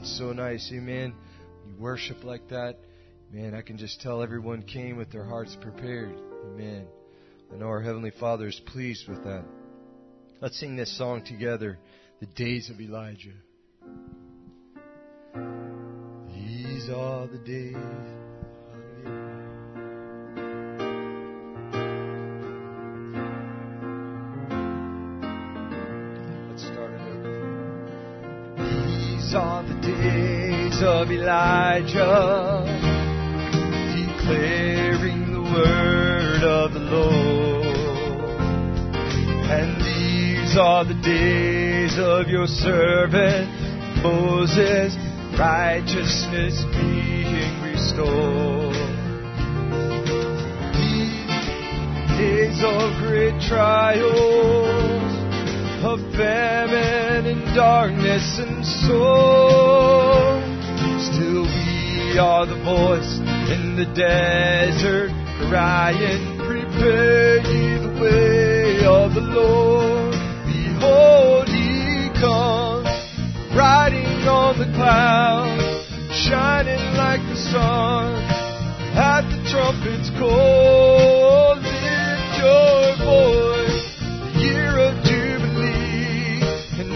Sounds 0.00 0.18
so 0.18 0.32
nice. 0.32 0.70
Amen. 0.72 1.12
You 1.66 1.74
worship 1.78 2.24
like 2.24 2.48
that. 2.48 2.78
Man, 3.30 3.54
I 3.54 3.60
can 3.60 3.76
just 3.76 4.00
tell 4.00 4.22
everyone 4.22 4.62
came 4.62 4.96
with 4.96 5.12
their 5.12 5.24
hearts 5.24 5.54
prepared. 5.60 6.14
Amen. 6.46 6.86
I 7.52 7.56
know 7.58 7.66
our 7.66 7.82
Heavenly 7.82 8.12
Father 8.18 8.46
is 8.46 8.58
pleased 8.64 9.08
with 9.08 9.22
that. 9.24 9.44
Let's 10.40 10.58
sing 10.58 10.74
this 10.74 10.96
song 10.96 11.22
together, 11.26 11.78
The 12.20 12.26
Days 12.26 12.70
of 12.70 12.80
Elijah. 12.80 13.34
These 16.34 16.88
are 16.88 17.26
the 17.26 17.42
days. 17.44 18.09
Are 29.32 29.62
the 29.62 29.74
days 29.74 30.82
of 30.82 31.08
Elijah, 31.08 32.64
declaring 33.94 35.32
the 35.32 35.40
word 35.40 36.42
of 36.42 36.72
the 36.72 36.80
Lord. 36.80 37.64
And 39.48 39.80
these 39.80 40.56
are 40.58 40.84
the 40.84 40.94
days 40.94 41.96
of 41.96 42.26
your 42.28 42.48
servant 42.48 43.48
Moses, 44.02 44.96
righteousness 45.38 46.64
being 46.72 47.62
restored. 47.62 48.74
These 50.74 52.18
days 52.18 52.64
of 52.64 52.98
great 52.98 53.40
trials, 53.48 54.99
of 55.82 55.98
famine 56.12 57.24
and 57.24 57.54
darkness 57.54 58.38
and 58.38 58.64
sorrow. 58.84 60.36
Still 61.00 61.44
we 61.44 62.18
are 62.18 62.44
the 62.44 62.60
voice 62.64 63.16
in 63.48 63.76
the 63.76 63.86
desert, 63.96 65.10
crying, 65.48 66.36
prepare 66.44 67.38
ye 67.40 67.80
the 67.80 67.96
way 67.96 68.84
of 68.84 69.14
the 69.14 69.24
Lord. 69.24 70.12
Behold, 70.44 71.48
he 71.48 72.10
comes, 72.20 72.88
riding 73.56 74.28
on 74.28 74.58
the 74.58 74.68
clouds, 74.76 75.64
shining 76.28 76.94
like 76.96 77.22
the 77.32 77.36
sun. 77.36 78.20
At 78.92 79.22
the 79.32 79.40
trumpet's 79.48 80.10
call, 80.18 81.56
lift 81.56 82.36
your 82.36 82.96
voice, 83.00 83.49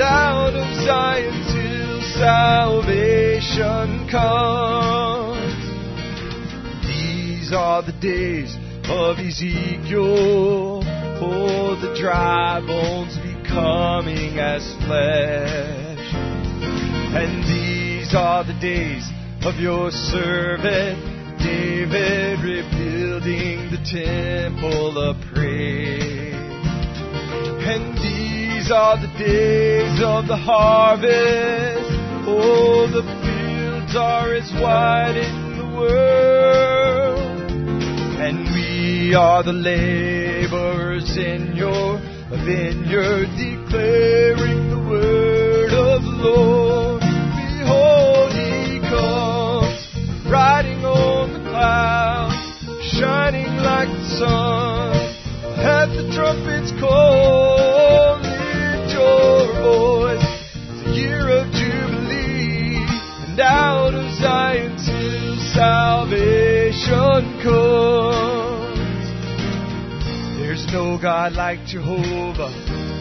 out 0.04 0.54
of 0.54 0.84
Zion 0.84 1.32
till 1.52 2.00
salvation 2.18 4.08
comes. 4.10 5.64
These 6.86 7.52
are 7.52 7.82
the 7.82 7.96
days 8.00 8.54
of 8.88 9.18
Ezekiel, 9.18 10.82
oh, 11.20 11.76
the 11.80 11.98
dry 11.98 12.60
bones 12.60 13.16
becoming 13.18 14.38
as 14.38 14.62
flesh. 14.84 16.14
And 17.16 17.42
these 17.44 18.14
are 18.14 18.44
the 18.44 18.58
days 18.60 19.08
of 19.42 19.56
your 19.56 19.90
servant 19.90 21.38
David 21.38 22.40
rebuilding 22.40 23.70
the 23.70 23.80
temple 23.84 24.98
of 24.98 25.16
praise. 25.32 26.13
These 28.64 28.72
are 28.72 28.96
the 28.98 29.12
days 29.18 30.00
of 30.02 30.26
the 30.26 30.38
harvest. 30.38 31.84
Oh, 32.26 32.88
the 32.88 33.02
fields 33.20 33.94
are 33.94 34.32
as 34.32 34.50
wide 34.54 35.18
in 35.18 35.58
the 35.58 35.66
world. 35.76 37.50
And 38.24 38.38
we 38.56 39.14
are 39.14 39.42
the 39.42 39.52
laborers 39.52 41.14
in 41.14 41.54
your 41.54 41.98
vineyard 42.30 43.28
declaring 43.36 44.70
the 44.70 44.80
word 44.88 45.74
of 45.74 46.00
the 46.00 46.16
Lord. 46.24 47.02
Behold, 47.02 48.32
he 48.32 48.80
comes, 48.80 50.24
riding 50.24 50.86
on 50.86 51.34
the 51.34 51.50
clouds, 51.50 52.88
shining 52.96 53.56
like 53.58 53.90
the 53.90 54.08
sun. 54.16 54.96
At 55.60 55.92
the 55.92 56.10
trumpet's 56.16 56.72
call, 56.80 57.73
and 63.34 63.40
out 63.40 63.94
of 63.94 64.14
Zion 64.20 64.76
till 64.78 65.34
salvation 65.54 67.42
comes. 67.42 69.10
There's 70.38 70.64
no 70.72 70.98
God 71.02 71.32
like 71.32 71.66
Jehovah. 71.66 72.52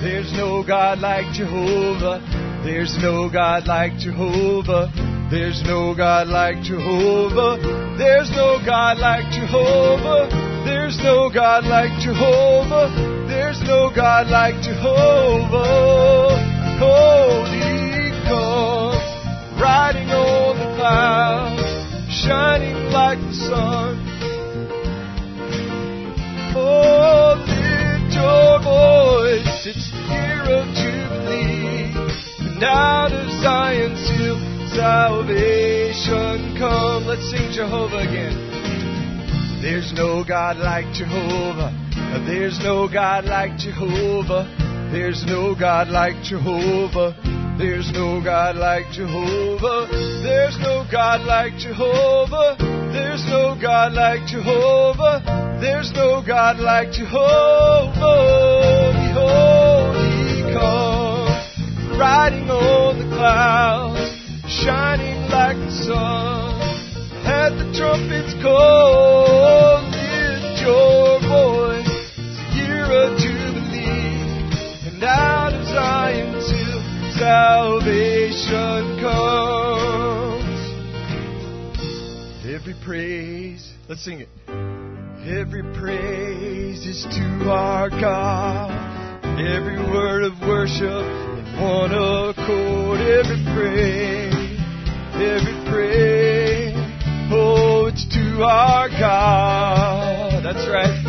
There's 0.02 0.34
no 0.34 0.64
God 0.66 1.00
like 1.00 1.32
Jehovah. 1.34 2.20
There's 2.66 2.98
no 3.00 3.30
God 3.30 3.68
like 3.68 4.00
Jehovah. 4.00 4.92
There's 5.30 5.62
no 5.66 5.94
God 5.96 6.28
like 6.28 6.64
Jehovah. 6.64 7.60
There's 8.00 8.32
no 8.32 8.58
God 8.66 8.98
like 8.98 9.32
Jehovah. 9.32 10.30
There's 10.66 10.98
no 11.04 11.30
God 11.30 11.66
like 11.66 11.92
Jehovah. 12.02 12.90
There's 13.28 13.62
no 13.68 13.92
God 13.94 14.28
like 14.30 14.56
Jehovah. 14.64 16.40
Holy 16.80 17.83
riding 19.64 20.10
on 20.10 20.60
the 20.60 20.76
clouds, 20.76 21.64
shining 22.12 22.92
like 22.92 23.18
the 23.20 23.34
sun. 23.48 23.96
Oh, 26.56 27.40
lift 27.40 28.12
your 28.12 28.60
voice, 28.60 29.64
it's 29.64 29.88
the 29.88 30.04
year 30.12 30.44
of 30.52 30.68
Jubilee, 30.76 31.96
and 32.44 32.64
out 32.64 33.14
of 33.14 33.26
Zion 33.42 33.96
till 34.12 34.38
salvation 34.76 36.60
come. 36.60 37.08
Let's 37.08 37.32
sing 37.32 37.52
Jehovah 37.54 38.04
again. 38.04 38.36
There's 39.62 39.94
no 39.96 40.26
God 40.28 40.58
like 40.58 40.92
Jehovah. 40.94 41.72
There's 42.28 42.60
no 42.62 42.90
God 42.92 43.24
like 43.24 43.58
Jehovah. 43.58 44.44
There's 44.92 45.24
no 45.26 45.56
God 45.56 45.88
like 45.88 46.22
Jehovah. 46.22 47.33
There's 47.58 47.92
no 47.94 48.20
God 48.24 48.56
like 48.56 48.92
Jehovah. 48.92 49.88
There's 50.24 50.58
no 50.60 50.86
God 50.92 51.22
like 51.22 51.56
Jehovah. 51.58 52.58
There's 52.92 53.24
no 53.28 53.56
God 53.62 53.94
like 53.94 54.26
Jehovah. 54.26 55.22
There's 55.62 55.92
no 55.94 56.24
God 56.26 56.58
like 56.60 56.92
Jehovah. 56.92 57.94
Behold, 58.98 59.96
he 60.02 60.42
comes, 60.52 61.98
riding 61.98 62.50
on 62.50 62.98
the 62.98 63.16
clouds, 63.16 64.02
shining 64.50 65.30
like 65.30 65.58
the 65.58 65.72
sun. 65.86 66.60
At 67.24 67.52
the 67.52 67.72
trumpet's 67.78 68.34
call, 68.42 69.82
lift 69.94 70.60
your 70.60 71.22
voice. 71.22 71.88
Year 72.58 72.86
of 72.90 73.18
jubilee, 73.18 74.90
and 74.90 75.04
out 75.04 75.54
of 75.54 75.66
Zion 75.68 76.34
salvation 77.18 79.00
comes. 79.02 80.44
Every 82.46 82.76
praise. 82.84 83.74
Let's 83.88 84.04
sing 84.04 84.20
it. 84.22 84.30
Every 85.28 85.64
praise 85.80 86.86
is 86.86 87.06
to 87.12 87.50
our 87.50 87.90
God. 87.90 88.72
Every 89.40 89.78
word 89.78 90.24
of 90.24 90.34
worship 90.42 90.84
in 90.84 91.46
one 91.62 91.92
accord. 91.94 93.00
Every 93.00 93.44
praise, 93.56 94.60
every 95.16 95.72
praise. 95.72 96.74
Oh, 97.32 97.88
it's 97.92 98.06
to 98.14 98.44
our 98.44 98.90
God. 98.90 100.44
That's 100.44 100.68
right. 100.68 101.04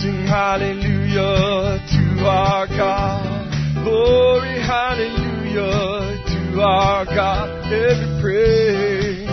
Sing 0.00 0.26
hallelujah 0.26 1.80
to 1.90 2.26
our 2.26 2.66
God. 2.68 3.43
Glory, 3.84 4.56
hallelujah 4.64 6.16
to 6.26 6.62
our 6.62 7.04
God. 7.04 7.70
Every 7.70 8.20
praise, 8.22 9.28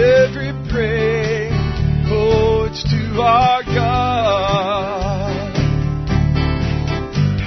every 0.00 0.52
praise. 0.70 1.52
Oh, 2.08 2.68
it's 2.70 2.82
to 2.84 3.20
our 3.20 3.62
God. 3.64 5.56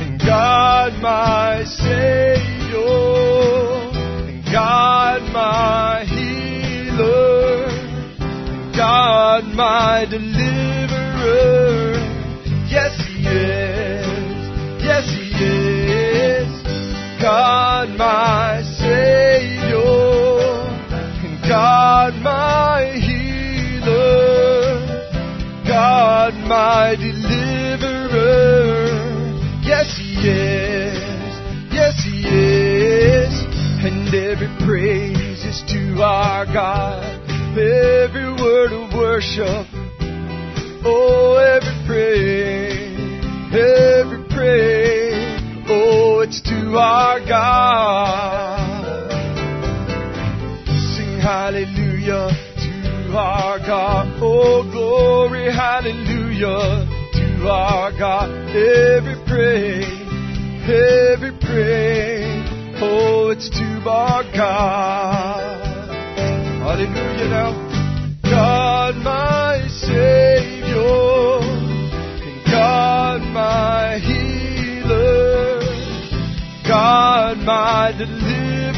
And 0.04 0.20
God, 0.20 0.94
my 1.02 1.64
Savior, 1.66 2.78
and 4.30 4.46
God, 4.46 5.24
my 5.34 6.06
healer, 6.06 7.66
and 8.22 8.76
God, 8.76 9.46
my 9.46 10.06
deliverer. 10.08 11.96
Yes, 12.70 12.94
He 13.08 13.28
is. 13.28 13.75
God, 17.26 17.90
my 17.98 18.62
Savior, 18.78 19.82
and 21.26 21.42
God, 21.42 22.14
my 22.22 23.00
healer, 23.02 24.86
God, 25.68 26.36
my 26.48 26.94
deliverer. 26.96 28.14
Yes, 29.64 29.98
He 29.98 30.14
is. 30.30 31.02
Yes, 31.74 31.96
He 32.06 32.28
is. 32.30 33.34
And 33.84 34.14
every 34.14 34.54
praise 34.64 35.44
is 35.46 35.64
to 35.70 36.04
our 36.04 36.46
God. 36.46 37.02
Every 37.58 38.34
word 38.40 38.72
of 38.72 38.94
worship. 38.94 39.66
Oh, 40.86 41.38
every 41.38 41.88
praise. 41.88 42.94
Every 43.52 44.24
praise. 44.30 45.05
It's 46.28 46.42
to 46.42 46.76
our 46.80 47.20
God. 47.20 48.58
Sing 50.66 51.20
hallelujah 51.22 52.30
to 52.66 53.16
our 53.16 53.60
God. 53.60 54.08
Oh, 54.24 54.64
glory, 54.72 55.54
hallelujah 55.54 56.88
to 57.14 57.48
our 57.48 57.92
God. 57.92 58.32
Every 58.56 59.24
praise, 59.28 59.86
every 60.66 61.38
praise. 61.38 62.50
Oh, 62.82 63.30
it's 63.30 63.48
to 63.52 63.88
our 63.88 64.24
God. 64.24 65.62
Hallelujah 66.66 67.30
now. 67.30 67.54
God, 68.24 68.96
my 68.96 69.62
Savior, 69.68 70.74
God, 72.50 73.22
my 73.32 74.00
healer, 74.00 74.15
God, 76.86 77.38
my 77.40 77.92
deliverer. 77.98 78.70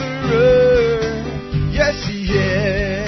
Yes, 1.74 2.08
He 2.08 2.32
is. 2.32 3.07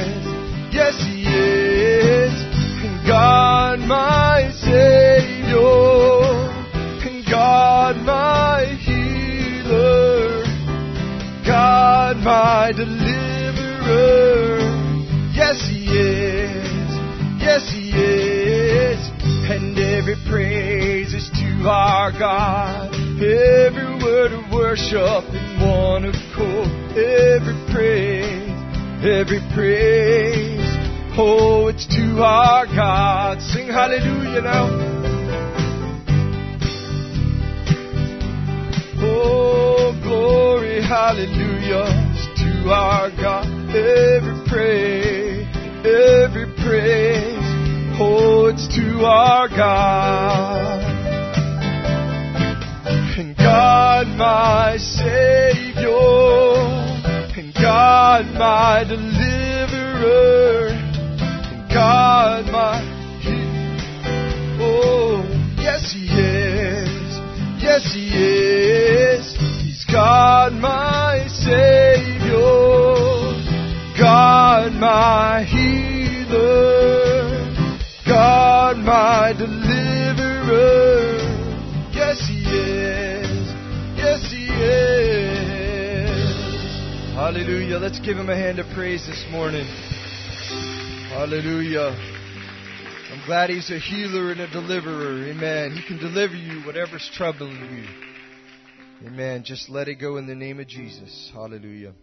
He's 93.69 93.77
a 93.77 93.85
healer 93.85 94.31
and 94.31 94.41
a 94.41 94.49
deliverer. 94.49 95.29
Amen. 95.29 95.73
He 95.73 95.83
can 95.87 95.99
deliver 95.99 96.33
you 96.33 96.61
whatever's 96.65 97.07
troubling 97.13 97.51
you. 97.53 99.07
Amen. 99.07 99.43
Just 99.45 99.69
let 99.69 99.87
it 99.87 99.95
go 99.95 100.17
in 100.17 100.25
the 100.25 100.33
name 100.33 100.59
of 100.59 100.67
Jesus. 100.67 101.29
Hallelujah. 101.31 101.93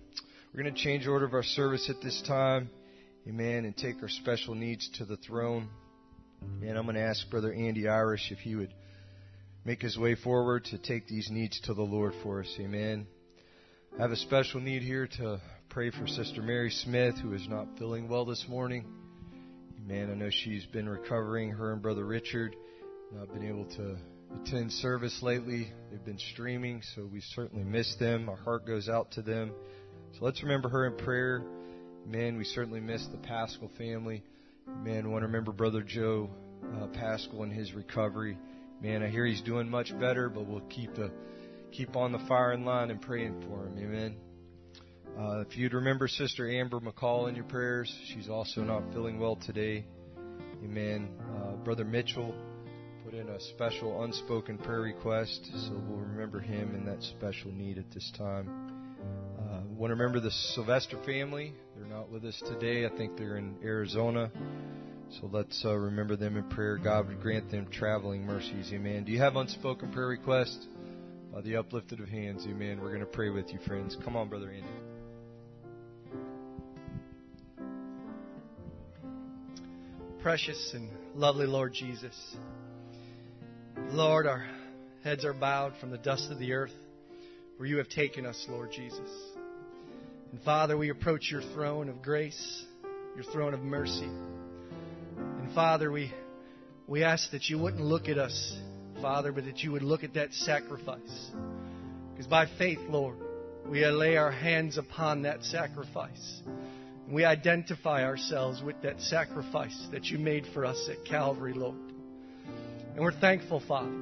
We're 0.54 0.62
going 0.62 0.73
to 0.73 0.80
change 0.80 1.08
order 1.08 1.25
of 1.25 1.35
our 1.35 1.42
service 1.42 1.90
at 1.90 2.00
this 2.00 2.23
time. 2.25 2.70
Amen. 3.26 3.64
And 3.64 3.76
take 3.76 3.96
our 4.00 4.08
special 4.08 4.54
needs 4.54 4.88
to 4.99 5.04
the 5.04 5.16
throne. 5.16 5.68
And 6.62 6.78
I'm 6.78 6.85
going 6.85 6.94
to 6.94 7.02
ask 7.02 7.28
Brother 7.30 7.52
Andy 7.52 7.88
Irish 7.88 8.30
if 8.30 8.38
he 8.38 8.54
would 8.54 8.73
make 9.64 9.82
his 9.82 9.99
way 9.99 10.14
forward 10.14 10.66
to 10.66 10.78
take 10.78 11.08
these 11.08 11.30
needs 11.32 11.61
to 11.62 11.75
the 11.75 11.82
Lord 11.82 12.12
for 12.23 12.42
us. 12.42 12.56
Amen. 12.61 13.08
I 13.99 14.02
have 14.02 14.12
a 14.12 14.16
special 14.16 14.61
need 14.61 14.82
here 14.82 15.08
to 15.18 15.40
pray 15.68 15.90
for 15.90 16.06
Sister 16.06 16.42
Mary 16.42 16.70
Smith, 16.70 17.16
who 17.20 17.32
is 17.32 17.49
not 17.49 17.76
feeling 17.76 18.08
well 18.08 18.25
this 18.25 18.44
morning. 18.49 19.05
Amen. 19.88 20.11
I 20.11 20.14
know 20.14 20.31
she's 20.31 20.66
been 20.66 20.88
recovering, 20.88 21.50
her 21.50 21.73
and 21.73 21.81
Brother 21.81 22.05
Richard. 22.05 22.57
Not 23.12 23.33
been 23.33 23.47
able 23.47 23.66
to 23.76 23.97
attend 24.35 24.73
service 24.73 25.16
lately. 25.23 25.71
They've 25.90 26.05
been 26.05 26.19
streaming, 26.33 26.83
so 26.95 27.09
we 27.11 27.21
certainly 27.21 27.62
miss 27.62 27.95
them. 28.00 28.28
Our 28.28 28.37
heart 28.37 28.66
goes 28.66 28.88
out 28.88 29.12
to 29.12 29.23
them. 29.23 29.52
So 30.14 30.25
let's 30.25 30.43
remember 30.43 30.69
her 30.71 30.87
in 30.87 30.97
prayer. 30.97 31.45
Man, 32.05 32.37
we 32.37 32.43
certainly 32.43 32.81
miss 32.81 33.07
the 33.12 33.19
Pascal 33.19 33.71
family. 33.78 34.25
Man, 34.66 35.05
I 35.05 35.09
want 35.09 35.23
to 35.23 35.26
remember 35.26 35.52
Brother 35.52 35.83
Joe 35.83 36.31
uh, 36.81 36.88
Pascal 36.88 37.45
and 37.45 37.52
his 37.52 37.73
recovery. 37.73 38.37
Man, 38.83 39.05
I 39.05 39.09
hear 39.09 39.25
he's 39.25 39.43
doing 39.43 39.71
much 39.71 39.97
better, 40.00 40.28
but 40.28 40.47
we'll 40.47 40.62
keep 40.62 40.97
the 40.97 41.12
keep 41.71 41.95
on 41.95 42.11
the 42.11 42.21
firing 42.26 42.64
line 42.64 42.90
and 42.90 43.00
praying 43.00 43.40
for 43.43 43.66
him. 43.66 43.78
Amen. 43.78 44.16
Uh, 45.18 45.40
if 45.40 45.56
you'd 45.56 45.73
remember 45.73 46.06
Sister 46.06 46.50
Amber 46.50 46.78
McCall 46.78 47.30
in 47.30 47.35
your 47.35 47.44
prayers, 47.44 47.90
she's 48.12 48.28
also 48.28 48.61
not 48.62 48.82
feeling 48.92 49.18
well 49.18 49.37
today. 49.37 49.87
Amen. 50.62 51.08
Uh, 51.35 51.52
Brother 51.52 51.87
Mitchell 51.87 52.35
put 53.02 53.14
in 53.14 53.30
a 53.30 53.40
special 53.40 54.04
unspoken 54.04 54.58
prayer 54.58 54.82
request, 54.82 55.49
so 55.54 55.73
we'll 55.88 56.00
remember 56.00 56.38
him 56.38 56.75
in 56.75 56.85
that 56.85 57.02
special 57.02 57.50
need 57.50 57.78
at 57.78 57.90
this 57.92 58.12
time. 58.18 58.75
Uh, 59.38 59.61
want 59.70 59.90
to 59.90 59.94
remember 59.94 60.20
the 60.20 60.30
Sylvester 60.30 60.99
family. 61.06 61.54
They're 61.75 61.87
not 61.87 62.11
with 62.11 62.25
us 62.26 62.42
today. 62.46 62.85
I 62.85 62.94
think 62.94 63.16
they're 63.16 63.38
in 63.38 63.56
Arizona. 63.64 64.30
So 65.20 65.30
let's 65.32 65.64
uh, 65.64 65.75
remember 65.75 66.16
them 66.16 66.37
in 66.37 66.44
prayer. 66.50 66.76
God 66.76 67.08
would 67.08 67.23
grant 67.23 67.50
them 67.50 67.68
traveling 67.70 68.26
mercies. 68.26 68.70
Amen. 68.70 69.04
Do 69.04 69.12
you 69.12 69.20
have 69.20 69.37
unspoken 69.37 69.92
prayer 69.92 70.08
requests? 70.08 70.66
By 71.32 71.40
the 71.40 71.56
uplifted 71.56 72.00
of 72.00 72.08
hands. 72.08 72.46
Amen. 72.46 72.80
We're 72.80 72.88
going 72.88 73.00
to 73.00 73.06
pray 73.06 73.30
with 73.30 73.52
you, 73.52 73.58
friends. 73.66 73.96
Come 74.04 74.16
on, 74.16 74.28
Brother 74.28 74.50
Andy. 74.50 74.86
Precious 80.26 80.73
and 80.75 80.90
lovely 81.14 81.47
Lord 81.47 81.73
Jesus. 81.73 82.37
Lord, 83.92 84.26
our 84.26 84.45
heads 85.04 85.25
are 85.25 85.33
bowed 85.33 85.75
from 85.78 85.92
the 85.92 85.99
dust 85.99 86.33
of 86.33 86.40
the 86.40 86.52
earth 86.52 86.73
where 87.59 87.68
you 87.68 87.76
have 87.76 87.88
taken 87.88 88.26
us, 88.26 88.45
Lord 88.49 88.73
Jesus. 88.73 89.09
And 90.33 90.42
Father, 90.42 90.76
we 90.76 90.90
approach 90.90 91.30
your 91.30 91.42
throne 91.54 91.88
of 91.88 92.02
grace, 92.02 92.64
your 93.14 93.23
throne 93.23 93.54
of 93.54 93.61
mercy. 93.61 94.11
And 95.16 95.54
Father, 95.54 95.92
we, 95.92 96.12
we 96.88 97.04
ask 97.04 97.30
that 97.30 97.49
you 97.49 97.61
wouldn't 97.61 97.85
look 97.85 98.09
at 98.09 98.18
us, 98.18 98.59
Father, 99.00 99.30
but 99.30 99.45
that 99.45 99.61
you 99.61 99.71
would 99.71 99.85
look 99.85 100.02
at 100.02 100.14
that 100.14 100.33
sacrifice. 100.33 101.30
Because 102.11 102.26
by 102.26 102.47
faith, 102.59 102.80
Lord, 102.88 103.18
we 103.68 103.87
lay 103.87 104.16
our 104.16 104.33
hands 104.33 104.76
upon 104.76 105.23
that 105.23 105.45
sacrifice. 105.45 106.42
We 107.10 107.25
identify 107.25 108.04
ourselves 108.04 108.62
with 108.62 108.82
that 108.82 109.00
sacrifice 109.00 109.87
that 109.92 110.07
you 110.07 110.18
made 110.18 110.44
for 110.52 110.64
us 110.64 110.88
at 110.90 111.04
Calvary, 111.04 111.54
Lord. 111.54 111.76
And 112.94 112.98
we're 113.04 113.12
thankful, 113.12 113.62
Father, 113.68 113.94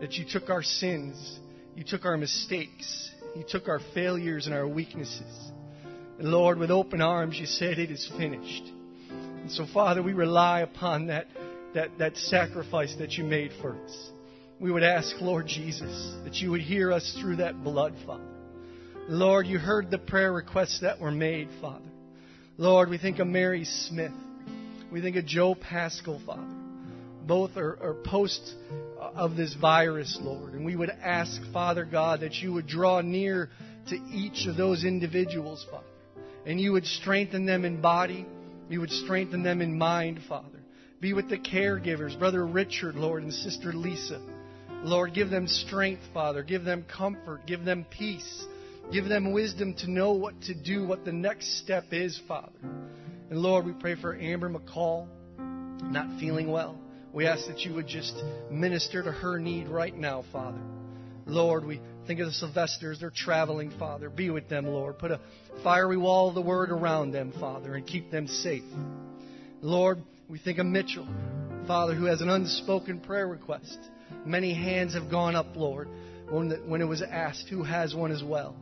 that 0.00 0.12
you 0.14 0.24
took 0.30 0.48
our 0.48 0.62
sins, 0.62 1.40
you 1.74 1.82
took 1.82 2.04
our 2.04 2.16
mistakes, 2.16 3.10
you 3.34 3.44
took 3.48 3.68
our 3.68 3.80
failures 3.92 4.46
and 4.46 4.54
our 4.54 4.68
weaknesses. 4.68 5.50
And 6.18 6.28
Lord, 6.28 6.58
with 6.58 6.70
open 6.70 7.00
arms, 7.00 7.38
you 7.38 7.46
said, 7.46 7.78
It 7.78 7.90
is 7.90 8.10
finished. 8.16 8.64
And 9.10 9.50
so, 9.50 9.66
Father, 9.72 10.02
we 10.02 10.12
rely 10.12 10.60
upon 10.60 11.06
that, 11.08 11.26
that, 11.74 11.98
that 11.98 12.16
sacrifice 12.16 12.94
that 12.98 13.12
you 13.12 13.24
made 13.24 13.50
for 13.60 13.74
us. 13.82 14.10
We 14.60 14.70
would 14.70 14.82
ask, 14.82 15.14
Lord 15.20 15.46
Jesus, 15.46 16.14
that 16.24 16.34
you 16.34 16.50
would 16.50 16.60
hear 16.60 16.92
us 16.92 17.16
through 17.20 17.36
that 17.36 17.64
blood, 17.64 17.94
Father. 18.06 18.24
Lord, 19.08 19.46
you 19.46 19.58
heard 19.58 19.90
the 19.90 19.98
prayer 19.98 20.32
requests 20.32 20.80
that 20.80 21.00
were 21.00 21.12
made, 21.12 21.48
Father. 21.60 21.84
Lord, 22.60 22.90
we 22.90 22.98
think 22.98 23.20
of 23.20 23.28
Mary 23.28 23.64
Smith. 23.64 24.10
We 24.90 25.00
think 25.00 25.14
of 25.14 25.24
Joe 25.24 25.54
Pascal, 25.54 26.20
Father. 26.26 26.42
Both 27.24 27.56
are, 27.56 27.78
are 27.80 27.94
post 28.04 28.52
of 28.98 29.36
this 29.36 29.54
virus, 29.54 30.18
Lord. 30.20 30.54
And 30.54 30.66
we 30.66 30.74
would 30.74 30.90
ask, 30.90 31.40
Father 31.52 31.84
God, 31.84 32.22
that 32.22 32.34
you 32.34 32.52
would 32.54 32.66
draw 32.66 33.00
near 33.00 33.48
to 33.90 33.94
each 33.94 34.48
of 34.48 34.56
those 34.56 34.82
individuals, 34.82 35.64
Father. 35.70 35.86
And 36.46 36.60
you 36.60 36.72
would 36.72 36.84
strengthen 36.84 37.46
them 37.46 37.64
in 37.64 37.80
body. 37.80 38.26
You 38.68 38.80
would 38.80 38.90
strengthen 38.90 39.44
them 39.44 39.62
in 39.62 39.78
mind, 39.78 40.18
Father. 40.28 40.58
Be 41.00 41.12
with 41.12 41.28
the 41.28 41.38
caregivers, 41.38 42.18
Brother 42.18 42.44
Richard, 42.44 42.96
Lord, 42.96 43.22
and 43.22 43.32
Sister 43.32 43.72
Lisa. 43.72 44.20
Lord, 44.82 45.14
give 45.14 45.30
them 45.30 45.46
strength, 45.46 46.02
Father. 46.12 46.42
Give 46.42 46.64
them 46.64 46.84
comfort. 46.92 47.46
Give 47.46 47.64
them 47.64 47.86
peace. 47.88 48.44
Give 48.92 49.04
them 49.04 49.32
wisdom 49.32 49.74
to 49.80 49.90
know 49.90 50.12
what 50.12 50.40
to 50.42 50.54
do, 50.54 50.86
what 50.86 51.04
the 51.04 51.12
next 51.12 51.58
step 51.58 51.84
is, 51.92 52.18
Father. 52.26 52.58
And 53.30 53.38
Lord, 53.38 53.66
we 53.66 53.72
pray 53.72 53.96
for 54.00 54.16
Amber 54.16 54.48
McCall, 54.48 55.06
not 55.38 56.18
feeling 56.18 56.50
well. 56.50 56.78
We 57.12 57.26
ask 57.26 57.46
that 57.48 57.60
you 57.60 57.74
would 57.74 57.86
just 57.86 58.14
minister 58.50 59.02
to 59.02 59.12
her 59.12 59.38
need 59.38 59.68
right 59.68 59.94
now, 59.94 60.24
Father. 60.32 60.60
Lord, 61.26 61.66
we 61.66 61.82
think 62.06 62.20
of 62.20 62.26
the 62.26 62.32
Sylvesters. 62.32 63.00
They're 63.00 63.12
traveling, 63.14 63.72
Father. 63.78 64.08
Be 64.08 64.30
with 64.30 64.48
them, 64.48 64.66
Lord. 64.66 64.98
Put 64.98 65.10
a 65.10 65.20
fiery 65.62 65.98
wall 65.98 66.30
of 66.30 66.34
the 66.34 66.40
word 66.40 66.70
around 66.70 67.12
them, 67.12 67.34
Father, 67.38 67.74
and 67.74 67.86
keep 67.86 68.10
them 68.10 68.26
safe. 68.26 68.64
Lord, 69.60 70.02
we 70.28 70.38
think 70.38 70.58
of 70.58 70.64
Mitchell, 70.64 71.06
Father, 71.66 71.94
who 71.94 72.06
has 72.06 72.22
an 72.22 72.30
unspoken 72.30 73.00
prayer 73.00 73.28
request. 73.28 73.78
Many 74.24 74.54
hands 74.54 74.94
have 74.94 75.10
gone 75.10 75.36
up, 75.36 75.54
Lord, 75.56 75.88
when, 76.30 76.80
it 76.80 76.86
was 76.86 77.02
asked 77.02 77.48
who 77.50 77.62
has 77.62 77.94
one 77.94 78.12
as 78.12 78.22
well. 78.22 78.56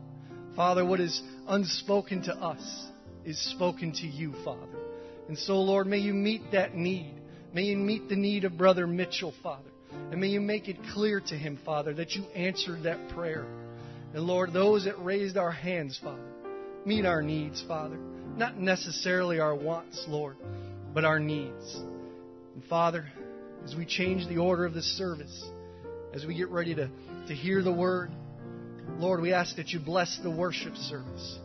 Father, 0.57 0.83
what 0.83 0.99
is 0.99 1.21
unspoken 1.47 2.23
to 2.23 2.33
us 2.33 2.87
is 3.23 3.39
spoken 3.51 3.91
to 3.91 4.07
you, 4.07 4.33
Father. 4.43 4.79
And 5.27 5.37
so, 5.37 5.57
Lord, 5.57 5.85
may 5.85 5.99
you 5.99 6.15
meet 6.15 6.51
that 6.51 6.73
need. 6.73 7.13
May 7.53 7.65
you 7.65 7.77
meet 7.77 8.09
the 8.09 8.15
need 8.15 8.43
of 8.43 8.57
Brother 8.57 8.87
Mitchell, 8.87 9.35
Father. 9.43 9.69
And 10.11 10.19
may 10.19 10.29
you 10.29 10.41
make 10.41 10.67
it 10.67 10.77
clear 10.95 11.21
to 11.27 11.35
him, 11.35 11.59
Father, 11.63 11.93
that 11.93 12.13
you 12.13 12.23
answered 12.35 12.83
that 12.83 13.09
prayer. 13.09 13.45
And 14.15 14.23
Lord, 14.23 14.51
those 14.51 14.85
that 14.85 14.97
raised 15.03 15.37
our 15.37 15.51
hands, 15.51 15.99
Father, 16.03 16.25
meet 16.85 17.05
our 17.05 17.21
needs, 17.21 17.63
Father. 17.67 17.97
Not 18.35 18.57
necessarily 18.57 19.39
our 19.39 19.53
wants, 19.53 20.05
Lord, 20.07 20.37
but 20.91 21.05
our 21.05 21.19
needs. 21.19 21.75
And 22.55 22.63
Father, 22.67 23.05
as 23.63 23.75
we 23.75 23.85
change 23.85 24.27
the 24.27 24.37
order 24.39 24.65
of 24.65 24.73
this 24.73 24.97
service, 24.97 25.45
as 26.15 26.25
we 26.25 26.35
get 26.35 26.49
ready 26.49 26.73
to, 26.73 26.89
to 27.27 27.35
hear 27.35 27.61
the 27.61 27.71
word, 27.71 28.09
Lord, 28.97 29.21
we 29.21 29.33
ask 29.33 29.55
that 29.57 29.69
you 29.69 29.79
bless 29.79 30.19
the 30.23 30.31
worship 30.31 30.75
service. 30.75 31.39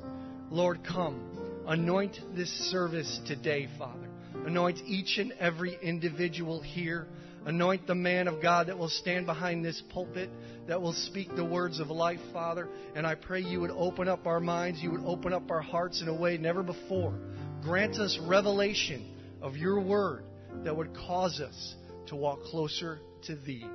Lord, 0.50 0.80
come. 0.84 1.28
Anoint 1.66 2.18
this 2.34 2.50
service 2.70 3.20
today, 3.26 3.68
Father. 3.78 4.08
Anoint 4.46 4.80
each 4.86 5.18
and 5.18 5.32
every 5.38 5.78
individual 5.82 6.60
here. 6.60 7.06
Anoint 7.44 7.86
the 7.86 7.94
man 7.94 8.28
of 8.28 8.40
God 8.40 8.68
that 8.68 8.78
will 8.78 8.88
stand 8.88 9.26
behind 9.26 9.64
this 9.64 9.82
pulpit, 9.90 10.30
that 10.68 10.80
will 10.80 10.92
speak 10.92 11.34
the 11.34 11.44
words 11.44 11.80
of 11.80 11.88
life, 11.88 12.20
Father. 12.32 12.68
And 12.94 13.06
I 13.06 13.14
pray 13.14 13.40
you 13.40 13.60
would 13.60 13.70
open 13.70 14.08
up 14.08 14.26
our 14.26 14.40
minds, 14.40 14.80
you 14.80 14.90
would 14.90 15.04
open 15.04 15.32
up 15.32 15.50
our 15.50 15.60
hearts 15.60 16.00
in 16.02 16.08
a 16.08 16.14
way 16.14 16.38
never 16.38 16.62
before. 16.62 17.14
Grant 17.62 17.96
us 17.96 18.18
revelation 18.26 19.14
of 19.40 19.56
your 19.56 19.80
word 19.80 20.24
that 20.64 20.76
would 20.76 20.94
cause 20.94 21.40
us 21.40 21.74
to 22.06 22.16
walk 22.16 22.42
closer 22.44 23.00
to 23.26 23.36
thee. 23.36 23.66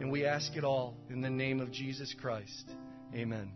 And 0.00 0.10
we 0.10 0.24
ask 0.24 0.56
it 0.56 0.64
all 0.64 0.96
in 1.10 1.20
the 1.20 1.30
name 1.30 1.60
of 1.60 1.70
Jesus 1.70 2.14
Christ. 2.20 2.70
Amen. 3.14 3.50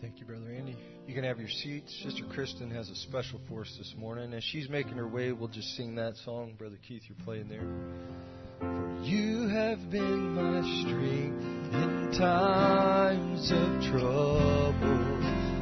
Thank 0.00 0.18
you, 0.18 0.24
Brother 0.24 0.50
Andy. 0.50 0.76
You 1.06 1.14
can 1.14 1.24
have 1.24 1.38
your 1.38 1.48
seats. 1.48 1.94
Sister 2.02 2.24
Kristen 2.32 2.70
has 2.70 2.88
a 2.88 2.96
special 2.96 3.38
for 3.48 3.60
us 3.60 3.74
this 3.78 3.94
morning. 3.98 4.32
As 4.32 4.42
she's 4.42 4.68
making 4.68 4.94
her 4.94 5.06
way, 5.06 5.30
we'll 5.32 5.48
just 5.48 5.76
sing 5.76 5.94
that 5.96 6.16
song. 6.24 6.54
Brother 6.58 6.78
Keith, 6.88 7.02
you're 7.08 7.24
playing 7.24 7.48
there. 7.48 7.66
For 8.60 8.98
you 9.02 9.46
have 9.48 9.90
been 9.90 10.34
my 10.34 10.62
strength 10.82 11.44
in 11.74 12.12
times 12.18 13.50
of 13.52 13.82
trouble, 13.90 14.72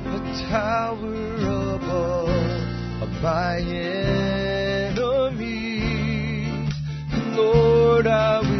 a 0.06 0.20
tower 0.48 1.34
above 1.74 2.30
my 3.22 3.58
enemies. 3.58 5.00
Lord, 7.36 8.06
I 8.06 8.40
will 8.40 8.59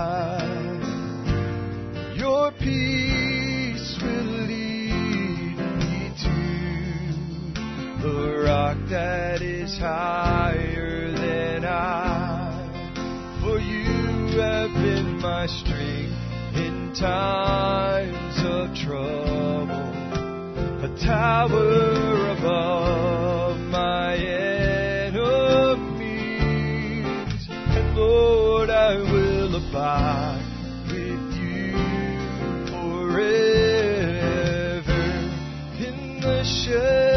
Peace 2.63 3.97
will 4.03 4.45
lead 4.45 5.57
me 5.57 6.13
to 6.21 6.37
the 8.03 8.43
rock 8.45 8.77
that 8.87 9.41
is 9.41 9.79
higher 9.79 11.11
than 11.11 11.65
I. 11.65 12.53
For 13.41 13.57
you 13.57 14.37
have 14.39 14.71
been 14.75 15.19
my 15.19 15.47
strength 15.47 16.13
in 16.55 16.93
times 16.93 18.37
of 18.45 18.75
trouble, 18.75 19.91
a 20.83 20.87
tower 21.03 22.29
above 22.37 23.57
my 23.71 24.17
enemies. 24.17 25.17
And 27.49 27.95
Lord, 27.95 28.69
I 28.69 28.97
will 28.97 29.55
abide 29.55 30.30
in 36.67 37.10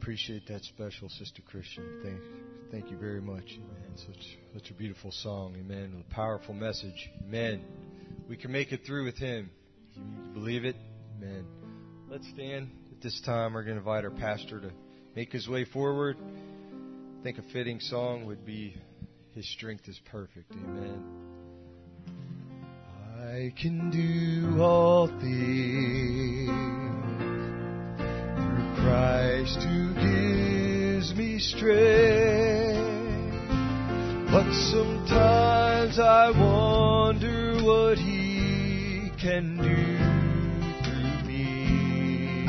appreciate 0.00 0.46
that 0.48 0.62
special, 0.64 1.08
Sister 1.08 1.42
Kristen. 1.42 2.00
Thank, 2.02 2.20
thank 2.70 2.90
you 2.90 2.98
very 2.98 3.20
much. 3.20 3.44
Amen. 3.44 3.96
Such, 3.96 4.38
such 4.54 4.70
a 4.70 4.74
beautiful 4.74 5.10
song. 5.10 5.56
Amen. 5.58 6.04
A 6.08 6.14
powerful 6.14 6.54
message. 6.54 7.10
Amen. 7.26 7.62
We 8.28 8.36
can 8.36 8.52
make 8.52 8.72
it 8.72 8.80
through 8.86 9.04
with 9.04 9.16
Him. 9.16 9.50
You 9.94 10.32
believe 10.34 10.64
it? 10.64 10.76
Amen. 11.16 11.46
Let's 12.08 12.28
stand. 12.28 12.70
At 12.92 13.02
this 13.02 13.20
time, 13.24 13.54
we're 13.54 13.62
going 13.62 13.76
to 13.76 13.80
invite 13.80 14.04
our 14.04 14.10
pastor 14.10 14.60
to 14.60 14.70
make 15.14 15.32
his 15.32 15.48
way 15.48 15.64
forward. 15.64 16.16
I 16.18 17.22
think 17.22 17.38
a 17.38 17.52
fitting 17.52 17.80
song 17.80 18.26
would 18.26 18.44
be 18.44 18.76
His 19.34 19.50
Strength 19.52 19.88
is 19.88 20.00
Perfect. 20.10 20.52
Amen. 20.52 21.02
I 23.18 23.52
can 23.60 23.90
do 23.90 24.62
all 24.62 25.08
things 25.08 26.85
Christ 28.86 29.58
who 29.62 29.94
gives 29.94 31.12
me 31.16 31.40
strength. 31.40 32.76
But 34.30 34.48
sometimes 34.70 35.98
I 35.98 36.30
wonder 36.30 37.64
what 37.64 37.98
He 37.98 39.10
can 39.20 39.56
do. 39.56 39.96
through 40.84 41.26
me. 41.26 42.46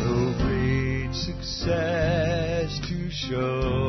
No 0.00 0.32
great 0.42 1.14
Success 1.14 2.80
to 2.88 3.10
show. 3.10 3.79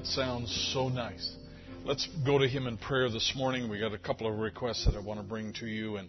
that 0.00 0.06
sounds 0.06 0.70
so 0.72 0.88
nice. 0.88 1.36
Let's 1.84 2.08
go 2.24 2.38
to 2.38 2.48
him 2.48 2.66
in 2.66 2.78
prayer 2.78 3.10
this 3.10 3.34
morning. 3.36 3.68
We 3.68 3.78
got 3.78 3.92
a 3.92 3.98
couple 3.98 4.26
of 4.26 4.38
requests 4.38 4.86
that 4.86 4.94
I 4.94 5.00
want 5.00 5.20
to 5.20 5.26
bring 5.26 5.52
to 5.54 5.66
you, 5.66 5.96
and 5.96 6.08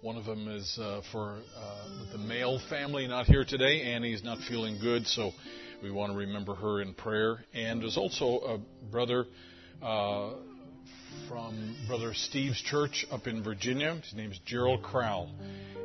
one 0.00 0.16
of 0.16 0.24
them 0.24 0.48
is 0.48 0.78
uh, 0.80 1.02
for 1.12 1.40
uh, 1.54 2.12
the 2.12 2.18
male 2.18 2.58
family 2.70 3.06
not 3.06 3.26
here 3.26 3.44
today. 3.44 3.82
Annie's 3.82 4.24
not 4.24 4.38
feeling 4.48 4.78
good, 4.80 5.06
so 5.06 5.32
we 5.82 5.90
want 5.90 6.12
to 6.12 6.16
remember 6.16 6.54
her 6.54 6.80
in 6.80 6.94
prayer. 6.94 7.44
And 7.52 7.82
there's 7.82 7.98
also 7.98 8.38
a 8.38 8.58
brother 8.90 9.26
uh, 9.82 10.30
from 11.28 11.76
Brother 11.86 12.14
Steve's 12.14 12.62
church 12.62 13.04
up 13.10 13.26
in 13.26 13.44
Virginia. 13.44 13.96
His 13.96 14.14
name 14.14 14.32
is 14.32 14.40
Gerald 14.46 14.82
Crowell, 14.82 15.30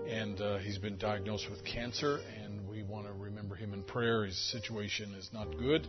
and 0.07 0.39
uh, 0.39 0.59
he's 0.59 0.77
been 0.77 0.97
diagnosed 0.97 1.49
with 1.49 1.65
cancer, 1.65 2.19
and 2.41 2.65
we 2.69 2.81
want 2.83 3.07
to 3.07 3.11
remember 3.11 3.55
him 3.55 3.73
in 3.73 3.83
prayer. 3.83 4.23
His 4.23 4.37
situation 4.53 5.13
is 5.15 5.29
not 5.33 5.57
good. 5.57 5.85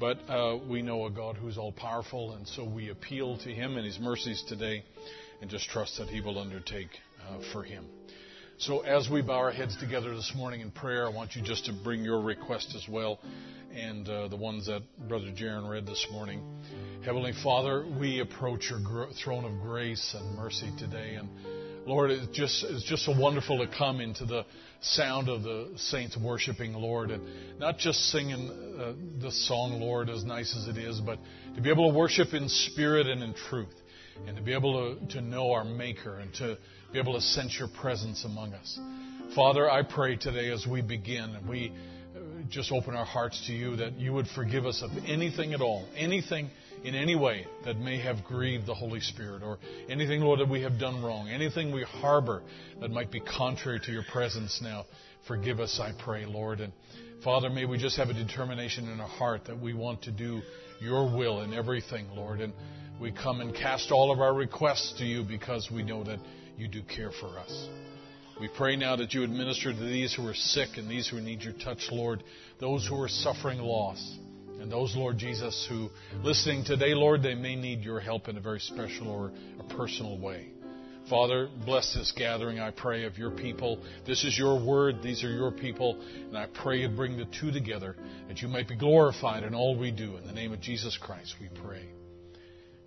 But 0.00 0.18
uh, 0.30 0.56
we 0.66 0.80
know 0.80 1.04
a 1.04 1.10
God 1.10 1.36
who's 1.36 1.58
all 1.58 1.72
powerful, 1.72 2.32
and 2.32 2.48
so 2.48 2.64
we 2.64 2.88
appeal 2.88 3.36
to 3.36 3.50
Him 3.50 3.76
and 3.76 3.84
His 3.84 3.98
mercies 4.00 4.42
today 4.48 4.82
and 5.42 5.50
just 5.50 5.68
trust 5.68 5.98
that 5.98 6.08
He 6.08 6.22
will 6.22 6.38
undertake 6.38 6.88
uh, 7.28 7.38
for 7.52 7.62
him. 7.62 7.84
So 8.56 8.80
as 8.80 9.08
we 9.10 9.20
bow 9.20 9.34
our 9.34 9.50
heads 9.50 9.76
together 9.76 10.14
this 10.14 10.32
morning 10.34 10.62
in 10.62 10.70
prayer, 10.70 11.06
I 11.06 11.10
want 11.10 11.36
you 11.36 11.42
just 11.42 11.66
to 11.66 11.72
bring 11.72 12.02
your 12.02 12.20
request 12.20 12.74
as 12.74 12.88
well, 12.88 13.20
and 13.74 14.08
uh, 14.08 14.28
the 14.28 14.36
ones 14.36 14.66
that 14.66 14.82
Brother 15.06 15.32
Jaron 15.32 15.70
read 15.70 15.86
this 15.86 16.06
morning. 16.10 16.42
Heavenly 17.04 17.32
Father, 17.42 17.86
we 17.86 18.20
approach 18.20 18.70
your 18.70 18.80
gr- 18.80 19.12
throne 19.22 19.44
of 19.44 19.60
grace 19.60 20.14
and 20.18 20.36
mercy 20.36 20.70
today, 20.78 21.16
and 21.16 21.28
Lord, 21.86 22.10
it's 22.10 22.26
just 22.36 22.64
it's 22.64 22.84
just 22.84 23.04
so 23.04 23.18
wonderful 23.18 23.58
to 23.58 23.66
come 23.66 24.00
into 24.00 24.24
the 24.24 24.44
sound 24.80 25.28
of 25.28 25.42
the 25.42 25.72
saints 25.76 26.16
worshiping 26.16 26.72
Lord, 26.74 27.10
and 27.10 27.58
not 27.58 27.78
just 27.78 28.10
singing 28.10 28.50
uh, 28.78 28.92
the 29.20 29.30
song, 29.30 29.80
Lord, 29.80 30.08
as 30.08 30.24
nice 30.24 30.56
as 30.56 30.68
it 30.68 30.78
is, 30.78 31.00
but 31.00 31.18
to 31.54 31.60
be 31.60 31.70
able 31.70 31.90
to 31.90 31.96
worship 31.96 32.34
in 32.34 32.48
spirit 32.48 33.06
and 33.06 33.22
in 33.22 33.34
truth 33.34 33.74
and 34.26 34.36
to 34.36 34.42
be 34.42 34.52
able 34.52 34.96
to, 34.96 35.06
to 35.14 35.20
know 35.20 35.52
our 35.52 35.64
Maker 35.64 36.18
and 36.18 36.32
to 36.34 36.58
be 36.92 36.98
able 36.98 37.14
to 37.14 37.20
sense 37.20 37.56
your 37.58 37.68
presence 37.68 38.24
among 38.24 38.52
us. 38.52 38.78
Father, 39.34 39.70
I 39.70 39.82
pray 39.82 40.16
today 40.16 40.50
as 40.50 40.66
we 40.66 40.82
begin 40.82 41.36
and 41.36 41.48
we 41.48 41.72
just 42.50 42.72
open 42.72 42.94
our 42.94 43.04
hearts 43.04 43.46
to 43.46 43.52
you 43.52 43.76
that 43.76 43.94
you 43.98 44.12
would 44.12 44.26
forgive 44.28 44.66
us 44.66 44.82
of 44.82 44.90
anything 45.06 45.54
at 45.54 45.60
all, 45.60 45.86
anything 45.96 46.50
in 46.82 46.94
any 46.94 47.14
way 47.14 47.46
that 47.64 47.78
may 47.78 48.00
have 48.00 48.24
grieved 48.24 48.66
the 48.66 48.74
Holy 48.74 49.00
Spirit 49.00 49.42
or 49.42 49.58
anything, 49.88 50.20
Lord, 50.20 50.40
that 50.40 50.48
we 50.48 50.62
have 50.62 50.78
done 50.78 51.02
wrong, 51.02 51.28
anything 51.28 51.72
we 51.72 51.84
harbor 51.84 52.42
that 52.80 52.90
might 52.90 53.10
be 53.10 53.20
contrary 53.20 53.80
to 53.84 53.92
your 53.92 54.04
presence 54.10 54.60
now. 54.62 54.84
Forgive 55.28 55.60
us, 55.60 55.78
I 55.80 55.92
pray, 56.02 56.24
Lord. 56.26 56.60
And 56.60 56.72
Father, 57.22 57.50
may 57.50 57.66
we 57.66 57.78
just 57.78 57.96
have 57.98 58.08
a 58.08 58.14
determination 58.14 58.88
in 58.88 59.00
our 59.00 59.08
heart 59.08 59.44
that 59.44 59.60
we 59.60 59.74
want 59.74 60.02
to 60.02 60.10
do 60.10 60.40
your 60.80 61.04
will 61.04 61.42
in 61.42 61.52
everything, 61.52 62.08
Lord. 62.16 62.40
And 62.40 62.52
we 63.00 63.12
come 63.12 63.40
and 63.40 63.54
cast 63.54 63.92
all 63.92 64.10
of 64.10 64.20
our 64.20 64.34
requests 64.34 64.94
to 64.98 65.04
you 65.04 65.22
because 65.22 65.70
we 65.70 65.82
know 65.82 66.02
that 66.04 66.18
you 66.56 66.68
do 66.68 66.82
care 66.82 67.10
for 67.12 67.38
us. 67.38 67.68
We 68.40 68.48
pray 68.48 68.74
now 68.74 68.96
that 68.96 69.12
you 69.12 69.22
administer 69.22 69.70
to 69.74 69.78
these 69.78 70.14
who 70.14 70.26
are 70.26 70.34
sick 70.34 70.70
and 70.78 70.90
these 70.90 71.06
who 71.06 71.20
need 71.20 71.42
your 71.42 71.52
touch, 71.52 71.88
Lord, 71.92 72.24
those 72.58 72.86
who 72.86 72.98
are 73.02 73.08
suffering 73.08 73.58
loss, 73.58 74.18
and 74.58 74.72
those, 74.72 74.96
Lord 74.96 75.18
Jesus, 75.18 75.66
who 75.68 75.90
listening 76.22 76.64
today, 76.64 76.94
Lord, 76.94 77.22
they 77.22 77.34
may 77.34 77.54
need 77.54 77.82
your 77.82 78.00
help 78.00 78.28
in 78.28 78.38
a 78.38 78.40
very 78.40 78.60
special 78.60 79.08
or 79.08 79.32
a 79.58 79.74
personal 79.74 80.18
way. 80.18 80.52
Father, 81.10 81.50
bless 81.66 81.94
this 81.94 82.12
gathering, 82.16 82.60
I 82.60 82.70
pray, 82.70 83.04
of 83.04 83.18
your 83.18 83.30
people. 83.30 83.82
This 84.06 84.24
is 84.24 84.38
your 84.38 84.64
word. 84.64 85.02
These 85.02 85.22
are 85.22 85.32
your 85.32 85.50
people. 85.50 86.00
And 86.00 86.36
I 86.38 86.46
pray 86.46 86.78
you 86.78 86.88
bring 86.88 87.18
the 87.18 87.26
two 87.40 87.50
together 87.50 87.96
that 88.28 88.40
you 88.40 88.48
might 88.48 88.68
be 88.68 88.76
glorified 88.76 89.42
in 89.42 89.54
all 89.54 89.76
we 89.78 89.90
do. 89.90 90.16
In 90.16 90.26
the 90.26 90.32
name 90.32 90.52
of 90.52 90.60
Jesus 90.60 90.96
Christ, 90.96 91.34
we 91.40 91.48
pray. 91.62 91.88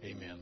Amen 0.03 0.39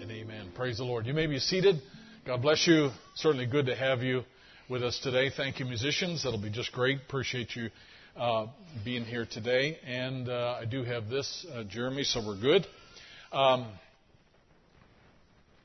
and 0.00 0.10
amen. 0.10 0.52
Praise 0.54 0.78
the 0.78 0.84
Lord. 0.84 1.06
You 1.06 1.14
may 1.14 1.26
be 1.26 1.38
seated. 1.38 1.80
God 2.24 2.40
bless 2.40 2.68
you. 2.68 2.90
Certainly 3.16 3.46
good 3.46 3.66
to 3.66 3.74
have 3.74 4.00
you 4.00 4.22
with 4.70 4.84
us 4.84 5.00
today. 5.02 5.28
Thank 5.36 5.58
you, 5.58 5.64
musicians. 5.64 6.22
That'll 6.22 6.40
be 6.40 6.50
just 6.50 6.70
great. 6.70 6.98
Appreciate 7.04 7.56
you 7.56 7.68
uh, 8.16 8.46
being 8.84 9.04
here 9.04 9.26
today. 9.28 9.76
And 9.84 10.28
uh, 10.28 10.58
I 10.60 10.64
do 10.64 10.84
have 10.84 11.08
this, 11.08 11.44
uh, 11.52 11.64
Jeremy, 11.64 12.04
so 12.04 12.24
we're 12.24 12.40
good. 12.40 12.64
Um, 13.32 13.66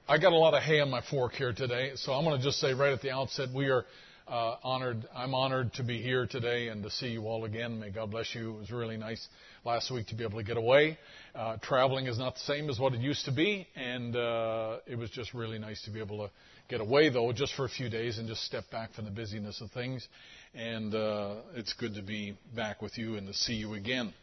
I 0.08 0.18
got 0.18 0.34
a 0.34 0.36
lot 0.36 0.56
of 0.56 0.64
hay 0.64 0.80
on 0.80 0.90
my 0.90 1.02
fork 1.12 1.34
here 1.34 1.54
today, 1.54 1.92
so 1.94 2.14
I'm 2.14 2.26
going 2.26 2.40
to 2.40 2.44
just 2.44 2.60
say 2.60 2.74
right 2.74 2.92
at 2.92 3.04
the 3.04 3.12
outset 3.12 3.50
we 3.54 3.68
are 3.70 3.86
uh, 4.28 4.56
honored. 4.64 5.08
I'm 5.16 5.36
honored 5.36 5.74
to 5.76 5.84
be 5.84 6.02
here 6.02 6.26
today 6.26 6.70
and 6.70 6.82
to 6.82 6.90
see 6.90 7.10
you 7.10 7.28
all 7.28 7.46
again. 7.46 7.80
May 7.80 7.92
God 7.92 8.10
bless 8.10 8.34
you. 8.34 8.56
It 8.56 8.60
was 8.62 8.72
really 8.72 8.98
nice 8.98 9.28
last 9.68 9.92
week 9.92 10.08
to 10.08 10.16
be 10.16 10.24
able 10.24 10.38
to 10.38 10.46
get 10.46 10.56
away. 10.56 10.98
Uh, 11.36 11.58
traveling 11.62 12.08
is 12.08 12.18
not 12.18 12.36
the 12.36 12.40
same 12.40 12.70
as 12.70 12.80
what 12.80 12.94
it 12.94 13.02
used 13.02 13.26
to 13.26 13.34
be, 13.34 13.68
and 13.76 14.16
uh, 14.16 14.78
it 14.88 14.98
was 14.98 15.10
just 15.10 15.34
really 15.34 15.60
nice 15.60 15.82
to 15.82 15.92
be 15.92 16.00
able 16.00 16.26
to 16.26 16.32
get 16.70 16.80
away, 16.80 17.10
though, 17.10 17.34
just 17.34 17.54
for 17.54 17.66
a 17.66 17.70
few 17.70 17.90
days 17.90 18.18
and 18.18 18.30
just 18.30 18.46
step 18.46 18.64
back 18.72 18.94
from 18.94 19.04
the 19.04 19.12
busyness 19.12 19.60
of 19.60 19.70
things. 19.72 20.08
And 20.56 20.96
uh, 20.96 21.36
it's 21.54 21.74
good 21.74 21.96
to 21.96 22.02
be 22.02 22.38
back 22.56 22.82
with 22.82 22.98
you 22.98 23.16
and 23.18 23.28
to 23.28 23.34
see 23.34 23.56
you 23.56 23.74
again. 23.74 24.14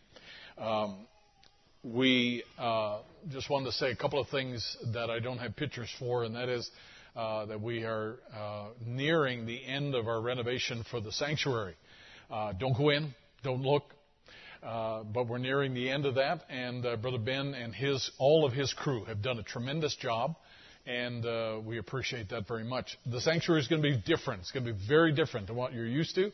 Um, 0.56 1.06
we 1.82 2.42
uh, 2.58 3.00
just 3.30 3.50
wanted 3.50 3.66
to 3.66 3.72
say 3.72 3.90
a 3.90 3.96
couple 3.96 4.18
of 4.18 4.28
things 4.30 4.78
that 4.94 5.10
I 5.10 5.18
don't 5.18 5.38
have 5.38 5.54
pictures 5.56 5.90
for, 5.98 6.24
and 6.24 6.34
that 6.36 6.48
is 6.48 6.70
uh, 7.14 7.44
that 7.44 7.60
we 7.60 7.84
are 7.84 8.16
uh, 8.34 8.68
nearing 8.86 9.44
the 9.44 9.62
end 9.62 9.94
of 9.94 10.08
our 10.08 10.22
renovation 10.22 10.86
for 10.90 11.02
the 11.02 11.12
sanctuary. 11.12 11.74
Don't 12.58 12.74
go 12.74 12.88
in, 12.88 13.14
don't 13.42 13.60
look, 13.60 13.84
uh, 14.64 15.02
but 15.02 15.28
we're 15.28 15.38
nearing 15.38 15.74
the 15.74 15.90
end 15.90 16.06
of 16.06 16.14
that, 16.14 16.42
and 16.48 16.86
uh, 16.86 16.96
Brother 16.96 17.18
Ben 17.18 17.52
and 17.52 17.74
his 17.74 18.10
all 18.18 18.46
of 18.46 18.54
his 18.54 18.72
crew 18.72 19.04
have 19.04 19.20
done 19.20 19.38
a 19.38 19.42
tremendous 19.42 19.94
job, 19.94 20.36
and 20.86 21.26
uh, 21.26 21.60
we 21.62 21.76
appreciate 21.76 22.30
that 22.30 22.48
very 22.48 22.64
much. 22.64 22.96
The 23.04 23.20
sanctuary 23.20 23.60
is 23.60 23.68
going 23.68 23.82
to 23.82 23.90
be 23.90 24.02
different. 24.06 24.40
It's 24.40 24.52
going 24.52 24.64
to 24.64 24.72
be 24.72 24.78
very 24.88 25.12
different 25.12 25.48
than 25.48 25.56
what 25.56 25.74
you're 25.74 25.86
used 25.86 26.14
to, 26.14 26.32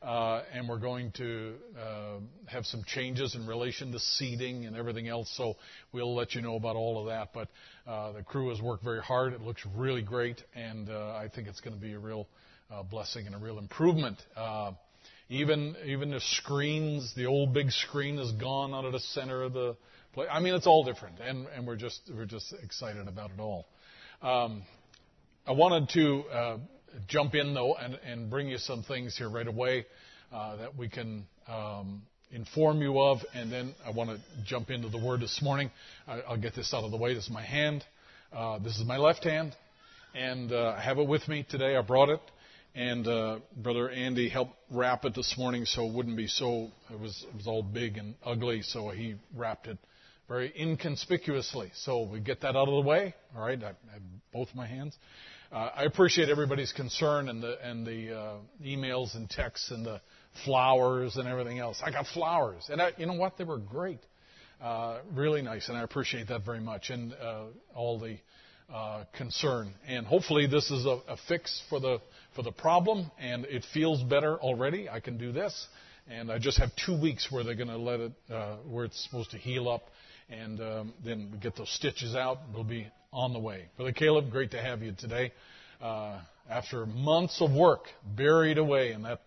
uh, 0.00 0.42
and 0.52 0.68
we're 0.68 0.78
going 0.78 1.10
to 1.16 1.54
uh, 1.76 2.18
have 2.46 2.66
some 2.66 2.84
changes 2.86 3.34
in 3.34 3.48
relation 3.48 3.90
to 3.90 3.98
seating 3.98 4.64
and 4.64 4.76
everything 4.76 5.08
else. 5.08 5.28
So 5.36 5.56
we'll 5.90 6.14
let 6.14 6.36
you 6.36 6.40
know 6.40 6.54
about 6.54 6.76
all 6.76 7.00
of 7.00 7.06
that. 7.06 7.32
But 7.34 7.48
the 8.14 8.22
crew 8.22 8.50
has 8.50 8.62
worked 8.62 8.84
very 8.84 9.02
hard. 9.02 9.32
It 9.32 9.40
looks 9.40 9.66
really 9.74 10.02
great, 10.02 10.40
and 10.54 10.88
I 10.88 11.28
think 11.34 11.48
it's 11.48 11.60
going 11.60 11.74
to 11.74 11.82
be 11.82 11.94
a 11.94 11.98
real 11.98 12.28
blessing 12.90 13.26
and 13.26 13.34
a 13.34 13.38
real 13.38 13.58
improvement. 13.58 14.18
Even 15.32 15.76
even 15.86 16.10
the 16.10 16.20
screens, 16.20 17.14
the 17.16 17.24
old 17.24 17.54
big 17.54 17.70
screen 17.70 18.18
is 18.18 18.30
gone 18.32 18.74
out 18.74 18.84
of 18.84 18.92
the 18.92 19.00
center 19.00 19.42
of 19.42 19.54
the 19.54 19.74
place. 20.12 20.28
I 20.30 20.40
mean, 20.40 20.52
it's 20.52 20.66
all 20.66 20.84
different, 20.84 21.20
and 21.20 21.46
and 21.56 21.66
we're 21.66 21.76
just 21.76 22.02
we're 22.14 22.26
just 22.26 22.54
excited 22.62 23.08
about 23.08 23.30
it 23.30 23.40
all. 23.40 23.66
Um, 24.20 24.62
I 25.46 25.52
wanted 25.52 25.88
to 25.94 26.22
uh, 26.30 26.58
jump 27.08 27.34
in 27.34 27.54
though 27.54 27.74
and 27.76 27.94
and 28.04 28.28
bring 28.28 28.48
you 28.48 28.58
some 28.58 28.82
things 28.82 29.16
here 29.16 29.30
right 29.30 29.46
away 29.46 29.86
uh, 30.32 30.56
that 30.56 30.76
we 30.76 30.88
can. 30.88 31.26
Um, 31.48 32.02
inform 32.34 32.80
you 32.80 32.98
of, 32.98 33.18
and 33.34 33.52
then 33.52 33.74
I 33.84 33.90
want 33.90 34.08
to 34.08 34.18
jump 34.46 34.70
into 34.70 34.88
the 34.88 34.96
word 34.96 35.20
this 35.20 35.42
morning. 35.42 35.70
I, 36.08 36.22
will 36.30 36.38
get 36.38 36.54
this 36.54 36.72
out 36.72 36.82
of 36.82 36.90
the 36.90 36.96
way. 36.96 37.12
This 37.12 37.24
is 37.24 37.30
my 37.30 37.42
hand. 37.42 37.84
Uh, 38.32 38.58
this 38.58 38.78
is 38.78 38.86
my 38.86 38.96
left 38.96 39.24
hand, 39.24 39.54
and 40.14 40.50
uh, 40.50 40.74
I 40.78 40.80
have 40.80 40.96
it 40.96 41.06
with 41.06 41.28
me 41.28 41.44
today. 41.46 41.76
I 41.76 41.82
brought 41.82 42.08
it 42.08 42.20
and 42.74 43.06
uh, 43.06 43.38
Brother 43.56 43.90
Andy 43.90 44.28
helped 44.28 44.54
wrap 44.70 45.04
it 45.04 45.14
this 45.14 45.36
morning 45.36 45.64
so 45.64 45.86
it 45.86 45.92
wouldn't 45.92 46.16
be 46.16 46.26
so. 46.26 46.70
It 46.90 46.98
was 46.98 47.24
it 47.28 47.34
was 47.34 47.46
all 47.46 47.62
big 47.62 47.98
and 47.98 48.14
ugly, 48.24 48.62
so 48.62 48.88
he 48.90 49.16
wrapped 49.34 49.66
it 49.66 49.78
very 50.28 50.52
inconspicuously. 50.58 51.70
So 51.74 52.02
we 52.02 52.20
get 52.20 52.40
that 52.40 52.56
out 52.56 52.68
of 52.68 52.74
the 52.82 52.88
way. 52.88 53.14
All 53.36 53.44
right, 53.44 53.62
I, 53.62 53.66
have 53.66 54.02
both 54.32 54.48
my 54.54 54.66
hands. 54.66 54.96
Uh, 55.52 55.68
I 55.76 55.84
appreciate 55.84 56.30
everybody's 56.30 56.72
concern 56.72 57.28
and 57.28 57.42
the 57.42 57.58
and 57.62 57.86
the 57.86 58.16
uh, 58.16 58.34
emails 58.64 59.14
and 59.14 59.28
texts 59.28 59.70
and 59.70 59.84
the 59.84 60.00
flowers 60.46 61.16
and 61.16 61.28
everything 61.28 61.58
else. 61.58 61.82
I 61.84 61.90
got 61.90 62.06
flowers, 62.06 62.68
and 62.70 62.80
I, 62.80 62.92
you 62.96 63.04
know 63.04 63.14
what? 63.14 63.36
They 63.36 63.44
were 63.44 63.58
great, 63.58 64.00
uh, 64.62 65.00
really 65.12 65.42
nice, 65.42 65.68
and 65.68 65.76
I 65.76 65.82
appreciate 65.82 66.28
that 66.28 66.46
very 66.46 66.60
much. 66.60 66.88
And 66.88 67.12
uh, 67.12 67.44
all 67.74 67.98
the 67.98 68.16
uh, 68.72 69.04
concern. 69.16 69.74
And 69.86 70.06
hopefully, 70.06 70.46
this 70.46 70.70
is 70.70 70.86
a, 70.86 70.98
a, 71.08 71.16
fix 71.28 71.62
for 71.68 71.78
the 71.78 72.00
for 72.34 72.42
the 72.42 72.52
problem, 72.52 73.10
and 73.18 73.44
it 73.44 73.66
feels 73.74 74.02
better 74.02 74.36
already. 74.38 74.88
I 74.88 75.00
can 75.00 75.18
do 75.18 75.30
this, 75.30 75.66
and 76.08 76.32
I 76.32 76.38
just 76.38 76.58
have 76.58 76.70
two 76.86 76.98
weeks 76.98 77.30
where 77.30 77.44
they're 77.44 77.54
going 77.54 77.68
to 77.68 77.76
let 77.76 78.00
it 78.00 78.12
uh, 78.32 78.56
where 78.68 78.86
it's 78.86 79.02
supposed 79.04 79.32
to 79.32 79.38
heal 79.38 79.68
up, 79.68 79.82
and 80.30 80.60
um, 80.60 80.94
then 81.04 81.28
we 81.32 81.38
get 81.38 81.54
those 81.54 81.70
stitches 81.70 82.14
out. 82.14 82.38
We'll 82.54 82.64
be 82.64 82.86
on 83.12 83.34
the 83.34 83.38
way. 83.38 83.66
Brother 83.76 83.92
Caleb, 83.92 84.30
great 84.30 84.52
to 84.52 84.62
have 84.62 84.82
you 84.82 84.94
today. 84.98 85.32
Uh, 85.80 86.20
after 86.48 86.86
months 86.86 87.42
of 87.42 87.52
work 87.52 87.88
buried 88.16 88.56
away 88.56 88.92
in 88.92 89.02
that 89.02 89.20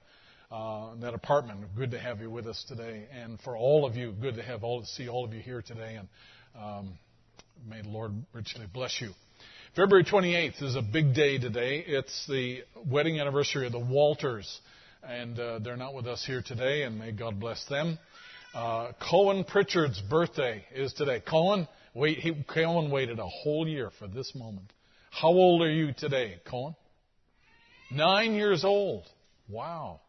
uh, 0.52 0.96
that 1.02 1.14
apartment, 1.14 1.60
good 1.76 1.92
to 1.92 2.00
have 2.00 2.20
you 2.20 2.32
with 2.32 2.48
us 2.48 2.64
today. 2.68 3.06
And 3.12 3.40
for 3.42 3.56
all 3.56 3.86
of 3.86 3.96
you, 3.96 4.12
good 4.12 4.36
to 4.36 4.44
have 4.44 4.64
all 4.64 4.84
see 4.86 5.08
all 5.08 5.24
of 5.24 5.34
you 5.34 5.42
here 5.42 5.62
today. 5.62 6.00
And 6.00 6.08
um, 6.60 6.98
may 7.70 7.84
the 7.84 7.90
Lord 7.90 8.12
richly 8.34 8.66
bless 8.74 9.00
you. 9.02 9.12
February 9.76 10.06
28th 10.06 10.64
is 10.64 10.78
a 10.78 10.82
big 10.82 11.14
day 11.14 11.38
today. 11.38 11.84
It's 11.86 12.26
the 12.30 12.64
wedding 12.90 13.20
anniversary 13.20 13.66
of 13.66 13.74
the 13.74 13.80
Walters, 13.80 14.62
and 15.04 15.38
uh, 15.38 15.60
they're 15.60 15.76
not 15.76 15.94
with 15.94 16.08
us 16.08 16.24
here 16.26 16.42
today, 16.42 16.84
and 16.84 16.98
may 16.98 17.12
God 17.12 17.42
bless 17.42 17.66
them. 17.66 18.00
Uh, 18.54 18.94
Cohen 19.12 19.44
Pritchard's 19.44 20.00
birthday 20.00 20.64
is 20.74 20.94
today. 20.94 21.22
Cohen, 21.30 21.68
wait, 21.94 22.20
he, 22.20 22.32
Cohen 22.48 22.90
waited 22.90 23.20
a 23.20 23.28
whole 23.28 23.68
year 23.68 23.92
for 24.00 24.08
this 24.08 24.34
moment. 24.34 24.72
How 25.12 25.28
old 25.28 25.62
are 25.62 25.70
you 25.70 25.92
today, 25.92 26.38
Cohen? 26.50 26.78
Nine 27.92 28.32
years 28.32 28.64
old. 28.64 29.04
Wow. 29.50 30.00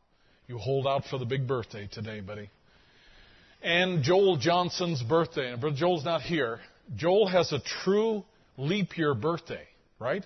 You 0.46 0.58
hold 0.58 0.86
out 0.86 1.06
for 1.10 1.18
the 1.18 1.26
big 1.26 1.48
birthday 1.48 1.88
today, 1.90 2.20
buddy. 2.20 2.50
And 3.64 4.04
Joel 4.04 4.36
Johnson's 4.36 5.02
birthday. 5.02 5.50
And 5.52 5.76
Joel's 5.76 6.04
not 6.04 6.22
here. 6.22 6.60
Joel 6.94 7.26
has 7.26 7.52
a 7.52 7.58
true 7.82 8.22
leap 8.57 8.96
year 8.96 9.14
birthday, 9.14 9.66
right? 9.98 10.24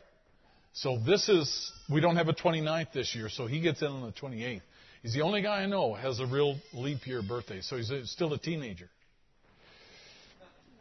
So 0.72 0.99
this 1.05 1.28
is, 1.28 1.72
we 1.91 2.01
don't 2.01 2.16
have 2.16 2.28
a 2.28 2.33
29th 2.33 2.93
this 2.93 3.14
year, 3.14 3.28
so 3.28 3.47
he 3.47 3.61
gets 3.61 3.83
in 3.83 3.89
on 3.89 4.03
the 4.03 4.12
28th. 4.12 4.62
He's 5.03 5.14
the 5.14 5.22
only 5.22 5.43
guy 5.43 5.62
I 5.62 5.66
know 5.66 5.95
has 5.95 6.20
a 6.20 6.26
real 6.26 6.57
leap 6.74 7.07
year 7.07 7.22
birthday, 7.22 7.61
so 7.62 7.76
he's 7.76 7.91
still 8.05 8.33
a 8.35 8.39
teenager. 8.39 8.89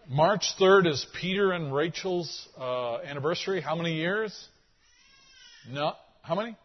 March 0.10 0.44
3rd 0.60 0.92
is 0.92 1.06
Peter 1.22 1.52
and 1.52 1.74
Rachel's 1.74 2.48
uh, 2.58 2.98
anniversary. 2.98 3.62
How 3.62 3.76
many 3.76 3.94
years? 3.94 4.48
No, 5.70 5.94
how 6.24 6.36
many? 6.36 6.56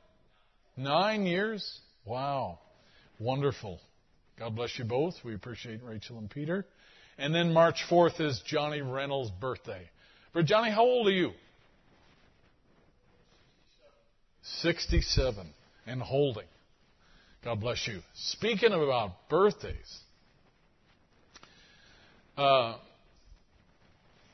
Nine 0.77 1.27
years? 1.27 1.81
Wow. 2.05 2.59
Wonderful. 3.19 3.81
God 4.39 4.57
bless 4.57 4.79
you 4.79 4.85
both. 4.85 5.15
We 5.25 5.35
appreciate 5.35 5.83
Rachel 5.83 6.19
and 6.19 6.29
Peter. 6.29 6.67
And 7.19 7.35
then 7.35 7.53
March 7.53 7.85
4th 7.89 8.21
is 8.21 8.43
Johnny 8.47 8.81
Reynolds' 8.81 9.31
birthday. 9.31 9.89
But 10.35 10.47
Johnny, 10.47 10.71
how 10.71 10.83
old 10.83 11.07
are 11.07 11.13
you? 11.13 11.31
67 14.63 15.47
and 15.87 16.03
holding. 16.03 16.45
God 17.45 17.61
bless 17.61 17.87
you. 17.87 18.01
Speaking 18.15 18.73
about 18.73 19.13
birthdays, 19.31 19.99
uh, 22.37 22.77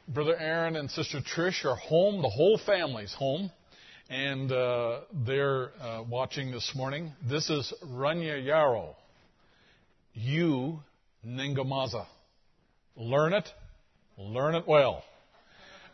Brother 0.09 0.36
Aaron 0.38 0.74
and 0.76 0.90
Sister 0.90 1.20
Trish 1.20 1.64
are 1.64 1.76
home. 1.76 2.22
The 2.22 2.30
whole 2.30 2.59
family's 2.64 3.12
home. 3.12 3.51
And 4.09 4.51
uh, 4.51 5.01
they're 5.24 5.70
uh, 5.80 6.03
watching 6.09 6.51
this 6.51 6.72
morning. 6.74 7.12
This 7.28 7.48
is 7.51 7.72
Runyararo. 7.84 8.94
You 10.14 10.80
Ningamaza. 11.24 12.07
Learn 12.96 13.34
it. 13.34 13.48
Learn 14.18 14.55
it 14.57 14.66
well. 14.66 15.05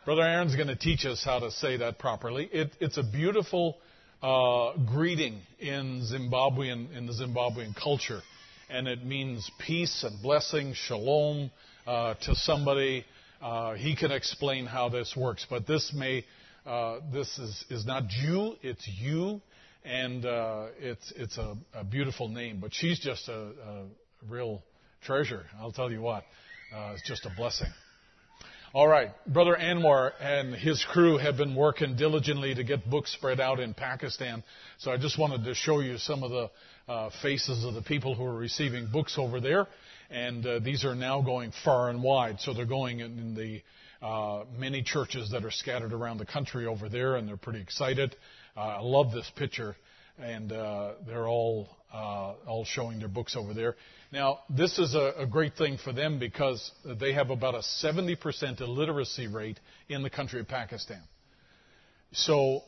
Brother 0.07 0.21
Aaron's 0.21 0.55
going 0.55 0.69
to 0.69 0.77
teach 0.77 1.05
us 1.05 1.21
how 1.21 1.39
to 1.39 1.51
say 1.51 1.75
that 1.75 1.99
properly. 1.99 2.47
It, 2.53 2.71
it's 2.79 2.97
a 2.97 3.03
beautiful 3.03 3.75
uh, 4.23 4.71
greeting 4.85 5.41
in 5.59 6.01
Zimbabwean 6.09 6.95
in 6.95 7.07
the 7.07 7.11
Zimbabwean 7.11 7.75
culture, 7.75 8.21
and 8.69 8.87
it 8.87 9.05
means 9.05 9.51
peace 9.59 10.05
and 10.07 10.21
blessing, 10.23 10.71
shalom 10.75 11.51
uh, 11.85 12.13
to 12.21 12.35
somebody. 12.35 13.03
Uh, 13.41 13.73
he 13.73 13.97
can 13.97 14.13
explain 14.13 14.65
how 14.65 14.87
this 14.87 15.13
works, 15.13 15.45
but 15.49 15.67
this 15.67 15.93
may 15.93 16.23
uh, 16.65 16.99
this 17.11 17.27
is 17.37 17.65
is 17.69 17.85
not 17.85 18.03
you, 18.23 18.55
it's 18.61 18.87
you, 18.87 19.41
and 19.83 20.25
uh, 20.25 20.67
it's 20.79 21.11
it's 21.17 21.37
a, 21.37 21.57
a, 21.73 21.83
beautiful 21.83 22.29
name. 22.29 22.59
But 22.61 22.73
she's 22.73 22.97
just 22.97 23.27
a, 23.27 23.33
a 23.33 23.85
real 24.29 24.63
treasure. 25.01 25.43
I'll 25.59 25.73
tell 25.73 25.91
you 25.91 26.01
what, 26.01 26.23
uh, 26.73 26.93
it's 26.93 27.05
just 27.05 27.25
a 27.25 27.31
blessing. 27.35 27.67
All 28.77 28.87
right. 28.87 29.09
Brother 29.25 29.57
Anwar 29.59 30.11
and 30.21 30.53
his 30.53 30.85
crew 30.85 31.17
have 31.17 31.35
been 31.35 31.55
working 31.55 31.95
diligently 31.95 32.53
to 32.53 32.63
get 32.63 32.87
books 32.87 33.11
spread 33.11 33.39
out 33.39 33.59
in 33.59 33.73
Pakistan. 33.73 34.43
So 34.77 34.91
I 34.91 34.97
just 34.97 35.17
wanted 35.17 35.45
to 35.45 35.55
show 35.55 35.79
you 35.79 35.97
some 35.97 36.21
of 36.21 36.29
the 36.29 36.51
uh, 36.87 37.09
faces 37.23 37.65
of 37.65 37.73
the 37.73 37.81
people 37.81 38.13
who 38.13 38.23
are 38.23 38.37
receiving 38.37 38.85
books 38.85 39.15
over 39.17 39.39
there. 39.39 39.65
And 40.11 40.45
uh, 40.45 40.59
these 40.59 40.85
are 40.85 40.93
now 40.93 41.23
going 41.23 41.53
far 41.65 41.89
and 41.89 42.03
wide. 42.03 42.39
So 42.39 42.53
they're 42.53 42.67
going 42.67 42.99
in, 42.99 43.33
the 43.33 43.63
uh, 44.05 44.43
many 44.55 44.83
churches 44.83 45.31
that 45.31 45.43
are 45.43 45.49
scattered 45.49 45.91
around 45.91 46.19
the 46.19 46.27
country 46.27 46.67
over 46.67 46.87
there, 46.87 47.15
and 47.15 47.27
they're 47.27 47.35
pretty 47.35 47.61
excited. 47.61 48.15
Uh, 48.55 48.59
I 48.59 48.81
love 48.81 49.11
this 49.11 49.27
picture, 49.37 49.75
and 50.19 50.51
uh, 50.51 50.93
they're 51.05 51.27
all 51.27 51.67
uh, 51.93 52.33
all 52.45 52.65
showing 52.65 52.99
their 52.99 53.07
books 53.07 53.35
over 53.35 53.53
there. 53.53 53.75
Now, 54.11 54.39
this 54.49 54.77
is 54.77 54.93
a, 54.93 55.13
a, 55.19 55.25
great 55.25 55.55
thing 55.55 55.77
for 55.77 55.93
them 55.93 56.19
because 56.19 56.71
they 56.99 57.13
have 57.13 57.29
about 57.29 57.55
a 57.55 57.61
70% 57.83 58.61
illiteracy 58.61 59.27
rate 59.27 59.59
in 59.89 60.03
the 60.03 60.09
country 60.09 60.39
of 60.39 60.47
Pakistan. 60.47 61.01
So, 62.11 62.61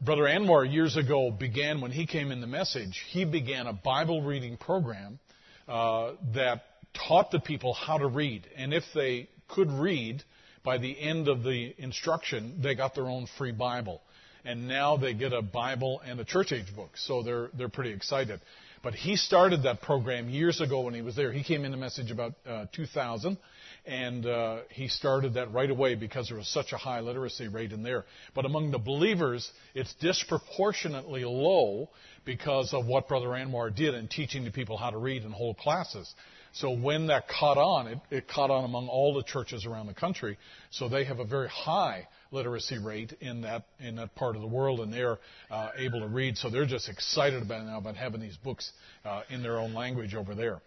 Brother 0.00 0.22
Anwar 0.22 0.70
years 0.70 0.96
ago 0.96 1.30
began, 1.30 1.80
when 1.80 1.92
he 1.92 2.06
came 2.06 2.30
in 2.30 2.40
the 2.40 2.46
message, 2.46 3.00
he 3.10 3.24
began 3.24 3.66
a 3.66 3.72
Bible 3.72 4.22
reading 4.22 4.56
program 4.56 5.18
uh, 5.66 6.12
that 6.34 6.62
taught 7.08 7.30
the 7.30 7.40
people 7.40 7.74
how 7.74 7.98
to 7.98 8.06
read. 8.06 8.46
And 8.56 8.74
if 8.74 8.84
they 8.94 9.28
could 9.48 9.70
read, 9.70 10.22
by 10.64 10.78
the 10.78 10.98
end 10.98 11.28
of 11.28 11.42
the 11.42 11.74
instruction, 11.78 12.60
they 12.62 12.74
got 12.74 12.94
their 12.94 13.06
own 13.06 13.26
free 13.38 13.52
Bible. 13.52 14.00
And 14.44 14.68
now 14.68 14.96
they 14.96 15.14
get 15.14 15.32
a 15.32 15.42
Bible 15.42 16.00
and 16.06 16.20
a 16.20 16.24
church 16.24 16.52
age 16.52 16.74
book. 16.74 16.90
So 16.96 17.22
they're, 17.22 17.50
they're 17.56 17.68
pretty 17.68 17.92
excited. 17.92 18.40
But 18.84 18.94
he 18.94 19.16
started 19.16 19.62
that 19.62 19.80
program 19.80 20.28
years 20.28 20.60
ago 20.60 20.82
when 20.82 20.92
he 20.92 21.00
was 21.00 21.16
there. 21.16 21.32
He 21.32 21.42
came 21.42 21.64
in 21.64 21.72
a 21.72 21.76
message 21.78 22.10
about 22.10 22.34
uh, 22.46 22.66
2000, 22.74 23.38
and 23.86 24.26
uh, 24.26 24.58
he 24.68 24.88
started 24.88 25.34
that 25.34 25.50
right 25.54 25.70
away 25.70 25.94
because 25.94 26.28
there 26.28 26.36
was 26.36 26.48
such 26.48 26.72
a 26.72 26.76
high 26.76 27.00
literacy 27.00 27.48
rate 27.48 27.72
in 27.72 27.82
there. 27.82 28.04
But 28.34 28.44
among 28.44 28.72
the 28.72 28.78
believers, 28.78 29.50
it's 29.74 29.94
disproportionately 29.94 31.24
low 31.24 31.88
because 32.26 32.74
of 32.74 32.84
what 32.84 33.08
Brother 33.08 33.28
Anwar 33.28 33.74
did 33.74 33.94
in 33.94 34.06
teaching 34.06 34.44
the 34.44 34.50
people 34.50 34.76
how 34.76 34.90
to 34.90 34.98
read 34.98 35.22
and 35.22 35.32
hold 35.32 35.56
classes. 35.56 36.14
So 36.52 36.70
when 36.70 37.06
that 37.06 37.26
caught 37.26 37.56
on, 37.56 37.88
it, 37.88 37.98
it 38.10 38.28
caught 38.28 38.50
on 38.50 38.64
among 38.64 38.88
all 38.88 39.14
the 39.14 39.24
churches 39.24 39.64
around 39.66 39.86
the 39.86 39.94
country. 39.94 40.36
So 40.70 40.90
they 40.90 41.04
have 41.04 41.20
a 41.20 41.24
very 41.24 41.48
high 41.48 42.06
literacy 42.34 42.78
rate 42.78 43.14
in 43.20 43.42
that 43.42 43.64
in 43.78 43.96
that 43.96 44.14
part 44.16 44.36
of 44.36 44.42
the 44.42 44.48
world, 44.48 44.80
and 44.80 44.92
they're 44.92 45.18
uh, 45.50 45.70
able 45.78 46.00
to 46.00 46.08
read. 46.08 46.36
So 46.36 46.50
they're 46.50 46.66
just 46.66 46.88
excited 46.88 47.42
about 47.42 47.64
now 47.64 47.78
about 47.78 47.96
having 47.96 48.20
these 48.20 48.36
books 48.36 48.70
uh, 49.04 49.22
in 49.30 49.42
their 49.42 49.58
own 49.58 49.72
language 49.72 50.14
over 50.14 50.34
there. 50.34 50.60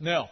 Now, 0.00 0.30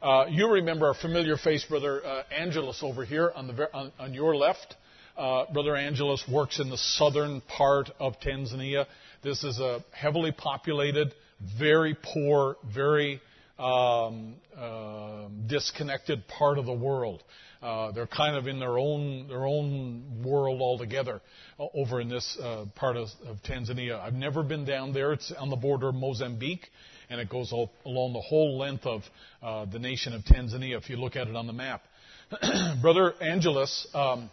uh, 0.00 0.26
you 0.30 0.48
remember 0.48 0.86
our 0.86 0.94
familiar 0.94 1.36
face, 1.36 1.64
Brother 1.64 2.04
uh, 2.06 2.22
Angelus, 2.32 2.80
over 2.82 3.04
here 3.04 3.32
on 3.34 3.48
the 3.48 3.74
on, 3.74 3.92
on 3.98 4.14
your 4.14 4.36
left. 4.36 4.76
Uh, 5.16 5.52
Brother 5.52 5.74
Angelus 5.74 6.22
works 6.30 6.60
in 6.60 6.70
the 6.70 6.78
southern 6.78 7.40
part 7.40 7.90
of 7.98 8.20
Tanzania. 8.20 8.86
This 9.24 9.42
is 9.42 9.58
a 9.58 9.84
heavily 9.90 10.30
populated, 10.30 11.12
very 11.58 11.96
poor, 12.00 12.56
very 12.72 13.20
um, 13.58 14.36
uh, 14.56 15.26
disconnected 15.48 16.28
part 16.28 16.58
of 16.58 16.66
the 16.66 16.72
world. 16.72 17.24
Uh, 17.60 17.90
they're 17.90 18.06
kind 18.06 18.36
of 18.36 18.46
in 18.46 18.60
their 18.60 18.78
own 18.78 19.26
their 19.26 19.44
own 19.44 20.22
world 20.24 20.60
altogether 20.60 21.20
uh, 21.58 21.66
over 21.74 22.00
in 22.00 22.08
this 22.08 22.38
uh, 22.40 22.66
part 22.76 22.96
of, 22.96 23.08
of, 23.26 23.36
Tanzania. 23.42 24.00
I've 24.00 24.14
never 24.14 24.44
been 24.44 24.64
down 24.64 24.92
there. 24.92 25.12
It's 25.12 25.32
on 25.32 25.50
the 25.50 25.56
border 25.56 25.88
of 25.88 25.96
Mozambique, 25.96 26.68
and 27.10 27.20
it 27.20 27.28
goes 27.28 27.52
all, 27.52 27.72
along 27.84 28.12
the 28.12 28.20
whole 28.20 28.58
length 28.58 28.86
of 28.86 29.02
uh, 29.42 29.64
the 29.64 29.80
nation 29.80 30.12
of 30.12 30.22
Tanzania. 30.22 30.78
If 30.78 30.88
you 30.88 30.96
look 30.96 31.16
at 31.16 31.26
it 31.26 31.34
on 31.34 31.48
the 31.48 31.52
map, 31.52 31.82
Brother 32.80 33.14
Angelus. 33.20 33.88
Um, 33.92 34.30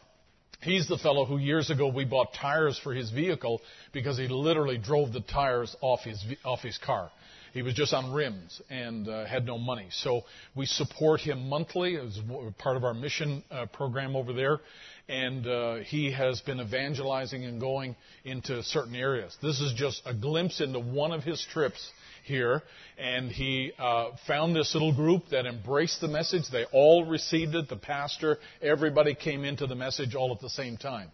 He's 0.61 0.87
the 0.87 0.97
fellow 0.97 1.25
who 1.25 1.37
years 1.37 1.69
ago 1.69 1.89
we 1.89 2.05
bought 2.05 2.33
tires 2.33 2.79
for 2.79 2.91
his 2.91 3.11
vehicle 3.11 3.61
because 3.93 4.17
he 4.17 4.27
literally 4.27 4.79
drove 4.79 5.13
the 5.13 5.19
tires 5.19 5.75
off 5.79 5.99
his 6.01 6.23
off 6.43 6.61
his 6.61 6.77
car. 6.79 7.11
He 7.55 7.61
was 7.61 7.73
just 7.73 7.93
on 7.93 8.11
rims 8.11 8.61
and 8.69 9.07
uh, 9.07 9.23
had 9.23 9.45
no 9.45 9.57
money. 9.57 9.87
So 9.89 10.23
we 10.55 10.65
support 10.65 11.21
him 11.21 11.47
monthly 11.47 11.95
as 11.95 12.19
part 12.57 12.75
of 12.75 12.83
our 12.83 12.93
mission 12.93 13.45
uh, 13.49 13.67
program 13.67 14.17
over 14.17 14.33
there. 14.33 14.59
And 15.07 15.47
uh, 15.47 15.75
he 15.75 16.11
has 16.11 16.41
been 16.41 16.59
evangelizing 16.59 17.45
and 17.45 17.61
going 17.61 17.95
into 18.25 18.61
certain 18.61 18.93
areas. 18.93 19.37
This 19.41 19.61
is 19.61 19.71
just 19.71 20.01
a 20.05 20.13
glimpse 20.13 20.59
into 20.59 20.81
one 20.81 21.13
of 21.13 21.23
his 21.23 21.41
trips 21.53 21.91
here. 22.25 22.61
And 22.97 23.31
he 23.31 23.71
uh, 23.79 24.09
found 24.27 24.53
this 24.53 24.73
little 24.73 24.93
group 24.93 25.29
that 25.31 25.45
embraced 25.45 26.01
the 26.01 26.09
message. 26.09 26.49
They 26.51 26.65
all 26.73 27.05
received 27.05 27.55
it. 27.55 27.69
The 27.69 27.77
pastor, 27.77 28.37
everybody 28.61 29.15
came 29.15 29.45
into 29.45 29.65
the 29.65 29.75
message 29.75 30.13
all 30.13 30.33
at 30.33 30.41
the 30.41 30.49
same 30.49 30.75
time. 30.75 31.09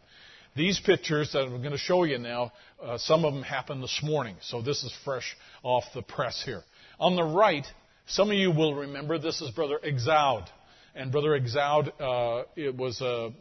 These 0.56 0.82
pictures 0.82 1.32
that 1.32 1.43
I'm 1.43 1.60
going 1.60 1.72
to 1.72 1.78
show 1.78 2.04
you 2.04 2.18
now, 2.18 2.52
uh, 2.84 2.97
some 2.97 3.24
of 3.24 3.34
them 3.34 3.43
happened 3.43 3.82
this 3.82 4.02
morning, 4.04 4.36
so 4.41 4.62
this 4.62 4.84
is 4.84 4.93
fresh 5.06 5.38
off 5.64 5.86
the 5.93 6.02
press 6.02 6.41
here. 6.43 6.62
On 6.99 7.16
the 7.16 7.24
right, 7.24 7.66
some 8.08 8.30
of 8.30 8.36
you 8.36 8.52
will 8.52 8.76
remember 8.76 9.18
this 9.18 9.39
is 9.41 9.49
Brother 9.52 9.80
Exaud. 9.82 10.45
And 10.93 11.10
Brother 11.10 11.39
Exaud, 11.39 11.93
uh, 12.02 12.43
it 12.58 12.76
was 12.76 12.99
a, 12.99 13.32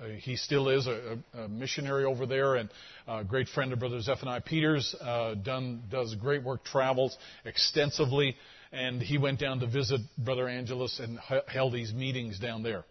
a, 0.00 0.14
he 0.16 0.36
still 0.36 0.70
is 0.70 0.86
a, 0.86 1.18
a, 1.34 1.46
missionary 1.46 2.06
over 2.06 2.24
there, 2.24 2.54
and 2.54 2.70
a 3.06 3.22
great 3.22 3.48
friend 3.48 3.74
of 3.74 3.80
Brother 3.80 4.00
Zephaniah 4.00 4.40
Peters. 4.40 4.94
Uh, 4.98 5.34
done 5.34 5.82
does 5.90 6.14
great 6.14 6.42
work, 6.42 6.64
travels 6.64 7.18
extensively, 7.44 8.34
and 8.72 9.02
he 9.02 9.18
went 9.18 9.38
down 9.38 9.60
to 9.60 9.66
visit 9.66 10.00
Brother 10.16 10.48
Angelus 10.48 11.00
and 11.00 11.18
held 11.48 11.74
these 11.74 11.92
meetings 11.92 12.38
down 12.38 12.62
there. 12.62 12.84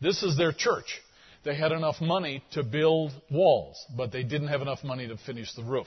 This 0.00 0.24
is 0.24 0.36
their 0.36 0.52
church. 0.52 1.00
They 1.44 1.54
had 1.54 1.72
enough 1.72 2.00
money 2.00 2.42
to 2.52 2.62
build 2.62 3.12
walls, 3.30 3.84
but 3.96 4.12
they 4.12 4.22
didn't 4.22 4.48
have 4.48 4.62
enough 4.62 4.82
money 4.82 5.06
to 5.08 5.16
finish 5.18 5.52
the 5.54 5.62
roof. 5.62 5.86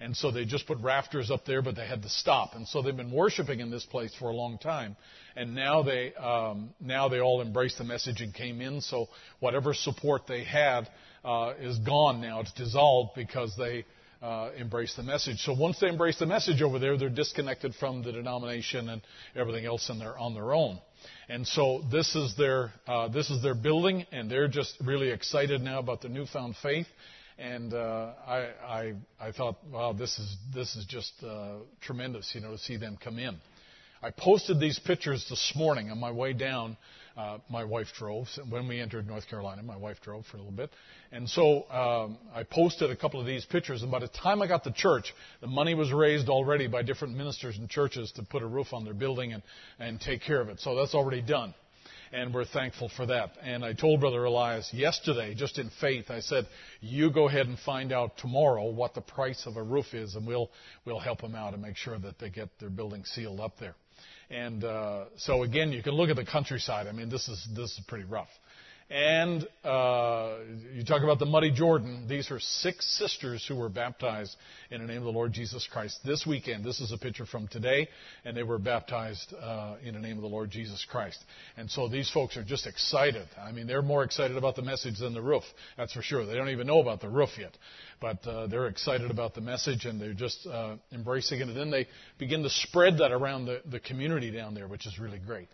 And 0.00 0.16
so 0.16 0.30
they 0.30 0.46
just 0.46 0.66
put 0.66 0.78
rafters 0.78 1.30
up 1.30 1.44
there, 1.44 1.60
but 1.60 1.76
they 1.76 1.86
had 1.86 2.02
to 2.02 2.08
stop. 2.08 2.54
And 2.54 2.66
so 2.66 2.80
they've 2.80 2.96
been 2.96 3.12
worshiping 3.12 3.60
in 3.60 3.70
this 3.70 3.84
place 3.84 4.14
for 4.18 4.30
a 4.30 4.34
long 4.34 4.56
time. 4.58 4.96
And 5.36 5.54
now 5.54 5.82
they, 5.82 6.14
um, 6.14 6.70
now 6.80 7.08
they 7.08 7.20
all 7.20 7.42
embraced 7.42 7.78
the 7.78 7.84
message 7.84 8.22
and 8.22 8.34
came 8.34 8.62
in. 8.62 8.80
So 8.80 9.08
whatever 9.40 9.74
support 9.74 10.22
they 10.26 10.42
had 10.42 10.88
uh, 11.22 11.52
is 11.60 11.78
gone 11.78 12.22
now. 12.22 12.40
It's 12.40 12.52
dissolved 12.52 13.10
because 13.14 13.54
they, 13.58 13.84
uh, 14.22 14.50
embrace 14.56 14.94
the 14.96 15.02
message. 15.02 15.38
So 15.40 15.54
once 15.54 15.78
they 15.80 15.88
embrace 15.88 16.18
the 16.18 16.26
message 16.26 16.62
over 16.62 16.78
there, 16.78 16.96
they're 16.96 17.08
disconnected 17.08 17.74
from 17.74 18.02
the 18.02 18.12
denomination 18.12 18.88
and 18.88 19.02
everything 19.34 19.64
else, 19.64 19.88
and 19.88 20.00
they're 20.00 20.18
on 20.18 20.34
their 20.34 20.52
own. 20.52 20.78
And 21.28 21.46
so 21.46 21.82
this 21.90 22.14
is 22.14 22.36
their 22.36 22.72
uh, 22.86 23.08
this 23.08 23.30
is 23.30 23.42
their 23.42 23.54
building, 23.54 24.04
and 24.12 24.30
they're 24.30 24.48
just 24.48 24.74
really 24.84 25.10
excited 25.10 25.60
now 25.60 25.78
about 25.78 26.02
their 26.02 26.10
newfound 26.10 26.56
faith. 26.62 26.86
And 27.38 27.72
uh, 27.72 28.12
I, 28.26 28.48
I 28.66 28.94
I 29.20 29.32
thought, 29.32 29.56
wow, 29.70 29.92
this 29.92 30.18
is 30.18 30.36
this 30.54 30.76
is 30.76 30.84
just 30.84 31.12
uh, 31.22 31.56
tremendous, 31.80 32.30
you 32.34 32.40
know, 32.40 32.52
to 32.52 32.58
see 32.58 32.76
them 32.76 32.98
come 33.02 33.18
in. 33.18 33.38
I 34.02 34.10
posted 34.10 34.58
these 34.58 34.78
pictures 34.78 35.26
this 35.28 35.52
morning 35.54 35.90
on 35.90 35.98
my 35.98 36.10
way 36.10 36.32
down 36.32 36.76
uh, 37.16 37.38
my 37.48 37.64
wife 37.64 37.88
drove. 37.98 38.26
When 38.48 38.68
we 38.68 38.80
entered 38.80 39.06
North 39.06 39.28
Carolina, 39.28 39.62
my 39.62 39.76
wife 39.76 40.00
drove 40.02 40.26
for 40.26 40.36
a 40.36 40.40
little 40.40 40.52
bit. 40.52 40.70
And 41.12 41.28
so 41.28 41.68
um, 41.70 42.18
I 42.34 42.44
posted 42.44 42.90
a 42.90 42.96
couple 42.96 43.20
of 43.20 43.26
these 43.26 43.44
pictures. 43.44 43.82
And 43.82 43.90
by 43.90 43.98
the 43.98 44.08
time 44.08 44.42
I 44.42 44.46
got 44.46 44.64
to 44.64 44.72
church, 44.72 45.12
the 45.40 45.46
money 45.46 45.74
was 45.74 45.92
raised 45.92 46.28
already 46.28 46.66
by 46.66 46.82
different 46.82 47.16
ministers 47.16 47.56
and 47.58 47.68
churches 47.68 48.12
to 48.12 48.22
put 48.22 48.42
a 48.42 48.46
roof 48.46 48.72
on 48.72 48.84
their 48.84 48.94
building 48.94 49.32
and, 49.32 49.42
and 49.78 50.00
take 50.00 50.22
care 50.22 50.40
of 50.40 50.48
it. 50.48 50.60
So 50.60 50.74
that's 50.74 50.94
already 50.94 51.22
done. 51.22 51.54
And 52.12 52.34
we're 52.34 52.44
thankful 52.44 52.90
for 52.96 53.06
that. 53.06 53.30
And 53.40 53.64
I 53.64 53.72
told 53.72 54.00
Brother 54.00 54.24
Elias 54.24 54.68
yesterday, 54.72 55.32
just 55.34 55.58
in 55.58 55.70
faith, 55.80 56.10
I 56.10 56.18
said, 56.18 56.48
you 56.80 57.12
go 57.12 57.28
ahead 57.28 57.46
and 57.46 57.56
find 57.60 57.92
out 57.92 58.18
tomorrow 58.18 58.68
what 58.68 58.94
the 58.94 59.00
price 59.00 59.46
of 59.46 59.56
a 59.56 59.62
roof 59.62 59.94
is, 59.94 60.16
and 60.16 60.26
we'll, 60.26 60.50
we'll 60.84 60.98
help 60.98 61.20
them 61.20 61.36
out 61.36 61.52
and 61.54 61.62
make 61.62 61.76
sure 61.76 61.96
that 62.00 62.18
they 62.18 62.28
get 62.28 62.48
their 62.58 62.68
building 62.68 63.04
sealed 63.04 63.38
up 63.38 63.58
there. 63.60 63.76
And 64.30 64.62
uh, 64.62 65.06
so 65.16 65.42
again, 65.42 65.72
you 65.72 65.82
can 65.82 65.92
look 65.92 66.08
at 66.08 66.16
the 66.16 66.24
countryside. 66.24 66.86
I 66.86 66.92
mean, 66.92 67.08
this 67.08 67.28
is 67.28 67.46
this 67.54 67.70
is 67.72 67.80
pretty 67.88 68.04
rough. 68.04 68.28
And 68.90 69.46
uh, 69.62 70.38
you 70.74 70.84
talk 70.84 71.04
about 71.04 71.20
the 71.20 71.26
muddy 71.26 71.52
Jordan. 71.52 72.06
These 72.08 72.32
are 72.32 72.40
six 72.40 72.84
sisters 72.98 73.44
who 73.46 73.54
were 73.54 73.68
baptized 73.68 74.34
in 74.72 74.80
the 74.80 74.86
name 74.88 74.98
of 74.98 75.04
the 75.04 75.12
Lord 75.12 75.32
Jesus 75.32 75.68
Christ 75.70 76.00
this 76.04 76.26
weekend. 76.26 76.64
This 76.64 76.80
is 76.80 76.90
a 76.90 76.98
picture 76.98 77.24
from 77.24 77.46
today, 77.46 77.88
and 78.24 78.36
they 78.36 78.42
were 78.42 78.58
baptized 78.58 79.32
uh, 79.40 79.76
in 79.84 79.94
the 79.94 80.00
name 80.00 80.16
of 80.16 80.22
the 80.22 80.28
Lord 80.28 80.50
Jesus 80.50 80.84
Christ. 80.90 81.22
And 81.56 81.70
so 81.70 81.86
these 81.86 82.10
folks 82.10 82.36
are 82.36 82.42
just 82.42 82.66
excited. 82.66 83.28
I 83.40 83.52
mean, 83.52 83.68
they're 83.68 83.80
more 83.80 84.02
excited 84.02 84.36
about 84.36 84.56
the 84.56 84.62
message 84.62 84.98
than 84.98 85.14
the 85.14 85.22
roof. 85.22 85.44
That's 85.76 85.92
for 85.92 86.02
sure. 86.02 86.26
They 86.26 86.34
don't 86.34 86.48
even 86.48 86.66
know 86.66 86.80
about 86.80 87.00
the 87.00 87.08
roof 87.08 87.30
yet, 87.38 87.56
but 88.00 88.26
uh, 88.26 88.48
they're 88.48 88.66
excited 88.66 89.12
about 89.12 89.36
the 89.36 89.40
message 89.40 89.84
and 89.84 90.00
they're 90.00 90.14
just 90.14 90.44
uh, 90.48 90.74
embracing 90.90 91.38
it. 91.38 91.46
And 91.46 91.56
then 91.56 91.70
they 91.70 91.86
begin 92.18 92.42
to 92.42 92.50
spread 92.50 92.98
that 92.98 93.12
around 93.12 93.44
the, 93.44 93.62
the 93.70 93.78
community 93.78 94.32
down 94.32 94.54
there, 94.54 94.66
which 94.66 94.84
is 94.84 94.98
really 94.98 95.20
great. 95.20 95.46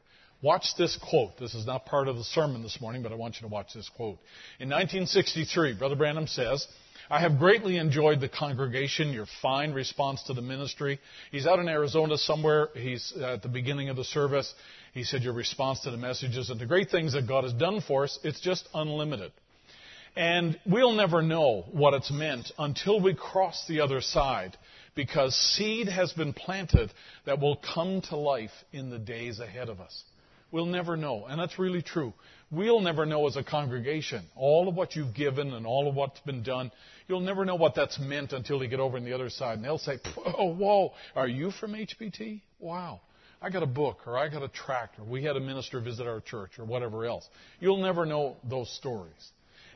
Watch 0.42 0.76
this 0.76 0.98
quote. 1.10 1.38
This 1.38 1.54
is 1.54 1.66
not 1.66 1.86
part 1.86 2.08
of 2.08 2.16
the 2.16 2.24
sermon 2.24 2.62
this 2.62 2.78
morning, 2.80 3.02
but 3.02 3.10
I 3.10 3.14
want 3.14 3.36
you 3.36 3.42
to 3.42 3.52
watch 3.52 3.68
this 3.74 3.88
quote. 3.88 4.18
In 4.60 4.68
1963, 4.68 5.74
Brother 5.74 5.96
Branham 5.96 6.26
says, 6.26 6.66
I 7.08 7.20
have 7.20 7.38
greatly 7.38 7.78
enjoyed 7.78 8.20
the 8.20 8.28
congregation, 8.28 9.12
your 9.12 9.26
fine 9.40 9.72
response 9.72 10.24
to 10.24 10.34
the 10.34 10.42
ministry. 10.42 10.98
He's 11.30 11.46
out 11.46 11.58
in 11.58 11.68
Arizona 11.68 12.18
somewhere. 12.18 12.68
He's 12.74 13.12
at 13.16 13.42
the 13.42 13.48
beginning 13.48 13.88
of 13.88 13.96
the 13.96 14.04
service. 14.04 14.52
He 14.92 15.04
said, 15.04 15.22
Your 15.22 15.32
response 15.32 15.80
to 15.80 15.90
the 15.90 15.96
messages 15.96 16.50
and 16.50 16.60
the 16.60 16.66
great 16.66 16.90
things 16.90 17.12
that 17.12 17.28
God 17.28 17.44
has 17.44 17.52
done 17.52 17.80
for 17.80 18.04
us, 18.04 18.18
it's 18.24 18.40
just 18.40 18.68
unlimited. 18.74 19.32
And 20.16 20.58
we'll 20.66 20.92
never 20.92 21.22
know 21.22 21.66
what 21.70 21.94
it's 21.94 22.10
meant 22.10 22.50
until 22.58 23.00
we 23.00 23.14
cross 23.14 23.64
the 23.68 23.80
other 23.80 24.00
side 24.00 24.56
because 24.94 25.34
seed 25.36 25.88
has 25.88 26.12
been 26.12 26.32
planted 26.32 26.90
that 27.26 27.38
will 27.38 27.56
come 27.56 28.00
to 28.08 28.16
life 28.16 28.50
in 28.72 28.90
the 28.90 28.98
days 28.98 29.38
ahead 29.40 29.68
of 29.68 29.80
us. 29.80 30.02
We'll 30.50 30.66
never 30.66 30.96
know. 30.96 31.26
And 31.26 31.40
that's 31.40 31.58
really 31.58 31.82
true. 31.82 32.12
We'll 32.50 32.80
never 32.80 33.04
know 33.04 33.26
as 33.26 33.36
a 33.36 33.42
congregation 33.42 34.24
all 34.36 34.68
of 34.68 34.74
what 34.74 34.94
you've 34.94 35.14
given 35.14 35.52
and 35.52 35.66
all 35.66 35.88
of 35.88 35.94
what's 35.94 36.20
been 36.20 36.42
done. 36.42 36.70
You'll 37.08 37.20
never 37.20 37.44
know 37.44 37.56
what 37.56 37.74
that's 37.74 37.98
meant 37.98 38.32
until 38.32 38.62
you 38.62 38.68
get 38.68 38.80
over 38.80 38.96
on 38.96 39.04
the 39.04 39.12
other 39.12 39.30
side. 39.30 39.56
And 39.56 39.64
they'll 39.64 39.78
say, 39.78 39.98
oh, 40.16 40.54
whoa, 40.54 40.92
are 41.14 41.28
you 41.28 41.50
from 41.50 41.72
HBT? 41.72 42.40
Wow. 42.60 43.00
I 43.42 43.50
got 43.50 43.62
a 43.62 43.66
book 43.66 44.06
or 44.06 44.16
I 44.16 44.28
got 44.28 44.42
a 44.42 44.48
tract 44.48 44.98
or 44.98 45.04
we 45.04 45.24
had 45.24 45.36
a 45.36 45.40
minister 45.40 45.80
visit 45.80 46.06
our 46.06 46.20
church 46.20 46.58
or 46.58 46.64
whatever 46.64 47.04
else. 47.04 47.28
You'll 47.60 47.82
never 47.82 48.06
know 48.06 48.36
those 48.48 48.74
stories. 48.76 49.12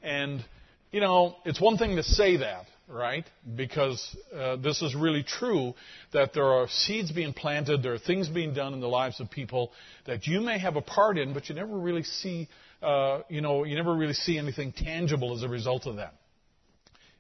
And, 0.03 0.43
you 0.91 1.01
know, 1.01 1.37
it's 1.45 1.61
one 1.61 1.79
thing 1.79 1.97
to 1.97 2.03
say 2.03 2.39
that, 2.39 2.67
right? 2.89 3.25
Because 3.57 4.17
uh, 4.35 4.57
this 4.57 4.83
is 4.83 4.95
really 4.95 5.23
true 5.23 5.75
that 6.13 6.33
there 6.35 6.47
are 6.47 6.69
seeds 6.69 7.13
being 7.13 7.33
planted, 7.33 7.83
there 7.83 7.95
are 7.95 7.99
things 7.99 8.29
being 8.29 8.55
done 8.55 8.75
in 8.75 8.81
the 8.81 8.89
lives 8.89 9.21
of 9.21 9.31
people 9.31 9.71
that 10.07 10.27
you 10.27 10.41
may 10.41 10.59
have 10.59 10.77
a 10.77 10.83
part 10.83 11.17
in, 11.17 11.33
but 11.33 11.49
you 11.49 11.55
never 11.55 11.79
really 11.79 12.03
see, 12.03 12.49
uh, 12.83 13.21
you 13.29 13.41
know, 13.41 13.65
you 13.65 13.77
never 13.77 13.95
really 13.95 14.15
see 14.15 14.37
anything 14.37 14.73
tangible 14.73 15.37
as 15.37 15.43
a 15.43 15.49
result 15.49 15.87
of 15.87 15.97
that. 15.97 16.15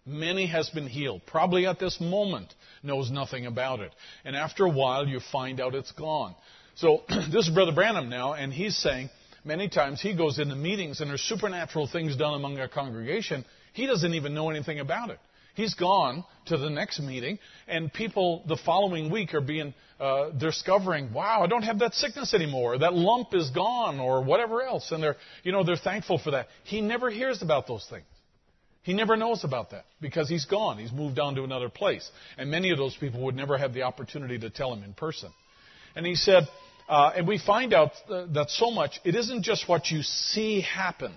Many 0.07 0.47
has 0.47 0.69
been 0.71 0.89
healed. 0.89 1.23
Probably 1.27 1.67
at 1.67 1.79
this 1.79 2.01
moment 2.01 2.53
knows 2.83 3.11
nothing 3.11 3.47
about 3.47 3.81
it. 3.81 3.93
And 4.25 4.35
after 4.35 4.65
a 4.65 4.71
while, 4.71 5.07
you 5.07 5.21
find 5.31 5.61
out 5.61 5.75
it's 5.75 5.93
gone. 5.93 6.35
So 6.75 7.03
this 7.09 7.47
is 7.47 7.51
Brother 7.51 7.73
Branham 7.73 8.09
now, 8.09 8.33
and 8.33 8.53
he's 8.53 8.77
saying 8.77 9.11
many 9.45 9.69
times 9.69 10.01
he 10.01 10.15
goes 10.15 10.39
into 10.39 10.57
meetings 10.57 11.01
and 11.01 11.11
there's 11.11 11.23
supernatural 11.23 11.87
things 11.87 12.17
done 12.17 12.35
among 12.35 12.59
our 12.59 12.69
congregation. 12.69 13.45
He 13.73 13.87
doesn't 13.87 14.15
even 14.15 14.35
know 14.35 14.51
anything 14.51 14.81
about 14.81 15.11
it. 15.11 15.19
He's 15.55 15.75
gone 15.75 16.25
to 16.47 16.57
the 16.57 16.71
next 16.71 17.01
meeting, 17.01 17.39
and 17.69 17.93
people 17.93 18.45
the 18.47 18.57
following 18.65 19.11
week 19.11 19.35
are 19.35 19.41
being 19.41 19.75
uh, 19.99 20.31
discovering, 20.31 21.13
wow, 21.13 21.43
I 21.43 21.49
don't 21.49 21.63
have 21.63 21.81
that 21.81 21.95
sickness 21.95 22.33
anymore. 22.35 22.79
That 22.79 22.95
lump 22.95 23.35
is 23.35 23.51
gone, 23.51 24.01
or 24.01 24.23
whatever 24.23 24.63
else, 24.63 24.91
and 24.91 25.03
they're 25.03 25.17
you 25.43 25.53
know 25.53 25.65
they're 25.65 25.77
thankful 25.77 26.19
for 26.19 26.31
that. 26.33 26.49
He 26.65 26.81
never 26.81 27.11
hears 27.11 27.43
about 27.43 27.67
those 27.67 27.87
things. 27.91 28.05
He 28.83 28.95
never 28.95 29.17
knows 29.17 29.45
about 29.45 29.71
that 29.73 29.85
because 30.01 30.29
he's 30.29 30.47
gone. 30.47 30.79
He's 30.79 30.93
moved 30.93 31.19
on 31.19 31.35
to 31.35 31.45
another 31.45 31.69
place, 31.69 32.09
and 32.39 32.51
many 32.51 32.71
of 32.71 32.79
those 32.79 32.97
people 32.97 33.23
would 33.25 33.37
never 33.37 33.59
have 33.59 33.75
the 33.75 33.83
opportunity 33.83 34.39
to 34.39 34.51
tell 34.51 34.73
him 34.73 34.83
in 34.83 34.95
person. 34.95 35.31
And 35.95 36.07
he 36.07 36.15
said, 36.15 36.45
uh, 36.89 37.13
and 37.17 37.29
we 37.29 37.39
find 37.39 37.75
out 37.75 37.93
that 38.09 38.47
so 38.49 38.71
much, 38.71 39.01
it 39.05 39.15
isn't 39.15 39.43
just 39.43 39.69
what 39.69 39.91
you 39.91 40.03
see 40.03 40.63
happen. 40.63 41.13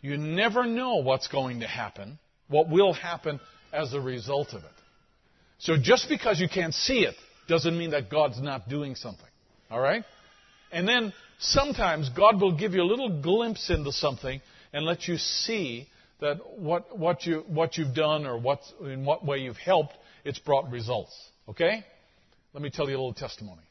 You 0.00 0.16
never 0.16 0.66
know 0.66 0.96
what's 0.96 1.28
going 1.28 1.60
to 1.60 1.66
happen 1.66 2.18
what 2.48 2.68
will 2.68 2.92
happen 2.92 3.40
as 3.72 3.92
a 3.92 4.00
result 4.00 4.48
of 4.48 4.64
it. 4.64 4.70
So 5.58 5.76
just 5.80 6.08
because 6.08 6.40
you 6.40 6.48
can't 6.48 6.74
see 6.74 7.00
it 7.00 7.14
doesn't 7.46 7.76
mean 7.76 7.90
that 7.90 8.10
God's 8.10 8.40
not 8.40 8.68
doing 8.68 8.94
something. 8.94 9.28
All 9.70 9.80
right? 9.80 10.04
And 10.72 10.88
then 10.88 11.12
sometimes 11.38 12.08
God 12.10 12.40
will 12.40 12.56
give 12.56 12.72
you 12.72 12.82
a 12.82 12.84
little 12.84 13.20
glimpse 13.20 13.70
into 13.70 13.92
something 13.92 14.40
and 14.72 14.84
let 14.84 15.08
you 15.08 15.16
see 15.16 15.88
that 16.20 16.38
what, 16.58 16.98
what, 16.98 17.24
you, 17.26 17.44
what 17.46 17.76
you've 17.76 17.94
done 17.94 18.26
or 18.26 18.38
what, 18.38 18.60
in 18.82 19.04
what 19.04 19.24
way 19.24 19.38
you've 19.38 19.56
helped, 19.56 19.94
it's 20.24 20.38
brought 20.38 20.70
results. 20.70 21.14
Okay? 21.48 21.84
Let 22.52 22.62
me 22.62 22.70
tell 22.70 22.88
you 22.88 22.96
a 22.96 22.98
little 22.98 23.14
testimony. 23.14 23.62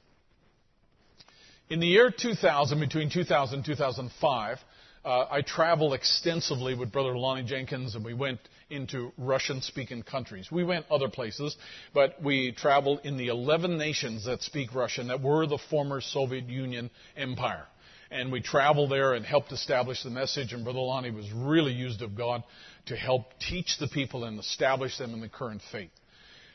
In 1.69 1.80
the 1.80 1.88
year 1.88 2.11
2000, 2.15 2.80
between 2.80 3.09
2000 3.09 3.55
and 3.55 3.65
2005, 3.65 4.57
uh, 5.06 5.26
I 5.30 5.41
traveled 5.41 5.93
extensively 5.93 6.76
with 6.76 6.91
Brother 6.91 7.18
Lonnie 7.18 7.43
Jenkins, 7.43 7.95
and 7.95 8.04
we 8.04 8.14
went 8.14 8.39
into 8.70 9.12
Russian 9.18 9.62
speaking 9.62 10.04
countries. 10.04 10.52
We 10.52 10.64
went 10.64 10.86
other 10.91 11.10
places, 11.10 11.56
but 11.93 12.22
we 12.22 12.52
traveled 12.52 13.02
in 13.04 13.18
the 13.18 13.28
11 13.28 13.78
nations 13.78 14.26
that 14.26 14.41
speak 14.41 14.76
Russian 14.76 15.08
that 15.08 15.22
were 15.22 15.48
the 15.48 15.60
former 15.70 16.02
Soviet 16.02 16.50
Union 16.50 16.89
empire. 17.16 17.66
And 18.10 18.32
we 18.32 18.41
traveled 18.41 18.91
there 18.91 19.14
and 19.14 19.26
helped 19.26 19.52
establish 19.52 20.04
the 20.04 20.10
message, 20.10 20.54
and 20.54 20.64
Brother 20.64 20.80
Lonnie 20.80 21.12
was 21.12 21.32
really 21.32 21.74
used 21.74 22.02
of 22.02 22.16
God 22.16 22.43
to 22.88 22.95
help 22.95 23.26
teach 23.39 23.78
the 23.80 23.88
people 23.88 24.24
and 24.24 24.39
establish 24.39 24.98
them 24.98 25.14
in 25.14 25.20
the 25.20 25.30
current 25.30 25.62
faith. 25.72 25.91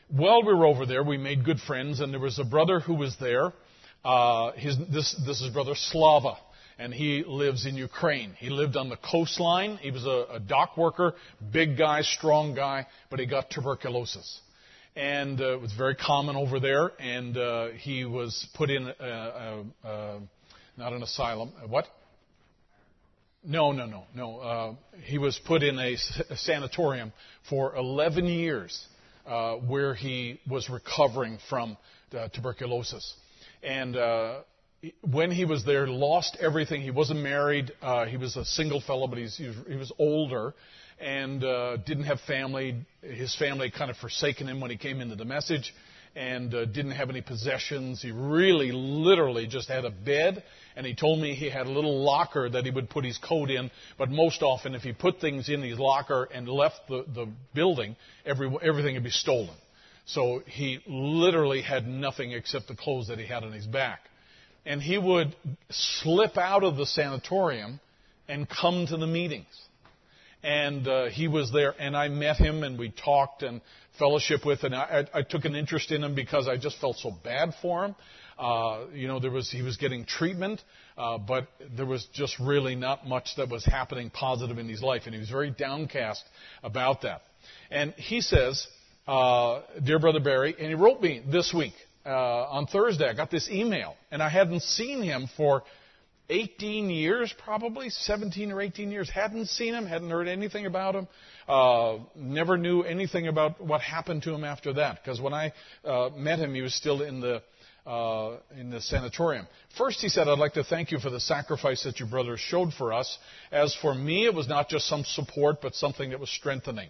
While 0.09 0.43
we 0.43 0.53
were 0.53 0.65
over 0.65 0.85
there, 0.85 1.03
we 1.03 1.17
made 1.17 1.45
good 1.45 1.59
friends, 1.59 1.99
and 1.99 2.11
there 2.11 2.19
was 2.19 2.39
a 2.39 2.43
brother 2.43 2.79
who 2.79 2.95
was 2.95 3.15
there. 3.19 3.53
Uh, 4.03 4.51
his, 4.53 4.77
this, 4.91 5.15
this 5.25 5.41
is 5.41 5.49
Brother 5.49 5.75
Slava 5.75 6.37
and 6.77 6.93
he 6.93 7.23
lives 7.25 7.65
in 7.65 7.75
Ukraine. 7.75 8.33
He 8.37 8.49
lived 8.49 8.75
on 8.75 8.89
the 8.89 8.97
coastline. 8.97 9.77
He 9.77 9.91
was 9.91 10.05
a, 10.05 10.35
a 10.35 10.39
dock 10.39 10.77
worker, 10.77 11.13
big 11.51 11.77
guy, 11.77 12.01
strong 12.01 12.55
guy, 12.55 12.87
but 13.09 13.19
he 13.19 13.25
got 13.25 13.49
tuberculosis. 13.49 14.41
And 14.95 15.41
uh, 15.41 15.53
it 15.53 15.61
was 15.61 15.73
very 15.73 15.95
common 15.95 16.35
over 16.35 16.59
there, 16.59 16.91
and 16.99 17.35
uh, 17.35 17.67
he 17.69 18.05
was 18.05 18.47
put 18.53 18.69
in, 18.69 18.93
a, 18.99 19.63
a, 19.83 20.19
not 20.77 20.93
an 20.93 21.01
asylum, 21.01 21.51
what? 21.67 21.87
No, 23.43 23.71
no, 23.73 23.85
no, 23.85 24.03
no. 24.15 24.39
Uh, 24.39 24.73
he 25.03 25.17
was 25.17 25.39
put 25.45 25.63
in 25.63 25.77
a, 25.77 25.97
a 26.29 26.37
sanatorium 26.37 27.11
for 27.49 27.75
11 27.75 28.25
years 28.25 28.87
uh, 29.25 29.55
where 29.55 29.93
he 29.93 30.39
was 30.47 30.69
recovering 30.69 31.37
from 31.49 31.77
uh, 32.17 32.29
tuberculosis. 32.29 33.15
And 33.61 33.97
uh, 33.97 34.41
when 35.01 35.31
he 35.31 35.45
was 35.45 35.63
there, 35.65 35.87
lost 35.87 36.37
everything. 36.39 36.81
He 36.81 36.91
wasn't 36.91 37.21
married. 37.21 37.71
Uh, 37.81 38.05
he 38.05 38.17
was 38.17 38.35
a 38.35 38.45
single 38.45 38.81
fellow, 38.81 39.07
but 39.07 39.17
he, 39.17 39.23
was, 39.23 39.37
he 39.67 39.75
was 39.75 39.91
older 39.97 40.53
and 40.99 41.43
uh, 41.43 41.77
didn't 41.77 42.05
have 42.05 42.19
family. 42.21 42.85
His 43.01 43.35
family 43.35 43.71
kind 43.71 43.89
of 43.89 43.97
forsaken 43.97 44.47
him 44.47 44.59
when 44.61 44.71
he 44.71 44.77
came 44.77 45.01
into 45.01 45.15
the 45.15 45.25
message. 45.25 45.73
and 46.15 46.53
uh, 46.53 46.65
didn't 46.65 46.91
have 46.91 47.09
any 47.09 47.21
possessions. 47.21 48.01
He 48.01 48.11
really, 48.11 48.71
literally 48.71 49.47
just 49.47 49.67
had 49.67 49.85
a 49.85 49.89
bed, 49.89 50.43
and 50.75 50.85
he 50.85 50.93
told 50.93 51.19
me 51.19 51.33
he 51.33 51.49
had 51.49 51.65
a 51.65 51.71
little 51.71 52.03
locker 52.03 52.49
that 52.49 52.65
he 52.65 52.71
would 52.71 52.89
put 52.89 53.03
his 53.03 53.17
coat 53.17 53.49
in. 53.49 53.71
But 53.97 54.09
most 54.09 54.41
often, 54.41 54.75
if 54.75 54.83
he 54.83 54.93
put 54.93 55.19
things 55.19 55.49
in 55.49 55.61
his 55.61 55.79
locker 55.79 56.27
and 56.31 56.47
left 56.47 56.81
the, 56.87 57.05
the 57.13 57.27
building, 57.53 57.95
every, 58.25 58.51
everything 58.61 58.93
would 58.93 59.03
be 59.03 59.09
stolen. 59.09 59.55
So 60.05 60.43
he 60.45 60.79
literally 60.85 61.61
had 61.61 61.87
nothing 61.87 62.31
except 62.31 62.67
the 62.67 62.75
clothes 62.75 63.07
that 63.07 63.17
he 63.17 63.25
had 63.25 63.43
on 63.43 63.53
his 63.53 63.65
back. 63.65 64.01
And 64.65 64.81
he 64.81 64.97
would 64.97 65.35
slip 65.69 66.37
out 66.37 66.63
of 66.63 66.77
the 66.77 66.85
sanatorium 66.85 67.79
and 68.27 68.47
come 68.49 68.85
to 68.87 68.97
the 68.97 69.07
meetings. 69.07 69.47
And 70.41 70.87
uh, 70.87 71.05
he 71.05 71.27
was 71.27 71.51
there, 71.51 71.73
and 71.79 71.95
I 71.95 72.09
met 72.09 72.35
him, 72.35 72.63
and 72.63 72.77
we 72.77 72.91
talked 72.91 73.43
and 73.43 73.61
fellowship 73.97 74.45
with, 74.45 74.63
and 74.63 74.75
I, 74.75 75.05
I, 75.13 75.21
took 75.21 75.45
an 75.45 75.55
interest 75.55 75.91
in 75.91 76.03
him 76.03 76.15
because 76.15 76.47
I 76.47 76.57
just 76.57 76.79
felt 76.79 76.97
so 76.97 77.11
bad 77.23 77.53
for 77.61 77.85
him. 77.85 77.95
Uh, 78.37 78.85
you 78.93 79.07
know, 79.07 79.19
there 79.19 79.31
was 79.31 79.49
he 79.51 79.61
was 79.61 79.77
getting 79.77 80.05
treatment, 80.05 80.61
uh, 80.97 81.17
but 81.17 81.47
there 81.77 81.85
was 81.85 82.05
just 82.13 82.37
really 82.39 82.75
not 82.75 83.07
much 83.07 83.29
that 83.37 83.49
was 83.49 83.63
happening 83.63 84.09
positive 84.09 84.57
in 84.57 84.67
his 84.67 84.81
life, 84.81 85.03
and 85.05 85.13
he 85.13 85.19
was 85.19 85.29
very 85.29 85.51
downcast 85.51 86.23
about 86.63 87.03
that. 87.03 87.21
And 87.69 87.93
he 87.93 88.21
says, 88.21 88.67
uh, 89.07 89.61
"Dear 89.83 89.99
brother 89.99 90.19
Barry," 90.19 90.55
and 90.57 90.67
he 90.67 90.73
wrote 90.73 90.99
me 90.99 91.21
this 91.25 91.53
week 91.53 91.73
uh, 92.05 92.09
on 92.09 92.67
Thursday. 92.67 93.07
I 93.07 93.13
got 93.13 93.31
this 93.31 93.49
email, 93.49 93.95
and 94.11 94.21
I 94.21 94.29
hadn't 94.29 94.61
seen 94.61 95.01
him 95.01 95.27
for 95.37 95.63
18 96.29 96.89
years, 96.89 97.33
probably 97.43 97.89
17 97.89 98.51
or 98.51 98.61
18 98.61 98.91
years. 98.91 99.09
Hadn't 99.09 99.47
seen 99.47 99.73
him, 99.73 99.85
hadn't 99.85 100.09
heard 100.09 100.27
anything 100.27 100.65
about 100.65 100.95
him. 100.95 101.07
Uh, 101.47 101.97
never 102.15 102.57
knew 102.57 102.81
anything 102.81 103.27
about 103.27 103.61
what 103.61 103.81
happened 103.81 104.23
to 104.23 104.33
him 104.33 104.43
after 104.43 104.73
that. 104.73 104.99
Because 105.03 105.19
when 105.19 105.33
I 105.33 105.53
uh, 105.83 106.09
met 106.15 106.39
him, 106.39 106.53
he 106.53 106.61
was 106.61 106.73
still 106.73 107.01
in 107.01 107.19
the 107.19 107.41
uh, 107.85 108.37
in 108.57 108.69
the 108.69 108.79
sanatorium. 108.79 109.45
First, 109.77 109.99
he 109.99 110.07
said, 110.07 110.29
"I'd 110.29 110.39
like 110.39 110.53
to 110.53 110.63
thank 110.63 110.91
you 110.91 110.99
for 110.99 111.09
the 111.09 111.19
sacrifice 111.19 111.83
that 111.83 111.99
your 111.99 112.07
brother 112.07 112.37
showed 112.37 112.73
for 112.73 112.93
us. 112.93 113.17
As 113.51 113.75
for 113.75 113.93
me, 113.93 114.25
it 114.25 114.33
was 114.33 114.47
not 114.47 114.69
just 114.69 114.87
some 114.87 115.03
support, 115.03 115.61
but 115.61 115.75
something 115.75 116.11
that 116.11 116.19
was 116.19 116.29
strengthening." 116.29 116.89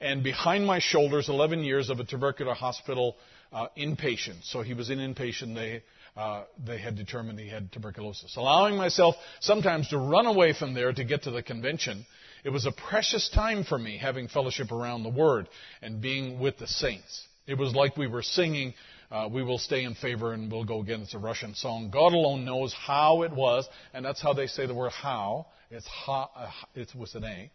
And 0.00 0.24
behind 0.24 0.66
my 0.66 0.80
shoulders, 0.80 1.28
11 1.28 1.62
years 1.62 1.88
of 1.88 2.00
a 2.00 2.04
tubercular 2.04 2.54
hospital 2.54 3.14
uh, 3.52 3.66
inpatient. 3.76 4.44
So 4.44 4.62
he 4.62 4.74
was 4.74 4.90
in 4.90 4.98
inpatient. 4.98 5.54
They 5.54 5.82
uh, 6.16 6.44
they 6.64 6.78
had 6.78 6.96
determined 6.96 7.38
he 7.38 7.48
had 7.48 7.72
tuberculosis. 7.72 8.36
Allowing 8.36 8.76
myself 8.76 9.14
sometimes 9.40 9.88
to 9.88 9.98
run 9.98 10.26
away 10.26 10.52
from 10.52 10.74
there 10.74 10.92
to 10.92 11.04
get 11.04 11.22
to 11.22 11.30
the 11.30 11.42
convention, 11.42 12.04
it 12.44 12.50
was 12.50 12.66
a 12.66 12.72
precious 12.72 13.30
time 13.30 13.64
for 13.64 13.78
me 13.78 13.96
having 13.96 14.28
fellowship 14.28 14.72
around 14.72 15.04
the 15.04 15.08
Word 15.08 15.48
and 15.80 16.02
being 16.02 16.38
with 16.38 16.58
the 16.58 16.66
saints. 16.66 17.26
It 17.46 17.54
was 17.54 17.74
like 17.74 17.96
we 17.96 18.08
were 18.08 18.22
singing, 18.22 18.74
uh, 19.10 19.28
We 19.32 19.42
Will 19.42 19.58
Stay 19.58 19.84
in 19.84 19.94
Favor 19.94 20.34
and 20.34 20.52
We'll 20.52 20.64
Go 20.64 20.80
Again. 20.80 21.00
It's 21.00 21.14
a 21.14 21.18
Russian 21.18 21.54
song. 21.54 21.90
God 21.90 22.12
alone 22.12 22.44
knows 22.44 22.74
how 22.74 23.22
it 23.22 23.32
was, 23.32 23.66
and 23.94 24.04
that's 24.04 24.20
how 24.20 24.34
they 24.34 24.48
say 24.48 24.66
the 24.66 24.74
word 24.74 24.92
how. 24.92 25.46
It's, 25.70 25.86
ha, 25.86 26.28
uh, 26.36 26.50
it's 26.74 26.94
with 26.94 27.14
an 27.14 27.24
A 27.24 27.50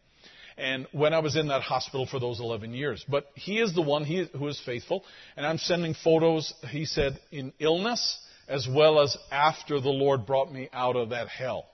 and 0.57 0.87
when 0.91 1.13
I 1.13 1.19
was 1.19 1.35
in 1.35 1.47
that 1.49 1.61
hospital 1.61 2.07
for 2.07 2.19
those 2.19 2.39
11 2.39 2.73
years. 2.73 3.05
But 3.07 3.27
he 3.35 3.59
is 3.59 3.75
the 3.75 3.81
one 3.81 4.03
who 4.05 4.47
is 4.47 4.61
faithful, 4.65 5.03
and 5.35 5.45
I'm 5.45 5.57
sending 5.57 5.93
photos, 5.93 6.53
he 6.69 6.85
said, 6.85 7.19
in 7.31 7.53
illness 7.59 8.19
as 8.47 8.67
well 8.67 8.99
as 9.01 9.17
after 9.31 9.79
the 9.79 9.89
Lord 9.89 10.25
brought 10.25 10.51
me 10.51 10.69
out 10.71 10.95
of 10.95 11.09
that 11.09 11.27
hell. 11.27 11.65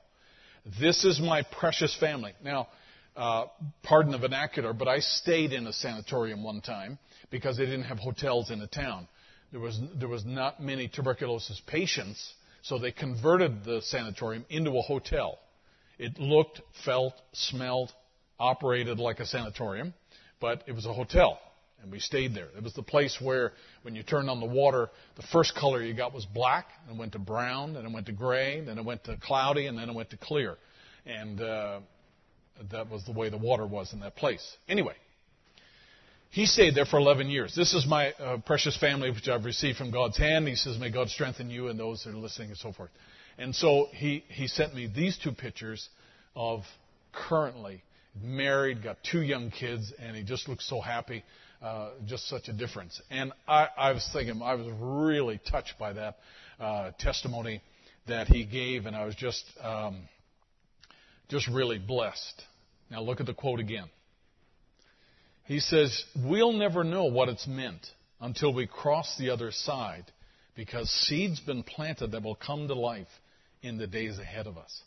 This 0.79 1.05
is 1.05 1.19
my 1.19 1.43
precious 1.43 1.95
family. 1.99 2.33
Now, 2.43 2.67
uh, 3.15 3.45
pardon 3.83 4.11
the 4.11 4.17
vernacular, 4.17 4.73
but 4.73 4.87
I 4.87 4.99
stayed 4.99 5.53
in 5.53 5.67
a 5.67 5.73
sanatorium 5.73 6.43
one 6.43 6.61
time 6.61 6.97
because 7.29 7.57
they 7.57 7.65
didn't 7.65 7.83
have 7.83 7.99
hotels 7.99 8.49
in 8.49 8.59
the 8.59 8.67
town. 8.67 9.07
There 9.51 9.61
was, 9.61 9.79
there 9.99 10.07
was 10.07 10.25
not 10.25 10.61
many 10.61 10.87
tuberculosis 10.87 11.61
patients, 11.67 12.33
so 12.63 12.79
they 12.79 12.91
converted 12.91 13.63
the 13.63 13.81
sanatorium 13.83 14.45
into 14.49 14.71
a 14.71 14.81
hotel. 14.81 15.37
It 15.99 16.17
looked, 16.17 16.61
felt, 16.85 17.13
smelled, 17.33 17.93
operated 18.43 18.99
like 18.99 19.21
a 19.21 19.25
sanatorium, 19.25 19.93
but 20.41 20.63
it 20.67 20.73
was 20.73 20.85
a 20.85 20.93
hotel. 20.93 21.39
And 21.81 21.91
we 21.91 21.99
stayed 21.99 22.35
there. 22.35 22.47
It 22.55 22.63
was 22.63 22.73
the 22.73 22.83
place 22.83 23.17
where, 23.21 23.53
when 23.83 23.95
you 23.95 24.03
turned 24.03 24.29
on 24.29 24.39
the 24.39 24.45
water, 24.45 24.89
the 25.15 25.23
first 25.33 25.55
color 25.55 25.81
you 25.81 25.93
got 25.93 26.13
was 26.13 26.25
black, 26.25 26.67
and 26.85 26.95
it 26.95 26.99
went 26.99 27.13
to 27.13 27.19
brown, 27.19 27.75
and 27.75 27.87
it 27.87 27.93
went 27.93 28.05
to 28.07 28.11
gray, 28.11 28.61
then 28.61 28.77
it 28.77 28.85
went 28.85 29.05
to 29.05 29.17
cloudy, 29.17 29.67
and 29.67 29.77
then 29.77 29.89
it 29.89 29.95
went 29.95 30.09
to 30.09 30.17
clear. 30.17 30.57
And 31.05 31.41
uh, 31.41 31.79
that 32.71 32.89
was 32.89 33.05
the 33.05 33.13
way 33.13 33.29
the 33.29 33.37
water 33.37 33.65
was 33.65 33.93
in 33.93 34.01
that 34.01 34.15
place. 34.15 34.45
Anyway, 34.67 34.95
he 36.29 36.45
stayed 36.45 36.75
there 36.75 36.85
for 36.85 36.99
11 36.99 37.29
years. 37.29 37.53
This 37.55 37.73
is 37.73 37.85
my 37.85 38.11
uh, 38.13 38.37
precious 38.45 38.77
family, 38.77 39.09
which 39.11 39.27
I've 39.27 39.45
received 39.45 39.77
from 39.77 39.91
God's 39.91 40.17
hand. 40.17 40.47
He 40.47 40.55
says, 40.55 40.77
May 40.77 40.89
God 40.89 41.09
strengthen 41.09 41.49
you 41.49 41.67
and 41.69 41.79
those 41.79 42.03
that 42.03 42.11
are 42.11 42.17
listening 42.17 42.49
and 42.49 42.57
so 42.57 42.71
forth. 42.71 42.91
And 43.37 43.55
so 43.55 43.87
he, 43.91 44.23
he 44.27 44.47
sent 44.47 44.73
me 44.73 44.87
these 44.93 45.17
two 45.17 45.31
pictures 45.31 45.89
of 46.35 46.63
currently 47.11 47.83
married, 48.21 48.83
got 48.83 48.97
two 49.03 49.21
young 49.21 49.51
kids, 49.51 49.93
and 49.99 50.15
he 50.15 50.23
just 50.23 50.47
looks 50.47 50.67
so 50.67 50.81
happy. 50.81 51.23
Uh, 51.63 51.91
just 52.05 52.27
such 52.27 52.49
a 52.49 52.53
difference. 52.53 53.01
And 53.09 53.31
I, 53.47 53.69
I, 53.77 53.91
was 53.93 54.05
thinking, 54.11 54.41
I 54.41 54.55
was 54.55 54.67
really 54.81 55.39
touched 55.49 55.75
by 55.79 55.93
that 55.93 56.17
uh, 56.59 56.91
testimony 56.99 57.61
that 58.05 58.27
he 58.27 58.43
gave, 58.43 58.85
and 58.85 58.93
I 58.93 59.05
was 59.05 59.15
just, 59.15 59.45
um, 59.61 60.01
just 61.29 61.47
really 61.47 61.79
blessed. 61.79 62.43
Now 62.91 63.01
look 63.01 63.21
at 63.21 63.27
the 63.27 63.33
quote 63.33 63.61
again. 63.61 63.85
He 65.45 65.61
says, 65.61 66.03
"We'll 66.25 66.51
never 66.51 66.83
know 66.83 67.05
what 67.05 67.29
it's 67.29 67.47
meant 67.47 67.87
until 68.19 68.53
we 68.53 68.67
cross 68.67 69.15
the 69.17 69.29
other 69.29 69.51
side, 69.51 70.11
because 70.55 70.89
seeds 70.89 71.39
been 71.39 71.63
planted 71.63 72.11
that 72.11 72.23
will 72.23 72.35
come 72.35 72.67
to 72.67 72.73
life 72.73 73.07
in 73.61 73.77
the 73.77 73.87
days 73.87 74.19
ahead 74.19 74.47
of 74.47 74.57
us." 74.57 74.81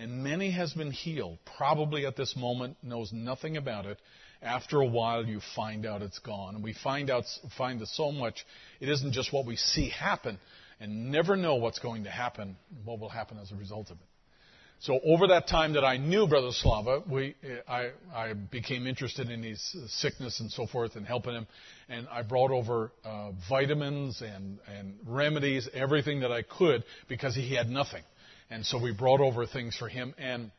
And 0.00 0.24
many 0.24 0.50
has 0.52 0.72
been 0.72 0.92
healed, 0.92 1.36
probably 1.58 2.06
at 2.06 2.16
this 2.16 2.34
moment 2.34 2.78
knows 2.82 3.12
nothing 3.12 3.58
about 3.58 3.84
it, 3.84 3.98
after 4.40 4.80
a 4.80 4.86
while 4.86 5.26
you 5.26 5.42
find 5.54 5.84
out 5.84 6.00
it's 6.00 6.18
gone. 6.20 6.54
And 6.54 6.64
we 6.64 6.72
find 6.72 7.10
out 7.10 7.24
find 7.58 7.86
so 7.86 8.10
much 8.10 8.46
it 8.80 8.88
isn't 8.88 9.12
just 9.12 9.30
what 9.30 9.44
we 9.44 9.56
see 9.56 9.90
happen 9.90 10.38
and 10.80 11.12
never 11.12 11.36
know 11.36 11.56
what's 11.56 11.80
going 11.80 12.04
to 12.04 12.10
happen, 12.10 12.56
what 12.82 12.98
will 12.98 13.10
happen 13.10 13.36
as 13.42 13.52
a 13.52 13.56
result 13.56 13.90
of 13.90 13.98
it. 13.98 14.06
So 14.78 14.98
over 15.04 15.26
that 15.26 15.46
time 15.46 15.74
that 15.74 15.84
I 15.84 15.98
knew 15.98 16.26
Brother 16.26 16.52
Slava, 16.52 17.02
we, 17.06 17.34
I, 17.68 17.90
I 18.14 18.32
became 18.32 18.86
interested 18.86 19.28
in 19.28 19.42
his 19.42 19.60
sickness 19.88 20.40
and 20.40 20.50
so 20.50 20.66
forth 20.66 20.96
and 20.96 21.06
helping 21.06 21.34
him. 21.34 21.46
And 21.90 22.08
I 22.10 22.22
brought 22.22 22.50
over 22.50 22.90
uh, 23.04 23.32
vitamins 23.50 24.22
and, 24.22 24.58
and 24.66 24.94
remedies, 25.06 25.68
everything 25.74 26.20
that 26.20 26.32
I 26.32 26.40
could 26.40 26.84
because 27.06 27.34
he 27.34 27.54
had 27.54 27.68
nothing. 27.68 28.02
And 28.50 28.66
so 28.66 28.82
we 28.82 28.92
brought 28.92 29.20
over 29.20 29.46
things 29.46 29.76
for 29.76 29.88
him. 29.88 30.14
And 30.18 30.50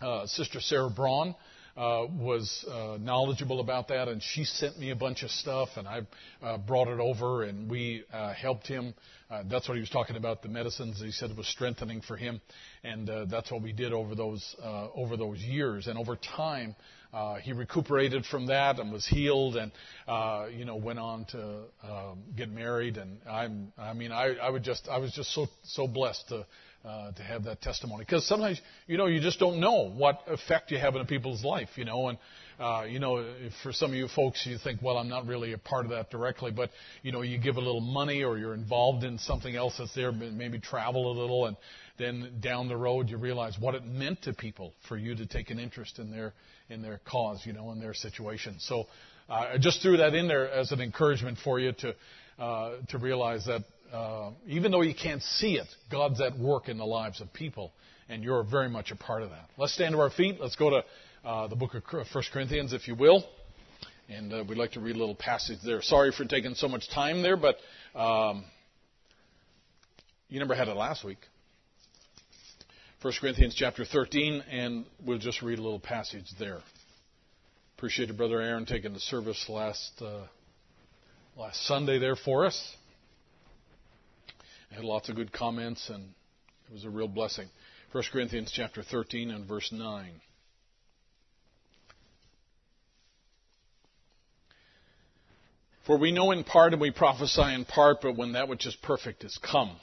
uh, 0.00 0.26
Sister 0.26 0.60
Sarah 0.60 0.90
Braun, 0.90 1.34
uh, 1.78 2.06
was 2.18 2.64
uh, 2.68 2.98
knowledgeable 3.00 3.60
about 3.60 3.86
that, 3.88 4.08
and 4.08 4.20
she 4.20 4.42
sent 4.42 4.76
me 4.80 4.90
a 4.90 4.96
bunch 4.96 5.22
of 5.22 5.30
stuff, 5.30 5.68
and 5.76 5.86
I 5.86 6.00
uh, 6.42 6.58
brought 6.58 6.88
it 6.88 6.98
over, 6.98 7.44
and 7.44 7.70
we 7.70 8.02
uh, 8.12 8.34
helped 8.34 8.66
him. 8.66 8.94
Uh, 9.30 9.44
that's 9.48 9.68
what 9.68 9.74
he 9.74 9.80
was 9.80 9.90
talking 9.90 10.16
about. 10.16 10.42
The 10.42 10.48
medicines 10.48 11.00
he 11.00 11.12
said 11.12 11.30
it 11.30 11.36
was 11.36 11.46
strengthening 11.46 12.00
for 12.00 12.16
him, 12.16 12.40
and 12.82 13.08
uh, 13.08 13.26
that's 13.26 13.52
what 13.52 13.62
we 13.62 13.72
did 13.72 13.92
over 13.92 14.16
those 14.16 14.56
uh, 14.60 14.88
over 14.92 15.16
those 15.16 15.38
years, 15.38 15.86
and 15.86 15.96
over 15.96 16.16
time. 16.16 16.74
Uh, 17.10 17.36
he 17.36 17.54
recuperated 17.54 18.26
from 18.26 18.48
that 18.48 18.78
and 18.78 18.92
was 18.92 19.06
healed, 19.06 19.56
and 19.56 19.72
uh, 20.06 20.46
you 20.54 20.66
know 20.66 20.76
went 20.76 20.98
on 20.98 21.24
to 21.26 21.60
um, 21.82 22.22
get 22.36 22.50
married. 22.50 22.98
And 22.98 23.18
I'm, 23.26 23.72
I 23.78 23.94
mean, 23.94 24.12
I, 24.12 24.34
I 24.34 24.50
would 24.50 24.62
just, 24.62 24.86
I 24.90 24.98
was 24.98 25.12
just 25.12 25.32
so 25.32 25.46
so 25.62 25.86
blessed 25.86 26.28
to 26.28 26.44
uh, 26.84 27.12
to 27.12 27.22
have 27.22 27.44
that 27.44 27.60
testimony. 27.60 28.04
Because 28.04 28.26
sometimes, 28.26 28.60
you 28.86 28.96
know, 28.96 29.06
you 29.06 29.20
just 29.20 29.38
don't 29.38 29.60
know 29.60 29.90
what 29.90 30.22
effect 30.26 30.70
you 30.70 30.78
have 30.78 30.94
in 30.94 31.00
a 31.00 31.04
people's 31.04 31.44
life, 31.44 31.68
you 31.76 31.84
know. 31.84 32.08
And, 32.08 32.18
uh, 32.58 32.84
you 32.88 32.98
know, 32.98 33.24
for 33.62 33.72
some 33.72 33.90
of 33.90 33.96
you 33.96 34.08
folks, 34.08 34.46
you 34.46 34.58
think, 34.58 34.80
well, 34.80 34.96
I'm 34.96 35.08
not 35.08 35.26
really 35.26 35.52
a 35.52 35.58
part 35.58 35.84
of 35.84 35.90
that 35.90 36.10
directly. 36.10 36.50
But, 36.50 36.70
you 37.02 37.12
know, 37.12 37.22
you 37.22 37.38
give 37.38 37.56
a 37.56 37.60
little 37.60 37.80
money 37.80 38.22
or 38.22 38.38
you're 38.38 38.54
involved 38.54 39.04
in 39.04 39.18
something 39.18 39.54
else 39.54 39.74
that's 39.78 39.94
there, 39.94 40.12
maybe 40.12 40.58
travel 40.60 41.10
a 41.10 41.14
little. 41.20 41.46
And 41.46 41.56
then 41.98 42.38
down 42.40 42.68
the 42.68 42.76
road, 42.76 43.08
you 43.08 43.16
realize 43.16 43.56
what 43.58 43.74
it 43.74 43.84
meant 43.84 44.22
to 44.22 44.32
people 44.32 44.72
for 44.88 44.96
you 44.96 45.14
to 45.16 45.26
take 45.26 45.50
an 45.50 45.58
interest 45.58 45.98
in 45.98 46.10
their, 46.10 46.32
in 46.70 46.80
their 46.80 47.00
cause, 47.04 47.42
you 47.44 47.52
know, 47.52 47.72
in 47.72 47.80
their 47.80 47.94
situation. 47.94 48.56
So 48.60 48.86
uh, 49.28 49.50
I 49.54 49.58
just 49.58 49.82
threw 49.82 49.96
that 49.96 50.14
in 50.14 50.28
there 50.28 50.48
as 50.50 50.72
an 50.72 50.80
encouragement 50.80 51.38
for 51.42 51.58
you 51.58 51.72
to, 51.72 51.94
uh, 52.38 52.76
to 52.90 52.98
realize 52.98 53.46
that 53.46 53.64
uh, 53.92 54.30
even 54.46 54.70
though 54.70 54.82
you 54.82 54.94
can't 54.94 55.22
see 55.22 55.54
it, 55.56 55.66
God's 55.90 56.20
at 56.20 56.38
work 56.38 56.68
in 56.68 56.78
the 56.78 56.86
lives 56.86 57.20
of 57.20 57.32
people, 57.32 57.72
and 58.08 58.22
you're 58.22 58.42
very 58.42 58.68
much 58.68 58.90
a 58.90 58.96
part 58.96 59.22
of 59.22 59.30
that. 59.30 59.48
Let's 59.56 59.74
stand 59.74 59.94
to 59.94 60.00
our 60.00 60.10
feet. 60.10 60.38
Let's 60.40 60.56
go 60.56 60.70
to 60.70 60.84
uh, 61.24 61.46
the 61.48 61.56
book 61.56 61.74
of 61.74 61.82
1 61.90 62.24
Corinthians, 62.32 62.72
if 62.72 62.88
you 62.88 62.94
will. 62.94 63.24
And 64.08 64.32
uh, 64.32 64.44
we'd 64.48 64.56
like 64.56 64.72
to 64.72 64.80
read 64.80 64.96
a 64.96 64.98
little 64.98 65.14
passage 65.14 65.58
there. 65.64 65.82
Sorry 65.82 66.12
for 66.12 66.24
taking 66.24 66.54
so 66.54 66.68
much 66.68 66.88
time 66.90 67.22
there, 67.22 67.36
but 67.36 67.56
um, 67.98 68.44
you 70.28 70.38
never 70.38 70.54
had 70.54 70.68
it 70.68 70.74
last 70.74 71.04
week. 71.04 71.18
1 73.02 73.12
Corinthians 73.20 73.54
chapter 73.54 73.84
13, 73.84 74.42
and 74.50 74.84
we'll 75.04 75.18
just 75.18 75.42
read 75.42 75.58
a 75.58 75.62
little 75.62 75.78
passage 75.78 76.24
there. 76.38 76.58
Appreciate 77.76 78.10
it, 78.10 78.16
Brother 78.16 78.40
Aaron, 78.40 78.66
taking 78.66 78.92
the 78.92 79.00
service 79.00 79.46
last 79.48 79.92
uh, 80.00 80.26
last 81.36 81.64
Sunday 81.66 81.98
there 81.98 82.16
for 82.16 82.44
us. 82.44 82.76
I 84.70 84.74
had 84.76 84.84
lots 84.84 85.08
of 85.08 85.16
good 85.16 85.32
comments, 85.32 85.88
and 85.88 86.14
it 86.68 86.72
was 86.72 86.84
a 86.84 86.90
real 86.90 87.08
blessing. 87.08 87.48
1 87.92 88.04
Corinthians 88.12 88.52
chapter 88.54 88.82
13 88.82 89.30
and 89.30 89.46
verse 89.46 89.72
9. 89.72 90.20
For 95.86 95.96
we 95.96 96.12
know 96.12 96.32
in 96.32 96.44
part 96.44 96.74
and 96.74 96.82
we 96.82 96.90
prophesy 96.90 97.54
in 97.54 97.64
part, 97.64 98.02
but 98.02 98.14
when 98.14 98.32
that 98.32 98.46
which 98.46 98.66
is 98.66 98.76
perfect 98.82 99.24
is 99.24 99.38
come, 99.42 99.76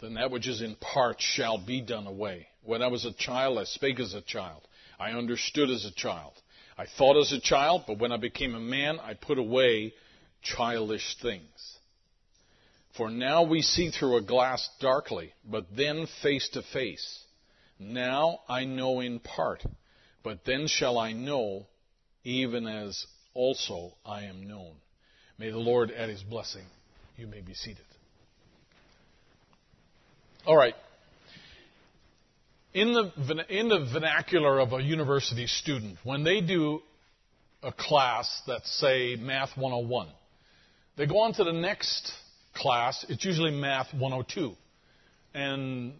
then 0.00 0.14
that 0.14 0.30
which 0.30 0.48
is 0.48 0.62
in 0.62 0.76
part 0.76 1.20
shall 1.20 1.58
be 1.58 1.82
done 1.82 2.06
away. 2.06 2.48
When 2.64 2.80
I 2.80 2.86
was 2.86 3.04
a 3.04 3.12
child, 3.12 3.58
I 3.58 3.64
spake 3.64 4.00
as 4.00 4.14
a 4.14 4.22
child. 4.22 4.66
I 4.98 5.10
understood 5.10 5.68
as 5.68 5.84
a 5.84 5.90
child. 5.90 6.32
I 6.78 6.86
thought 6.86 7.20
as 7.20 7.32
a 7.32 7.40
child, 7.40 7.82
but 7.86 7.98
when 7.98 8.12
I 8.12 8.16
became 8.16 8.54
a 8.54 8.60
man, 8.60 8.98
I 8.98 9.12
put 9.12 9.36
away 9.36 9.92
childish 10.40 11.18
things. 11.20 11.71
For 12.96 13.10
now 13.10 13.44
we 13.44 13.62
see 13.62 13.90
through 13.90 14.16
a 14.16 14.22
glass 14.22 14.68
darkly, 14.80 15.32
but 15.44 15.66
then 15.74 16.06
face 16.22 16.48
to 16.50 16.62
face. 16.62 17.24
Now 17.78 18.40
I 18.48 18.64
know 18.64 19.00
in 19.00 19.18
part, 19.18 19.64
but 20.22 20.44
then 20.44 20.66
shall 20.66 20.98
I 20.98 21.12
know 21.12 21.66
even 22.24 22.66
as 22.66 23.06
also 23.34 23.94
I 24.04 24.24
am 24.24 24.46
known. 24.46 24.74
May 25.38 25.50
the 25.50 25.58
Lord 25.58 25.90
add 25.90 26.08
his 26.08 26.22
blessing. 26.22 26.64
You 27.16 27.26
may 27.26 27.40
be 27.40 27.54
seated. 27.54 27.84
All 30.46 30.56
right. 30.56 30.74
In 32.74 32.92
the, 32.92 33.44
in 33.48 33.68
the 33.68 33.88
vernacular 33.92 34.58
of 34.60 34.72
a 34.72 34.82
university 34.82 35.46
student, 35.46 35.98
when 36.04 36.24
they 36.24 36.40
do 36.40 36.80
a 37.62 37.72
class 37.72 38.42
that's, 38.46 38.70
say, 38.80 39.16
Math 39.16 39.56
101, 39.56 40.08
they 40.96 41.06
go 41.06 41.20
on 41.20 41.34
to 41.34 41.44
the 41.44 41.52
next 41.52 42.12
class. 42.54 43.04
It's 43.08 43.24
usually 43.24 43.50
Math 43.50 43.92
102. 43.94 44.54
And 45.34 45.94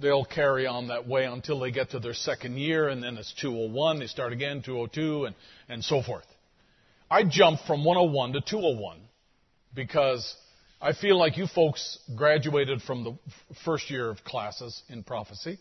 they'll 0.00 0.24
carry 0.24 0.66
on 0.66 0.88
that 0.88 1.06
way 1.06 1.24
until 1.24 1.60
they 1.60 1.70
get 1.70 1.90
to 1.90 1.98
their 1.98 2.14
second 2.14 2.56
year, 2.56 2.88
and 2.88 3.02
then 3.02 3.16
it's 3.16 3.32
201. 3.40 3.98
They 3.98 4.06
start 4.06 4.32
again, 4.32 4.62
202, 4.64 5.26
and, 5.26 5.34
and 5.68 5.84
so 5.84 6.02
forth. 6.02 6.26
I 7.10 7.24
jumped 7.24 7.66
from 7.66 7.84
101 7.84 8.34
to 8.34 8.40
201 8.40 8.98
because 9.74 10.34
I 10.80 10.92
feel 10.92 11.18
like 11.18 11.36
you 11.36 11.46
folks 11.46 11.98
graduated 12.16 12.82
from 12.82 13.04
the 13.04 13.18
first 13.64 13.90
year 13.90 14.08
of 14.08 14.24
classes 14.24 14.82
in 14.88 15.02
prophecy, 15.02 15.58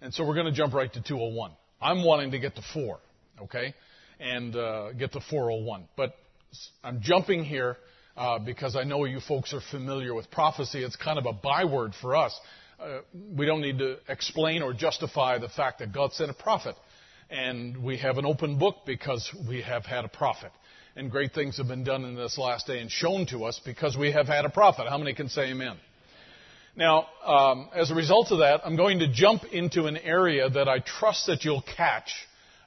and 0.00 0.12
so 0.12 0.26
we're 0.26 0.34
going 0.34 0.46
to 0.46 0.52
jump 0.52 0.74
right 0.74 0.92
to 0.92 1.00
201. 1.00 1.52
I'm 1.80 2.04
wanting 2.04 2.32
to 2.32 2.38
get 2.38 2.56
to 2.56 2.62
4, 2.74 2.98
okay, 3.44 3.74
and 4.18 4.54
uh, 4.54 4.92
get 4.92 5.12
to 5.12 5.20
401. 5.20 5.84
But 5.96 6.14
I'm 6.84 7.00
jumping 7.00 7.44
here 7.44 7.76
uh, 8.16 8.38
because 8.38 8.76
I 8.76 8.84
know 8.84 9.04
you 9.04 9.20
folks 9.20 9.52
are 9.54 9.60
familiar 9.70 10.14
with 10.14 10.30
prophecy. 10.30 10.82
It's 10.82 10.96
kind 10.96 11.18
of 11.18 11.26
a 11.26 11.32
byword 11.32 11.92
for 12.00 12.16
us. 12.16 12.38
Uh, 12.78 13.00
we 13.36 13.46
don't 13.46 13.60
need 13.60 13.78
to 13.78 13.96
explain 14.08 14.62
or 14.62 14.72
justify 14.72 15.38
the 15.38 15.48
fact 15.48 15.80
that 15.80 15.92
God 15.92 16.12
sent 16.12 16.30
a 16.30 16.34
prophet. 16.34 16.76
And 17.30 17.84
we 17.84 17.98
have 17.98 18.18
an 18.18 18.26
open 18.26 18.58
book 18.58 18.76
because 18.86 19.30
we 19.48 19.62
have 19.62 19.84
had 19.84 20.04
a 20.04 20.08
prophet 20.08 20.50
and 20.96 21.10
great 21.10 21.32
things 21.32 21.56
have 21.58 21.68
been 21.68 21.84
done 21.84 22.04
in 22.04 22.16
this 22.16 22.36
last 22.36 22.66
day 22.66 22.80
and 22.80 22.90
shown 22.90 23.26
to 23.26 23.44
us 23.44 23.60
because 23.64 23.96
we 23.96 24.12
have 24.12 24.26
had 24.26 24.44
a 24.44 24.50
prophet. 24.50 24.86
How 24.88 24.98
many 24.98 25.14
can 25.14 25.28
say 25.28 25.50
amen? 25.50 25.76
Now, 26.76 27.06
um, 27.24 27.68
as 27.74 27.90
a 27.90 27.94
result 27.94 28.30
of 28.30 28.38
that, 28.38 28.60
I'm 28.64 28.76
going 28.76 29.00
to 29.00 29.12
jump 29.12 29.44
into 29.52 29.86
an 29.86 29.96
area 29.96 30.48
that 30.48 30.68
I 30.68 30.78
trust 30.78 31.26
that 31.26 31.44
you'll 31.44 31.64
catch 31.76 32.10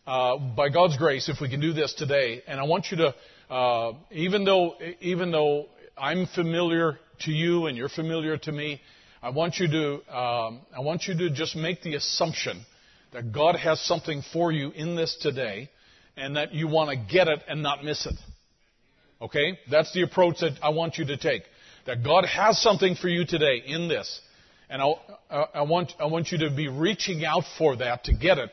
uh, 0.06 0.38
by 0.38 0.70
God's 0.70 0.98
grace 0.98 1.30
if 1.30 1.40
we 1.42 1.50
can 1.50 1.62
do 1.62 1.74
this 1.74 1.94
today. 1.94 2.44
And 2.48 2.60
I 2.60 2.64
want 2.64 2.88
you 2.92 2.98
to, 2.98 3.16
uh, 3.50 3.94
even 4.12 4.44
though 4.44 4.76
even 5.02 5.32
though 5.32 5.68
I'm 5.98 6.28
familiar 6.28 7.00
to 7.22 7.32
you 7.32 7.68
and 7.68 7.78
you're 7.78 7.90
familiar 7.90 8.38
to 8.38 8.52
me, 8.52 8.82
I 9.22 9.30
want 9.30 9.58
you 9.58 9.68
to 9.68 10.18
um, 10.18 10.62
I 10.76 10.80
want 10.80 11.04
you 11.08 11.18
to 11.18 11.30
just 11.30 11.56
make 11.56 11.82
the 11.82 11.96
assumption 11.96 12.66
that 13.14 13.32
God 13.32 13.56
has 13.56 13.80
something 13.82 14.24
for 14.34 14.52
you 14.52 14.72
in 14.72 14.96
this 14.96 15.18
today 15.22 15.70
and 16.18 16.36
that 16.36 16.54
you 16.54 16.68
want 16.68 16.90
to 16.90 17.14
get 17.14 17.28
it 17.28 17.42
and 17.48 17.64
not 17.64 17.84
miss 17.84 18.06
it. 18.06 18.16
Okay? 19.22 19.58
That's 19.72 19.94
the 19.94 20.02
approach 20.02 20.40
that 20.42 20.58
I 20.62 20.70
want 20.70 20.98
you 20.98 21.06
to 21.06 21.18
take. 21.18 21.44
That 21.86 22.04
God 22.04 22.26
has 22.26 22.62
something 22.62 22.96
for 22.96 23.08
you 23.08 23.26
today 23.26 23.62
in 23.66 23.88
this. 23.88 24.22
And 24.70 24.82
I, 24.82 25.46
I, 25.54 25.62
want, 25.64 25.94
I 26.00 26.06
want 26.06 26.32
you 26.32 26.50
to 26.50 26.56
be 26.56 26.68
reaching 26.68 27.24
out 27.26 27.44
for 27.58 27.76
that 27.78 28.06
to 28.06 28.14
get 28.14 28.38
it 28.38 28.50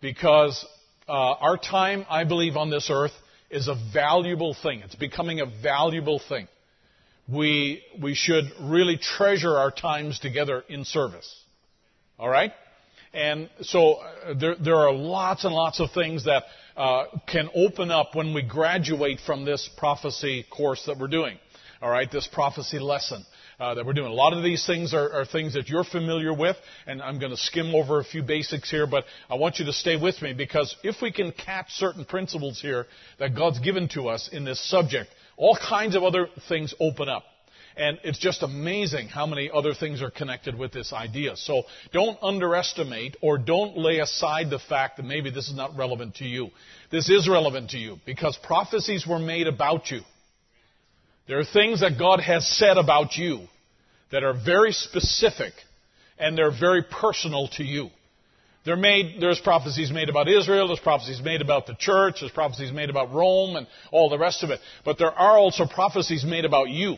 because 0.00 0.64
uh, 1.08 1.12
our 1.12 1.56
time, 1.56 2.04
I 2.08 2.24
believe, 2.24 2.56
on 2.56 2.70
this 2.70 2.90
earth 2.92 3.12
is 3.54 3.68
a 3.68 3.76
valuable 3.92 4.54
thing. 4.62 4.80
It's 4.80 4.94
becoming 4.94 5.40
a 5.40 5.46
valuable 5.46 6.20
thing. 6.28 6.48
We, 7.28 7.82
we 8.02 8.14
should 8.14 8.44
really 8.60 8.98
treasure 8.98 9.56
our 9.56 9.70
times 9.70 10.18
together 10.18 10.64
in 10.68 10.84
service. 10.84 11.42
All 12.18 12.28
right? 12.28 12.52
And 13.14 13.48
so 13.62 13.94
uh, 13.94 14.34
there, 14.34 14.56
there 14.56 14.76
are 14.76 14.92
lots 14.92 15.44
and 15.44 15.54
lots 15.54 15.80
of 15.80 15.92
things 15.92 16.24
that 16.24 16.42
uh, 16.76 17.04
can 17.28 17.48
open 17.54 17.90
up 17.90 18.14
when 18.14 18.34
we 18.34 18.42
graduate 18.42 19.20
from 19.24 19.44
this 19.44 19.70
prophecy 19.78 20.44
course 20.50 20.84
that 20.86 20.98
we're 20.98 21.06
doing. 21.06 21.38
All 21.80 21.90
right, 21.90 22.10
this 22.10 22.26
prophecy 22.26 22.78
lesson 22.78 23.24
uh, 23.58 23.74
that 23.74 23.86
we're 23.86 23.92
doing. 23.92 24.10
A 24.10 24.14
lot 24.14 24.32
of 24.32 24.42
these 24.42 24.66
things 24.66 24.94
are, 24.94 25.12
are 25.12 25.24
things 25.24 25.54
that 25.54 25.68
you're 25.68 25.84
familiar 25.84 26.32
with, 26.34 26.56
and 26.86 27.02
I'm 27.02 27.18
going 27.18 27.30
to 27.30 27.36
skim 27.36 27.74
over 27.74 28.00
a 28.00 28.04
few 28.04 28.22
basics 28.22 28.70
here, 28.70 28.86
but 28.86 29.04
I 29.28 29.36
want 29.36 29.58
you 29.58 29.64
to 29.66 29.72
stay 29.72 29.96
with 29.96 30.20
me 30.22 30.32
because 30.32 30.74
if 30.82 30.96
we 31.02 31.12
can 31.12 31.32
catch 31.32 31.70
certain 31.70 32.04
principles 32.04 32.60
here 32.60 32.86
that 33.18 33.34
God's 33.36 33.60
given 33.60 33.88
to 33.90 34.08
us 34.08 34.28
in 34.32 34.44
this 34.44 34.60
subject, 34.68 35.10
all 35.36 35.56
kinds 35.56 35.96
of 35.96 36.02
other 36.02 36.28
things 36.48 36.74
open 36.80 37.08
up. 37.08 37.24
And 37.76 37.98
it's 38.04 38.18
just 38.18 38.44
amazing 38.44 39.08
how 39.08 39.26
many 39.26 39.50
other 39.52 39.74
things 39.74 40.00
are 40.00 40.10
connected 40.10 40.56
with 40.56 40.72
this 40.72 40.92
idea. 40.92 41.36
So 41.36 41.64
don't 41.92 42.16
underestimate 42.22 43.16
or 43.20 43.36
don't 43.36 43.76
lay 43.76 43.98
aside 43.98 44.48
the 44.48 44.60
fact 44.60 44.98
that 44.98 45.02
maybe 45.02 45.30
this 45.30 45.48
is 45.48 45.56
not 45.56 45.76
relevant 45.76 46.16
to 46.16 46.24
you. 46.24 46.50
This 46.92 47.10
is 47.10 47.28
relevant 47.28 47.70
to 47.70 47.78
you 47.78 47.98
because 48.06 48.38
prophecies 48.44 49.06
were 49.06 49.18
made 49.18 49.48
about 49.48 49.90
you. 49.90 50.02
There 51.26 51.38
are 51.38 51.44
things 51.44 51.80
that 51.80 51.98
God 51.98 52.20
has 52.20 52.46
said 52.46 52.76
about 52.76 53.16
you 53.16 53.46
that 54.12 54.22
are 54.22 54.34
very 54.34 54.72
specific 54.72 55.52
and 56.18 56.36
they're 56.36 56.56
very 56.56 56.82
personal 56.82 57.48
to 57.56 57.64
you. 57.64 57.88
Made, 58.66 59.20
there's 59.20 59.40
prophecies 59.40 59.90
made 59.92 60.08
about 60.08 60.26
Israel, 60.26 60.68
there's 60.68 60.80
prophecies 60.80 61.20
made 61.22 61.42
about 61.42 61.66
the 61.66 61.74
church, 61.74 62.16
there's 62.20 62.32
prophecies 62.32 62.72
made 62.72 62.88
about 62.88 63.12
Rome 63.12 63.56
and 63.56 63.66
all 63.92 64.08
the 64.08 64.18
rest 64.18 64.42
of 64.42 64.50
it. 64.50 64.60
But 64.84 64.98
there 64.98 65.12
are 65.12 65.36
also 65.36 65.66
prophecies 65.66 66.24
made 66.24 66.46
about 66.46 66.70
you. 66.70 66.96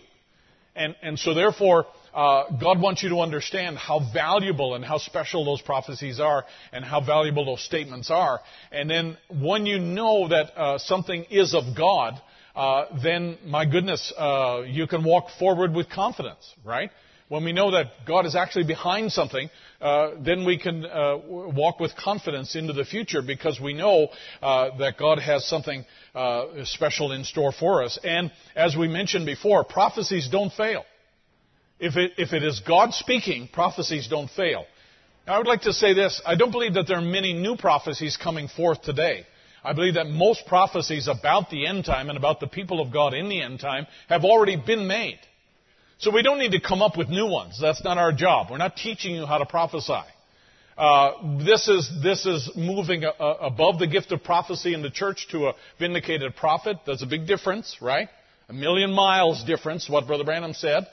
And, 0.76 0.94
and 1.02 1.18
so 1.18 1.34
therefore, 1.34 1.86
uh, 2.14 2.44
God 2.60 2.80
wants 2.80 3.02
you 3.02 3.08
to 3.10 3.20
understand 3.20 3.78
how 3.78 4.00
valuable 4.12 4.74
and 4.74 4.84
how 4.84 4.98
special 4.98 5.44
those 5.44 5.60
prophecies 5.60 6.20
are 6.20 6.44
and 6.72 6.84
how 6.84 7.00
valuable 7.00 7.44
those 7.46 7.64
statements 7.64 8.10
are. 8.10 8.40
And 8.70 8.88
then 8.88 9.16
when 9.28 9.66
you 9.66 9.78
know 9.78 10.28
that 10.28 10.56
uh, 10.56 10.78
something 10.78 11.24
is 11.30 11.54
of 11.54 11.76
God, 11.76 12.20
uh, 12.56 12.86
then 13.02 13.38
my 13.44 13.66
goodness, 13.66 14.12
uh, 14.16 14.62
you 14.66 14.86
can 14.86 15.04
walk 15.04 15.26
forward 15.38 15.74
with 15.74 15.90
confidence, 15.90 16.54
right? 16.64 16.90
When 17.28 17.44
we 17.44 17.52
know 17.52 17.72
that 17.72 17.86
God 18.06 18.24
is 18.24 18.36
actually 18.36 18.64
behind 18.64 19.10
something, 19.12 19.50
uh, 19.80 20.10
then 20.24 20.46
we 20.46 20.58
can 20.58 20.86
uh, 20.86 21.18
walk 21.26 21.80
with 21.80 21.94
confidence 21.96 22.54
into 22.54 22.72
the 22.72 22.84
future 22.84 23.20
because 23.20 23.60
we 23.60 23.74
know 23.74 24.08
uh, 24.40 24.78
that 24.78 24.96
God 24.96 25.18
has 25.18 25.44
something 25.44 25.84
uh, 26.14 26.64
special 26.64 27.12
in 27.12 27.24
store 27.24 27.52
for 27.52 27.82
us. 27.82 27.98
And 28.02 28.30
as 28.54 28.76
we 28.76 28.86
mentioned 28.86 29.26
before, 29.26 29.64
prophecies 29.64 30.28
don't 30.30 30.52
fail. 30.52 30.84
If 31.78 31.96
it, 31.96 32.12
if 32.16 32.32
it 32.32 32.42
is 32.42 32.60
God 32.60 32.94
speaking, 32.94 33.48
prophecies 33.52 34.08
don't 34.08 34.30
fail. 34.30 34.64
Now, 35.26 35.34
I 35.34 35.38
would 35.38 35.48
like 35.48 35.62
to 35.62 35.72
say 35.72 35.92
this. 35.92 36.22
I 36.24 36.36
don't 36.36 36.52
believe 36.52 36.74
that 36.74 36.86
there 36.86 36.96
are 36.96 37.02
many 37.02 37.32
new 37.32 37.56
prophecies 37.56 38.16
coming 38.16 38.46
forth 38.46 38.82
today. 38.82 39.26
I 39.66 39.72
believe 39.72 39.94
that 39.94 40.06
most 40.06 40.46
prophecies 40.46 41.08
about 41.08 41.50
the 41.50 41.66
end 41.66 41.84
time 41.84 42.08
and 42.08 42.16
about 42.16 42.38
the 42.38 42.46
people 42.46 42.80
of 42.80 42.92
God 42.92 43.14
in 43.14 43.28
the 43.28 43.42
end 43.42 43.58
time 43.58 43.86
have 44.08 44.24
already 44.24 44.56
been 44.56 44.86
made. 44.86 45.18
So 45.98 46.12
we 46.12 46.22
don't 46.22 46.38
need 46.38 46.52
to 46.52 46.60
come 46.60 46.82
up 46.82 46.96
with 46.96 47.08
new 47.08 47.26
ones. 47.26 47.58
That's 47.60 47.82
not 47.82 47.98
our 47.98 48.12
job. 48.12 48.48
We're 48.50 48.58
not 48.58 48.76
teaching 48.76 49.14
you 49.14 49.26
how 49.26 49.38
to 49.38 49.46
prophesy. 49.46 50.04
Uh, 50.78 51.38
this 51.44 51.68
is 51.68 51.90
this 52.02 52.26
is 52.26 52.50
moving 52.54 53.02
a, 53.02 53.08
a, 53.18 53.32
above 53.46 53.78
the 53.78 53.86
gift 53.86 54.12
of 54.12 54.22
prophecy 54.22 54.74
in 54.74 54.82
the 54.82 54.90
church 54.90 55.26
to 55.30 55.48
a 55.48 55.54
vindicated 55.78 56.36
prophet. 56.36 56.76
There's 56.86 57.02
a 57.02 57.06
big 57.06 57.26
difference, 57.26 57.78
right? 57.80 58.08
A 58.48 58.52
million 58.52 58.92
miles 58.92 59.42
difference. 59.44 59.88
What 59.88 60.06
Brother 60.06 60.24
Branham 60.24 60.52
said 60.52 60.86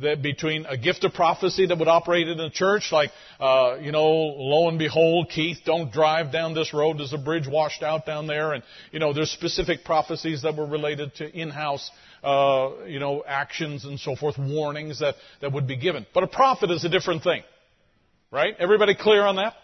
that 0.00 0.22
between 0.22 0.66
a 0.66 0.76
gift 0.76 1.04
of 1.04 1.12
prophecy 1.12 1.66
that 1.66 1.78
would 1.78 1.88
operate 1.88 2.28
in 2.28 2.38
the 2.38 2.50
church, 2.50 2.90
like 2.92 3.10
uh, 3.40 3.76
you 3.80 3.92
know, 3.92 4.06
lo 4.06 4.68
and 4.68 4.78
behold, 4.78 5.30
Keith, 5.30 5.58
don't 5.64 5.92
drive 5.92 6.32
down 6.32 6.54
this 6.54 6.72
road. 6.72 6.98
There's 6.98 7.12
a 7.12 7.18
bridge 7.18 7.48
washed 7.48 7.82
out 7.82 8.06
down 8.06 8.26
there, 8.26 8.52
and 8.52 8.62
you 8.92 8.98
know, 8.98 9.12
there's 9.12 9.30
specific 9.30 9.84
prophecies 9.84 10.42
that 10.42 10.56
were 10.56 10.66
related 10.66 11.14
to 11.16 11.28
in-house 11.28 11.90
uh, 12.22 12.70
you 12.86 12.98
know, 12.98 13.22
actions 13.26 13.84
and 13.84 13.98
so 14.00 14.16
forth, 14.16 14.36
warnings 14.38 15.00
that, 15.00 15.14
that 15.40 15.52
would 15.52 15.66
be 15.66 15.76
given. 15.76 16.06
But 16.12 16.24
a 16.24 16.26
prophet 16.26 16.70
is 16.70 16.84
a 16.84 16.88
different 16.88 17.22
thing. 17.22 17.42
Right? 18.30 18.54
Everybody 18.58 18.94
clear 18.94 19.24
on 19.24 19.36
that? 19.36 19.54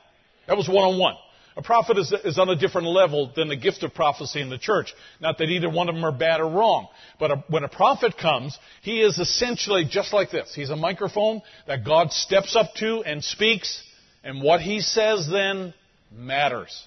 That 0.47 0.57
was 0.57 0.69
one 0.69 0.85
on 0.85 0.99
one. 0.99 1.17
A 1.57 1.63
prophet 1.63 1.99
is, 1.99 2.13
is, 2.25 2.39
on 2.39 2.49
a 2.49 2.57
different 2.57 2.89
level 2.89 3.31
than 3.35 3.49
the 3.49 3.57
gift 3.57 3.85
of 3.85 3.95
prophecy 3.95 4.41
in 4.41 4.51
the 4.51 4.59
church. 4.59 4.93
Not 5.21 5.39
that 5.39 5.45
either 5.45 5.71
one 5.71 5.89
of 5.89 5.95
them 5.95 6.05
are 6.05 6.13
bad 6.13 6.41
or 6.41 6.49
wrong. 6.49 6.89
But 7.21 7.31
a, 7.31 7.45
when 7.49 7.63
a 7.63 7.69
prophet 7.69 8.17
comes, 8.21 8.59
he 8.83 9.01
is 9.01 9.19
essentially 9.19 9.85
just 9.89 10.13
like 10.13 10.33
this. 10.33 10.53
He's 10.53 10.71
a 10.71 10.77
microphone 10.77 11.43
that 11.69 11.85
God 11.85 12.11
steps 12.11 12.57
up 12.57 12.75
to 12.79 13.05
and 13.05 13.23
speaks, 13.23 13.83
and 14.25 14.43
what 14.43 14.61
he 14.61 14.81
says 14.81 15.29
then 15.31 15.75
matters. 16.13 16.85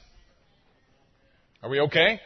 Are 1.64 1.70
we 1.70 1.80
okay? 1.82 2.20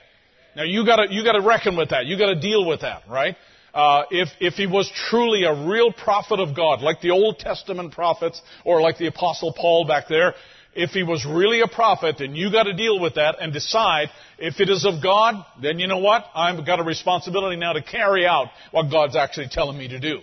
Now 0.56 0.64
you 0.64 0.84
gotta, 0.84 1.08
you 1.12 1.24
gotta 1.24 1.42
reckon 1.42 1.78
with 1.78 1.90
that. 1.90 2.08
You 2.08 2.18
gotta 2.18 2.40
deal 2.40 2.66
with 2.66 2.82
that, 2.82 3.04
right? 3.08 3.36
Uh, 3.74 4.04
if, 4.12 4.28
if 4.40 4.56
he 4.56 4.68
was 4.68 4.92
truly 5.10 5.44
a 5.44 5.68
real 5.68 5.94
prophet 5.94 6.40
of 6.40 6.56
God, 6.56 6.82
like 6.82 7.00
the 7.02 7.12
Old 7.12 7.40
Testament 7.40 7.94
prophets, 7.94 8.42
or 8.66 8.82
like 8.82 8.98
the 8.98 9.08
Apostle 9.08 9.54
Paul 9.54 9.86
back 9.88 10.10
there, 10.10 10.34
if 10.74 10.92
he 10.92 11.04
was 11.04 11.26
really 11.26 11.62
a 11.62 11.68
prophet, 11.68 12.16
then 12.20 12.36
you 12.36 12.52
got 12.52 12.64
to 12.64 12.74
deal 12.74 13.00
with 13.00 13.16
that 13.16 13.38
and 13.42 13.52
decide 13.52 14.10
if 14.38 14.60
it 14.60 14.70
is 14.70 14.86
of 14.86 15.04
God, 15.04 15.36
then 15.62 15.80
you 15.80 15.88
know 15.88 15.98
what? 15.98 16.26
I've 16.34 16.66
got 16.66 16.80
a 16.80 16.84
responsibility 16.84 17.58
now 17.58 17.74
to 17.74 17.82
carry 17.82 18.26
out 18.26 18.48
what 18.72 18.90
God's 18.90 19.16
actually 19.16 19.50
telling 19.50 19.78
me 19.78 19.90
to 19.90 20.00
do. 20.00 20.20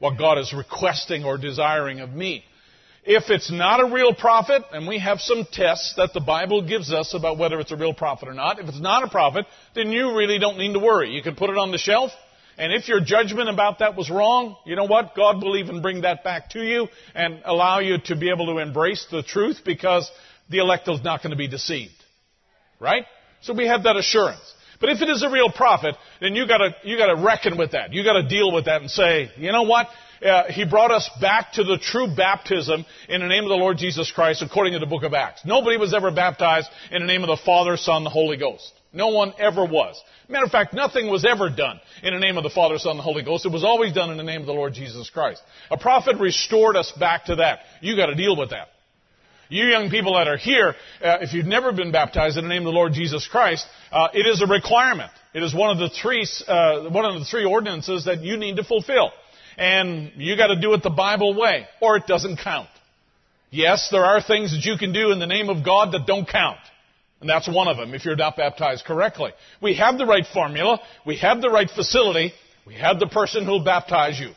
What 0.00 0.18
God 0.18 0.38
is 0.38 0.52
requesting 0.52 1.24
or 1.24 1.38
desiring 1.38 2.00
of 2.00 2.10
me. 2.10 2.44
If 3.06 3.24
it's 3.28 3.52
not 3.52 3.80
a 3.80 3.92
real 3.92 4.14
prophet, 4.14 4.62
and 4.72 4.88
we 4.88 4.98
have 4.98 5.20
some 5.20 5.46
tests 5.52 5.94
that 5.96 6.12
the 6.14 6.20
Bible 6.20 6.66
gives 6.66 6.92
us 6.92 7.14
about 7.14 7.38
whether 7.38 7.60
it's 7.60 7.70
a 7.70 7.76
real 7.76 7.92
prophet 7.92 8.28
or 8.28 8.34
not, 8.34 8.58
if 8.58 8.66
it's 8.66 8.80
not 8.80 9.04
a 9.04 9.08
prophet, 9.08 9.44
then 9.74 9.92
you 9.92 10.16
really 10.16 10.38
don't 10.38 10.56
need 10.58 10.72
to 10.72 10.78
worry. 10.78 11.10
You 11.10 11.22
can 11.22 11.36
put 11.36 11.50
it 11.50 11.58
on 11.58 11.70
the 11.70 11.78
shelf, 11.78 12.10
and 12.56 12.72
if 12.72 12.88
your 12.88 13.00
judgment 13.00 13.48
about 13.48 13.80
that 13.80 13.96
was 13.96 14.10
wrong, 14.10 14.56
you 14.64 14.76
know 14.76 14.84
what? 14.84 15.14
God 15.16 15.42
will 15.42 15.56
even 15.56 15.82
bring 15.82 16.02
that 16.02 16.22
back 16.22 16.50
to 16.50 16.60
you 16.60 16.88
and 17.14 17.40
allow 17.44 17.80
you 17.80 17.98
to 18.06 18.16
be 18.16 18.30
able 18.30 18.46
to 18.54 18.58
embrace 18.58 19.06
the 19.10 19.22
truth 19.22 19.58
because 19.64 20.10
the 20.50 20.58
elect 20.58 20.88
is 20.88 21.02
not 21.02 21.22
going 21.22 21.30
to 21.30 21.36
be 21.36 21.48
deceived. 21.48 21.92
Right? 22.80 23.04
So 23.42 23.54
we 23.54 23.66
have 23.66 23.84
that 23.84 23.96
assurance. 23.96 24.54
But 24.80 24.90
if 24.90 25.00
it 25.00 25.08
is 25.08 25.22
a 25.22 25.30
real 25.30 25.50
prophet, 25.50 25.94
then 26.20 26.34
you 26.34 26.46
gotta, 26.46 26.74
you 26.82 26.98
gotta 26.98 27.16
reckon 27.16 27.56
with 27.56 27.72
that. 27.72 27.92
You 27.92 28.04
gotta 28.04 28.26
deal 28.28 28.52
with 28.52 28.66
that 28.66 28.82
and 28.82 28.90
say, 28.90 29.30
you 29.36 29.52
know 29.52 29.62
what? 29.62 29.88
Uh, 30.24 30.44
he 30.48 30.64
brought 30.64 30.90
us 30.90 31.08
back 31.20 31.52
to 31.52 31.64
the 31.64 31.78
true 31.78 32.14
baptism 32.14 32.84
in 33.08 33.20
the 33.20 33.26
name 33.26 33.44
of 33.44 33.50
the 33.50 33.56
Lord 33.56 33.78
Jesus 33.78 34.10
Christ 34.10 34.42
according 34.42 34.72
to 34.74 34.78
the 34.78 34.86
book 34.86 35.02
of 35.02 35.14
Acts. 35.14 35.42
Nobody 35.44 35.76
was 35.76 35.94
ever 35.94 36.10
baptized 36.10 36.68
in 36.90 37.02
the 37.02 37.06
name 37.06 37.22
of 37.22 37.28
the 37.28 37.42
Father, 37.44 37.76
Son, 37.76 38.04
the 38.04 38.10
Holy 38.10 38.36
Ghost. 38.36 38.72
No 38.94 39.08
one 39.08 39.34
ever 39.38 39.64
was. 39.64 40.00
Matter 40.28 40.44
of 40.44 40.52
fact, 40.52 40.72
nothing 40.72 41.10
was 41.10 41.26
ever 41.28 41.50
done 41.50 41.80
in 42.02 42.14
the 42.14 42.20
name 42.20 42.36
of 42.36 42.44
the 42.44 42.50
Father, 42.50 42.78
Son, 42.78 42.92
and 42.92 43.00
the 43.00 43.02
Holy 43.02 43.24
Ghost. 43.24 43.44
It 43.44 43.52
was 43.52 43.64
always 43.64 43.92
done 43.92 44.10
in 44.10 44.16
the 44.16 44.22
name 44.22 44.40
of 44.40 44.46
the 44.46 44.52
Lord 44.52 44.72
Jesus 44.72 45.10
Christ. 45.10 45.42
A 45.70 45.76
prophet 45.76 46.16
restored 46.20 46.76
us 46.76 46.92
back 46.92 47.24
to 47.26 47.36
that. 47.36 47.60
You 47.80 47.96
gotta 47.96 48.14
deal 48.14 48.36
with 48.36 48.50
that. 48.50 48.68
You 49.48 49.66
young 49.66 49.90
people 49.90 50.14
that 50.14 50.28
are 50.28 50.36
here, 50.36 50.74
uh, 51.02 51.18
if 51.20 51.34
you've 51.34 51.46
never 51.46 51.72
been 51.72 51.92
baptized 51.92 52.38
in 52.38 52.44
the 52.44 52.48
name 52.48 52.62
of 52.62 52.72
the 52.72 52.78
Lord 52.78 52.92
Jesus 52.92 53.26
Christ, 53.26 53.66
uh, 53.92 54.08
it 54.14 54.26
is 54.26 54.40
a 54.40 54.46
requirement. 54.46 55.10
It 55.34 55.42
is 55.42 55.54
one 55.54 55.70
of 55.70 55.78
the 55.78 55.90
three, 55.90 56.26
uh, 56.46 56.88
one 56.88 57.04
of 57.04 57.18
the 57.18 57.26
three 57.26 57.44
ordinances 57.44 58.04
that 58.04 58.22
you 58.22 58.36
need 58.36 58.56
to 58.56 58.64
fulfill. 58.64 59.10
And 59.58 60.12
you 60.16 60.36
gotta 60.36 60.60
do 60.60 60.72
it 60.74 60.82
the 60.82 60.90
Bible 60.90 61.34
way, 61.34 61.66
or 61.80 61.96
it 61.96 62.06
doesn't 62.06 62.38
count. 62.38 62.68
Yes, 63.50 63.88
there 63.90 64.04
are 64.04 64.22
things 64.22 64.52
that 64.52 64.64
you 64.64 64.78
can 64.78 64.92
do 64.92 65.12
in 65.12 65.18
the 65.18 65.26
name 65.26 65.48
of 65.48 65.64
God 65.64 65.92
that 65.92 66.06
don't 66.06 66.28
count. 66.28 66.58
And 67.20 67.30
that's 67.30 67.48
one 67.48 67.68
of 67.68 67.76
them 67.76 67.94
if 67.94 68.04
you're 68.04 68.16
not 68.16 68.36
baptized 68.36 68.84
correctly. 68.84 69.32
We 69.62 69.76
have 69.76 69.98
the 69.98 70.06
right 70.06 70.26
formula. 70.32 70.80
We 71.06 71.16
have 71.18 71.40
the 71.40 71.50
right 71.50 71.70
facility. 71.70 72.32
We 72.66 72.74
have 72.74 72.98
the 72.98 73.06
person 73.06 73.44
who'll 73.44 73.64
baptize 73.64 74.18
you. 74.18 74.32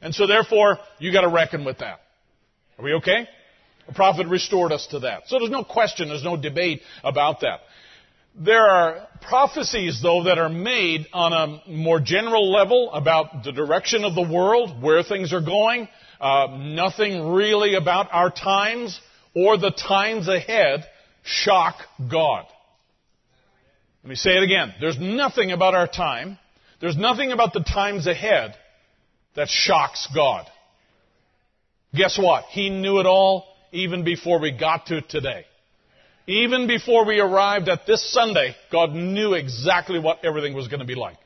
And 0.00 0.14
so 0.14 0.26
therefore, 0.26 0.78
you 0.98 1.12
gotta 1.12 1.28
reckon 1.28 1.64
with 1.64 1.78
that. 1.78 2.00
Are 2.78 2.84
we 2.84 2.94
okay? 2.94 3.28
The 3.86 3.94
prophet 3.94 4.26
restored 4.28 4.72
us 4.72 4.86
to 4.88 5.00
that. 5.00 5.24
So 5.26 5.38
there's 5.38 5.50
no 5.50 5.64
question, 5.64 6.08
there's 6.08 6.24
no 6.24 6.36
debate 6.36 6.80
about 7.04 7.40
that. 7.40 7.60
There 8.34 8.64
are 8.64 9.08
prophecies, 9.20 10.00
though, 10.00 10.24
that 10.24 10.38
are 10.38 10.48
made 10.48 11.06
on 11.12 11.32
a 11.32 11.70
more 11.70 11.98
general 11.98 12.50
level 12.50 12.92
about 12.92 13.42
the 13.44 13.52
direction 13.52 14.04
of 14.04 14.14
the 14.14 14.22
world, 14.22 14.80
where 14.80 15.02
things 15.02 15.32
are 15.32 15.40
going. 15.40 15.88
Uh, 16.20 16.56
nothing 16.58 17.32
really 17.32 17.74
about 17.74 18.08
our 18.12 18.30
times 18.30 19.00
or 19.34 19.58
the 19.58 19.70
times 19.70 20.28
ahead 20.28 20.86
shock 21.22 21.76
God. 22.10 22.44
Let 24.02 24.10
me 24.10 24.16
say 24.16 24.30
it 24.30 24.42
again. 24.42 24.74
There's 24.80 24.98
nothing 24.98 25.52
about 25.52 25.74
our 25.74 25.86
time, 25.86 26.38
there's 26.80 26.96
nothing 26.96 27.32
about 27.32 27.52
the 27.52 27.60
times 27.62 28.06
ahead 28.06 28.54
that 29.36 29.48
shocks 29.48 30.08
God. 30.14 30.46
Guess 31.94 32.18
what? 32.18 32.44
He 32.50 32.70
knew 32.70 33.00
it 33.00 33.06
all 33.06 33.46
even 33.72 34.04
before 34.04 34.40
we 34.40 34.52
got 34.52 34.86
to 34.86 35.02
today. 35.02 35.44
Even 36.26 36.66
before 36.66 37.04
we 37.04 37.18
arrived 37.18 37.68
at 37.68 37.86
this 37.86 38.12
Sunday, 38.12 38.54
God 38.70 38.92
knew 38.92 39.34
exactly 39.34 39.98
what 39.98 40.24
everything 40.24 40.54
was 40.54 40.68
going 40.68 40.80
to 40.80 40.86
be 40.86 40.94
like. 40.94 41.16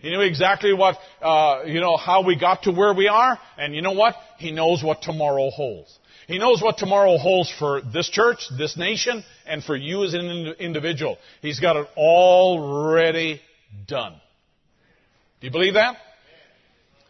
He 0.00 0.10
knew 0.10 0.20
exactly 0.20 0.72
what, 0.72 0.96
uh, 1.20 1.62
you 1.66 1.80
know, 1.80 1.96
how 1.96 2.22
we 2.24 2.38
got 2.38 2.64
to 2.64 2.72
where 2.72 2.92
we 2.92 3.08
are, 3.08 3.38
and 3.56 3.74
you 3.74 3.82
know 3.82 3.92
what? 3.92 4.14
He 4.38 4.50
knows 4.50 4.82
what 4.82 5.02
tomorrow 5.02 5.50
holds. 5.50 5.96
He 6.28 6.38
knows 6.38 6.62
what 6.62 6.78
tomorrow 6.78 7.18
holds 7.18 7.52
for 7.58 7.80
this 7.80 8.08
church, 8.08 8.46
this 8.56 8.76
nation, 8.76 9.24
and 9.46 9.62
for 9.62 9.76
you 9.76 10.04
as 10.04 10.14
an 10.14 10.54
individual. 10.58 11.18
He's 11.40 11.60
got 11.60 11.76
it 11.76 11.88
already 11.96 13.40
done. 13.86 14.14
Do 15.40 15.46
you 15.46 15.52
believe 15.52 15.74
that? 15.74 15.96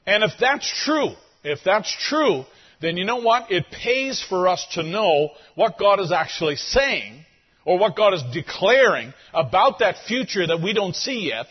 And 0.07 0.25
if 0.25 0.33
that's 0.41 0.71
true, 0.85 1.11
if 1.45 1.61
that's 1.65 1.95
true, 2.09 2.45
then 2.81 2.97
you 2.97 3.05
know 3.05 3.21
what? 3.21 3.53
It 3.53 3.67
pays 3.71 4.25
for 4.29 4.49
us 4.49 4.67
to 4.73 4.83
know 4.83 5.31
what 5.55 5.79
God 5.79 6.01
is 6.01 6.11
actually 6.11 6.57
saying 6.57 7.25
or 7.65 7.79
what 7.79 7.97
God 7.97 8.15
is 8.15 8.23
declaring 8.33 9.15
about 9.33 9.79
that 9.79 9.97
future 10.09 10.47
that 10.47 10.61
we 10.61 10.73
don't 10.73 10.97
see 10.97 11.29
yet 11.29 11.47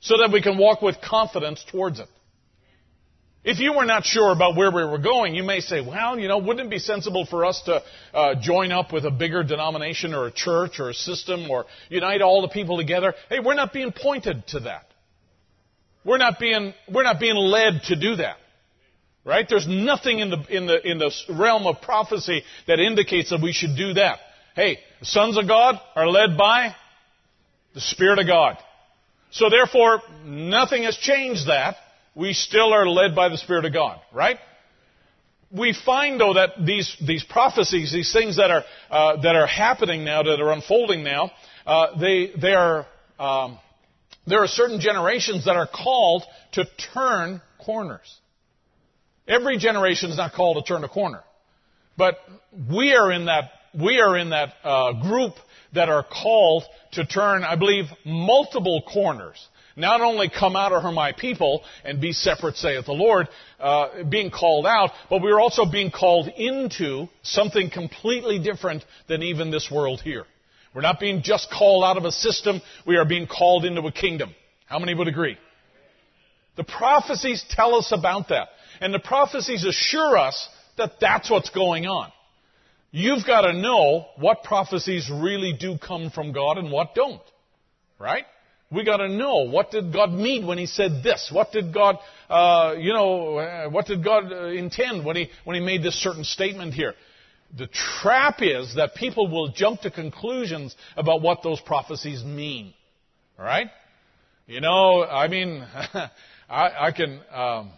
so 0.00 0.16
that 0.18 0.32
we 0.32 0.42
can 0.42 0.58
walk 0.58 0.82
with 0.82 1.00
confidence 1.00 1.64
towards 1.70 2.00
it. 2.00 2.08
If 3.44 3.58
you 3.58 3.72
were 3.72 3.84
not 3.84 4.04
sure 4.04 4.30
about 4.30 4.54
where 4.54 4.70
we 4.70 4.84
were 4.84 4.98
going, 4.98 5.34
you 5.34 5.42
may 5.42 5.58
say, 5.58 5.80
well, 5.80 6.16
you 6.16 6.28
know, 6.28 6.38
wouldn't 6.38 6.68
it 6.68 6.70
be 6.70 6.78
sensible 6.78 7.26
for 7.26 7.44
us 7.44 7.60
to 7.66 7.82
uh, 8.14 8.34
join 8.40 8.70
up 8.70 8.92
with 8.92 9.04
a 9.04 9.10
bigger 9.10 9.42
denomination 9.42 10.14
or 10.14 10.28
a 10.28 10.30
church 10.30 10.78
or 10.78 10.90
a 10.90 10.94
system 10.94 11.50
or 11.50 11.64
unite 11.88 12.22
all 12.22 12.42
the 12.42 12.48
people 12.48 12.76
together? 12.76 13.14
Hey, 13.28 13.40
we're 13.40 13.54
not 13.54 13.72
being 13.72 13.90
pointed 13.90 14.46
to 14.48 14.60
that. 14.60 14.86
We're 16.04 16.18
not 16.18 16.38
being, 16.38 16.72
we're 16.92 17.02
not 17.02 17.18
being 17.18 17.34
led 17.34 17.82
to 17.86 17.96
do 17.96 18.16
that. 18.16 18.36
Right? 19.24 19.46
There's 19.48 19.66
nothing 19.68 20.20
in 20.20 20.30
the, 20.30 20.56
in 20.56 20.66
the, 20.66 20.90
in 20.90 20.98
the 20.98 21.12
realm 21.28 21.66
of 21.66 21.80
prophecy 21.80 22.42
that 22.68 22.78
indicates 22.78 23.30
that 23.30 23.40
we 23.42 23.52
should 23.52 23.76
do 23.76 23.94
that. 23.94 24.18
Hey, 24.54 24.78
the 25.00 25.06
sons 25.06 25.36
of 25.36 25.48
God 25.48 25.80
are 25.96 26.08
led 26.08 26.36
by 26.36 26.76
the 27.74 27.80
Spirit 27.80 28.20
of 28.20 28.26
God. 28.26 28.56
So 29.30 29.48
therefore, 29.48 30.00
nothing 30.24 30.84
has 30.84 30.96
changed 30.96 31.48
that 31.48 31.76
we 32.14 32.32
still 32.32 32.72
are 32.72 32.88
led 32.88 33.14
by 33.14 33.28
the 33.28 33.38
Spirit 33.38 33.64
of 33.64 33.72
God, 33.72 34.00
right? 34.12 34.38
We 35.50 35.74
find 35.84 36.20
though 36.20 36.34
that 36.34 36.64
these, 36.64 36.94
these 37.06 37.24
prophecies, 37.24 37.92
these 37.92 38.12
things 38.12 38.36
that 38.36 38.50
are, 38.50 38.64
uh, 38.90 39.20
that 39.22 39.34
are 39.34 39.46
happening 39.46 40.04
now, 40.04 40.22
that 40.22 40.40
are 40.40 40.52
unfolding 40.52 41.02
now, 41.02 41.30
uh, 41.66 41.98
they, 41.98 42.32
they 42.40 42.52
are, 42.52 42.86
um, 43.18 43.58
there 44.26 44.42
are 44.42 44.46
certain 44.46 44.80
generations 44.80 45.44
that 45.44 45.56
are 45.56 45.68
called 45.68 46.22
to 46.52 46.64
turn 46.94 47.40
corners. 47.64 48.18
Every 49.26 49.58
generation 49.58 50.10
is 50.10 50.16
not 50.16 50.32
called 50.32 50.64
to 50.64 50.72
turn 50.72 50.84
a 50.84 50.88
corner. 50.88 51.22
But 51.96 52.18
we 52.70 52.94
are 52.94 53.12
in 53.12 53.26
that, 53.26 53.50
we 53.78 54.00
are 54.00 54.16
in 54.16 54.30
that 54.30 54.54
uh, 54.64 54.92
group 55.00 55.34
that 55.74 55.88
are 55.88 56.04
called 56.04 56.64
to 56.92 57.06
turn, 57.06 57.44
I 57.44 57.56
believe, 57.56 57.86
multiple 58.04 58.82
corners 58.92 59.46
not 59.76 60.00
only 60.00 60.28
come 60.28 60.56
out 60.56 60.72
of 60.72 60.82
her 60.82 60.92
my 60.92 61.12
people 61.12 61.62
and 61.84 62.00
be 62.00 62.12
separate, 62.12 62.56
saith 62.56 62.86
the 62.86 62.92
Lord, 62.92 63.28
uh, 63.60 64.04
being 64.04 64.30
called 64.30 64.66
out, 64.66 64.90
but 65.08 65.22
we 65.22 65.30
are 65.30 65.40
also 65.40 65.64
being 65.64 65.90
called 65.90 66.28
into 66.28 67.08
something 67.22 67.70
completely 67.70 68.38
different 68.38 68.84
than 69.08 69.22
even 69.22 69.50
this 69.50 69.70
world 69.70 70.00
here. 70.00 70.24
We're 70.74 70.82
not 70.82 71.00
being 71.00 71.22
just 71.22 71.50
called 71.50 71.84
out 71.84 71.96
of 71.96 72.04
a 72.04 72.12
system, 72.12 72.60
we 72.86 72.96
are 72.96 73.04
being 73.04 73.26
called 73.26 73.64
into 73.64 73.82
a 73.82 73.92
kingdom. 73.92 74.34
How 74.66 74.78
many 74.78 74.94
would 74.94 75.08
agree? 75.08 75.36
The 76.56 76.64
prophecies 76.64 77.44
tell 77.50 77.74
us 77.74 77.92
about 77.92 78.28
that. 78.28 78.48
And 78.80 78.92
the 78.92 78.98
prophecies 78.98 79.64
assure 79.64 80.16
us 80.16 80.48
that 80.76 80.92
that's 81.00 81.30
what's 81.30 81.50
going 81.50 81.86
on. 81.86 82.10
You've 82.90 83.26
got 83.26 83.42
to 83.42 83.52
know 83.52 84.06
what 84.16 84.44
prophecies 84.44 85.10
really 85.10 85.54
do 85.58 85.78
come 85.78 86.10
from 86.10 86.32
God 86.32 86.58
and 86.58 86.70
what 86.70 86.94
don't. 86.94 87.22
Right? 87.98 88.24
We 88.72 88.84
got 88.84 88.98
to 88.98 89.08
know 89.08 89.48
what 89.48 89.70
did 89.70 89.92
God 89.92 90.12
mean 90.12 90.46
when 90.46 90.56
He 90.56 90.66
said 90.66 91.02
this? 91.02 91.30
What 91.32 91.52
did 91.52 91.74
God, 91.74 91.98
uh, 92.30 92.74
you 92.78 92.92
know, 92.92 93.68
what 93.70 93.86
did 93.86 94.02
God 94.02 94.32
uh, 94.32 94.46
intend 94.46 95.04
when 95.04 95.16
He 95.16 95.30
when 95.44 95.56
He 95.56 95.60
made 95.60 95.82
this 95.82 95.94
certain 96.02 96.24
statement 96.24 96.72
here? 96.72 96.94
The 97.56 97.66
trap 98.00 98.36
is 98.40 98.76
that 98.76 98.94
people 98.94 99.28
will 99.28 99.48
jump 99.52 99.82
to 99.82 99.90
conclusions 99.90 100.74
about 100.96 101.20
what 101.20 101.42
those 101.42 101.60
prophecies 101.60 102.24
mean. 102.24 102.72
All 103.38 103.44
right? 103.44 103.68
You 104.46 104.62
know, 104.62 105.04
I 105.04 105.28
mean, 105.28 105.60
I, 106.48 106.70
I, 106.88 106.92
can. 106.92 107.20
Um, 107.30 107.72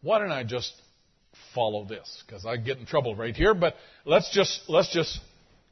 why 0.00 0.18
don't 0.18 0.32
I 0.32 0.44
just 0.44 0.72
follow 1.54 1.84
this? 1.84 2.22
Because 2.26 2.46
I 2.46 2.56
get 2.56 2.78
in 2.78 2.86
trouble 2.86 3.14
right 3.14 3.34
here. 3.36 3.52
But 3.52 3.74
let's 4.06 4.32
just 4.32 4.62
let's 4.68 4.92
just 4.92 5.20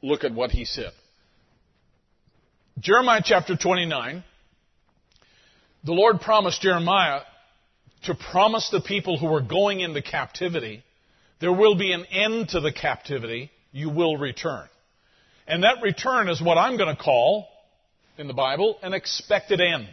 look 0.03 0.23
at 0.23 0.33
what 0.33 0.51
he 0.51 0.65
said. 0.65 0.91
Jeremiah 2.79 3.21
chapter 3.23 3.55
29, 3.55 4.23
the 5.83 5.91
Lord 5.91 6.21
promised 6.21 6.61
Jeremiah 6.61 7.21
to 8.05 8.15
promise 8.15 8.69
the 8.71 8.81
people 8.81 9.17
who 9.17 9.27
are 9.27 9.41
going 9.41 9.79
into 9.79 10.01
captivity, 10.01 10.83
there 11.39 11.53
will 11.53 11.75
be 11.75 11.93
an 11.93 12.05
end 12.05 12.49
to 12.49 12.59
the 12.59 12.73
captivity, 12.73 13.51
you 13.71 13.89
will 13.89 14.17
return. 14.17 14.67
And 15.47 15.63
that 15.63 15.83
return 15.83 16.29
is 16.29 16.41
what 16.41 16.57
I'm 16.57 16.77
going 16.77 16.93
to 16.93 17.01
call, 17.01 17.47
in 18.17 18.27
the 18.27 18.33
Bible, 18.33 18.77
an 18.81 18.93
expected 18.93 19.61
end. 19.61 19.89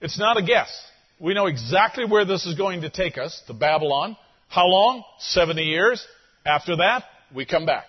It's 0.00 0.18
not 0.18 0.36
a 0.36 0.42
guess. 0.42 0.70
We 1.18 1.32
know 1.32 1.46
exactly 1.46 2.04
where 2.04 2.26
this 2.26 2.44
is 2.44 2.54
going 2.54 2.82
to 2.82 2.90
take 2.90 3.16
us, 3.16 3.42
to 3.46 3.54
Babylon. 3.54 4.16
How 4.48 4.66
long? 4.66 5.04
70 5.20 5.62
years. 5.62 6.06
After 6.44 6.76
that, 6.76 7.04
we 7.34 7.46
come 7.46 7.64
back. 7.64 7.86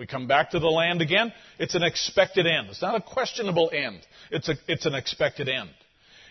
We 0.00 0.06
come 0.06 0.26
back 0.26 0.52
to 0.52 0.58
the 0.58 0.66
land 0.66 1.02
again. 1.02 1.30
It's 1.58 1.74
an 1.74 1.82
expected 1.82 2.46
end. 2.46 2.68
It's 2.70 2.80
not 2.80 2.94
a 2.94 3.02
questionable 3.02 3.70
end. 3.70 4.00
It's, 4.30 4.48
a, 4.48 4.54
it's 4.66 4.86
an 4.86 4.94
expected 4.94 5.46
end. 5.46 5.68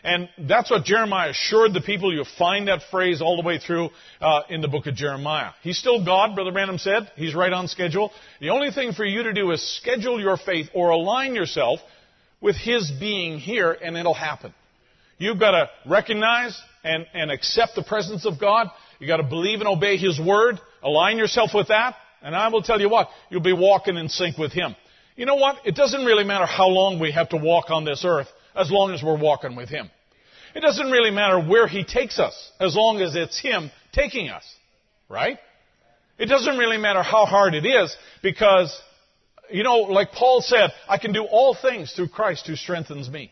And 0.04 0.28
that's 0.40 0.72
what 0.72 0.86
Jeremiah 0.86 1.30
assured 1.30 1.76
the 1.76 1.82
people. 1.82 2.12
You 2.12 2.26
find 2.40 2.68
that 2.68 2.80
phrase 2.90 3.22
all 3.22 3.40
the 3.40 3.46
way 3.46 3.60
through 3.60 3.90
uh, 4.22 4.42
in 4.50 4.62
the 4.62 4.68
book 4.68 4.88
of 4.88 4.96
Jeremiah. 4.96 5.52
He's 5.62 5.78
still 5.78 6.04
God, 6.04 6.34
Brother 6.34 6.52
Branham 6.52 6.80
said. 6.80 7.12
He's 7.16 7.36
right 7.36 7.54
on 7.54 7.68
schedule. 7.68 8.12
The 8.42 8.50
only 8.50 8.72
thing 8.72 8.94
for 8.94 9.06
you 9.06 9.22
to 9.22 9.34
do 9.34 9.52
is 9.52 9.62
schedule 9.78 10.20
your 10.20 10.38
faith 10.38 10.70
or 10.74 10.90
align 10.90 11.36
yourself 11.36 11.80
with 12.42 12.56
His 12.56 12.92
being 13.00 13.38
here, 13.38 13.72
and 13.72 13.96
it'll 13.96 14.16
happen. 14.16 14.52
You've 15.20 15.40
got 15.40 15.52
to 15.52 15.70
recognize 15.88 16.60
and, 16.84 17.06
and 17.14 17.30
accept 17.30 17.76
the 17.76 17.84
presence 17.84 18.26
of 18.26 18.40
God. 18.40 18.66
You've 18.98 19.10
got 19.10 19.18
to 19.18 19.24
believe 19.24 19.60
and 19.60 19.68
obey 19.68 19.98
His 19.98 20.20
word. 20.20 20.60
Align 20.82 21.20
yourself 21.20 21.52
with 21.54 21.68
that. 21.68 21.98
And 22.22 22.36
I 22.36 22.50
will 22.50 22.62
tell 22.62 22.80
you 22.80 22.90
what, 22.90 23.10
you'll 23.30 23.42
be 23.42 23.54
walking 23.54 23.98
in 23.98 24.10
sync 24.10 24.38
with 24.38 24.52
Him. 24.52 24.76
You 25.16 25.26
know 25.26 25.36
what? 25.36 25.58
It 25.66 25.76
doesn't 25.76 26.06
really 26.06 26.24
matter 26.24 26.46
how 26.46 26.68
long 26.68 27.00
we 27.00 27.12
have 27.12 27.30
to 27.30 27.38
walk 27.38 27.70
on 27.70 27.86
this 27.86 28.04
earth 28.06 28.28
as 28.56 28.72
long 28.72 28.94
as 28.94 29.04
we're 29.04 29.18
walking 29.18 29.56
with 29.56 29.70
Him. 29.70 29.90
It 30.56 30.62
doesn't 30.62 30.92
really 30.92 31.12
matter 31.12 31.40
where 31.40 31.68
He 31.68 31.84
takes 31.84 32.20
us 32.20 32.52
as 32.60 32.76
long 32.76 33.02
as 33.02 33.16
it's 33.16 33.40
Him 33.40 33.72
taking 33.94 34.30
us. 34.30 34.44
Right? 35.10 35.38
It 36.18 36.26
doesn't 36.26 36.58
really 36.58 36.78
matter 36.78 37.02
how 37.02 37.26
hard 37.26 37.54
it 37.54 37.66
is 37.66 37.96
because, 38.22 38.78
you 39.50 39.64
know, 39.64 39.78
like 39.78 40.12
Paul 40.12 40.42
said, 40.42 40.72
I 40.88 40.98
can 40.98 41.14
do 41.14 41.24
all 41.24 41.56
things 41.60 41.94
through 41.94 42.10
Christ 42.10 42.46
who 42.48 42.56
strengthens 42.56 43.10
me. 43.10 43.32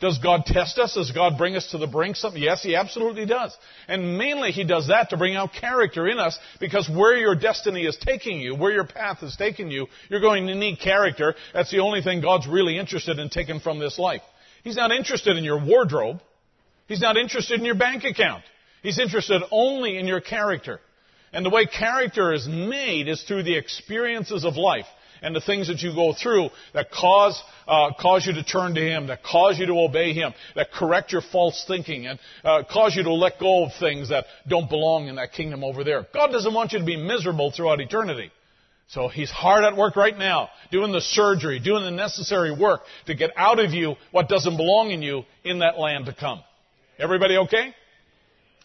Does 0.00 0.18
God 0.18 0.46
test 0.46 0.78
us? 0.78 0.94
Does 0.94 1.10
God 1.10 1.36
bring 1.36 1.56
us 1.56 1.72
to 1.72 1.78
the 1.78 1.88
brink? 1.88 2.14
Something? 2.14 2.40
Yes, 2.40 2.62
He 2.62 2.76
absolutely 2.76 3.26
does. 3.26 3.56
And 3.88 4.16
mainly 4.16 4.52
He 4.52 4.62
does 4.62 4.88
that 4.88 5.10
to 5.10 5.16
bring 5.16 5.34
out 5.34 5.52
character 5.52 6.06
in 6.06 6.18
us 6.20 6.38
because 6.60 6.88
where 6.88 7.16
your 7.16 7.34
destiny 7.34 7.84
is 7.84 7.96
taking 7.96 8.40
you, 8.40 8.54
where 8.54 8.70
your 8.70 8.86
path 8.86 9.22
is 9.24 9.34
taking 9.36 9.72
you, 9.72 9.88
you're 10.08 10.20
going 10.20 10.46
to 10.46 10.54
need 10.54 10.78
character. 10.78 11.34
That's 11.52 11.72
the 11.72 11.80
only 11.80 12.00
thing 12.00 12.20
God's 12.20 12.46
really 12.46 12.78
interested 12.78 13.18
in 13.18 13.28
taking 13.28 13.58
from 13.58 13.80
this 13.80 13.98
life. 13.98 14.22
He's 14.62 14.76
not 14.76 14.92
interested 14.92 15.36
in 15.36 15.42
your 15.42 15.64
wardrobe. 15.64 16.20
He's 16.86 17.00
not 17.00 17.16
interested 17.16 17.58
in 17.58 17.66
your 17.66 17.74
bank 17.74 18.04
account. 18.04 18.44
He's 18.82 19.00
interested 19.00 19.42
only 19.50 19.98
in 19.98 20.06
your 20.06 20.20
character. 20.20 20.80
And 21.32 21.44
the 21.44 21.50
way 21.50 21.66
character 21.66 22.32
is 22.32 22.46
made 22.46 23.08
is 23.08 23.22
through 23.24 23.42
the 23.42 23.56
experiences 23.56 24.44
of 24.44 24.56
life 24.56 24.86
and 25.22 25.34
the 25.34 25.40
things 25.40 25.68
that 25.68 25.80
you 25.80 25.94
go 25.94 26.14
through 26.14 26.50
that 26.74 26.90
cause, 26.90 27.40
uh, 27.66 27.90
cause 27.98 28.26
you 28.26 28.32
to 28.34 28.44
turn 28.44 28.74
to 28.74 28.80
Him, 28.80 29.08
that 29.08 29.22
cause 29.22 29.58
you 29.58 29.66
to 29.66 29.78
obey 29.78 30.12
Him, 30.12 30.32
that 30.54 30.72
correct 30.72 31.12
your 31.12 31.22
false 31.32 31.64
thinking, 31.66 32.06
and 32.06 32.18
uh, 32.44 32.62
cause 32.70 32.94
you 32.96 33.02
to 33.04 33.12
let 33.12 33.38
go 33.38 33.64
of 33.66 33.72
things 33.78 34.08
that 34.10 34.26
don't 34.46 34.68
belong 34.68 35.08
in 35.08 35.16
that 35.16 35.32
kingdom 35.32 35.64
over 35.64 35.84
there. 35.84 36.06
God 36.12 36.28
doesn't 36.28 36.54
want 36.54 36.72
you 36.72 36.78
to 36.78 36.84
be 36.84 36.96
miserable 36.96 37.50
throughout 37.50 37.80
eternity. 37.80 38.30
So 38.88 39.08
He's 39.08 39.30
hard 39.30 39.64
at 39.64 39.76
work 39.76 39.96
right 39.96 40.16
now, 40.16 40.48
doing 40.70 40.92
the 40.92 41.00
surgery, 41.00 41.60
doing 41.60 41.84
the 41.84 41.90
necessary 41.90 42.56
work 42.56 42.80
to 43.06 43.14
get 43.14 43.30
out 43.36 43.58
of 43.58 43.72
you 43.72 43.96
what 44.12 44.28
doesn't 44.28 44.56
belong 44.56 44.90
in 44.90 45.02
you 45.02 45.24
in 45.44 45.58
that 45.58 45.78
land 45.78 46.06
to 46.06 46.14
come. 46.14 46.40
Everybody 46.98 47.36
okay? 47.36 47.74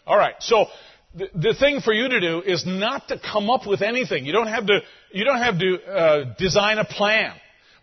Alright, 0.06 0.34
so 0.40 0.66
the, 1.14 1.28
the 1.34 1.54
thing 1.54 1.80
for 1.80 1.92
you 1.92 2.08
to 2.08 2.20
do 2.20 2.42
is 2.42 2.64
not 2.66 3.08
to 3.08 3.18
come 3.18 3.50
up 3.50 3.66
with 3.66 3.82
anything. 3.82 4.26
You 4.26 4.32
don't 4.32 4.48
have 4.48 4.66
to, 4.66 4.80
you 5.12 5.24
don't 5.24 5.38
have 5.38 5.58
to 5.58 5.84
uh, 5.84 6.34
design 6.38 6.78
a 6.78 6.84
plan. 6.84 7.32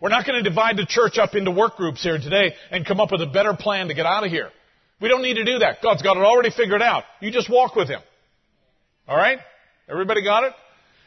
We're 0.00 0.10
not 0.10 0.26
going 0.26 0.42
to 0.42 0.48
divide 0.48 0.76
the 0.76 0.86
church 0.86 1.16
up 1.18 1.34
into 1.34 1.50
work 1.50 1.76
groups 1.76 2.02
here 2.02 2.18
today 2.18 2.54
and 2.70 2.84
come 2.84 3.00
up 3.00 3.12
with 3.12 3.22
a 3.22 3.26
better 3.26 3.54
plan 3.54 3.88
to 3.88 3.94
get 3.94 4.04
out 4.04 4.24
of 4.24 4.30
here. 4.30 4.50
We 5.00 5.08
don't 5.08 5.22
need 5.22 5.34
to 5.34 5.44
do 5.44 5.58
that. 5.60 5.82
God's 5.82 6.02
got 6.02 6.16
it 6.16 6.20
already 6.20 6.50
figured 6.50 6.82
out. 6.82 7.04
You 7.20 7.30
just 7.30 7.50
walk 7.50 7.74
with 7.74 7.88
Him. 7.88 8.00
All 9.08 9.16
right? 9.16 9.38
Everybody 9.88 10.22
got 10.22 10.44
it? 10.44 10.52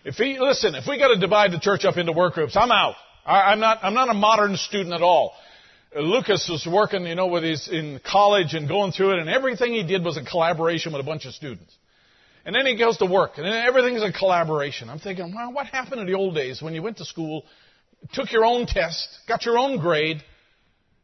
If 0.04 0.16
he, 0.16 0.38
listen, 0.40 0.76
if 0.76 0.86
we 0.88 1.00
got 1.00 1.08
to 1.08 1.20
divide 1.20 1.52
the 1.52 1.60
church 1.60 1.84
up 1.86 1.98
into 1.98 2.12
work 2.12 2.36
groups, 2.36 2.56
I'm 2.56 2.72
out. 2.72 2.96
I, 3.26 3.52
I'm 3.52 3.60
not, 3.60 3.80
I'm 3.82 3.94
not 3.94 4.10
a 4.10 4.14
modern 4.14 4.56
student 4.56 4.94
at 4.94 5.02
all. 5.02 5.34
Lucas 5.96 6.48
was 6.50 6.68
working, 6.72 7.06
you 7.08 7.16
know, 7.16 7.28
with 7.28 7.44
his, 7.44 7.68
in 7.70 8.00
college 8.06 8.54
and 8.54 8.68
going 8.68 8.92
through 8.92 9.14
it 9.14 9.20
and 9.20 9.30
everything 9.30 9.74
he 9.74 9.84
did 9.84 10.04
was 10.04 10.18
in 10.18 10.26
collaboration 10.26 10.92
with 10.92 11.02
a 11.02 11.06
bunch 11.06 11.26
of 11.26 11.34
students. 11.34 11.74
And 12.46 12.56
then 12.56 12.68
he 12.68 12.78
goes 12.78 12.98
to 12.98 13.08
work, 13.08 13.34
and 13.38 13.46
then 13.46 13.54
everything's 13.54 14.04
a 14.04 14.12
collaboration. 14.12 14.90
I'm 14.90 15.00
thinking, 15.00 15.34
well, 15.34 15.52
what 15.52 15.66
happened 15.66 16.02
in 16.02 16.08
the 16.08 16.14
old 16.14 16.36
days 16.36 16.62
when 16.62 16.76
you 16.76 16.84
went 16.84 16.98
to 16.98 17.06
school, 17.06 17.44
took 18.14 18.32
your 18.32 18.46
own 18.46 18.68
test, 18.68 19.08
got 19.28 19.46
your 19.46 19.58
own 19.58 19.80
grade? 19.80 20.22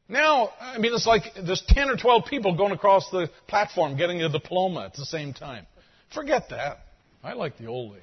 Now, 0.07 0.51
I 0.59 0.77
mean, 0.77 0.93
it's 0.93 1.07
like 1.07 1.23
there's 1.43 1.63
10 1.67 1.89
or 1.89 1.97
12 1.97 2.25
people 2.25 2.55
going 2.55 2.73
across 2.73 3.09
the 3.09 3.29
platform 3.47 3.97
getting 3.97 4.21
a 4.21 4.29
diploma 4.29 4.85
at 4.85 4.93
the 4.93 5.05
same 5.05 5.33
time. 5.33 5.65
Forget 6.13 6.49
that. 6.49 6.79
I 7.23 7.33
like 7.33 7.57
the 7.57 7.67
old 7.67 7.93
days. 7.93 8.01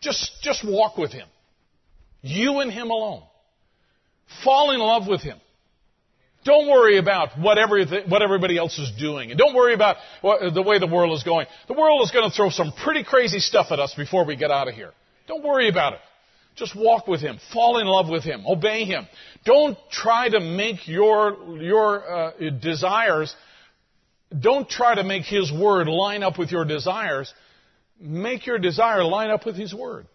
Just, 0.00 0.32
just 0.42 0.64
walk 0.66 0.96
with 0.96 1.12
him. 1.12 1.28
You 2.22 2.60
and 2.60 2.72
him 2.72 2.90
alone. 2.90 3.22
Fall 4.42 4.72
in 4.72 4.80
love 4.80 5.06
with 5.06 5.20
him. 5.20 5.38
Don't 6.46 6.68
worry 6.68 6.98
about 6.98 7.36
what, 7.38 7.58
every, 7.58 7.84
what 8.08 8.22
everybody 8.22 8.56
else 8.56 8.78
is 8.78 8.92
doing. 8.96 9.32
And 9.32 9.38
don't 9.38 9.52
worry 9.52 9.74
about 9.74 9.96
what, 10.20 10.54
the 10.54 10.62
way 10.62 10.78
the 10.78 10.86
world 10.86 11.12
is 11.16 11.24
going. 11.24 11.46
The 11.66 11.74
world 11.74 12.02
is 12.04 12.12
going 12.12 12.30
to 12.30 12.34
throw 12.34 12.50
some 12.50 12.72
pretty 12.84 13.02
crazy 13.02 13.40
stuff 13.40 13.66
at 13.72 13.80
us 13.80 13.94
before 13.94 14.24
we 14.24 14.36
get 14.36 14.52
out 14.52 14.68
of 14.68 14.74
here. 14.74 14.92
Don't 15.26 15.42
worry 15.42 15.68
about 15.68 15.94
it. 15.94 15.98
Just 16.54 16.76
walk 16.76 17.08
with 17.08 17.20
Him. 17.20 17.40
Fall 17.52 17.78
in 17.78 17.86
love 17.88 18.08
with 18.08 18.22
Him. 18.22 18.44
Obey 18.46 18.84
Him. 18.84 19.08
Don't 19.44 19.76
try 19.90 20.28
to 20.28 20.38
make 20.38 20.86
your, 20.86 21.58
your 21.60 22.08
uh, 22.08 22.50
desires, 22.62 23.34
don't 24.38 24.68
try 24.68 24.94
to 24.94 25.02
make 25.02 25.24
His 25.24 25.52
Word 25.52 25.88
line 25.88 26.22
up 26.22 26.38
with 26.38 26.52
your 26.52 26.64
desires. 26.64 27.32
Make 28.00 28.46
your 28.46 28.58
desire 28.58 29.02
line 29.02 29.30
up 29.30 29.44
with 29.44 29.56
His 29.56 29.74
Word. 29.74 30.06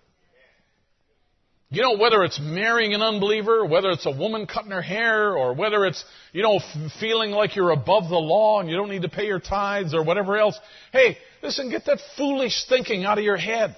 You 1.73 1.81
know, 1.81 1.97
whether 1.97 2.21
it's 2.23 2.37
marrying 2.37 2.93
an 2.93 3.01
unbeliever, 3.01 3.65
whether 3.65 3.91
it's 3.91 4.05
a 4.05 4.11
woman 4.11 4.45
cutting 4.45 4.71
her 4.71 4.81
hair, 4.81 5.37
or 5.37 5.53
whether 5.53 5.85
it's, 5.85 6.03
you 6.33 6.43
know, 6.43 6.57
f- 6.57 6.91
feeling 6.99 7.31
like 7.31 7.55
you're 7.55 7.71
above 7.71 8.09
the 8.09 8.17
law 8.17 8.59
and 8.59 8.69
you 8.69 8.75
don't 8.75 8.89
need 8.89 9.03
to 9.03 9.09
pay 9.09 9.25
your 9.25 9.39
tithes 9.39 9.93
or 9.93 10.03
whatever 10.03 10.37
else. 10.37 10.59
Hey, 10.91 11.17
listen, 11.41 11.69
get 11.69 11.85
that 11.85 11.99
foolish 12.17 12.65
thinking 12.67 13.05
out 13.05 13.17
of 13.17 13.23
your 13.23 13.37
head. 13.37 13.77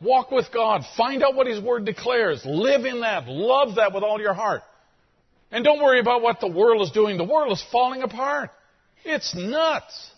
Walk 0.00 0.32
with 0.32 0.46
God. 0.52 0.82
Find 0.96 1.22
out 1.22 1.36
what 1.36 1.46
His 1.46 1.62
Word 1.62 1.84
declares. 1.84 2.42
Live 2.44 2.84
in 2.84 3.02
that. 3.02 3.28
Love 3.28 3.76
that 3.76 3.94
with 3.94 4.02
all 4.02 4.20
your 4.20 4.34
heart. 4.34 4.62
And 5.52 5.64
don't 5.64 5.80
worry 5.80 6.00
about 6.00 6.22
what 6.22 6.40
the 6.40 6.48
world 6.48 6.82
is 6.82 6.90
doing. 6.90 7.18
The 7.18 7.24
world 7.24 7.52
is 7.52 7.64
falling 7.70 8.02
apart. 8.02 8.50
It's 9.04 9.32
nuts. 9.32 10.10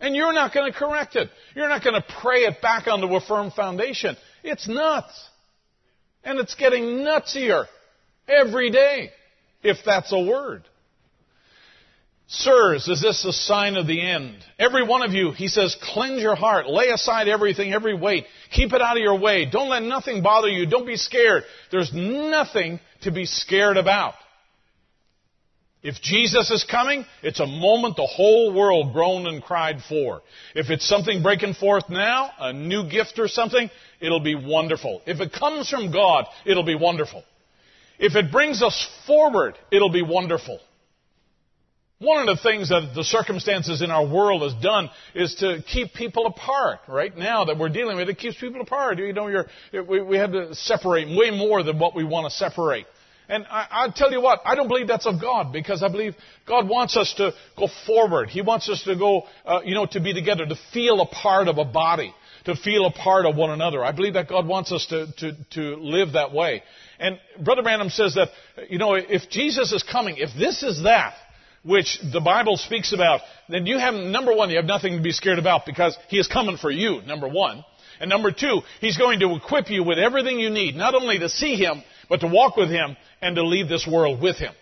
And 0.00 0.14
you're 0.14 0.34
not 0.34 0.52
going 0.52 0.70
to 0.70 0.78
correct 0.78 1.16
it. 1.16 1.30
You're 1.54 1.70
not 1.70 1.82
going 1.82 1.94
to 1.94 2.04
pray 2.20 2.40
it 2.40 2.60
back 2.60 2.88
onto 2.88 3.06
a 3.06 3.22
firm 3.22 3.50
foundation. 3.50 4.18
It's 4.44 4.68
nuts. 4.68 5.28
And 6.24 6.38
it's 6.38 6.54
getting 6.54 7.04
nutsier 7.04 7.64
every 8.28 8.70
day, 8.70 9.10
if 9.62 9.78
that's 9.84 10.12
a 10.12 10.20
word. 10.20 10.64
Sirs, 12.30 12.86
is 12.88 13.00
this 13.00 13.24
a 13.24 13.32
sign 13.32 13.76
of 13.76 13.86
the 13.86 14.02
end? 14.02 14.36
Every 14.58 14.86
one 14.86 15.02
of 15.02 15.12
you, 15.12 15.32
he 15.32 15.48
says, 15.48 15.74
cleanse 15.80 16.20
your 16.20 16.34
heart, 16.34 16.68
lay 16.68 16.88
aside 16.88 17.26
everything, 17.26 17.72
every 17.72 17.94
weight, 17.94 18.26
keep 18.52 18.74
it 18.74 18.82
out 18.82 18.98
of 18.98 19.02
your 19.02 19.18
way, 19.18 19.46
don't 19.50 19.70
let 19.70 19.82
nothing 19.82 20.22
bother 20.22 20.48
you, 20.48 20.66
don't 20.66 20.86
be 20.86 20.96
scared. 20.96 21.44
There's 21.70 21.90
nothing 21.94 22.80
to 23.02 23.10
be 23.10 23.24
scared 23.24 23.78
about. 23.78 24.12
If 25.88 26.02
Jesus 26.02 26.50
is 26.50 26.64
coming, 26.64 27.06
it's 27.22 27.40
a 27.40 27.46
moment 27.46 27.96
the 27.96 28.04
whole 28.04 28.52
world 28.52 28.92
groaned 28.92 29.26
and 29.26 29.42
cried 29.42 29.78
for. 29.88 30.20
If 30.54 30.68
it's 30.68 30.86
something 30.86 31.22
breaking 31.22 31.54
forth 31.54 31.88
now, 31.88 32.30
a 32.38 32.52
new 32.52 32.90
gift 32.90 33.18
or 33.18 33.26
something, 33.26 33.70
it'll 33.98 34.20
be 34.20 34.34
wonderful. 34.34 35.00
If 35.06 35.20
it 35.20 35.32
comes 35.32 35.70
from 35.70 35.90
God, 35.90 36.26
it'll 36.44 36.62
be 36.62 36.74
wonderful. 36.74 37.24
If 37.98 38.16
it 38.16 38.30
brings 38.30 38.62
us 38.62 38.86
forward, 39.06 39.54
it'll 39.72 39.90
be 39.90 40.02
wonderful. 40.02 40.60
One 42.00 42.28
of 42.28 42.36
the 42.36 42.42
things 42.42 42.68
that 42.68 42.92
the 42.94 43.02
circumstances 43.02 43.80
in 43.80 43.90
our 43.90 44.06
world 44.06 44.42
has 44.42 44.62
done 44.62 44.90
is 45.14 45.36
to 45.36 45.62
keep 45.72 45.94
people 45.94 46.26
apart. 46.26 46.80
Right 46.86 47.16
now 47.16 47.46
that 47.46 47.56
we're 47.56 47.70
dealing 47.70 47.96
with, 47.96 48.10
it 48.10 48.18
keeps 48.18 48.38
people 48.38 48.60
apart. 48.60 48.98
You 48.98 49.14
know, 49.14 49.46
we, 49.88 50.02
we 50.02 50.18
have 50.18 50.32
to 50.32 50.54
separate 50.54 51.08
way 51.08 51.30
more 51.30 51.62
than 51.62 51.78
what 51.78 51.96
we 51.96 52.04
want 52.04 52.30
to 52.30 52.36
separate. 52.36 52.84
And 53.28 53.46
I, 53.50 53.66
I 53.70 53.88
tell 53.94 54.10
you 54.10 54.22
what, 54.22 54.40
I 54.44 54.54
don't 54.54 54.68
believe 54.68 54.88
that's 54.88 55.06
of 55.06 55.20
God 55.20 55.52
because 55.52 55.82
I 55.82 55.88
believe 55.88 56.14
God 56.46 56.68
wants 56.68 56.96
us 56.96 57.12
to 57.18 57.32
go 57.56 57.68
forward. 57.86 58.30
He 58.30 58.40
wants 58.40 58.68
us 58.68 58.82
to 58.84 58.96
go, 58.96 59.24
uh, 59.44 59.60
you 59.64 59.74
know, 59.74 59.86
to 59.86 60.00
be 60.00 60.14
together, 60.14 60.46
to 60.46 60.56
feel 60.72 61.00
a 61.00 61.06
part 61.06 61.48
of 61.48 61.58
a 61.58 61.64
body 61.64 62.14
to 62.48 62.56
feel 62.56 62.86
a 62.86 62.90
part 62.90 63.26
of 63.26 63.36
one 63.36 63.50
another. 63.50 63.84
I 63.84 63.92
believe 63.92 64.14
that 64.14 64.26
God 64.26 64.46
wants 64.46 64.72
us 64.72 64.86
to, 64.86 65.12
to, 65.18 65.32
to 65.50 65.60
live 65.76 66.12
that 66.12 66.32
way. 66.32 66.62
And 66.98 67.18
Brother 67.42 67.62
Branham 67.62 67.90
says 67.90 68.14
that, 68.14 68.28
you 68.70 68.78
know, 68.78 68.94
if 68.94 69.28
Jesus 69.28 69.70
is 69.72 69.82
coming, 69.82 70.16
if 70.16 70.30
this 70.38 70.62
is 70.62 70.82
that, 70.84 71.14
which 71.62 71.98
the 72.12 72.20
Bible 72.20 72.56
speaks 72.56 72.94
about, 72.94 73.20
then 73.50 73.66
you 73.66 73.78
have, 73.78 73.92
number 73.92 74.34
one, 74.34 74.48
you 74.48 74.56
have 74.56 74.64
nothing 74.64 74.96
to 74.96 75.02
be 75.02 75.12
scared 75.12 75.38
about 75.38 75.66
because 75.66 75.96
He 76.08 76.18
is 76.18 76.26
coming 76.26 76.56
for 76.56 76.70
you, 76.70 77.02
number 77.02 77.28
one. 77.28 77.64
And 78.00 78.08
number 78.08 78.30
two, 78.32 78.60
He's 78.80 78.96
going 78.96 79.20
to 79.20 79.34
equip 79.34 79.68
you 79.68 79.84
with 79.84 79.98
everything 79.98 80.38
you 80.38 80.48
need, 80.50 80.74
not 80.74 80.94
only 80.94 81.18
to 81.18 81.28
see 81.28 81.56
Him, 81.56 81.82
but 82.08 82.20
to 82.20 82.28
walk 82.28 82.56
with 82.56 82.70
Him 82.70 82.96
and 83.20 83.36
to 83.36 83.42
leave 83.42 83.68
this 83.68 83.86
world 83.86 84.20
with 84.20 84.36
Him. 84.36 84.54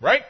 Right? 0.00 0.22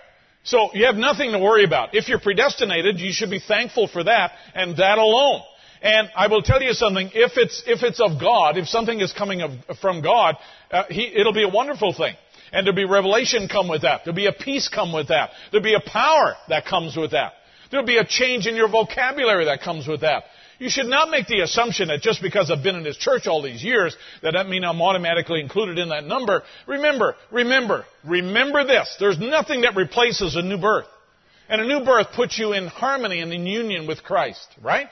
So 0.44 0.70
you 0.74 0.86
have 0.86 0.96
nothing 0.96 1.32
to 1.32 1.38
worry 1.38 1.64
about. 1.64 1.94
If 1.94 2.08
you're 2.08 2.20
predestinated, 2.20 2.98
you 2.98 3.12
should 3.12 3.30
be 3.30 3.40
thankful 3.40 3.88
for 3.88 4.02
that 4.04 4.32
and 4.54 4.76
that 4.76 4.98
alone. 4.98 5.42
And 5.82 6.08
I 6.16 6.28
will 6.28 6.42
tell 6.42 6.62
you 6.62 6.72
something, 6.74 7.10
if 7.12 7.32
it's, 7.36 7.62
if 7.66 7.82
it's 7.82 8.00
of 8.00 8.20
God, 8.20 8.56
if 8.56 8.68
something 8.68 9.00
is 9.00 9.12
coming 9.12 9.42
of, 9.42 9.50
from 9.80 10.00
God, 10.00 10.36
uh, 10.70 10.84
he, 10.88 11.06
it'll 11.06 11.32
be 11.32 11.42
a 11.42 11.48
wonderful 11.48 11.92
thing. 11.92 12.14
And 12.52 12.66
there'll 12.66 12.76
be 12.76 12.84
revelation 12.84 13.48
come 13.48 13.68
with 13.68 13.82
that. 13.82 14.02
There'll 14.04 14.16
be 14.16 14.26
a 14.26 14.32
peace 14.32 14.68
come 14.68 14.92
with 14.92 15.08
that. 15.08 15.30
There'll 15.50 15.64
be 15.64 15.74
a 15.74 15.80
power 15.80 16.34
that 16.48 16.66
comes 16.66 16.96
with 16.96 17.12
that. 17.12 17.32
There'll 17.70 17.86
be 17.86 17.96
a 17.96 18.04
change 18.04 18.46
in 18.46 18.54
your 18.54 18.68
vocabulary 18.68 19.46
that 19.46 19.62
comes 19.62 19.88
with 19.88 20.02
that. 20.02 20.24
You 20.62 20.70
should 20.70 20.86
not 20.86 21.10
make 21.10 21.26
the 21.26 21.40
assumption 21.40 21.88
that 21.88 22.02
just 22.02 22.22
because 22.22 22.48
I've 22.48 22.62
been 22.62 22.76
in 22.76 22.84
this 22.84 22.96
church 22.96 23.26
all 23.26 23.42
these 23.42 23.64
years, 23.64 23.96
that 24.22 24.34
that 24.34 24.48
means 24.48 24.64
I'm 24.64 24.80
automatically 24.80 25.40
included 25.40 25.76
in 25.76 25.88
that 25.88 26.04
number. 26.04 26.44
Remember, 26.68 27.16
remember, 27.32 27.84
remember 28.04 28.64
this. 28.64 28.94
There's 29.00 29.18
nothing 29.18 29.62
that 29.62 29.74
replaces 29.74 30.36
a 30.36 30.42
new 30.42 30.58
birth. 30.58 30.86
And 31.48 31.60
a 31.60 31.66
new 31.66 31.84
birth 31.84 32.12
puts 32.14 32.38
you 32.38 32.52
in 32.52 32.68
harmony 32.68 33.18
and 33.18 33.32
in 33.32 33.44
union 33.44 33.88
with 33.88 34.04
Christ, 34.04 34.46
right? 34.62 34.86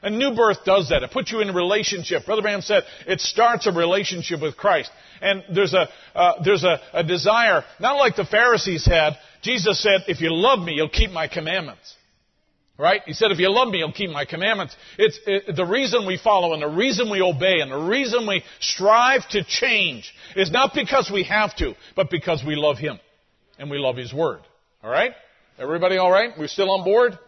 A 0.00 0.08
new 0.08 0.34
birth 0.34 0.64
does 0.64 0.88
that. 0.88 1.02
It 1.02 1.10
puts 1.10 1.30
you 1.30 1.42
in 1.42 1.50
a 1.50 1.52
relationship. 1.52 2.24
Brother 2.24 2.40
Branham 2.40 2.62
said 2.62 2.84
it 3.06 3.20
starts 3.20 3.66
a 3.66 3.72
relationship 3.72 4.40
with 4.40 4.56
Christ. 4.56 4.90
And 5.20 5.44
there's 5.54 5.74
a, 5.74 5.86
uh, 6.14 6.42
there's 6.42 6.64
a, 6.64 6.80
a 6.94 7.04
desire, 7.04 7.62
not 7.78 7.98
like 7.98 8.16
the 8.16 8.24
Pharisees 8.24 8.86
had. 8.86 9.18
Jesus 9.42 9.82
said, 9.82 10.04
if 10.08 10.22
you 10.22 10.32
love 10.32 10.60
me, 10.60 10.72
you'll 10.72 10.88
keep 10.88 11.10
my 11.10 11.28
commandments. 11.28 11.94
Right? 12.80 13.02
He 13.04 13.12
said, 13.12 13.30
if 13.30 13.38
you 13.38 13.52
love 13.52 13.68
me, 13.68 13.78
you'll 13.78 13.92
keep 13.92 14.08
my 14.08 14.24
commandments. 14.24 14.74
It's 14.96 15.20
it, 15.26 15.54
the 15.54 15.66
reason 15.66 16.06
we 16.06 16.16
follow 16.16 16.54
and 16.54 16.62
the 16.62 16.68
reason 16.68 17.10
we 17.10 17.20
obey 17.20 17.60
and 17.60 17.70
the 17.70 17.76
reason 17.76 18.26
we 18.26 18.42
strive 18.58 19.28
to 19.32 19.44
change 19.44 20.10
is 20.34 20.50
not 20.50 20.72
because 20.74 21.10
we 21.12 21.24
have 21.24 21.54
to, 21.56 21.74
but 21.94 22.08
because 22.08 22.42
we 22.42 22.56
love 22.56 22.78
Him 22.78 22.98
and 23.58 23.70
we 23.70 23.76
love 23.76 23.98
His 23.98 24.14
Word. 24.14 24.40
All 24.82 24.90
right? 24.90 25.12
Everybody 25.58 25.98
all 25.98 26.10
right? 26.10 26.30
We're 26.38 26.48
still 26.48 26.70
on 26.70 26.82
board? 26.82 27.18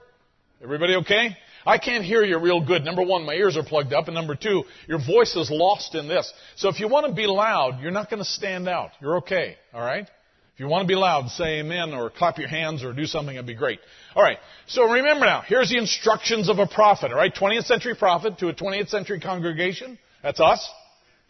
Everybody 0.63 0.95
okay? 0.97 1.37
I 1.67 1.77
can't 1.77 2.03
hear 2.03 2.25
you 2.25 2.39
real 2.39 2.65
good. 2.65 2.83
Number 2.83 3.03
one, 3.03 3.27
my 3.27 3.35
ears 3.35 3.59
are 3.59 3.63
plugged 3.63 3.93
up. 3.93 4.07
And 4.09 4.15
number 4.15 4.35
two, 4.35 4.65
your 4.89 5.05
voice 5.05 5.37
is 5.37 5.51
lost 5.51 5.95
in 5.95 6.09
this. 6.09 6.33
So 6.57 6.71
if 6.71 6.81
you 6.81 6.89
want 6.89 7.09
to 7.09 7.13
be 7.13 7.27
loud, 7.27 7.83
you're 7.83 7.91
not 7.91 8.09
going 8.09 8.23
to 8.23 8.29
stand 8.29 8.71
out. 8.71 8.93
You're 9.03 9.19
okay. 9.19 9.57
All 9.75 9.83
right? 9.83 10.09
If 10.55 10.61
you 10.61 10.69
want 10.69 10.87
to 10.87 10.89
be 10.89 10.95
loud, 10.95 11.29
say 11.31 11.61
amen 11.61 11.95
or 11.95 12.11
clap 12.11 12.39
your 12.39 12.49
hands 12.49 12.85
or 12.85 12.93
do 12.93 13.07
something, 13.07 13.35
it'd 13.35 13.47
be 13.47 13.55
great. 13.55 13.81
All 14.15 14.23
right. 14.23 14.37
So 14.67 14.85
remember 14.85 15.25
now, 15.25 15.43
here's 15.47 15.71
the 15.71 15.79
instructions 15.79 16.51
of 16.51 16.59
a 16.59 16.67
prophet. 16.67 17.11
All 17.11 17.17
right. 17.17 17.35
20th 17.35 17.65
century 17.65 17.95
prophet 17.95 18.39
to 18.39 18.49
a 18.49 18.55
20th 18.55 18.91
century 18.91 19.19
congregation. 19.19 19.99
That's 20.23 20.41
us. 20.41 20.69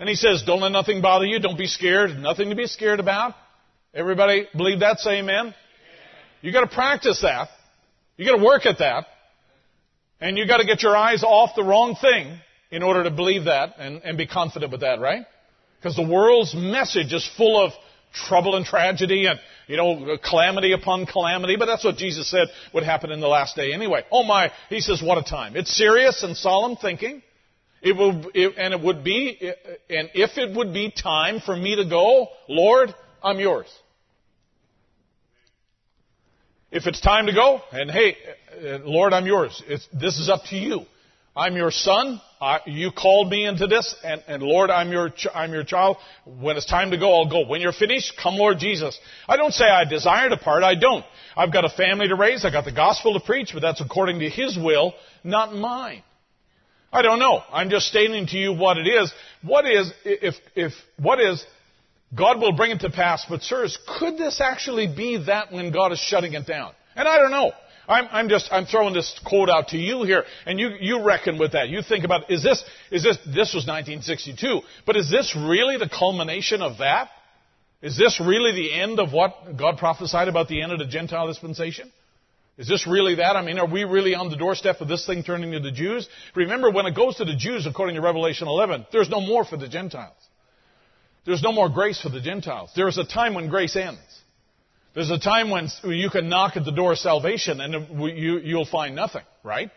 And 0.01 0.09
he 0.09 0.17
says, 0.17 0.43
don't 0.45 0.61
let 0.61 0.73
nothing 0.73 1.01
bother 1.01 1.25
you. 1.25 1.39
Don't 1.39 1.57
be 1.57 1.69
scared. 1.69 2.11
Nothing 2.19 2.51
to 2.51 2.57
be 2.57 2.67
scared 2.67 2.99
about. 2.99 3.35
Everybody 3.95 4.49
believe 4.57 4.81
that? 4.81 4.99
Say 4.99 5.21
amen. 5.21 5.55
You 6.41 6.53
got 6.53 6.63
to 6.63 6.75
practice 6.75 7.21
that. 7.23 7.49
You 8.17 8.27
got 8.29 8.39
to 8.39 8.45
work 8.45 8.67
at 8.67 8.79
that. 8.81 9.07
And 10.21 10.37
you 10.37 10.47
got 10.49 10.57
to 10.59 10.67
get 10.67 10.83
your 10.83 10.97
eyes 10.97 11.23
off 11.23 11.51
the 11.55 11.63
wrong 11.63 11.97
thing 12.01 12.39
in 12.73 12.83
order 12.83 13.05
to 13.05 13.11
believe 13.11 13.45
that 13.45 13.75
and, 13.79 14.03
and 14.03 14.19
be 14.19 14.27
confident 14.27 14.73
with 14.73 14.81
that, 14.81 14.99
right? 14.99 15.27
Because 15.79 15.95
the 15.95 16.09
world's 16.09 16.55
message 16.55 17.13
is 17.13 17.29
full 17.37 17.65
of 17.65 17.73
trouble 18.13 18.57
and 18.57 18.65
tragedy 18.65 19.27
and, 19.27 19.39
you 19.67 19.77
know, 19.77 20.17
calamity 20.19 20.73
upon 20.73 21.07
calamity, 21.07 21.57
but 21.57 21.67
that's 21.67 21.85
what 21.85 21.97
Jesus 21.97 22.31
said 22.31 22.49
would 22.75 22.85
happen 22.85 23.11
in 23.11 23.21
the 23.21 23.29
last 23.29 23.57
day 23.57 23.73
anyway. 23.73 24.05
Oh 24.11 24.23
my, 24.23 24.51
he 24.69 24.81
says, 24.81 25.03
what 25.03 25.19
a 25.19 25.23
time. 25.23 25.57
It's 25.57 25.77
serious 25.77 26.23
and 26.23 26.37
solemn 26.37 26.77
thinking. 26.77 27.23
It 27.83 27.97
will, 27.97 28.31
it, 28.33 28.55
and 28.59 28.73
it 28.73 28.81
would 28.81 29.03
be, 29.03 29.53
and 29.91 30.11
if 30.15 30.39
it 30.39 30.57
would 30.57 30.73
be 30.73 30.93
time 30.93 31.41
for 31.41 31.57
me 31.57 31.77
to 31.77 31.85
go, 31.85 32.29
Lord, 32.49 32.95
I'm 33.23 33.41
yours. 33.41 33.67
If 36.71 36.87
it's 36.87 37.01
time 37.01 37.27
to 37.27 37.35
go, 37.35 37.61
and 37.73 37.91
hey, 37.91 38.17
uh, 38.65 38.79
Lord, 38.85 39.13
I'm 39.13 39.27
yours. 39.27 39.63
It's, 39.67 39.87
this 39.93 40.19
is 40.19 40.31
up 40.31 40.45
to 40.51 40.57
you. 40.57 40.83
I'm 41.37 41.57
your 41.57 41.71
son. 41.71 42.21
I, 42.43 42.59
you 42.67 42.91
called 42.91 43.31
me 43.31 43.47
into 43.47 43.69
this, 43.69 43.95
and, 44.03 44.21
and 44.27 44.43
Lord, 44.43 44.69
I'm 44.69 44.91
your, 44.91 45.11
ch- 45.11 45.29
I'm 45.33 45.53
your 45.53 45.63
child. 45.63 45.99
When 46.25 46.57
it's 46.57 46.67
time 46.67 46.91
to 46.91 46.99
go, 46.99 47.21
I'll 47.21 47.31
go. 47.31 47.47
When 47.47 47.61
you're 47.61 47.73
finished, 47.73 48.15
come 48.21 48.35
Lord 48.35 48.59
Jesus. 48.59 48.99
I 49.29 49.37
don't 49.37 49.53
say 49.53 49.65
I 49.65 49.85
desire 49.85 50.29
to 50.29 50.37
part. 50.37 50.65
I 50.65 50.75
don't. 50.75 51.05
I've 51.37 51.53
got 51.53 51.65
a 51.65 51.69
family 51.69 52.09
to 52.09 52.17
raise. 52.17 52.45
I've 52.45 52.53
got 52.53 52.65
the 52.65 52.73
gospel 52.73 53.15
to 53.15 53.25
preach, 53.25 53.51
but 53.55 53.61
that's 53.61 53.81
according 53.81 54.19
to 54.19 54.29
His 54.29 54.59
will, 54.59 54.93
not 55.23 55.55
mine. 55.55 56.03
I 56.93 57.03
don't 57.03 57.21
know. 57.21 57.45
I'm 57.53 57.71
just 57.71 57.87
stating 57.87 58.27
to 58.27 58.37
you 58.37 58.53
what 58.53 58.77
it 58.77 58.89
is. 58.89 59.13
What 59.43 59.65
is, 59.65 59.93
if, 60.05 60.35
if, 60.57 60.73
what 60.99 61.21
is, 61.21 61.47
God 62.13 62.41
will 62.41 62.57
bring 62.57 62.73
it 62.73 62.81
to 62.81 62.91
pass, 62.91 63.25
but 63.29 63.43
sirs, 63.43 63.79
could 64.01 64.19
this 64.19 64.41
actually 64.41 64.89
be 64.89 65.25
that 65.27 65.53
when 65.53 65.71
God 65.71 65.93
is 65.93 66.01
shutting 66.01 66.33
it 66.33 66.45
down? 66.45 66.73
And 66.97 67.07
I 67.07 67.19
don't 67.19 67.31
know. 67.31 67.53
I'm, 67.93 68.09
I'm, 68.11 68.29
just, 68.29 68.49
I'm 68.51 68.67
throwing 68.67 68.95
this 68.95 69.21
quote 69.25 69.51
out 69.51 69.69
to 69.69 69.77
you 69.77 70.05
here, 70.05 70.25
and 70.47 70.59
you, 70.59 70.71
you 70.81 71.05
reckon 71.05 71.39
with 71.39 71.53
that. 71.53 71.69
You 71.69 71.83
think 71.83 72.05
about, 72.05 72.31
is 72.31 72.43
this, 72.43 72.65
is 72.91 73.03
this, 73.03 73.19
this 73.27 73.55
was 73.55 73.67
1962, 73.67 74.63
but 74.87 74.97
is 74.97 75.11
this 75.11 75.37
really 75.37 75.77
the 75.77 75.89
culmination 75.89 76.63
of 76.63 76.79
that? 76.79 77.11
Is 77.83 77.99
this 77.99 78.21
really 78.21 78.53
the 78.53 78.73
end 78.73 78.99
of 78.99 79.13
what 79.13 79.57
God 79.57 79.77
prophesied 79.77 80.29
about 80.29 80.49
the 80.49 80.63
end 80.63 80.73
of 80.73 80.79
the 80.79 80.87
Gentile 80.87 81.27
dispensation? 81.27 81.93
Is 82.59 82.69
this 82.69 82.87
really 82.87 83.17
that? 83.17 83.35
I 83.37 83.43
mean, 83.43 83.59
are 83.59 83.67
we 83.67 83.85
really 83.85 84.15
on 84.15 84.31
the 84.31 84.37
doorstep 84.37 84.81
of 84.81 84.89
this 84.89 85.07
thing 85.07 85.25
turning 85.25 85.53
to 85.53 85.61
the 85.61 85.73
Jews? 85.73 86.09
Remember, 86.35 86.71
when 86.71 86.87
it 86.87 86.95
goes 86.95 87.17
to 87.17 87.25
the 87.25 87.35
Jews, 87.35 87.67
according 87.67 87.97
to 87.97 88.03
Revelation 88.03 88.47
11, 88.47 88.87
there's 88.93 89.09
no 89.09 89.21
more 89.21 89.45
for 89.45 89.57
the 89.57 89.69
Gentiles. 89.69 90.17
There's 91.25 91.43
no 91.43 91.53
more 91.53 91.69
grace 91.69 92.01
for 92.01 92.09
the 92.09 92.21
Gentiles. 92.21 92.71
There 92.77 92.89
is 92.89 92.99
a 92.99 93.05
time 93.05 93.35
when 93.35 93.49
grace 93.49 93.77
ends. 93.77 94.01
There's 94.95 95.11
a 95.11 95.19
time 95.19 95.51
when 95.51 95.69
you 95.85 96.11
can 96.11 96.29
knock 96.29 96.57
at 96.57 96.65
the 96.65 96.73
door 96.73 96.93
of 96.93 96.99
salvation 96.99 97.61
and 97.61 97.99
you'll 98.45 98.67
find 98.67 98.95
nothing, 98.95 99.23
right? 99.43 99.71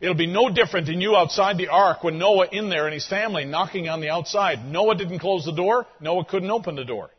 It'll 0.00 0.14
be 0.14 0.26
no 0.26 0.50
different 0.50 0.86
than 0.86 1.00
you 1.00 1.14
outside 1.14 1.58
the 1.58 1.68
ark 1.68 2.02
when 2.02 2.18
Noah 2.18 2.48
in 2.50 2.70
there 2.70 2.86
and 2.86 2.94
his 2.94 3.06
family 3.06 3.44
knocking 3.44 3.88
on 3.88 4.00
the 4.00 4.08
outside. 4.08 4.64
Noah 4.64 4.96
didn't 4.96 5.18
close 5.18 5.44
the 5.44 5.52
door. 5.52 5.86
Noah 6.00 6.24
couldn't 6.24 6.50
open 6.50 6.74
the 6.74 6.84
door. 6.84 7.10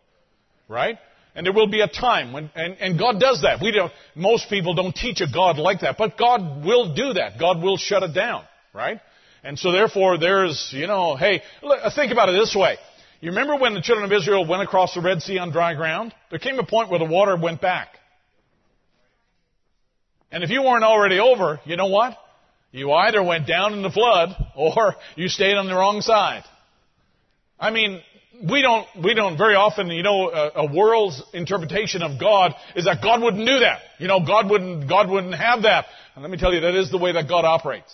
Right? 0.68 0.98
And 1.36 1.46
there 1.46 1.54
will 1.54 1.68
be 1.68 1.82
a 1.82 1.88
time 1.88 2.34
when, 2.34 2.50
and, 2.56 2.76
and 2.80 3.00
God 3.00 3.20
does 3.20 3.44
that. 3.44 3.62
We 3.62 3.72
don't, 3.72 3.92
most 4.16 4.50
people 4.50 4.74
don't 4.74 4.94
teach 4.94 5.22
a 5.22 5.28
God 5.32 5.58
like 5.58 5.82
that, 5.82 5.98
but 5.98 6.18
God 6.18 6.66
will 6.66 6.94
do 6.94 7.14
that. 7.14 7.40
God 7.40 7.62
will 7.62 7.78
shut 7.78 8.04
it 8.04 8.14
down. 8.14 8.44
Right? 8.74 9.00
And 9.44 9.58
so 9.58 9.72
therefore 9.72 10.18
there's, 10.18 10.72
you 10.76 10.88
know, 10.88 11.16
hey, 11.16 11.42
think 11.96 12.12
about 12.12 12.30
it 12.30 12.34
this 12.34 12.56
way. 12.56 12.78
You 13.22 13.30
remember 13.30 13.56
when 13.56 13.76
the 13.76 13.82
children 13.82 14.12
of 14.12 14.18
Israel 14.20 14.46
went 14.48 14.64
across 14.64 14.96
the 14.96 15.02
Red 15.02 15.22
Sea 15.22 15.38
on 15.38 15.52
dry 15.52 15.76
ground? 15.76 16.14
There 16.32 16.40
came 16.40 16.58
a 16.58 16.66
point 16.66 16.90
where 16.90 17.00
the 17.00 17.06
water 17.06 17.38
went 17.38 17.62
back. 17.62 17.90
And 20.32 20.44
if 20.44 20.50
you 20.50 20.64
weren't 20.64 20.84
already 20.84 21.20
over, 21.20 21.60
you 21.66 21.78
know 21.78 21.88
what? 21.88 22.18
You 22.72 22.92
either 22.92 23.22
went 23.22 23.48
down 23.48 23.74
in 23.74 23.84
the 23.84 23.92
flood 23.92 24.30
or 24.56 24.96
you 25.16 25.28
stayed 25.28 25.56
on 25.56 25.68
the 25.68 25.76
wrong 25.76 26.02
side. 26.02 26.44
I 27.60 27.70
mean, 27.70 28.02
we 28.50 28.64
don't, 28.64 28.88
we 29.04 29.14
don't 29.14 29.38
very 29.38 29.54
often, 29.54 29.88
you 29.88 30.02
know, 30.02 30.32
a, 30.32 30.52
a, 30.62 30.74
world's 30.74 31.22
interpretation 31.34 32.02
of 32.02 32.20
God 32.20 32.56
is 32.76 32.86
that 32.86 33.04
God 33.04 33.22
wouldn't 33.22 33.46
do 33.46 33.60
that. 33.60 33.82
You 34.00 34.08
know, 34.08 34.26
God 34.26 34.50
wouldn't, 34.50 34.90
God 34.90 35.10
wouldn't 35.10 35.36
have 35.36 35.62
that. 35.64 35.86
And 36.16 36.24
let 36.24 36.32
me 36.32 36.38
tell 36.38 36.52
you, 36.52 36.62
that 36.62 36.74
is 36.74 36.90
the 36.90 36.98
way 36.98 37.12
that 37.12 37.28
God 37.28 37.46
operates. 37.46 37.94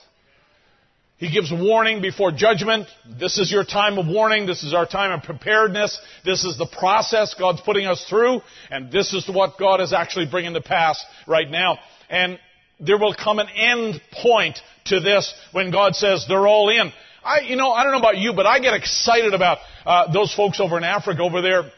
He 1.17 1.31
gives 1.31 1.51
warning 1.51 2.01
before 2.01 2.31
judgment. 2.31 2.87
This 3.19 3.39
is 3.39 3.51
your 3.51 3.63
time 3.63 3.97
of 3.97 4.05
warning. 4.05 4.45
This 4.45 4.61
is 4.61 4.73
our 4.73 4.85
time 4.85 5.11
of 5.11 5.23
preparedness. 5.23 5.99
This 6.23 6.43
is 6.43 6.57
the 6.59 6.67
process 6.67 7.33
God's 7.33 7.61
putting 7.61 7.87
us 7.87 8.05
through. 8.07 8.41
And 8.69 8.91
this 8.91 9.13
is 9.13 9.27
what 9.27 9.57
God 9.57 9.81
is 9.81 9.93
actually 9.93 10.27
bringing 10.29 10.53
to 10.53 10.61
pass 10.61 11.03
right 11.25 11.49
now. 11.49 11.79
And 12.07 12.37
there 12.79 12.99
will 12.99 13.15
come 13.15 13.39
an 13.39 13.47
end 13.49 13.99
point 14.21 14.59
to 14.85 14.99
this 14.99 15.33
when 15.53 15.71
God 15.71 15.95
says 15.95 16.25
they're 16.27 16.47
all 16.47 16.69
in. 16.69 16.91
I, 17.23 17.39
you 17.41 17.55
know, 17.55 17.71
I 17.71 17.83
don't 17.83 17.93
know 17.93 17.99
about 17.99 18.17
you, 18.17 18.33
but 18.33 18.45
I 18.45 18.59
get 18.59 18.75
excited 18.75 19.33
about 19.33 19.57
uh, 19.87 20.13
those 20.13 20.33
folks 20.35 20.59
over 20.59 20.77
in 20.77 20.83
Africa 20.83 21.23
over 21.23 21.41
there 21.41 21.71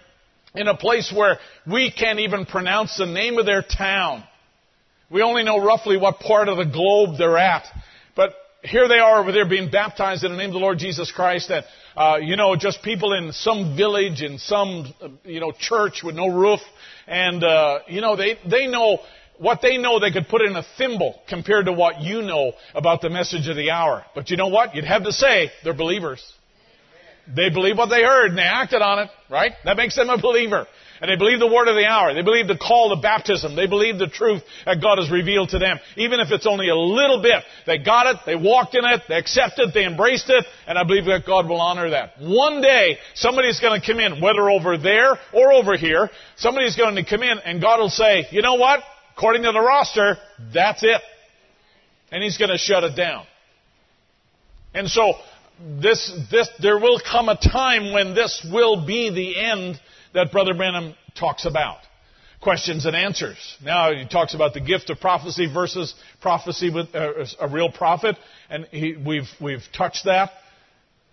in 0.53 0.67
a 0.67 0.75
place 0.75 1.13
where 1.15 1.39
we 1.65 1.91
can't 1.91 2.19
even 2.19 2.45
pronounce 2.45 2.97
the 2.97 3.05
name 3.05 3.37
of 3.37 3.45
their 3.45 3.61
town. 3.61 4.25
We 5.09 5.21
only 5.21 5.43
know 5.43 5.63
roughly 5.63 5.97
what 5.97 6.19
part 6.19 6.49
of 6.49 6.57
the 6.57 6.65
globe 6.65 7.17
they're 7.17 7.37
at. 7.37 7.65
Here 8.61 8.90
they 8.90 8.99
are 8.99 9.22
over 9.22 9.31
there 9.31 9.48
being 9.48 9.72
baptized 9.72 10.26
in 10.26 10.31
the 10.31 10.38
name 10.38 10.49
of 10.49 10.53
the 10.53 10.60
Lord 10.60 10.80
Jesus 10.80 11.11
Christ 11.14 11.49
and, 11.49 11.65
uh, 11.95 12.18
you 12.22 12.36
know, 12.36 12.57
just 12.57 12.84
people 12.84 13.14
in 13.14 13.31
some 13.31 13.77
village, 13.77 14.22
in 14.22 14.38
some, 14.38 14.94
uh, 15.02 15.07
you 15.23 15.40
know, 15.40 15.53
church 15.57 16.02
with 16.03 16.15
no 16.15 16.27
roof. 16.27 16.60
And, 17.07 17.41
uh, 17.41 17.80
you 17.88 18.02
know, 18.02 18.18
they, 18.18 18.38
they 18.49 18.68
know 18.68 18.99
what 19.38 19.61
they 19.61 19.77
know 19.77 20.02
they 20.02 20.11
could 20.11 20.27
put 20.27 20.41
in 20.41 20.57
a 20.57 20.64
thimble 20.77 21.22
compared 21.30 21.68
to 21.68 21.72
what 21.72 22.02
you 22.02 22.22
know 22.22 22.52
about 22.76 22.99
the 22.99 23.10
message 23.10 23.48
of 23.48 23.56
the 23.56 23.72
hour. 23.72 24.06
But 24.14 24.30
you 24.30 24.36
know 24.36 24.49
what? 24.49 24.76
You'd 24.76 24.84
have 24.84 25.06
to 25.06 25.14
say 25.14 25.52
they're 25.64 25.73
believers. 25.73 26.22
They 27.34 27.49
believe 27.49 27.77
what 27.77 27.90
they 27.90 28.03
heard 28.03 28.30
and 28.30 28.38
they 28.38 28.44
acted 28.44 28.81
on 28.81 28.99
it, 28.99 29.10
right? 29.30 29.53
That 29.64 29.77
makes 29.77 29.95
them 29.95 30.10
a 30.10 30.22
believer. 30.22 30.68
And 31.01 31.09
they 31.09 31.15
believe 31.15 31.39
the 31.39 31.47
word 31.47 31.67
of 31.67 31.76
the 31.76 31.85
hour. 31.85 32.13
They 32.13 32.21
believe 32.21 32.47
the 32.47 32.57
call 32.57 32.93
to 32.93 33.01
baptism. 33.01 33.55
They 33.55 33.67
believe 33.67 33.97
the 33.97 34.07
truth 34.07 34.43
that 34.65 34.81
God 34.81 34.97
has 34.97 35.09
revealed 35.09 35.49
to 35.49 35.59
them. 35.59 35.80
Even 35.95 36.19
if 36.19 36.31
it's 36.31 36.45
only 36.45 36.69
a 36.69 36.76
little 36.76 37.21
bit. 37.21 37.43
They 37.65 37.77
got 37.77 38.07
it, 38.07 38.17
they 38.26 38.35
walked 38.35 38.76
in 38.76 38.84
it, 38.84 39.03
they 39.07 39.15
accepted 39.15 39.69
it, 39.69 39.73
they 39.73 39.85
embraced 39.85 40.30
it, 40.30 40.45
and 40.67 40.77
I 40.77 40.84
believe 40.84 41.05
that 41.05 41.26
God 41.26 41.47
will 41.47 41.61
honor 41.61 41.89
that. 41.91 42.19
One 42.19 42.61
day, 42.61 42.97
somebody's 43.15 43.59
going 43.59 43.80
to 43.80 43.85
come 43.85 43.99
in, 43.99 44.21
whether 44.21 44.49
over 44.49 44.77
there 44.77 45.17
or 45.34 45.53
over 45.53 45.77
here, 45.77 46.09
somebody's 46.38 46.76
going 46.76 46.95
to 46.95 47.05
come 47.05 47.23
in 47.23 47.39
and 47.39 47.61
God 47.61 47.80
will 47.80 47.89
say, 47.89 48.26
you 48.31 48.41
know 48.41 48.55
what? 48.55 48.81
According 49.15 49.43
to 49.43 49.51
the 49.51 49.61
roster, 49.61 50.17
that's 50.53 50.84
it. 50.84 51.01
And 52.11 52.23
He's 52.23 52.38
going 52.38 52.51
to 52.51 52.57
shut 52.57 52.84
it 52.84 52.95
down. 52.95 53.26
And 54.73 54.89
so, 54.89 55.13
this, 55.81 56.11
this, 56.31 56.49
there 56.61 56.80
will 56.80 56.99
come 56.99 57.27
a 57.27 57.35
time 57.35 57.91
when 57.91 58.15
this 58.15 58.45
will 58.49 58.85
be 58.85 59.09
the 59.09 59.43
end 59.43 59.80
that 60.14 60.31
Brother 60.31 60.53
Branham 60.53 60.95
talks 61.18 61.45
about. 61.45 61.80
Questions 62.41 62.86
and 62.86 62.95
answers. 62.95 63.38
Now 63.64 63.94
he 63.94 64.07
talks 64.07 64.34
about 64.34 64.53
the 64.53 64.61
gift 64.61 64.90
of 64.90 64.99
prophecy 64.99 65.52
versus 65.52 65.94
prophecy 66.22 66.69
with 66.69 66.95
uh, 66.95 67.26
a 67.40 67.49
real 67.49 67.69
prophet, 67.69 68.15
and 68.49 68.65
he, 68.72 68.95
we've 68.95 69.27
we've 69.41 69.64
touched 69.76 70.06
that. 70.06 70.31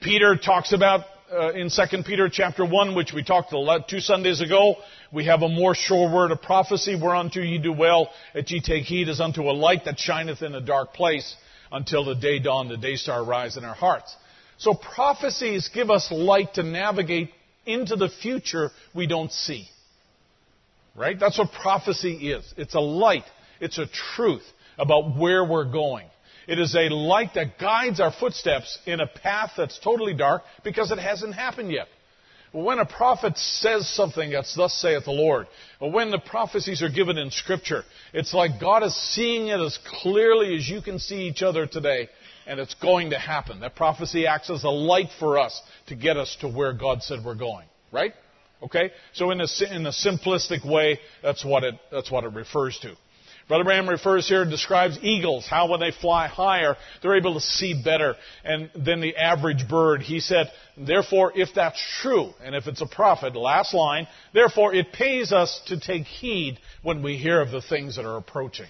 Peter 0.01 0.36
talks 0.36 0.73
about 0.73 1.05
uh, 1.32 1.52
in 1.52 1.68
2 1.70 2.02
Peter 2.05 2.28
chapter 2.32 2.64
1, 2.64 2.94
which 2.94 3.12
we 3.12 3.24
talked 3.24 3.52
a 3.52 3.59
lot 3.59 3.89
two 3.89 4.01
Sundays 4.01 4.40
ago, 4.40 4.77
we 5.12 5.24
have 5.24 5.43
a 5.43 5.48
more 5.48 5.74
sure 5.74 6.12
word 6.12 6.31
of 6.31 6.40
prophecy, 6.43 6.94
whereunto 6.94 7.40
ye 7.40 7.59
do 7.59 7.73
well 7.73 8.10
that 8.35 8.51
ye 8.51 8.60
take 8.60 8.85
heed 8.85 9.09
as 9.09 9.20
unto 9.20 9.43
a 9.43 9.52
light 9.52 9.85
that 9.86 9.98
shineth 9.98 10.43
in 10.43 10.55
a 10.55 10.60
dark 10.60 10.94
place 10.94 11.35
until 11.73 12.05
the 12.05 12.14
day 12.14 12.39
dawn, 12.39 12.68
the 12.68 12.77
day 12.77 12.97
star 12.97 13.24
rise 13.24 13.56
in 13.56 13.64
our 13.64 13.74
hearts. 13.74 14.14
So 14.59 14.74
prophecies 14.74 15.68
give 15.73 15.90
us 15.90 16.10
light 16.10 16.55
to 16.55 16.62
navigate 16.62 17.31
into 17.66 17.97
the 17.97 18.09
future 18.09 18.70
we 18.94 19.06
don't 19.06 19.32
see. 19.32 19.68
Right? 20.94 21.18
That's 21.18 21.38
what 21.38 21.52
prophecy 21.52 22.30
is. 22.30 22.55
It's 22.56 22.74
a 22.74 22.80
light. 22.80 23.24
It's 23.60 23.78
a 23.78 23.86
truth 24.16 24.44
about 24.78 25.16
where 25.16 25.44
we're 25.44 25.70
going. 25.70 26.06
It 26.47 26.59
is 26.59 26.74
a 26.74 26.88
light 26.94 27.34
that 27.34 27.59
guides 27.59 28.01
our 28.01 28.12
footsteps 28.12 28.78
in 28.86 29.01
a 29.01 29.06
path 29.06 29.52
that's 29.56 29.78
totally 29.80 30.14
dark 30.14 30.43
because 30.64 30.93
it 30.93 30.98
hasn't 30.98 31.34
happened 31.34 31.72
yet. 31.72 31.88
When 32.52 32.78
a 32.78 32.86
prophet 32.86 33.36
says 33.36 33.88
something 33.88 34.30
that's 34.30 34.55
thus 34.55 34.72
saith 34.74 35.05
the 35.05 35.10
Lord, 35.10 35.48
or 35.80 35.90
when 35.90 36.10
the 36.10 36.18
prophecies 36.18 36.82
are 36.82 36.88
given 36.88 37.18
in 37.18 37.30
Scripture, 37.30 37.82
it's 38.14 38.32
like 38.32 38.60
God 38.60 38.82
is 38.82 38.94
seeing 39.12 39.48
it 39.48 39.60
as 39.60 39.78
clearly 40.01 40.56
as 40.56 40.68
you 40.68 40.80
can 40.80 40.98
see 40.98 41.26
each 41.26 41.43
other 41.43 41.66
today, 41.66 42.09
and 42.47 42.60
it's 42.60 42.74
going 42.74 43.10
to 43.10 43.18
happen. 43.18 43.60
That 43.60 43.74
prophecy 43.77 44.27
acts 44.27 44.51
as 44.51 44.64
a 44.64 44.70
light 44.70 45.09
for 45.18 45.39
us 45.39 45.60
to 45.89 45.97
get 45.97 46.16
us 46.16 46.36
to 46.40 46.48
where 46.48 46.73
God 46.73 47.02
said 47.02 47.24
we're 47.24 47.35
going. 47.35 47.66
Right? 47.93 48.14
Okay? 48.62 48.90
So 49.12 49.31
in 49.31 49.40
a, 49.40 49.47
in 49.70 49.86
a 49.86 49.90
simplistic 49.90 50.64
way, 50.64 51.01
that's 51.23 51.44
what 51.44 51.64
it, 51.64 51.74
that's 51.90 52.10
what 52.10 52.24
it 52.24 52.32
refers 52.32 52.78
to. 52.81 52.94
Brother 53.48 53.62
Branham 53.62 53.89
refers 53.89 54.27
here, 54.27 54.43
and 54.43 54.51
describes 54.51 54.98
eagles, 55.02 55.47
how 55.48 55.70
when 55.70 55.78
they 55.78 55.93
fly 55.93 56.27
higher, 56.27 56.77
they're 57.01 57.16
able 57.16 57.35
to 57.35 57.40
see 57.40 57.81
better 57.81 58.16
and, 58.44 58.70
than 58.74 59.01
the 59.01 59.16
average 59.16 59.68
bird. 59.68 60.02
He 60.02 60.18
said, 60.18 60.51
therefore, 60.77 61.32
if 61.36 61.51
that's 61.55 61.81
true, 62.02 62.32
and 62.43 62.56
if 62.56 62.66
it's 62.66 62.81
a 62.81 62.86
prophet, 62.86 63.36
last 63.36 63.73
line, 63.73 64.09
therefore 64.35 64.74
it 64.74 64.93
pays 64.93 65.31
us 65.31 65.60
to 65.68 65.78
take 65.78 66.06
heed 66.06 66.59
when 66.82 67.05
we 67.05 67.18
hear 67.18 67.40
of 67.40 67.52
the 67.52 67.62
things 67.62 67.97
that 67.97 68.05
are 68.05 68.16
approaching. 68.16 68.66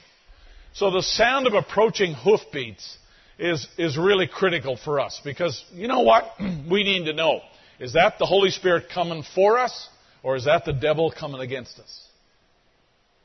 So 0.75 0.91
the 0.91 1.01
sound 1.01 1.47
of 1.47 1.55
approaching 1.55 2.13
hoofbeats 2.13 2.99
is, 3.39 3.67
is 3.77 3.99
really 3.99 4.27
critical 4.27 4.77
for 4.77 5.01
us 5.01 5.21
because 5.25 5.65
you 5.73 5.89
know 5.89 6.01
what? 6.01 6.25
we 6.71 6.85
need 6.85 7.05
to 7.07 7.13
know. 7.13 7.41
Is 7.79 7.93
that 7.93 8.19
the 8.19 8.27
Holy 8.27 8.51
Spirit 8.51 8.87
coming 8.93 9.23
for 9.35 9.59
us 9.59 9.89
or 10.23 10.37
is 10.37 10.47
that 10.47 10.65
the 10.65 10.73
devil 10.73 11.13
coming 11.17 11.41
against 11.41 11.79
us? 11.79 12.03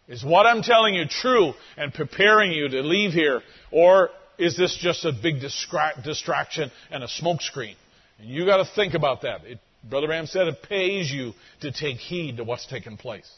Is 0.08 0.24
what 0.26 0.46
I'm 0.46 0.62
telling 0.62 0.94
you 0.94 1.06
true 1.08 1.54
and 1.78 1.94
preparing 1.94 2.52
you 2.52 2.68
to 2.68 2.82
leave 2.82 3.14
here 3.14 3.42
or 3.72 4.10
is 4.38 4.58
this 4.58 4.78
just 4.82 5.06
a 5.06 5.14
big 5.14 5.36
distra- 5.36 6.04
distraction 6.04 6.72
and 6.90 7.04
a 7.04 7.08
smokescreen? 7.08 7.76
And 8.20 8.30
you 8.30 8.46
got 8.46 8.58
to 8.58 8.70
think 8.76 8.94
about 8.94 9.22
that. 9.22 9.46
It, 9.46 9.60
Brother 9.90 10.08
Branham 10.08 10.28
said 10.28 10.48
it 10.48 10.62
pays 10.68 11.10
you 11.10 11.34
to 11.62 11.72
take 11.72 11.98
heed 11.98 12.38
to 12.38 12.44
what's 12.44 12.66
taking 12.68 12.98
place. 12.98 13.30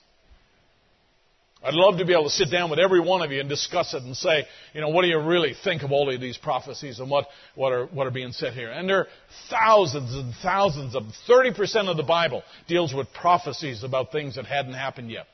I'd 1.63 1.73
love 1.73 1.97
to 1.99 2.05
be 2.05 2.13
able 2.13 2.25
to 2.25 2.29
sit 2.29 2.51
down 2.51 2.69
with 2.69 2.79
every 2.79 2.99
one 2.99 3.21
of 3.21 3.31
you 3.31 3.39
and 3.39 3.47
discuss 3.47 3.93
it 3.93 4.03
and 4.03 4.15
say, 4.17 4.45
you 4.73 4.81
know, 4.81 4.89
what 4.89 5.03
do 5.03 5.07
you 5.07 5.19
really 5.19 5.53
think 5.63 5.83
of 5.83 5.91
all 5.91 6.13
of 6.13 6.19
these 6.19 6.37
prophecies 6.37 6.99
and 6.99 7.09
what, 7.09 7.27
what, 7.55 7.71
are, 7.71 7.85
what 7.85 8.05
are 8.05 8.11
being 8.11 8.33
said 8.33 8.53
here? 8.53 8.69
And 8.69 8.89
there 8.89 8.99
are 8.99 9.07
thousands 9.49 10.13
and 10.13 10.33
thousands 10.43 10.93
of 10.93 11.03
30% 11.29 11.89
of 11.89 11.95
the 11.95 12.03
Bible 12.03 12.43
deals 12.67 12.93
with 12.93 13.07
prophecies 13.13 13.83
about 13.83 14.11
things 14.11 14.35
that 14.35 14.45
hadn't 14.45 14.73
happened 14.73 15.09
yet. 15.09 15.25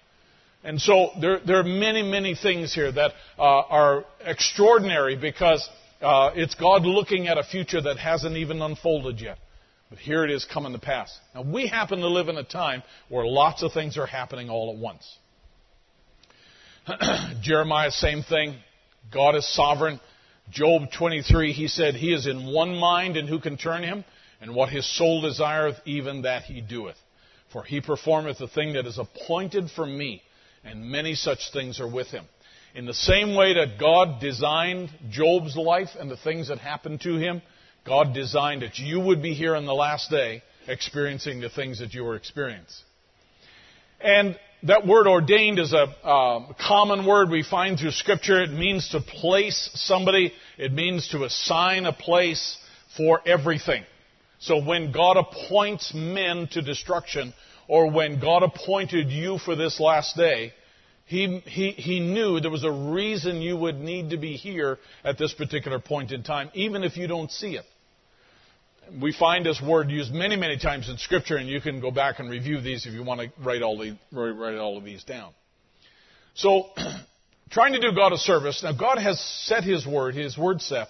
And 0.63 0.79
so 0.79 1.11
there, 1.19 1.39
there 1.39 1.59
are 1.59 1.63
many, 1.63 2.03
many 2.03 2.35
things 2.35 2.75
here 2.75 2.91
that 2.91 3.11
uh, 3.37 3.41
are 3.41 4.05
extraordinary 4.23 5.15
because 5.15 5.67
uh, 6.01 6.31
it's 6.35 6.53
God 6.53 6.83
looking 6.83 7.27
at 7.27 7.37
a 7.37 7.43
future 7.43 7.81
that 7.81 7.97
hasn't 7.97 8.35
even 8.35 8.61
unfolded 8.61 9.19
yet. 9.19 9.39
But 9.89 9.97
here 9.97 10.23
it 10.23 10.29
is 10.29 10.45
coming 10.45 10.73
to 10.73 10.79
pass. 10.79 11.17
Now, 11.33 11.41
we 11.41 11.67
happen 11.67 11.99
to 11.99 12.07
live 12.07 12.27
in 12.27 12.37
a 12.37 12.43
time 12.43 12.83
where 13.07 13.25
lots 13.25 13.63
of 13.63 13.73
things 13.73 13.97
are 13.97 14.05
happening 14.05 14.49
all 14.49 14.71
at 14.71 14.79
once. 14.79 15.17
Jeremiah, 17.41 17.91
same 17.91 18.23
thing. 18.23 18.55
God 19.11 19.35
is 19.35 19.47
sovereign. 19.53 19.99
Job 20.51 20.83
23, 20.97 21.53
he 21.53 21.67
said, 21.67 21.95
He 21.95 22.13
is 22.13 22.27
in 22.27 22.51
one 22.53 22.75
mind, 22.75 23.17
and 23.17 23.27
who 23.27 23.39
can 23.39 23.57
turn 23.57 23.83
him? 23.83 24.03
And 24.41 24.55
what 24.55 24.69
his 24.69 24.89
soul 24.97 25.21
desireth, 25.21 25.75
even 25.85 26.23
that 26.23 26.43
he 26.43 26.61
doeth. 26.61 26.95
For 27.51 27.63
he 27.63 27.81
performeth 27.81 28.37
the 28.37 28.47
thing 28.47 28.73
that 28.73 28.85
is 28.85 28.97
appointed 28.97 29.69
for 29.75 29.85
me, 29.85 30.21
and 30.63 30.85
many 30.85 31.15
such 31.15 31.51
things 31.51 31.79
are 31.79 31.91
with 31.91 32.07
him. 32.07 32.25
In 32.75 32.85
the 32.85 32.93
same 32.93 33.35
way 33.35 33.55
that 33.55 33.79
God 33.79 34.21
designed 34.21 34.89
Job's 35.09 35.57
life 35.57 35.89
and 35.99 36.09
the 36.09 36.17
things 36.17 36.47
that 36.49 36.59
happened 36.59 37.01
to 37.01 37.17
him, 37.17 37.41
God 37.85 38.13
designed 38.13 38.61
that 38.61 38.77
you 38.77 38.99
would 38.99 39.21
be 39.21 39.33
here 39.33 39.55
on 39.55 39.65
the 39.65 39.73
last 39.73 40.11
day 40.11 40.43
experiencing 40.67 41.41
the 41.41 41.49
things 41.49 41.79
that 41.79 41.93
you 41.93 42.03
were 42.03 42.15
experiencing. 42.15 42.85
And 43.99 44.37
that 44.63 44.85
word 44.85 45.07
ordained 45.07 45.59
is 45.59 45.73
a 45.73 45.83
uh, 46.05 46.53
common 46.67 47.05
word 47.05 47.29
we 47.29 47.43
find 47.43 47.79
through 47.79 47.91
Scripture. 47.91 48.41
It 48.41 48.51
means 48.51 48.89
to 48.89 48.99
place 48.99 49.69
somebody, 49.73 50.33
it 50.57 50.73
means 50.73 51.07
to 51.09 51.23
assign 51.23 51.85
a 51.85 51.93
place 51.93 52.57
for 52.97 53.21
everything. 53.25 53.83
So 54.39 54.63
when 54.63 54.91
God 54.91 55.17
appoints 55.17 55.93
men 55.93 56.47
to 56.51 56.61
destruction, 56.61 57.33
or 57.67 57.91
when 57.91 58.19
God 58.19 58.43
appointed 58.43 59.09
you 59.09 59.37
for 59.37 59.55
this 59.55 59.79
last 59.79 60.17
day, 60.17 60.53
he, 61.05 61.39
he, 61.45 61.71
he 61.71 61.99
knew 61.99 62.39
there 62.39 62.51
was 62.51 62.63
a 62.63 62.71
reason 62.71 63.41
you 63.41 63.57
would 63.57 63.79
need 63.79 64.11
to 64.11 64.17
be 64.17 64.33
here 64.33 64.77
at 65.03 65.17
this 65.17 65.33
particular 65.33 65.79
point 65.79 66.11
in 66.11 66.23
time, 66.23 66.51
even 66.53 66.83
if 66.83 66.97
you 66.97 67.07
don't 67.07 67.31
see 67.31 67.55
it 67.55 67.65
we 69.01 69.13
find 69.13 69.45
this 69.45 69.61
word 69.61 69.89
used 69.89 70.13
many, 70.13 70.35
many 70.35 70.57
times 70.57 70.89
in 70.89 70.97
Scripture, 70.97 71.37
and 71.37 71.47
you 71.47 71.61
can 71.61 71.81
go 71.81 71.91
back 71.91 72.19
and 72.19 72.29
review 72.29 72.61
these 72.61 72.85
if 72.85 72.93
you 72.93 73.03
want 73.03 73.21
to 73.21 73.31
write 73.43 73.61
all, 73.61 73.77
the, 73.77 73.97
write 74.11 74.57
all 74.57 74.77
of 74.77 74.83
these 74.83 75.03
down. 75.03 75.31
So, 76.35 76.65
trying 77.49 77.73
to 77.73 77.81
do 77.81 77.95
God 77.95 78.13
a 78.13 78.17
service. 78.17 78.61
Now, 78.63 78.73
God 78.73 78.97
has 78.97 79.19
set 79.45 79.63
His 79.63 79.85
word, 79.85 80.15
His 80.15 80.37
word 80.37 80.61
set, 80.61 80.87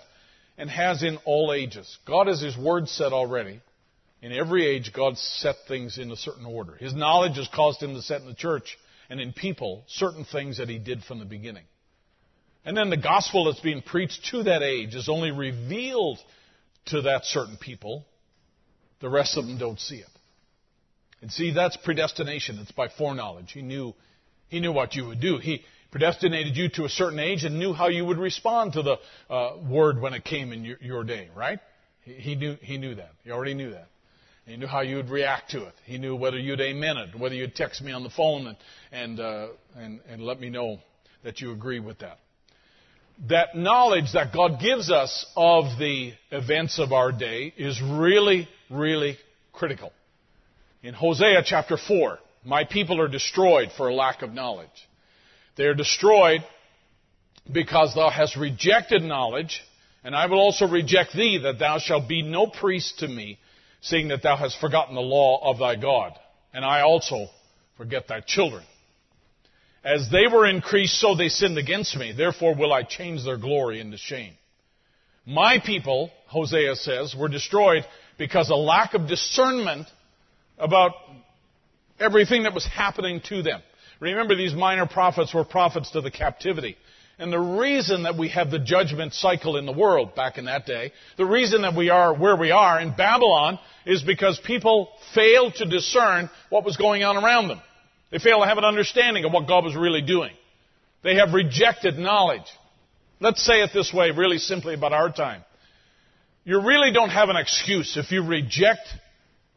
and 0.57 0.69
has 0.69 1.03
in 1.03 1.17
all 1.25 1.53
ages. 1.53 1.97
God 2.05 2.27
has 2.27 2.41
His 2.41 2.57
word 2.57 2.87
set 2.87 3.13
already. 3.13 3.61
In 4.21 4.33
every 4.33 4.67
age, 4.67 4.91
God 4.93 5.17
set 5.17 5.55
things 5.67 5.97
in 5.97 6.11
a 6.11 6.17
certain 6.17 6.45
order. 6.45 6.75
His 6.75 6.93
knowledge 6.93 7.37
has 7.37 7.47
caused 7.53 7.81
Him 7.81 7.93
to 7.95 8.01
set 8.01 8.21
in 8.21 8.27
the 8.27 8.33
church 8.33 8.77
and 9.09 9.19
in 9.19 9.33
people 9.33 9.83
certain 9.87 10.25
things 10.25 10.57
that 10.57 10.69
He 10.69 10.77
did 10.77 11.03
from 11.03 11.19
the 11.19 11.25
beginning. 11.25 11.63
And 12.65 12.75
then 12.75 12.89
the 12.89 12.97
gospel 12.97 13.45
that's 13.45 13.61
being 13.61 13.81
preached 13.81 14.25
to 14.31 14.43
that 14.43 14.61
age 14.61 14.93
is 14.93 15.07
only 15.07 15.31
revealed 15.31 16.19
to 16.89 17.01
that 17.03 17.25
certain 17.25 17.57
people. 17.57 18.05
The 19.01 19.09
rest 19.09 19.37
of 19.37 19.45
them 19.45 19.57
don't 19.57 19.79
see 19.79 19.97
it. 19.97 20.09
And 21.21 21.31
see, 21.31 21.53
that's 21.53 21.77
predestination. 21.77 22.59
It's 22.59 22.71
by 22.71 22.87
foreknowledge. 22.89 23.51
He 23.51 23.61
knew, 23.61 23.93
he 24.47 24.59
knew 24.59 24.71
what 24.71 24.95
you 24.95 25.07
would 25.07 25.19
do. 25.19 25.37
He 25.37 25.61
predestinated 25.91 26.55
you 26.55 26.69
to 26.75 26.85
a 26.85 26.89
certain 26.89 27.19
age 27.19 27.43
and 27.43 27.59
knew 27.59 27.73
how 27.73 27.87
you 27.87 28.05
would 28.05 28.17
respond 28.17 28.73
to 28.73 28.83
the 28.83 28.97
uh, 29.29 29.57
word 29.69 29.99
when 29.99 30.13
it 30.13 30.23
came 30.23 30.53
in 30.53 30.63
your, 30.63 30.77
your 30.81 31.03
day, 31.03 31.29
right? 31.35 31.59
He, 32.01 32.13
he, 32.13 32.35
knew, 32.35 32.55
he 32.61 32.77
knew 32.77 32.95
that. 32.95 33.11
He 33.23 33.31
already 33.31 33.53
knew 33.53 33.71
that. 33.71 33.87
He 34.45 34.57
knew 34.57 34.67
how 34.67 34.81
you 34.81 34.95
would 34.95 35.09
react 35.09 35.51
to 35.51 35.65
it. 35.65 35.73
He 35.85 35.97
knew 35.97 36.15
whether 36.15 36.37
you'd 36.37 36.61
amen 36.61 36.97
it, 36.97 37.19
whether 37.19 37.35
you'd 37.35 37.55
text 37.55 37.81
me 37.81 37.91
on 37.91 38.03
the 38.03 38.09
phone 38.09 38.47
and, 38.47 38.57
and, 38.91 39.19
uh, 39.19 39.47
and, 39.75 39.99
and 40.09 40.21
let 40.21 40.39
me 40.39 40.49
know 40.49 40.79
that 41.23 41.41
you 41.41 41.51
agree 41.51 41.79
with 41.79 41.99
that 41.99 42.19
that 43.27 43.55
knowledge 43.55 44.13
that 44.13 44.33
God 44.33 44.59
gives 44.61 44.89
us 44.89 45.25
of 45.35 45.77
the 45.77 46.13
events 46.31 46.79
of 46.79 46.93
our 46.93 47.11
day 47.11 47.53
is 47.57 47.81
really, 47.81 48.47
really 48.69 49.17
critical. 49.51 49.91
In 50.81 50.93
Hosea 50.93 51.43
chapter 51.43 51.75
4, 51.75 52.19
my 52.45 52.63
people 52.63 53.01
are 53.01 53.09
destroyed 53.09 53.69
for 53.75 53.91
lack 53.91 54.21
of 54.21 54.31
knowledge. 54.31 54.69
They 55.57 55.65
are 55.65 55.73
destroyed 55.73 56.41
because 57.51 57.93
thou 57.93 58.09
hast 58.09 58.37
rejected 58.37 59.01
knowledge, 59.03 59.61
and 60.03 60.15
I 60.15 60.27
will 60.27 60.39
also 60.39 60.67
reject 60.67 61.13
thee, 61.13 61.39
that 61.43 61.59
thou 61.59 61.79
shalt 61.79 62.07
be 62.07 62.21
no 62.21 62.47
priest 62.47 62.99
to 62.99 63.07
me, 63.07 63.37
seeing 63.81 64.07
that 64.09 64.23
thou 64.23 64.37
hast 64.37 64.59
forgotten 64.61 64.95
the 64.95 65.01
law 65.01 65.51
of 65.51 65.59
thy 65.59 65.75
God. 65.75 66.13
And 66.53 66.63
I 66.63 66.81
also 66.81 67.27
forget 67.75 68.07
thy 68.07 68.21
children. 68.21 68.63
As 69.83 70.09
they 70.11 70.27
were 70.31 70.45
increased, 70.45 70.99
so 70.99 71.15
they 71.15 71.29
sinned 71.29 71.57
against 71.57 71.95
me. 71.95 72.11
Therefore 72.11 72.55
will 72.55 72.73
I 72.73 72.83
change 72.83 73.23
their 73.23 73.37
glory 73.37 73.79
into 73.79 73.97
shame. 73.97 74.33
My 75.25 75.59
people, 75.59 76.11
Hosea 76.27 76.75
says, 76.75 77.15
were 77.17 77.29
destroyed 77.29 77.85
because 78.17 78.51
of 78.51 78.57
lack 78.57 78.93
of 78.93 79.07
discernment 79.07 79.87
about 80.57 80.91
everything 81.99 82.43
that 82.43 82.53
was 82.53 82.65
happening 82.65 83.21
to 83.29 83.41
them. 83.41 83.61
Remember, 83.99 84.35
these 84.35 84.53
minor 84.53 84.85
prophets 84.85 85.33
were 85.33 85.43
prophets 85.43 85.91
to 85.91 86.01
the 86.01 86.11
captivity. 86.11 86.77
And 87.17 87.33
the 87.33 87.39
reason 87.39 88.03
that 88.03 88.17
we 88.17 88.29
have 88.29 88.49
the 88.49 88.59
judgment 88.59 89.13
cycle 89.13 89.57
in 89.57 89.65
the 89.65 89.73
world 89.73 90.15
back 90.15 90.37
in 90.37 90.45
that 90.45 90.65
day, 90.65 90.93
the 91.17 91.25
reason 91.25 91.63
that 91.63 91.75
we 91.75 91.89
are 91.89 92.13
where 92.13 92.37
we 92.37 92.51
are 92.51 92.79
in 92.79 92.95
Babylon 92.95 93.59
is 93.85 94.01
because 94.01 94.39
people 94.45 94.89
failed 95.13 95.55
to 95.55 95.65
discern 95.65 96.29
what 96.49 96.63
was 96.63 96.77
going 96.77 97.03
on 97.03 97.17
around 97.17 97.49
them. 97.49 97.61
They 98.11 98.19
fail 98.19 98.39
to 98.41 98.47
have 98.47 98.57
an 98.57 98.65
understanding 98.65 99.25
of 99.25 99.31
what 99.31 99.47
God 99.47 99.63
was 99.63 99.75
really 99.75 100.01
doing. 100.01 100.31
They 101.03 101.15
have 101.15 101.33
rejected 101.33 101.97
knowledge. 101.97 102.45
Let's 103.19 103.43
say 103.45 103.61
it 103.61 103.71
this 103.73 103.93
way, 103.93 104.11
really 104.11 104.37
simply 104.37 104.73
about 104.73 104.93
our 104.93 105.11
time. 105.11 105.43
You 106.43 106.61
really 106.61 106.91
don't 106.91 107.09
have 107.09 107.29
an 107.29 107.35
excuse 107.35 107.97
if 107.97 108.11
you 108.11 108.25
reject 108.25 108.87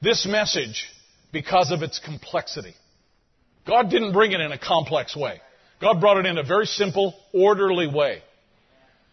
this 0.01 0.27
message 0.27 0.87
because 1.33 1.71
of 1.71 1.83
its 1.83 1.99
complexity. 1.99 2.75
God 3.67 3.91
didn't 3.91 4.13
bring 4.13 4.33
it 4.33 4.41
in 4.41 4.53
a 4.53 4.59
complex 4.59 5.17
way. 5.17 5.41
God 5.81 6.01
brought 6.01 6.19
it 6.19 6.27
in 6.27 6.39
a 6.39 6.43
very 6.43 6.67
simple, 6.67 7.15
orderly 7.33 7.87
way. 7.87 8.23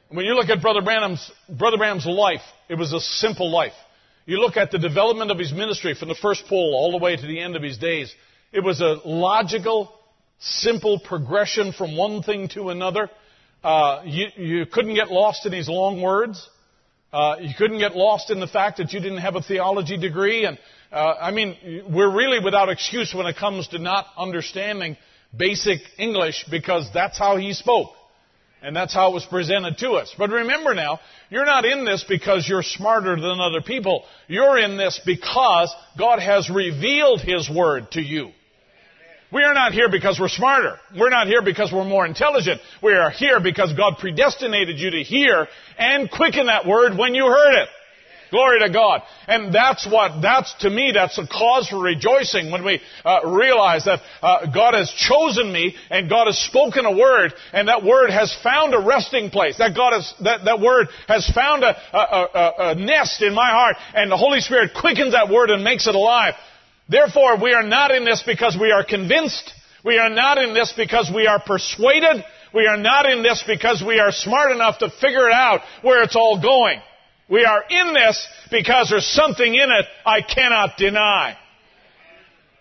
When 0.09 0.25
you 0.25 0.33
look 0.33 0.49
at 0.49 0.61
Brother 0.61 0.81
Branham's, 0.81 1.31
Brother 1.47 1.77
Branham's 1.77 2.05
life, 2.05 2.41
it 2.67 2.75
was 2.75 2.91
a 2.93 2.99
simple 2.99 3.51
life. 3.51 3.73
You 4.25 4.39
look 4.39 4.57
at 4.57 4.71
the 4.71 4.79
development 4.79 5.31
of 5.31 5.39
his 5.39 5.53
ministry 5.53 5.95
from 5.95 6.09
the 6.09 6.15
first 6.15 6.43
pull 6.47 6.75
all 6.75 6.91
the 6.91 6.97
way 6.97 7.15
to 7.15 7.27
the 7.27 7.39
end 7.39 7.55
of 7.55 7.63
his 7.63 7.77
days. 7.77 8.13
It 8.51 8.63
was 8.63 8.81
a 8.81 8.97
logical, 9.05 9.93
simple 10.39 10.99
progression 10.99 11.71
from 11.71 11.95
one 11.95 12.23
thing 12.23 12.49
to 12.49 12.69
another. 12.69 13.09
Uh, 13.63 14.01
you, 14.05 14.27
you, 14.37 14.65
couldn't 14.65 14.95
get 14.95 15.11
lost 15.11 15.45
in 15.45 15.51
these 15.51 15.69
long 15.69 16.01
words. 16.01 16.49
Uh, 17.13 17.35
you 17.39 17.53
couldn't 17.55 17.77
get 17.77 17.95
lost 17.95 18.31
in 18.31 18.39
the 18.39 18.47
fact 18.47 18.77
that 18.77 18.91
you 18.91 18.99
didn't 18.99 19.19
have 19.19 19.35
a 19.35 19.41
theology 19.41 19.97
degree. 19.97 20.45
And 20.45 20.57
uh, 20.91 21.13
I 21.21 21.29
mean, 21.29 21.83
we're 21.91 22.11
really 22.11 22.43
without 22.43 22.69
excuse 22.69 23.13
when 23.13 23.27
it 23.27 23.35
comes 23.37 23.67
to 23.69 23.77
not 23.77 24.07
understanding 24.17 24.97
basic 25.37 25.81
English 25.99 26.45
because 26.49 26.89
that's 26.91 27.19
how 27.19 27.37
he 27.37 27.53
spoke. 27.53 27.91
And 28.63 28.75
that's 28.75 28.93
how 28.93 29.11
it 29.11 29.13
was 29.13 29.25
presented 29.25 29.77
to 29.77 29.91
us. 29.91 30.13
But 30.17 30.31
remember 30.31 30.73
now, 30.73 30.99
you're 31.29 31.45
not 31.45 31.65
in 31.65 31.85
this 31.85 32.03
because 32.07 32.47
you're 32.49 32.63
smarter 32.63 33.15
than 33.15 33.39
other 33.39 33.61
people. 33.61 34.05
You're 34.27 34.57
in 34.57 34.75
this 34.75 34.99
because 35.05 35.73
God 35.97 36.19
has 36.19 36.49
revealed 36.49 37.21
His 37.21 37.49
Word 37.49 37.91
to 37.91 38.01
you. 38.01 38.31
We 39.31 39.43
are 39.43 39.53
not 39.53 39.73
here 39.73 39.89
because 39.89 40.19
we're 40.19 40.27
smarter. 40.27 40.79
We're 40.97 41.11
not 41.11 41.27
here 41.27 41.43
because 41.43 41.71
we're 41.71 41.85
more 41.85 42.05
intelligent. 42.05 42.61
We 42.81 42.93
are 42.93 43.11
here 43.11 43.39
because 43.39 43.73
God 43.73 43.97
predestinated 43.99 44.79
you 44.79 44.89
to 44.91 45.03
hear 45.03 45.47
and 45.77 46.09
quicken 46.09 46.47
that 46.47 46.65
word 46.65 46.97
when 46.97 47.13
you 47.13 47.25
heard 47.25 47.61
it. 47.61 47.69
Glory 48.31 48.59
to 48.59 48.69
God. 48.71 49.01
And 49.27 49.53
that's 49.53 49.87
what, 49.89 50.21
that's 50.21 50.53
to 50.61 50.69
me, 50.69 50.91
that's 50.93 51.17
a 51.17 51.27
cause 51.27 51.67
for 51.67 51.81
rejoicing 51.81 52.51
when 52.51 52.63
we 52.63 52.79
uh, 53.03 53.21
realize 53.25 53.85
that 53.85 54.01
uh, 54.21 54.51
God 54.51 54.75
has 54.75 54.91
chosen 54.91 55.51
me 55.51 55.75
and 55.89 56.09
God 56.09 56.27
has 56.27 56.37
spoken 56.37 56.85
a 56.85 56.95
word 56.95 57.33
and 57.53 57.67
that 57.67 57.83
word 57.83 58.11
has 58.11 58.35
found 58.43 58.73
a 58.75 58.79
resting 58.79 59.31
place. 59.31 59.57
That 59.57 59.75
God 59.75 59.93
has, 59.93 60.13
that, 60.23 60.45
that 60.45 60.59
word 60.59 60.89
has 61.07 61.29
found 61.33 61.63
a, 61.63 61.75
a, 61.93 61.97
a, 61.97 62.53
a 62.71 62.75
nest 62.75 63.21
in 63.21 63.33
my 63.33 63.49
heart 63.49 63.75
and 63.95 64.11
the 64.11 64.17
Holy 64.17 64.41
Spirit 64.41 64.71
quickens 64.79 65.13
that 65.13 65.29
word 65.29 65.49
and 65.49 65.63
makes 65.63 65.87
it 65.87 65.95
alive. 65.95 66.35
Therefore, 66.89 67.41
we 67.41 67.53
are 67.53 67.63
not 67.63 67.91
in 67.91 68.03
this 68.03 68.23
because 68.25 68.57
we 68.59 68.71
are 68.71 68.83
convinced. 68.83 69.53
We 69.85 69.99
are 69.99 70.09
not 70.09 70.39
in 70.39 70.53
this 70.53 70.73
because 70.75 71.11
we 71.13 71.27
are 71.27 71.39
persuaded. 71.39 72.25
We 72.53 72.65
are 72.65 72.77
not 72.77 73.05
in 73.05 73.21
this 73.21 73.43
because 73.45 73.83
we 73.85 73.99
are 73.99 74.11
smart 74.11 74.51
enough 74.51 74.79
to 74.79 74.89
figure 74.89 75.27
it 75.27 75.33
out 75.33 75.61
where 75.83 76.01
it's 76.01 76.15
all 76.15 76.41
going. 76.41 76.81
We 77.29 77.45
are 77.45 77.63
in 77.69 77.93
this 77.93 78.27
because 78.49 78.89
there's 78.89 79.05
something 79.05 79.53
in 79.53 79.69
it 79.69 79.85
I 80.03 80.21
cannot 80.21 80.77
deny. 80.77 81.37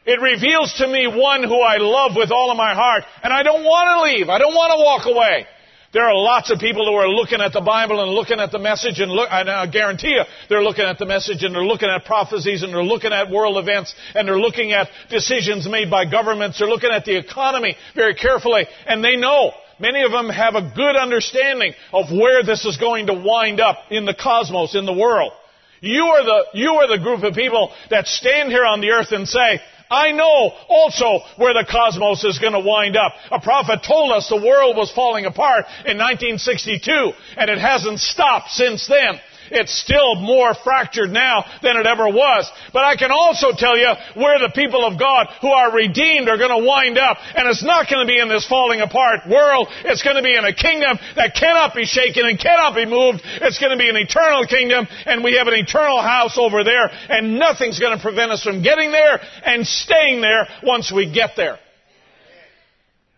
It 0.04 0.20
reveals 0.20 0.74
to 0.78 0.86
me 0.86 1.06
one 1.06 1.42
who 1.42 1.60
I 1.60 1.78
love 1.78 2.12
with 2.14 2.30
all 2.30 2.50
of 2.50 2.56
my 2.56 2.74
heart, 2.74 3.04
and 3.22 3.32
I 3.32 3.42
don't 3.42 3.64
want 3.64 3.88
to 3.88 4.12
leave. 4.12 4.28
I 4.28 4.38
don't 4.38 4.54
want 4.54 4.72
to 4.72 4.78
walk 4.78 5.06
away. 5.06 5.46
There 5.92 6.04
are 6.04 6.14
lots 6.14 6.50
of 6.50 6.58
people 6.58 6.84
who 6.84 6.94
are 6.94 7.08
looking 7.08 7.40
at 7.40 7.54
the 7.54 7.62
Bible 7.62 8.02
and 8.02 8.12
looking 8.12 8.40
at 8.40 8.52
the 8.52 8.58
message 8.58 9.00
and 9.00 9.10
look, 9.10 9.28
and 9.30 9.48
I 9.48 9.66
guarantee 9.66 10.10
you, 10.10 10.22
they're 10.48 10.62
looking 10.62 10.84
at 10.84 10.98
the 10.98 11.06
message 11.06 11.42
and 11.42 11.54
they're 11.54 11.64
looking 11.64 11.88
at 11.88 12.04
prophecies 12.04 12.62
and 12.62 12.74
they're 12.74 12.82
looking 12.82 13.12
at 13.12 13.30
world 13.30 13.56
events 13.56 13.94
and 14.14 14.28
they're 14.28 14.38
looking 14.38 14.72
at 14.72 14.88
decisions 15.08 15.66
made 15.66 15.90
by 15.90 16.04
governments. 16.04 16.58
They're 16.58 16.68
looking 16.68 16.90
at 16.90 17.06
the 17.06 17.16
economy 17.16 17.76
very 17.94 18.14
carefully 18.14 18.66
and 18.86 19.02
they 19.02 19.16
know 19.16 19.52
Many 19.80 20.02
of 20.02 20.10
them 20.10 20.28
have 20.28 20.54
a 20.54 20.72
good 20.74 20.96
understanding 20.96 21.72
of 21.92 22.10
where 22.10 22.42
this 22.42 22.64
is 22.64 22.76
going 22.78 23.06
to 23.06 23.14
wind 23.14 23.60
up 23.60 23.78
in 23.90 24.04
the 24.04 24.14
cosmos, 24.14 24.74
in 24.74 24.86
the 24.86 24.92
world. 24.92 25.32
You 25.80 26.02
are 26.02 26.24
the, 26.24 26.44
you 26.54 26.70
are 26.72 26.88
the 26.88 27.02
group 27.02 27.22
of 27.22 27.34
people 27.34 27.72
that 27.90 28.08
stand 28.08 28.50
here 28.50 28.64
on 28.64 28.80
the 28.80 28.90
earth 28.90 29.12
and 29.12 29.28
say, 29.28 29.60
I 29.90 30.12
know 30.12 30.52
also 30.68 31.24
where 31.36 31.54
the 31.54 31.66
cosmos 31.68 32.24
is 32.24 32.38
going 32.38 32.52
to 32.52 32.60
wind 32.60 32.96
up. 32.96 33.12
A 33.30 33.40
prophet 33.40 33.80
told 33.86 34.12
us 34.12 34.28
the 34.28 34.36
world 34.36 34.76
was 34.76 34.92
falling 34.92 35.24
apart 35.24 35.64
in 35.86 35.96
1962, 35.96 37.12
and 37.36 37.50
it 37.50 37.58
hasn't 37.58 38.00
stopped 38.00 38.50
since 38.50 38.86
then. 38.86 39.20
It's 39.50 39.72
still 39.72 40.16
more 40.16 40.54
fractured 40.54 41.10
now 41.10 41.44
than 41.62 41.76
it 41.76 41.86
ever 41.86 42.08
was. 42.08 42.50
But 42.72 42.84
I 42.84 42.96
can 42.96 43.10
also 43.10 43.52
tell 43.56 43.76
you 43.76 43.92
where 44.14 44.38
the 44.38 44.52
people 44.54 44.84
of 44.84 44.98
God 44.98 45.28
who 45.40 45.48
are 45.48 45.72
redeemed 45.72 46.28
are 46.28 46.38
going 46.38 46.54
to 46.54 46.66
wind 46.66 46.98
up. 46.98 47.18
And 47.34 47.48
it's 47.48 47.62
not 47.62 47.88
going 47.88 48.06
to 48.06 48.10
be 48.10 48.18
in 48.18 48.28
this 48.28 48.46
falling 48.46 48.80
apart 48.80 49.28
world. 49.28 49.68
It's 49.84 50.02
going 50.02 50.16
to 50.16 50.22
be 50.22 50.36
in 50.36 50.44
a 50.44 50.54
kingdom 50.54 50.98
that 51.16 51.34
cannot 51.34 51.74
be 51.74 51.84
shaken 51.84 52.26
and 52.26 52.38
cannot 52.38 52.74
be 52.74 52.86
moved. 52.86 53.20
It's 53.24 53.58
going 53.58 53.72
to 53.72 53.78
be 53.78 53.88
an 53.88 53.96
eternal 53.96 54.46
kingdom 54.46 54.86
and 55.06 55.24
we 55.24 55.36
have 55.36 55.48
an 55.48 55.54
eternal 55.54 56.00
house 56.02 56.36
over 56.38 56.64
there 56.64 56.90
and 57.08 57.38
nothing's 57.38 57.78
going 57.78 57.96
to 57.96 58.02
prevent 58.02 58.32
us 58.32 58.42
from 58.42 58.62
getting 58.62 58.92
there 58.92 59.20
and 59.44 59.66
staying 59.66 60.20
there 60.20 60.46
once 60.62 60.92
we 60.92 61.12
get 61.12 61.30
there. 61.36 61.58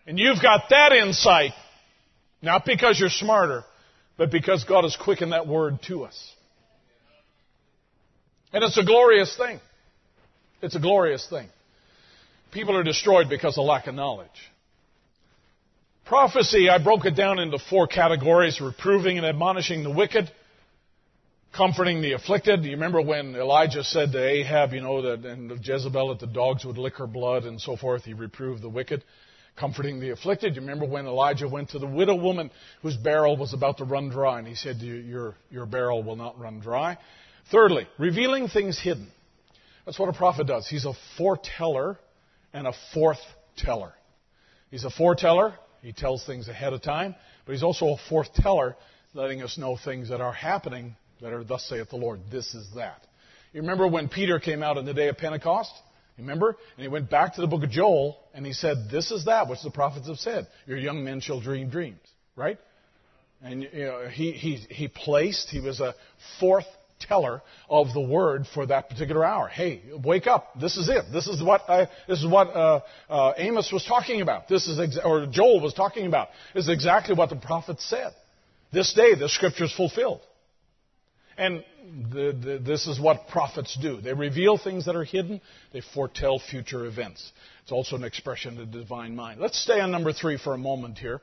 And 0.07 0.17
you've 0.17 0.41
got 0.41 0.63
that 0.69 0.91
insight, 0.91 1.51
not 2.41 2.65
because 2.65 2.99
you're 2.99 3.09
smarter, 3.09 3.63
but 4.21 4.29
because 4.29 4.63
God 4.65 4.83
has 4.83 4.95
quickened 4.95 5.31
that 5.31 5.47
word 5.47 5.79
to 5.87 6.03
us. 6.03 6.31
And 8.53 8.63
it's 8.63 8.77
a 8.77 8.85
glorious 8.85 9.35
thing. 9.35 9.59
It's 10.61 10.75
a 10.75 10.79
glorious 10.79 11.25
thing. 11.27 11.47
People 12.51 12.77
are 12.77 12.83
destroyed 12.83 13.29
because 13.29 13.57
of 13.57 13.65
lack 13.65 13.87
of 13.87 13.95
knowledge. 13.95 14.29
Prophecy, 16.05 16.69
I 16.69 16.77
broke 16.83 17.05
it 17.05 17.15
down 17.15 17.39
into 17.39 17.57
four 17.67 17.87
categories 17.87 18.61
reproving 18.61 19.17
and 19.17 19.25
admonishing 19.25 19.81
the 19.81 19.89
wicked, 19.89 20.29
comforting 21.51 22.03
the 22.03 22.11
afflicted. 22.11 22.63
You 22.63 22.73
remember 22.73 23.01
when 23.01 23.33
Elijah 23.33 23.83
said 23.83 24.11
to 24.11 24.23
Ahab, 24.23 24.73
you 24.73 24.81
know, 24.81 25.01
that, 25.01 25.27
and 25.27 25.49
Jezebel 25.65 26.09
that 26.09 26.19
the 26.19 26.31
dogs 26.31 26.63
would 26.63 26.77
lick 26.77 26.97
her 26.97 27.07
blood 27.07 27.45
and 27.45 27.59
so 27.59 27.75
forth, 27.75 28.03
he 28.03 28.13
reproved 28.13 28.61
the 28.61 28.69
wicked 28.69 29.03
comforting 29.57 29.99
the 29.99 30.11
afflicted. 30.11 30.55
You 30.55 30.61
remember 30.61 30.85
when 30.85 31.05
Elijah 31.05 31.47
went 31.47 31.69
to 31.71 31.79
the 31.79 31.87
widow 31.87 32.15
woman 32.15 32.51
whose 32.81 32.97
barrel 32.97 33.37
was 33.37 33.53
about 33.53 33.77
to 33.77 33.85
run 33.85 34.09
dry, 34.09 34.39
and 34.39 34.47
he 34.47 34.55
said, 34.55 34.77
Your, 34.77 35.35
your 35.49 35.65
barrel 35.65 36.03
will 36.03 36.15
not 36.15 36.39
run 36.39 36.59
dry. 36.59 36.97
Thirdly, 37.51 37.87
revealing 37.97 38.47
things 38.47 38.79
hidden. 38.79 39.07
That's 39.85 39.99
what 39.99 40.09
a 40.09 40.13
prophet 40.13 40.47
does. 40.47 40.67
He's 40.67 40.85
a 40.85 40.93
foreteller 41.17 41.97
and 42.53 42.67
a 42.67 42.73
forth 42.93 43.19
teller. 43.57 43.93
He's 44.69 44.85
a 44.85 44.89
foreteller. 44.89 45.55
He 45.81 45.93
tells 45.93 46.25
things 46.25 46.47
ahead 46.47 46.73
of 46.73 46.81
time, 46.81 47.15
but 47.45 47.53
he's 47.53 47.63
also 47.63 47.87
a 47.87 47.97
foreteller, 48.07 48.75
letting 49.13 49.41
us 49.41 49.57
know 49.57 49.77
things 49.83 50.09
that 50.09 50.21
are 50.21 50.31
happening 50.31 50.95
that 51.21 51.33
are, 51.33 51.43
thus 51.43 51.65
saith 51.65 51.89
the 51.89 51.95
Lord. 51.95 52.19
This 52.31 52.53
is 52.53 52.67
that. 52.75 53.05
You 53.51 53.61
remember 53.61 53.87
when 53.87 54.07
Peter 54.07 54.39
came 54.39 54.63
out 54.63 54.77
on 54.77 54.85
the 54.85 54.93
day 54.93 55.07
of 55.07 55.17
Pentecost? 55.17 55.71
Remember? 56.17 56.57
And 56.77 56.83
he 56.83 56.87
went 56.87 57.09
back 57.09 57.35
to 57.35 57.41
the 57.41 57.47
book 57.47 57.63
of 57.63 57.69
Joel 57.69 58.17
and 58.33 58.45
he 58.45 58.53
said, 58.53 58.89
This 58.91 59.11
is 59.11 59.25
that 59.25 59.47
which 59.49 59.61
the 59.63 59.71
prophets 59.71 60.07
have 60.07 60.17
said. 60.17 60.47
Your 60.65 60.77
young 60.77 61.03
men 61.03 61.21
shall 61.21 61.41
dream 61.41 61.69
dreams. 61.69 61.99
Right? 62.35 62.57
And 63.41 63.63
you 63.63 63.85
know, 63.85 64.07
he, 64.07 64.31
he, 64.33 64.55
he 64.55 64.87
placed, 64.87 65.49
he 65.49 65.59
was 65.59 65.79
a 65.79 65.95
forth 66.39 66.65
teller 66.99 67.41
of 67.69 67.93
the 67.93 68.01
word 68.01 68.45
for 68.53 68.65
that 68.67 68.89
particular 68.89 69.25
hour. 69.25 69.47
Hey, 69.47 69.81
wake 70.03 70.27
up. 70.27 70.59
This 70.59 70.77
is 70.77 70.89
it. 70.89 71.05
This 71.11 71.27
is 71.27 71.41
what 71.41 71.67
I, 71.67 71.87
this 72.07 72.19
is 72.19 72.27
what 72.27 72.47
uh, 72.49 72.81
uh, 73.09 73.33
Amos 73.37 73.71
was 73.71 73.83
talking 73.85 74.21
about. 74.21 74.47
This 74.47 74.67
is 74.67 74.79
ex- 74.79 74.99
or 75.03 75.25
Joel 75.25 75.61
was 75.61 75.73
talking 75.73 76.05
about. 76.05 76.29
This 76.53 76.65
is 76.65 76.69
exactly 76.69 77.15
what 77.15 77.29
the 77.29 77.35
prophet 77.35 77.81
said. 77.81 78.13
This 78.71 78.93
day, 78.93 79.15
the 79.15 79.27
scripture 79.27 79.65
is 79.65 79.73
fulfilled. 79.73 80.21
And 81.41 81.65
the, 82.13 82.37
the, 82.39 82.59
this 82.63 82.85
is 82.85 82.99
what 82.99 83.27
prophets 83.27 83.75
do. 83.81 83.99
They 83.99 84.13
reveal 84.13 84.59
things 84.59 84.85
that 84.85 84.95
are 84.95 85.03
hidden. 85.03 85.41
They 85.73 85.81
foretell 85.81 86.37
future 86.37 86.85
events. 86.85 87.31
It's 87.63 87.71
also 87.71 87.95
an 87.95 88.03
expression 88.03 88.59
of 88.59 88.71
the 88.71 88.77
divine 88.77 89.15
mind. 89.15 89.39
Let's 89.39 89.59
stay 89.59 89.79
on 89.79 89.89
number 89.89 90.13
three 90.13 90.37
for 90.37 90.53
a 90.53 90.57
moment 90.59 90.99
here. 90.99 91.19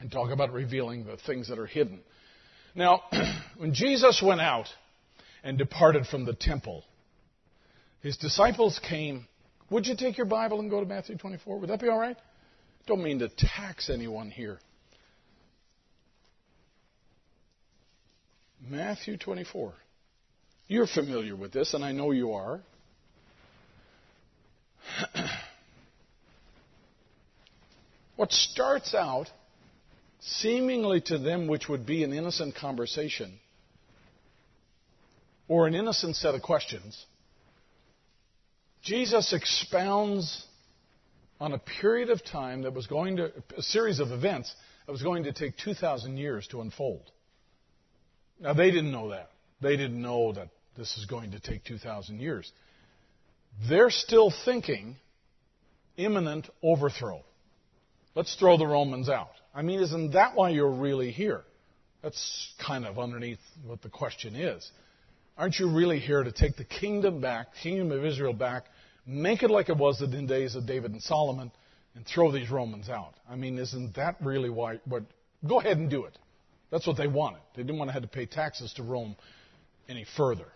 and 0.00 0.10
talk 0.10 0.30
about 0.30 0.50
revealing 0.54 1.04
the 1.04 1.18
things 1.18 1.48
that 1.48 1.58
are 1.58 1.66
hidden. 1.66 2.00
Now, 2.74 3.02
when 3.58 3.74
Jesus 3.74 4.22
went 4.24 4.40
out 4.40 4.68
and 5.44 5.58
departed 5.58 6.06
from 6.06 6.24
the 6.24 6.32
temple, 6.34 6.84
his 8.00 8.16
disciples 8.16 8.80
came. 8.88 9.26
Would 9.68 9.86
you 9.86 9.94
take 9.94 10.16
your 10.16 10.26
Bible 10.26 10.60
and 10.60 10.70
go 10.70 10.80
to 10.80 10.86
Matthew 10.86 11.18
24? 11.18 11.58
Would 11.58 11.68
that 11.68 11.82
be 11.82 11.88
all 11.88 11.98
right? 11.98 12.16
Don't 12.86 13.02
mean 13.02 13.18
to 13.18 13.28
tax 13.28 13.90
anyone 13.90 14.30
here. 14.30 14.58
Matthew 18.66 19.16
24. 19.16 19.72
You're 20.66 20.86
familiar 20.86 21.36
with 21.36 21.52
this, 21.52 21.74
and 21.74 21.84
I 21.84 21.92
know 21.92 22.10
you 22.10 22.32
are. 22.32 22.60
what 28.16 28.32
starts 28.32 28.94
out 28.94 29.30
seemingly 30.20 31.00
to 31.02 31.18
them 31.18 31.46
which 31.46 31.68
would 31.68 31.86
be 31.86 32.02
an 32.04 32.12
innocent 32.12 32.54
conversation 32.56 33.38
or 35.46 35.66
an 35.66 35.74
innocent 35.74 36.16
set 36.16 36.34
of 36.34 36.42
questions, 36.42 37.06
Jesus 38.82 39.32
expounds 39.32 40.44
on 41.40 41.52
a 41.52 41.58
period 41.58 42.10
of 42.10 42.24
time 42.24 42.62
that 42.62 42.74
was 42.74 42.86
going 42.86 43.16
to, 43.16 43.32
a 43.56 43.62
series 43.62 44.00
of 44.00 44.10
events 44.10 44.52
that 44.86 44.92
was 44.92 45.02
going 45.02 45.24
to 45.24 45.32
take 45.32 45.56
2,000 45.56 46.16
years 46.16 46.46
to 46.48 46.60
unfold. 46.60 47.10
Now, 48.40 48.52
they 48.54 48.70
didn't 48.70 48.92
know 48.92 49.10
that. 49.10 49.30
They 49.60 49.76
didn't 49.76 50.00
know 50.00 50.32
that 50.32 50.48
this 50.76 50.96
is 50.96 51.06
going 51.06 51.32
to 51.32 51.40
take 51.40 51.64
2,000 51.64 52.20
years. 52.20 52.50
They're 53.68 53.90
still 53.90 54.32
thinking 54.44 54.96
imminent 55.96 56.48
overthrow. 56.62 57.24
Let's 58.14 58.34
throw 58.36 58.56
the 58.56 58.66
Romans 58.66 59.08
out. 59.08 59.30
I 59.54 59.62
mean, 59.62 59.80
isn't 59.80 60.12
that 60.12 60.36
why 60.36 60.50
you're 60.50 60.70
really 60.70 61.10
here? 61.10 61.42
That's 62.02 62.52
kind 62.64 62.86
of 62.86 62.98
underneath 62.98 63.40
what 63.66 63.82
the 63.82 63.88
question 63.88 64.36
is. 64.36 64.70
Aren't 65.36 65.58
you 65.58 65.70
really 65.70 65.98
here 65.98 66.22
to 66.22 66.32
take 66.32 66.56
the 66.56 66.64
kingdom 66.64 67.20
back, 67.20 67.48
kingdom 67.62 67.90
of 67.92 68.04
Israel 68.04 68.32
back, 68.32 68.64
make 69.06 69.42
it 69.42 69.50
like 69.50 69.68
it 69.68 69.76
was 69.76 70.00
in 70.00 70.10
the 70.10 70.22
days 70.22 70.54
of 70.54 70.66
David 70.66 70.92
and 70.92 71.02
Solomon, 71.02 71.50
and 71.94 72.06
throw 72.06 72.30
these 72.30 72.50
Romans 72.50 72.88
out? 72.88 73.14
I 73.28 73.34
mean, 73.36 73.58
isn't 73.58 73.96
that 73.96 74.16
really 74.20 74.50
why? 74.50 74.80
What? 74.84 75.04
Go 75.46 75.60
ahead 75.60 75.78
and 75.78 75.90
do 75.90 76.04
it. 76.04 76.16
That's 76.70 76.86
what 76.86 76.96
they 76.96 77.06
wanted. 77.06 77.40
They 77.56 77.62
didn't 77.62 77.78
want 77.78 77.88
to 77.88 77.92
have 77.92 78.02
to 78.02 78.08
pay 78.08 78.26
taxes 78.26 78.72
to 78.74 78.82
Rome 78.82 79.16
any 79.88 80.04
further. 80.16 80.46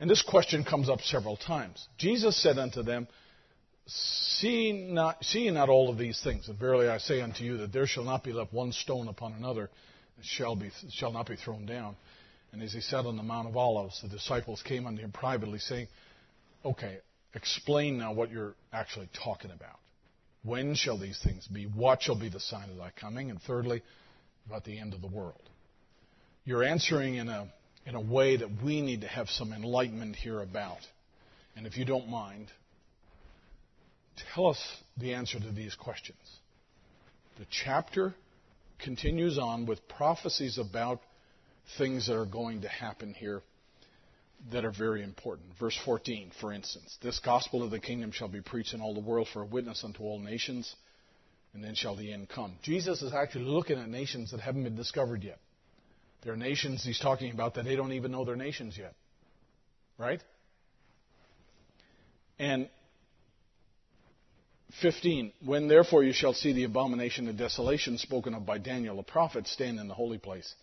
And 0.00 0.08
this 0.08 0.22
question 0.22 0.64
comes 0.64 0.88
up 0.88 1.00
several 1.00 1.36
times. 1.36 1.86
Jesus 1.98 2.40
said 2.40 2.58
unto 2.58 2.82
them, 2.82 3.08
See 3.86 4.72
not, 4.72 5.24
see 5.24 5.50
not 5.50 5.70
all 5.70 5.90
of 5.90 5.96
these 5.96 6.20
things, 6.22 6.48
and 6.48 6.58
verily 6.58 6.88
I 6.88 6.98
say 6.98 7.22
unto 7.22 7.42
you 7.42 7.58
that 7.58 7.72
there 7.72 7.86
shall 7.86 8.04
not 8.04 8.22
be 8.22 8.32
left 8.32 8.52
one 8.52 8.72
stone 8.72 9.08
upon 9.08 9.32
another 9.32 9.70
that 10.16 10.24
shall, 10.26 10.56
be, 10.56 10.70
shall 10.90 11.10
not 11.10 11.26
be 11.26 11.36
thrown 11.36 11.64
down. 11.64 11.96
And 12.52 12.62
as 12.62 12.72
he 12.72 12.80
sat 12.80 13.06
on 13.06 13.16
the 13.16 13.22
Mount 13.22 13.48
of 13.48 13.56
Olives, 13.56 14.00
the 14.02 14.08
disciples 14.08 14.62
came 14.62 14.86
unto 14.86 15.00
him 15.00 15.12
privately, 15.12 15.58
saying, 15.58 15.88
Okay, 16.64 16.98
explain 17.34 17.98
now 17.98 18.12
what 18.12 18.30
you're 18.30 18.54
actually 18.72 19.08
talking 19.24 19.50
about. 19.50 19.78
When 20.42 20.74
shall 20.74 20.98
these 20.98 21.20
things 21.22 21.46
be? 21.46 21.64
What 21.64 22.02
shall 22.02 22.18
be 22.18 22.28
the 22.28 22.40
sign 22.40 22.68
of 22.70 22.76
thy 22.76 22.90
coming? 22.90 23.30
And 23.30 23.40
thirdly, 23.40 23.82
about 24.48 24.64
the 24.64 24.78
end 24.78 24.94
of 24.94 25.00
the 25.00 25.08
world. 25.08 25.42
You're 26.44 26.64
answering 26.64 27.16
in 27.16 27.28
a, 27.28 27.52
in 27.86 27.94
a 27.94 28.00
way 28.00 28.36
that 28.36 28.48
we 28.64 28.80
need 28.80 29.02
to 29.02 29.08
have 29.08 29.28
some 29.28 29.52
enlightenment 29.52 30.16
here 30.16 30.40
about. 30.40 30.78
And 31.56 31.66
if 31.66 31.76
you 31.76 31.84
don't 31.84 32.08
mind, 32.08 32.48
tell 34.34 34.46
us 34.46 34.76
the 34.96 35.14
answer 35.14 35.38
to 35.38 35.52
these 35.52 35.74
questions. 35.74 36.18
The 37.38 37.46
chapter 37.64 38.14
continues 38.78 39.38
on 39.38 39.66
with 39.66 39.86
prophecies 39.88 40.58
about 40.58 41.00
things 41.76 42.06
that 42.06 42.16
are 42.16 42.26
going 42.26 42.62
to 42.62 42.68
happen 42.68 43.12
here 43.12 43.42
that 44.52 44.64
are 44.64 44.72
very 44.72 45.02
important. 45.02 45.48
Verse 45.58 45.78
14, 45.84 46.30
for 46.40 46.52
instance, 46.52 46.96
this 47.02 47.18
gospel 47.18 47.62
of 47.62 47.70
the 47.70 47.80
kingdom 47.80 48.12
shall 48.12 48.28
be 48.28 48.40
preached 48.40 48.72
in 48.72 48.80
all 48.80 48.94
the 48.94 49.00
world 49.00 49.28
for 49.32 49.42
a 49.42 49.46
witness 49.46 49.82
unto 49.84 50.02
all 50.02 50.18
nations, 50.18 50.74
and 51.54 51.62
then 51.62 51.74
shall 51.74 51.96
the 51.96 52.12
end 52.12 52.28
come. 52.28 52.54
Jesus 52.62 53.02
is 53.02 53.12
actually 53.12 53.44
looking 53.44 53.78
at 53.78 53.88
nations 53.88 54.30
that 54.30 54.40
haven't 54.40 54.64
been 54.64 54.76
discovered 54.76 55.22
yet. 55.24 55.38
There 56.22 56.32
are 56.32 56.36
nations 56.36 56.84
he's 56.84 56.98
talking 56.98 57.32
about 57.32 57.54
that 57.54 57.64
they 57.64 57.76
don't 57.76 57.92
even 57.92 58.12
know 58.12 58.24
they're 58.24 58.36
nations 58.36 58.76
yet. 58.76 58.94
Right? 59.98 60.22
And 62.38 62.68
15. 64.82 65.32
When 65.44 65.68
therefore 65.68 66.04
you 66.04 66.12
shall 66.12 66.34
see 66.34 66.52
the 66.52 66.64
abomination 66.64 67.28
of 67.28 67.36
desolation 67.36 67.98
spoken 67.98 68.34
of 68.34 68.46
by 68.46 68.58
Daniel 68.58 68.96
the 68.96 69.02
prophet 69.02 69.46
stand 69.46 69.80
in 69.80 69.88
the 69.88 69.94
holy 69.94 70.18
place, 70.18 70.54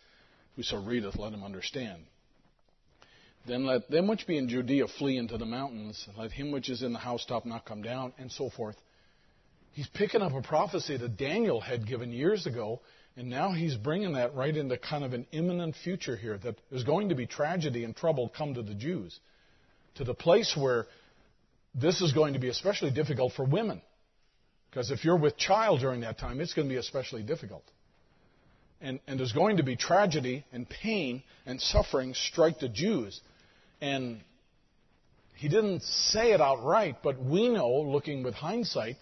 whoso 0.56 0.78
readeth, 0.78 1.18
let 1.18 1.34
him 1.34 1.44
understand. 1.44 2.04
Then 3.48 3.66
let 3.66 3.90
them 3.90 4.08
which 4.08 4.26
be 4.26 4.38
in 4.38 4.50
Judea 4.50 4.88
flee 4.88 5.18
into 5.18 5.38
the 5.38 5.46
mountains, 5.46 6.08
let 6.18 6.32
him 6.32 6.52
which 6.52 6.70
is 6.70 6.82
in 6.82 6.94
the 6.94 7.00
housetop 7.00 7.46
not 7.46 7.66
come 7.66 7.82
down, 7.82 8.14
and 8.18 8.32
so 8.32 8.50
forth. 8.50 8.76
He's 9.76 9.88
picking 9.88 10.22
up 10.22 10.32
a 10.32 10.42
prophecy 10.42 10.96
that 10.96 11.18
Daniel 11.18 11.60
had 11.60 11.86
given 11.86 12.14
years 12.14 12.46
ago, 12.46 12.80
and 13.18 13.30
now 13.30 13.52
he's 13.52 13.76
bringing 13.76 14.14
that 14.14 14.34
right 14.34 14.56
into 14.56 14.78
kind 14.78 15.04
of 15.04 15.12
an 15.12 15.28
imminent 15.34 15.76
future 15.84 16.16
here 16.16 16.38
that 16.38 16.56
there's 16.70 16.86
going 16.86 17.10
to 17.10 17.16
be 17.16 17.26
tragedy 17.26 17.84
and 17.84 17.94
trouble 17.94 18.32
come 18.36 18.54
to 18.54 18.62
the 18.62 18.74
Jews, 18.74 19.20
to 19.96 20.06
the 20.06 20.14
place 20.14 20.56
where 20.56 20.88
this 21.74 22.00
is 22.00 22.14
going 22.14 22.36
to 22.36 22.40
be 22.40 22.48
especially 22.48 22.90
difficult 22.90 23.34
for 23.34 23.44
women. 23.44 23.82
Because 24.70 24.92
if 24.92 25.04
you're 25.04 25.18
with 25.18 25.36
child 25.36 25.82
during 25.82 26.00
that 26.02 26.18
time, 26.18 26.40
it's 26.40 26.54
going 26.54 26.70
to 26.70 26.74
be 26.74 26.80
especially 26.80 27.24
difficult. 27.24 27.66
And, 28.80 29.02
and 29.08 29.20
there's 29.20 29.34
going 29.34 29.58
to 29.58 29.64
be 29.64 29.76
tragedy 29.76 30.46
and 30.54 30.70
pain 30.70 31.22
and 31.46 31.60
suffering 31.60 32.14
strike 32.14 32.60
the 32.60 32.70
Jews. 32.70 33.20
And 33.82 34.22
he 35.36 35.50
didn't 35.50 35.84
say 35.84 36.32
it 36.32 36.40
outright, 36.40 37.00
but 37.04 37.22
we 37.22 37.50
know, 37.50 37.82
looking 37.82 38.24
with 38.24 38.36
hindsight, 38.36 38.96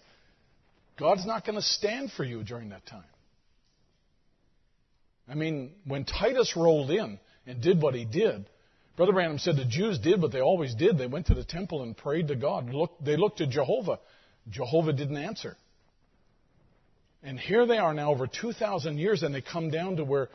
God's 0.98 1.26
not 1.26 1.44
going 1.44 1.56
to 1.56 1.62
stand 1.62 2.12
for 2.12 2.24
you 2.24 2.42
during 2.44 2.70
that 2.70 2.86
time. 2.86 3.04
I 5.28 5.34
mean, 5.34 5.72
when 5.84 6.04
Titus 6.04 6.54
rolled 6.56 6.90
in 6.90 7.18
and 7.46 7.60
did 7.60 7.80
what 7.80 7.94
he 7.94 8.04
did, 8.04 8.48
Brother 8.96 9.12
Branham 9.12 9.38
said 9.38 9.56
the 9.56 9.64
Jews 9.64 9.98
did 9.98 10.22
what 10.22 10.32
they 10.32 10.40
always 10.40 10.74
did. 10.74 10.98
They 10.98 11.06
went 11.06 11.26
to 11.26 11.34
the 11.34 11.44
temple 11.44 11.82
and 11.82 11.96
prayed 11.96 12.28
to 12.28 12.36
God. 12.36 12.70
they 13.00 13.16
looked 13.16 13.38
to 13.38 13.46
Jehovah. 13.46 13.98
Jehovah 14.50 14.92
didn't 14.92 15.16
answer. 15.16 15.56
And 17.22 17.40
here 17.40 17.66
they 17.66 17.78
are 17.78 17.94
now 17.94 18.10
over 18.10 18.26
2,000 18.26 18.98
years, 18.98 19.22
and 19.22 19.34
they 19.34 19.40
come 19.40 19.70
down 19.70 19.96
to 19.96 20.04
where 20.04 20.28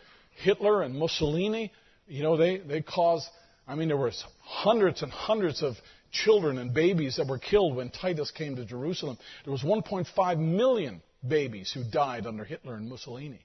Hitler 0.43 0.81
and 0.81 0.97
Mussolini, 0.97 1.71
you 2.07 2.23
know, 2.23 2.35
they, 2.35 2.57
they 2.57 2.81
caused, 2.81 3.27
I 3.67 3.75
mean, 3.75 3.87
there 3.87 3.97
was 3.97 4.21
hundreds 4.41 5.03
and 5.03 5.11
hundreds 5.11 5.61
of 5.61 5.75
children 6.11 6.57
and 6.57 6.73
babies 6.73 7.17
that 7.17 7.27
were 7.27 7.39
killed 7.39 7.75
when 7.75 7.89
Titus 7.89 8.31
came 8.31 8.55
to 8.55 8.65
Jerusalem. 8.65 9.17
There 9.43 9.51
was 9.51 9.63
1.5 9.63 10.39
million 10.39 11.01
babies 11.27 11.71
who 11.71 11.83
died 11.83 12.25
under 12.25 12.43
Hitler 12.43 12.75
and 12.75 12.89
Mussolini. 12.89 13.41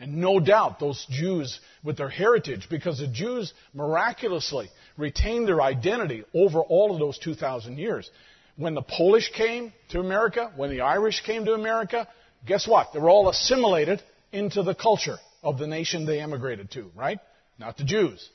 And 0.00 0.16
no 0.16 0.40
doubt 0.40 0.80
those 0.80 1.06
Jews 1.10 1.60
with 1.84 1.96
their 1.96 2.08
heritage, 2.08 2.66
because 2.68 2.98
the 2.98 3.06
Jews 3.06 3.52
miraculously 3.72 4.68
retained 4.96 5.46
their 5.46 5.62
identity 5.62 6.24
over 6.34 6.60
all 6.60 6.92
of 6.92 6.98
those 6.98 7.18
2,000 7.18 7.78
years. 7.78 8.10
When 8.56 8.74
the 8.74 8.82
Polish 8.82 9.30
came 9.32 9.72
to 9.90 10.00
America, 10.00 10.50
when 10.56 10.70
the 10.70 10.80
Irish 10.80 11.22
came 11.24 11.44
to 11.44 11.52
America, 11.52 12.08
guess 12.46 12.66
what? 12.66 12.92
They 12.92 12.98
were 12.98 13.10
all 13.10 13.28
assimilated 13.28 14.02
into 14.32 14.62
the 14.62 14.74
culture 14.74 15.18
of 15.42 15.58
the 15.58 15.66
nation 15.66 16.04
they 16.04 16.20
emigrated 16.20 16.70
to, 16.72 16.90
right? 16.96 17.18
Not 17.58 17.76
the 17.76 17.84
Jews. 17.84 18.28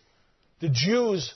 The 0.60 0.70
Jews 0.70 1.34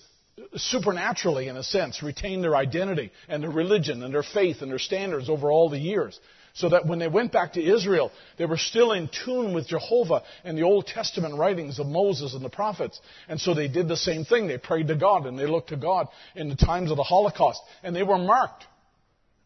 supernaturally, 0.56 1.48
in 1.48 1.58
a 1.58 1.64
sense, 1.64 2.04
retained 2.04 2.44
their 2.44 2.56
identity 2.56 3.12
and 3.28 3.44
their 3.44 3.50
religion 3.50 4.04
and 4.04 4.14
their 4.14 4.24
faith 4.24 4.62
and 4.62 4.72
their 4.72 4.80
standards 4.80 5.30
over 5.30 5.52
all 5.52 5.70
the 5.70 5.80
years. 5.80 6.20
So 6.54 6.68
that 6.70 6.86
when 6.86 7.00
they 7.00 7.08
went 7.08 7.32
back 7.32 7.54
to 7.54 7.64
Israel, 7.64 8.12
they 8.38 8.46
were 8.46 8.58
still 8.58 8.92
in 8.92 9.10
tune 9.24 9.54
with 9.54 9.68
Jehovah 9.68 10.24
and 10.44 10.58
the 10.58 10.64
Old 10.64 10.86
Testament 10.86 11.38
writings 11.38 11.80
of 11.80 11.88
Moses 11.88 12.34
and 12.34 12.44
the 12.44 12.50
prophets. 12.50 13.00
And 13.30 13.40
so 13.40 13.54
they 13.54 13.70
did 13.70 13.88
the 13.88 13.96
same 13.96 14.26
thing. 14.26 14.48
They 14.48 14.58
prayed 14.58 14.90
to 14.90 14.96
God 14.96 15.26
and 15.28 15.40
they 15.40 15.48
looked 15.48 15.70
to 15.70 15.78
God 15.78 16.10
in 16.36 16.50
the 16.50 16.56
times 16.56 16.92
of 16.92 16.98
the 16.98 17.04
Holocaust. 17.04 17.62
And 17.84 17.96
they 17.96 18.04
were 18.04 18.18
marked, 18.18 18.66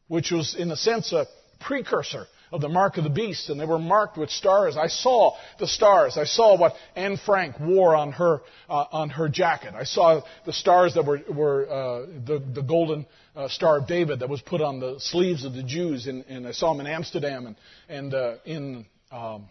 which 0.07 0.31
was, 0.31 0.55
in 0.57 0.71
a 0.71 0.75
sense, 0.75 1.13
a 1.13 1.27
precursor 1.59 2.25
of 2.55 2.61
the 2.61 2.69
mark 2.69 2.97
of 2.97 3.03
the 3.03 3.09
beast, 3.09 3.49
and 3.49 3.59
they 3.59 3.65
were 3.65 3.77
marked 3.77 4.17
with 4.17 4.29
stars. 4.29 4.77
I 4.77 4.87
saw 4.87 5.35
the 5.59 5.67
stars. 5.67 6.17
I 6.17 6.23
saw 6.23 6.57
what 6.57 6.73
Anne 6.95 7.17
Frank 7.17 7.59
wore 7.59 7.95
on 7.95 8.13
her 8.13 8.41
uh, 8.69 8.85
on 8.91 9.09
her 9.09 9.27
jacket. 9.27 9.73
I 9.75 9.83
saw 9.83 10.21
the 10.45 10.53
stars 10.53 10.93
that 10.93 11.05
were 11.05 11.21
were 11.29 11.69
uh, 11.69 12.05
the 12.25 12.41
the 12.53 12.61
golden 12.61 13.05
uh, 13.35 13.49
star 13.49 13.77
of 13.79 13.87
David 13.87 14.19
that 14.19 14.29
was 14.29 14.41
put 14.41 14.61
on 14.61 14.79
the 14.79 14.99
sleeves 14.99 15.43
of 15.43 15.53
the 15.53 15.63
Jews, 15.63 16.07
and, 16.07 16.23
and 16.29 16.47
I 16.47 16.53
saw 16.53 16.71
them 16.71 16.85
in 16.85 16.91
Amsterdam 16.91 17.45
and 17.47 17.55
and 17.89 18.13
uh, 18.13 18.35
in 18.45 18.85
um, 19.11 19.49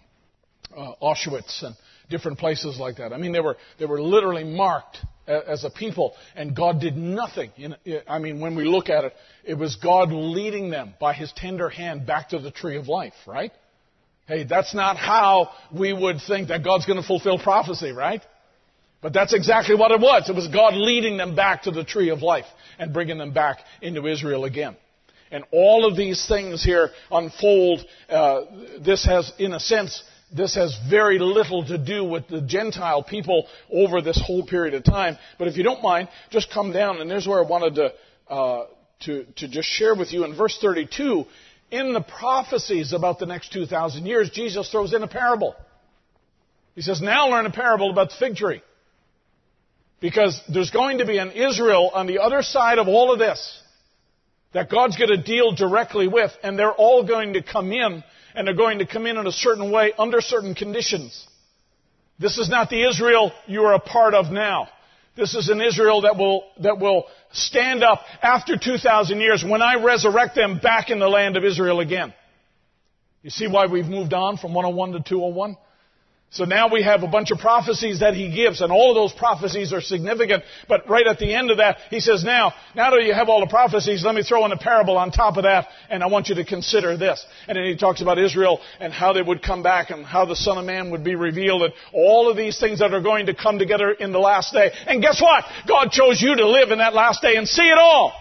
uh, 0.75 0.93
Auschwitz 1.03 1.63
and 1.63 1.77
different 2.11 2.39
places 2.39 2.79
like 2.79 2.97
that. 2.97 3.13
I 3.13 3.19
mean, 3.19 3.33
they 3.33 3.41
were 3.41 3.57
they 3.79 3.87
were 3.87 4.01
literally 4.01 4.45
marked 4.45 4.99
as 5.27 5.65
a 5.65 5.71
people, 5.71 6.15
and 6.37 6.55
God 6.55 6.81
did 6.81 6.97
nothing. 6.97 7.51
I 8.07 8.19
mean, 8.19 8.41
when 8.41 8.57
we 8.57 8.65
look 8.65 8.89
at 8.89 9.05
it, 9.05 9.15
it 9.45 9.55
was 9.55 9.77
God 9.77 10.13
leading 10.13 10.71
them 10.71 10.95
by 11.01 11.15
His 11.15 11.33
tender 11.35 11.69
hand 11.69 12.07
back 12.07 12.31
to 12.31 12.39
the 12.39 12.51
tree 12.51 12.77
of 12.77 12.89
life, 12.89 13.15
right? 13.27 13.53
Hey, 14.27 14.45
that's 14.45 14.75
not 14.75 14.97
how 14.97 15.51
we 15.73 15.93
would 15.93 16.17
think 16.27 16.49
that 16.49 16.65
God's 16.65 16.87
going 16.87 17.01
to 17.01 17.07
fulfill 17.07 17.39
prophecy, 17.39 17.93
right? 17.93 18.23
But 19.03 19.13
that's 19.13 19.35
exactly 19.35 19.75
what 19.75 19.91
it 19.91 20.01
was. 20.01 20.31
It 20.31 20.35
was 20.35 20.49
God 20.49 20.75
leading 20.75 21.19
them 21.19 21.37
back 21.37 21.65
to 21.65 21.71
the 21.71 21.85
tree 21.85 22.09
of 22.09 22.23
life 22.23 22.47
and 22.79 22.93
bringing 22.93 23.19
them 23.19 23.35
back 23.35 23.59
into 23.83 24.07
Israel 24.07 24.47
again. 24.47 24.77
And 25.31 25.45
all 25.53 25.85
of 25.85 25.95
these 25.95 26.27
things 26.27 26.65
here 26.65 26.89
unfold. 27.11 27.85
Uh, 28.09 28.43
this 28.83 29.05
has, 29.05 29.31
in 29.39 29.53
a 29.53 29.61
sense, 29.61 30.03
this 30.35 30.55
has 30.57 30.77
very 30.91 31.19
little 31.19 31.65
to 31.67 31.79
do 31.79 32.05
with 32.05 32.29
the 32.29 32.41
Gentile 32.41 33.03
people 33.03 33.47
over 33.71 34.01
this 34.01 34.21
whole 34.25 34.45
period 34.45 34.75
of 34.75 34.85
time. 34.85 35.17
But 35.39 35.49
if 35.49 35.57
you 35.57 35.63
don't 35.63 35.83
mind, 35.83 36.09
just 36.31 36.51
come 36.51 36.73
down, 36.73 37.01
and 37.01 37.11
there's 37.11 37.27
where 37.27 37.39
I 37.39 37.47
wanted 37.47 37.75
to, 37.77 38.33
uh, 38.33 38.67
to, 39.05 39.25
to 39.37 39.49
just 39.49 39.69
share 39.69 39.95
with 39.95 40.13
you. 40.13 40.25
In 40.25 40.37
verse 40.37 40.59
32, 40.61 41.25
in 41.71 41.93
the 41.93 42.01
prophecies 42.01 42.93
about 42.93 43.19
the 43.19 43.27
next 43.27 43.53
2,000 43.53 44.07
years, 44.07 44.31
Jesus 44.31 44.71
throws 44.71 44.93
in 44.93 45.03
a 45.03 45.09
parable. 45.09 45.55
He 46.75 46.83
says, 46.83 47.01
now 47.01 47.29
learn 47.29 47.47
a 47.47 47.51
parable 47.51 47.91
about 47.91 48.11
the 48.11 48.17
fig 48.19 48.37
tree. 48.37 48.63
Because 50.01 50.41
there's 50.53 50.71
going 50.71 50.99
to 50.99 51.07
be 51.07 51.19
an 51.19 51.31
Israel 51.31 51.91
on 51.95 52.07
the 52.07 52.19
other 52.19 52.43
side 52.43 52.79
of 52.79 52.89
all 52.89 53.13
of 53.13 53.19
this 53.19 53.61
that 54.53 54.71
God's 54.71 54.97
going 54.97 55.11
to 55.11 55.23
deal 55.23 55.53
directly 55.53 56.07
with, 56.09 56.31
and 56.43 56.59
they're 56.59 56.73
all 56.73 57.05
going 57.05 57.33
to 57.33 57.43
come 57.43 57.73
in, 57.73 58.05
and 58.35 58.47
they're 58.47 58.55
going 58.55 58.79
to 58.79 58.87
come 58.87 59.07
in 59.07 59.17
in 59.17 59.27
a 59.27 59.33
certain 59.33 59.71
way 59.71 59.93
under 59.99 60.21
certain 60.21 60.55
conditions. 60.55 61.27
This 62.19 62.39
is 62.39 62.49
not 62.49 62.71
the 62.71 62.89
Israel 62.89 63.33
you 63.47 63.63
are 63.63 63.75
a 63.75 63.81
part 63.81 64.15
of 64.15 64.31
now. 64.31 64.69
This 65.17 65.35
is 65.35 65.49
an 65.49 65.61
Israel 65.61 66.03
that 66.03 66.17
will, 66.17 66.45
that 66.61 66.79
will 66.79 67.05
stand 67.33 67.85
up 67.85 68.01
after 68.21 68.57
2,000 68.57 69.21
years 69.21 69.45
when 69.45 69.63
I 69.63 69.77
resurrect 69.77 70.35
them 70.35 70.59
back 70.59 70.91
in 70.91 70.99
the 70.99 71.09
land 71.09 71.37
of 71.37 71.45
Israel 71.45 71.81
again. 71.81 72.13
You 73.23 73.31
see 73.31 73.47
why 73.47 73.67
we've 73.67 73.87
moved 73.87 74.13
on 74.13 74.37
from 74.37 74.55
101 74.55 74.93
to 74.93 75.09
201? 75.09 75.57
So 76.35 76.45
now 76.45 76.69
we 76.69 76.83
have 76.83 77.05
a 77.05 77.07
bunch 77.07 77.31
of 77.31 77.39
prophecies 77.39 78.01
that 78.01 78.15
he 78.15 78.29
gives, 78.29 78.61
and 78.61 78.73
all 78.73 78.91
of 78.91 78.97
those 78.97 79.13
prophecies 79.13 79.73
are 79.73 79.81
significant. 79.81 80.43
But 80.69 80.91
right 80.91 81.07
at 81.07 81.21
the 81.21 81.33
end 81.33 81.53
of 81.53 81.59
that, 81.59 81.77
he 81.91 82.01
says, 82.01 82.25
now, 82.25 82.53
now 82.75 82.91
that 82.91 83.05
you 83.05 83.15
have 83.15 83.29
all 83.29 83.39
the 83.39 83.47
prophecies, 83.47 84.05
let 84.05 84.17
me 84.17 84.25
throw 84.25 84.45
in 84.45 84.51
a 84.51 84.57
parable 84.57 84.97
on 84.97 85.13
top 85.13 85.37
of 85.37 85.45
that, 85.45 85.69
and 85.89 86.03
I 86.03 86.09
want 86.09 86.27
you 86.27 86.35
to 86.35 86.45
consider 86.45 86.97
this. 86.97 87.25
And 87.47 87.57
then 87.57 87.65
he 87.67 87.77
talks 87.77 88.03
about 88.03 88.19
Israel 88.19 88.61
and 88.81 88.93
how 88.93 89.13
they 89.13 89.23
would 89.23 89.45
come 89.45 89.63
back 89.63 89.91
and 89.91 90.05
how 90.05 90.25
the 90.25 90.35
Son 90.35 90.59
of 90.59 90.65
Man 90.65 90.91
would 90.91 91.05
be 91.05 91.15
revealed 91.15 91.63
and 91.63 91.73
all 91.93 92.29
of 92.29 92.37
these 92.37 92.59
things 92.59 92.81
that 92.81 92.93
are 92.93 93.01
going 93.01 93.27
to 93.27 93.35
come 93.35 93.61
together 93.61 93.93
in 93.93 94.11
the 94.11 94.19
last 94.19 94.53
day. 94.53 94.73
And 94.89 95.01
guess 95.01 95.23
what? 95.23 95.45
God 95.69 95.93
chose 95.93 96.21
you 96.21 96.35
to 96.35 96.49
live 96.49 96.73
in 96.73 96.79
that 96.79 96.95
last 96.95 97.23
day 97.23 97.37
and 97.37 97.47
see 97.47 97.63
it 97.63 97.79
all. 97.79 98.13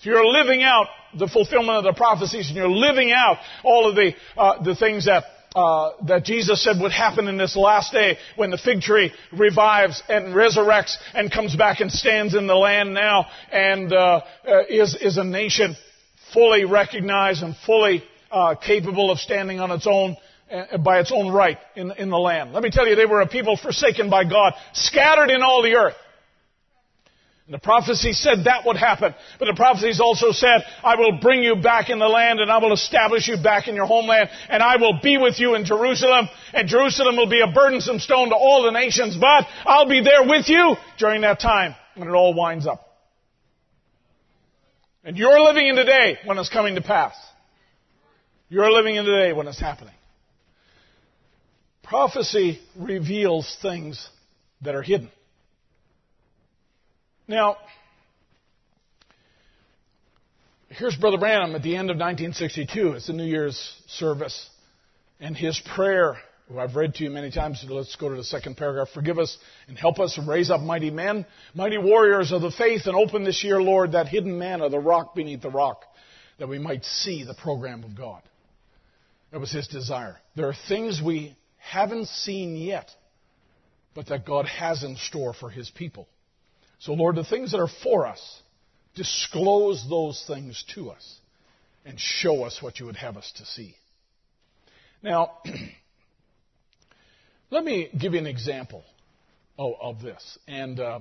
If 0.00 0.06
you're 0.06 0.26
living 0.26 0.64
out 0.64 0.88
the 1.18 1.28
fulfillment 1.28 1.78
of 1.78 1.84
the 1.84 1.92
prophecies 1.92 2.48
and 2.48 2.56
you're 2.56 2.68
living 2.68 3.12
out 3.12 3.38
all 3.64 3.88
of 3.88 3.94
the, 3.94 4.12
uh, 4.36 4.62
the 4.62 4.74
things 4.74 5.06
that, 5.06 5.24
uh, 5.54 5.90
that 6.06 6.24
Jesus 6.24 6.62
said 6.62 6.80
would 6.80 6.92
happen 6.92 7.28
in 7.28 7.36
this 7.36 7.56
last 7.56 7.92
day 7.92 8.18
when 8.36 8.50
the 8.50 8.58
fig 8.58 8.80
tree 8.80 9.12
revives 9.32 10.02
and 10.08 10.34
resurrects 10.34 10.96
and 11.14 11.30
comes 11.30 11.54
back 11.54 11.80
and 11.80 11.92
stands 11.92 12.34
in 12.34 12.46
the 12.46 12.54
land 12.54 12.94
now 12.94 13.26
and 13.50 13.92
uh, 13.92 14.20
uh 14.46 14.62
is, 14.68 14.96
is 15.00 15.18
a 15.18 15.24
nation 15.24 15.76
fully 16.32 16.64
recognized 16.64 17.42
and 17.42 17.54
fully 17.66 18.02
uh, 18.30 18.54
capable 18.54 19.10
of 19.10 19.18
standing 19.18 19.60
on 19.60 19.70
its 19.70 19.86
own 19.86 20.16
uh, 20.50 20.78
by 20.78 21.00
its 21.00 21.12
own 21.14 21.32
right 21.32 21.58
in, 21.76 21.90
in 21.92 22.10
the 22.10 22.18
land. 22.18 22.52
Let 22.52 22.62
me 22.62 22.70
tell 22.70 22.86
you, 22.86 22.96
they 22.96 23.06
were 23.06 23.20
a 23.20 23.26
people 23.26 23.56
forsaken 23.56 24.10
by 24.10 24.24
God, 24.24 24.54
scattered 24.72 25.30
in 25.30 25.42
all 25.42 25.62
the 25.62 25.74
earth. 25.74 25.94
And 27.46 27.54
the 27.54 27.58
prophecy 27.58 28.12
said 28.12 28.44
that 28.44 28.64
would 28.66 28.76
happen. 28.76 29.14
But 29.38 29.46
the 29.46 29.54
prophecies 29.54 30.00
also 30.00 30.30
said, 30.30 30.62
I 30.84 30.94
will 30.94 31.18
bring 31.20 31.42
you 31.42 31.56
back 31.56 31.90
in 31.90 31.98
the 31.98 32.06
land 32.06 32.38
and 32.38 32.50
I 32.50 32.58
will 32.58 32.72
establish 32.72 33.26
you 33.26 33.36
back 33.36 33.66
in 33.66 33.74
your 33.74 33.86
homeland 33.86 34.28
and 34.48 34.62
I 34.62 34.76
will 34.76 35.00
be 35.02 35.18
with 35.18 35.40
you 35.40 35.56
in 35.56 35.64
Jerusalem 35.64 36.28
and 36.54 36.68
Jerusalem 36.68 37.16
will 37.16 37.28
be 37.28 37.40
a 37.40 37.52
burdensome 37.52 37.98
stone 37.98 38.28
to 38.28 38.36
all 38.36 38.62
the 38.62 38.70
nations, 38.70 39.16
but 39.16 39.44
I'll 39.64 39.88
be 39.88 40.02
there 40.02 40.22
with 40.26 40.48
you 40.48 40.76
during 40.98 41.22
that 41.22 41.40
time 41.40 41.74
when 41.96 42.08
it 42.08 42.12
all 42.12 42.32
winds 42.32 42.66
up. 42.66 42.88
And 45.04 45.16
you're 45.16 45.40
living 45.40 45.66
in 45.66 45.74
the 45.74 45.84
day 45.84 46.18
when 46.24 46.38
it's 46.38 46.48
coming 46.48 46.76
to 46.76 46.82
pass. 46.82 47.14
You're 48.48 48.70
living 48.70 48.94
in 48.94 49.04
the 49.04 49.10
day 49.10 49.32
when 49.32 49.48
it's 49.48 49.58
happening. 49.58 49.94
Prophecy 51.82 52.60
reveals 52.76 53.56
things 53.60 54.08
that 54.60 54.76
are 54.76 54.82
hidden. 54.82 55.10
Now, 57.28 57.56
here's 60.68 60.96
Brother 60.96 61.18
Branham 61.18 61.54
at 61.54 61.62
the 61.62 61.76
end 61.76 61.90
of 61.90 61.96
1962. 61.96 62.92
It's 62.92 63.06
the 63.06 63.12
New 63.12 63.24
Year's 63.24 63.76
service. 63.86 64.50
And 65.20 65.36
his 65.36 65.60
prayer, 65.76 66.16
who 66.48 66.58
I've 66.58 66.74
read 66.74 66.94
to 66.94 67.04
you 67.04 67.10
many 67.10 67.30
times, 67.30 67.64
let's 67.68 67.94
go 67.94 68.08
to 68.08 68.16
the 68.16 68.24
second 68.24 68.56
paragraph. 68.56 68.88
Forgive 68.92 69.20
us 69.20 69.38
and 69.68 69.78
help 69.78 70.00
us 70.00 70.18
raise 70.26 70.50
up 70.50 70.60
mighty 70.62 70.90
men, 70.90 71.24
mighty 71.54 71.78
warriors 71.78 72.32
of 72.32 72.42
the 72.42 72.50
faith, 72.50 72.82
and 72.86 72.96
open 72.96 73.22
this 73.22 73.44
year, 73.44 73.62
Lord, 73.62 73.92
that 73.92 74.08
hidden 74.08 74.36
manna, 74.36 74.68
the 74.68 74.80
rock 74.80 75.14
beneath 75.14 75.42
the 75.42 75.50
rock, 75.50 75.84
that 76.40 76.48
we 76.48 76.58
might 76.58 76.84
see 76.84 77.22
the 77.22 77.34
program 77.34 77.84
of 77.84 77.96
God. 77.96 78.22
That 79.30 79.38
was 79.38 79.52
his 79.52 79.68
desire. 79.68 80.18
There 80.34 80.48
are 80.48 80.56
things 80.68 81.00
we 81.00 81.36
haven't 81.58 82.08
seen 82.08 82.56
yet, 82.56 82.90
but 83.94 84.08
that 84.08 84.26
God 84.26 84.46
has 84.46 84.82
in 84.82 84.96
store 84.96 85.32
for 85.32 85.50
his 85.50 85.70
people. 85.70 86.08
So, 86.82 86.94
Lord, 86.94 87.14
the 87.14 87.24
things 87.24 87.52
that 87.52 87.60
are 87.60 87.70
for 87.84 88.08
us, 88.08 88.20
disclose 88.96 89.86
those 89.88 90.22
things 90.26 90.64
to 90.74 90.90
us 90.90 91.18
and 91.84 91.98
show 91.98 92.42
us 92.42 92.60
what 92.60 92.80
you 92.80 92.86
would 92.86 92.96
have 92.96 93.16
us 93.16 93.32
to 93.36 93.46
see. 93.46 93.76
Now, 95.00 95.30
let 97.50 97.64
me 97.64 97.88
give 97.96 98.14
you 98.14 98.18
an 98.18 98.26
example 98.26 98.82
of, 99.56 99.74
of 99.80 100.02
this. 100.02 100.38
And 100.48 100.80
uh, 100.80 101.00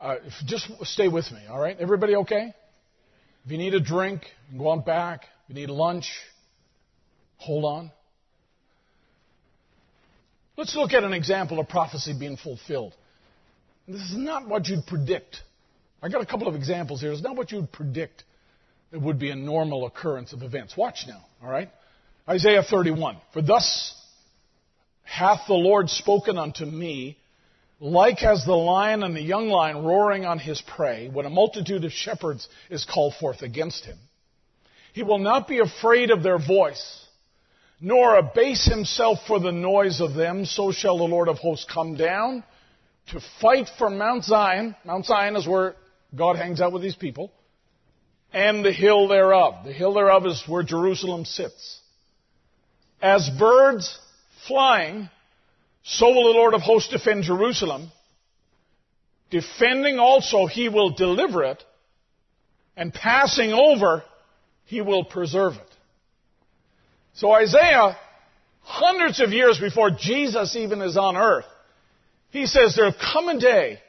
uh, 0.00 0.14
just 0.46 0.70
stay 0.84 1.08
with 1.08 1.30
me, 1.30 1.40
all 1.50 1.60
right? 1.60 1.76
Everybody 1.78 2.16
okay? 2.16 2.54
If 3.44 3.52
you 3.52 3.58
need 3.58 3.74
a 3.74 3.80
drink, 3.80 4.22
go 4.56 4.68
on 4.68 4.80
back. 4.80 5.24
If 5.44 5.56
you 5.56 5.56
need 5.56 5.70
lunch, 5.70 6.10
hold 7.36 7.66
on. 7.66 7.92
Let's 10.56 10.74
look 10.74 10.94
at 10.94 11.04
an 11.04 11.12
example 11.12 11.60
of 11.60 11.68
prophecy 11.68 12.14
being 12.18 12.38
fulfilled. 12.38 12.94
This 13.90 14.02
is 14.02 14.16
not 14.16 14.48
what 14.48 14.68
you'd 14.68 14.86
predict. 14.86 15.42
I 16.02 16.08
got 16.08 16.22
a 16.22 16.26
couple 16.26 16.48
of 16.48 16.54
examples 16.54 17.00
here. 17.00 17.12
It's 17.12 17.22
not 17.22 17.36
what 17.36 17.50
you'd 17.50 17.72
predict 17.72 18.24
it 18.92 19.00
would 19.00 19.18
be 19.18 19.30
a 19.30 19.36
normal 19.36 19.86
occurrence 19.86 20.32
of 20.32 20.42
events. 20.42 20.76
Watch 20.76 21.04
now, 21.06 21.24
all 21.42 21.50
right? 21.50 21.70
Isaiah 22.28 22.62
31. 22.62 23.18
For 23.32 23.42
thus 23.42 23.94
hath 25.02 25.40
the 25.46 25.54
Lord 25.54 25.88
spoken 25.88 26.38
unto 26.38 26.64
me, 26.64 27.18
like 27.78 28.22
as 28.22 28.44
the 28.44 28.54
lion 28.54 29.02
and 29.02 29.16
the 29.16 29.22
young 29.22 29.48
lion 29.48 29.84
roaring 29.84 30.24
on 30.24 30.38
his 30.38 30.60
prey, 30.60 31.08
when 31.08 31.26
a 31.26 31.30
multitude 31.30 31.84
of 31.84 31.92
shepherds 31.92 32.48
is 32.68 32.84
called 32.84 33.14
forth 33.14 33.42
against 33.42 33.84
him. 33.84 33.98
He 34.92 35.02
will 35.02 35.18
not 35.18 35.46
be 35.46 35.60
afraid 35.60 36.10
of 36.10 36.22
their 36.22 36.38
voice, 36.38 37.06
nor 37.80 38.16
abase 38.16 38.66
himself 38.66 39.18
for 39.26 39.38
the 39.38 39.52
noise 39.52 40.00
of 40.00 40.14
them. 40.14 40.44
So 40.44 40.72
shall 40.72 40.98
the 40.98 41.04
Lord 41.04 41.28
of 41.28 41.38
hosts 41.38 41.66
come 41.72 41.96
down 41.96 42.44
to 43.08 43.20
fight 43.40 43.68
for 43.78 43.90
Mount 43.90 44.24
Zion. 44.24 44.76
Mount 44.84 45.06
Zion 45.06 45.36
is 45.36 45.46
where 45.46 45.74
God 46.16 46.36
hangs 46.36 46.60
out 46.60 46.72
with 46.72 46.82
these 46.82 46.96
people. 46.96 47.32
And 48.32 48.64
the 48.64 48.72
hill 48.72 49.08
thereof. 49.08 49.64
The 49.64 49.72
hill 49.72 49.94
thereof 49.94 50.26
is 50.26 50.42
where 50.46 50.62
Jerusalem 50.62 51.24
sits. 51.24 51.80
As 53.02 53.28
birds 53.38 53.98
flying, 54.46 55.08
so 55.82 56.06
will 56.08 56.32
the 56.32 56.38
Lord 56.38 56.54
of 56.54 56.60
hosts 56.60 56.90
defend 56.90 57.24
Jerusalem. 57.24 57.90
Defending 59.30 59.98
also, 59.98 60.46
he 60.46 60.68
will 60.68 60.90
deliver 60.90 61.44
it. 61.44 61.62
And 62.76 62.92
passing 62.94 63.52
over, 63.52 64.04
he 64.66 64.80
will 64.80 65.04
preserve 65.04 65.54
it. 65.54 65.70
So 67.14 67.32
Isaiah, 67.32 67.96
hundreds 68.62 69.20
of 69.20 69.30
years 69.30 69.58
before 69.58 69.90
Jesus 69.90 70.54
even 70.56 70.80
is 70.80 70.96
on 70.96 71.16
earth, 71.16 71.46
he 72.30 72.46
says 72.46 72.74
there'll 72.76 72.92
come 72.92 73.28
a 73.28 73.38
day 73.38 73.80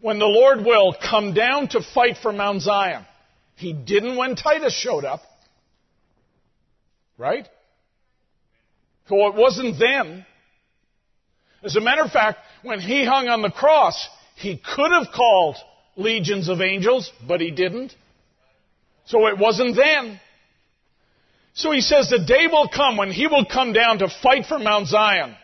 when 0.00 0.18
the 0.18 0.26
Lord 0.26 0.64
will 0.64 0.94
come 0.94 1.32
down 1.32 1.68
to 1.68 1.80
fight 1.80 2.18
for 2.20 2.32
Mount 2.32 2.62
Zion. 2.62 3.04
He 3.56 3.72
didn't 3.72 4.16
when 4.16 4.36
Titus 4.36 4.76
showed 4.76 5.04
up. 5.04 5.20
Right? 7.16 7.48
So 9.08 9.28
it 9.28 9.34
wasn't 9.34 9.78
then. 9.78 10.26
As 11.62 11.76
a 11.76 11.80
matter 11.80 12.02
of 12.02 12.10
fact, 12.10 12.38
when 12.62 12.80
he 12.80 13.04
hung 13.04 13.28
on 13.28 13.42
the 13.42 13.50
cross, 13.50 14.08
he 14.36 14.56
could 14.56 14.90
have 14.90 15.12
called 15.14 15.56
legions 15.96 16.48
of 16.48 16.60
angels, 16.60 17.10
but 17.26 17.40
he 17.40 17.52
didn't. 17.52 17.94
So 19.06 19.28
it 19.28 19.38
wasn't 19.38 19.76
then. 19.76 20.20
So 21.54 21.70
he 21.70 21.80
says 21.80 22.10
the 22.10 22.18
day 22.18 22.48
will 22.50 22.68
come 22.68 22.96
when 22.96 23.12
he 23.12 23.28
will 23.28 23.44
come 23.44 23.72
down 23.72 23.98
to 23.98 24.08
fight 24.22 24.46
for 24.46 24.58
Mount 24.58 24.88
Zion, 24.88 25.36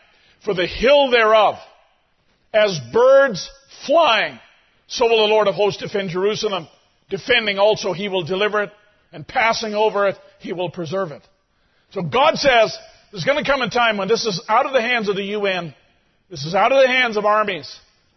for 0.43 0.53
the 0.53 0.67
hill 0.67 1.09
thereof 1.09 1.55
as 2.53 2.79
birds 2.91 3.49
flying, 3.85 4.39
so 4.87 5.05
will 5.05 5.27
the 5.27 5.33
Lord 5.33 5.47
of 5.47 5.55
hosts 5.55 5.81
defend 5.81 6.09
Jerusalem. 6.09 6.67
Defending 7.09 7.57
also, 7.57 7.93
he 7.93 8.09
will 8.09 8.23
deliver 8.23 8.63
it. 8.63 8.71
and 9.13 9.27
passing 9.27 9.73
over 9.73 10.07
it, 10.07 10.15
He 10.39 10.53
will 10.53 10.69
preserve 10.69 11.11
it. 11.11 11.21
So 11.91 12.01
God 12.01 12.37
says, 12.37 12.77
there's 13.11 13.25
going 13.25 13.43
to 13.43 13.49
come 13.49 13.61
a 13.61 13.69
time 13.69 13.97
when 13.97 14.07
this 14.07 14.25
is 14.25 14.41
out 14.47 14.65
of 14.65 14.71
the 14.71 14.81
hands 14.81 15.09
of 15.09 15.17
the 15.17 15.23
UN, 15.23 15.75
this 16.29 16.45
is 16.45 16.55
out 16.55 16.71
of 16.71 16.81
the 16.81 16.87
hands 16.87 17.17
of 17.17 17.25
armies. 17.25 17.69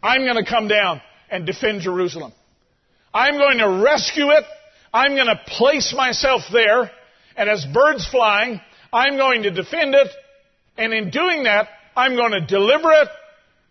I'm 0.02 0.23
going 0.23 0.43
to 0.43 0.48
come 0.48 0.69
down 0.69 1.01
and 1.31 1.44
defend 1.44 1.81
Jerusalem. 1.81 2.32
I'm 3.12 3.36
going 3.36 3.59
to 3.59 3.82
rescue 3.82 4.31
it. 4.31 4.44
I'm 4.93 5.16
going 5.16 5.27
to 5.27 5.40
place 5.47 5.93
myself 5.97 6.43
there. 6.52 6.90
And 7.36 7.51
as 7.51 7.66
birds 7.74 8.06
flying, 8.09 8.61
I'm 8.93 9.16
going 9.16 9.43
to 9.43 9.51
defend 9.51 9.94
it. 9.97 10.09
And 10.77 10.93
in 10.93 11.11
doing 11.11 11.44
that, 11.44 11.69
I'm 11.97 12.15
going 12.15 12.32
to 12.32 12.47
deliver 12.47 12.93
it 12.93 13.09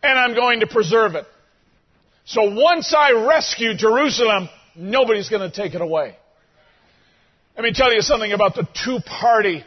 and 0.04 0.20
I'm 0.20 0.36
going 0.36 0.60
to 0.60 0.68
preserve 0.68 1.16
it. 1.16 1.26
So 2.26 2.54
once 2.54 2.94
I 2.98 3.12
rescue 3.12 3.76
Jerusalem, 3.76 4.50
nobody's 4.76 5.30
going 5.30 5.50
to 5.50 5.56
take 5.56 5.74
it 5.74 5.82
away. 5.82 6.16
Let 7.56 7.64
me 7.64 7.72
tell 7.74 7.94
you 7.94 8.02
something 8.02 8.32
about 8.32 8.56
the 8.56 8.68
two 8.86 9.00
party 9.00 9.64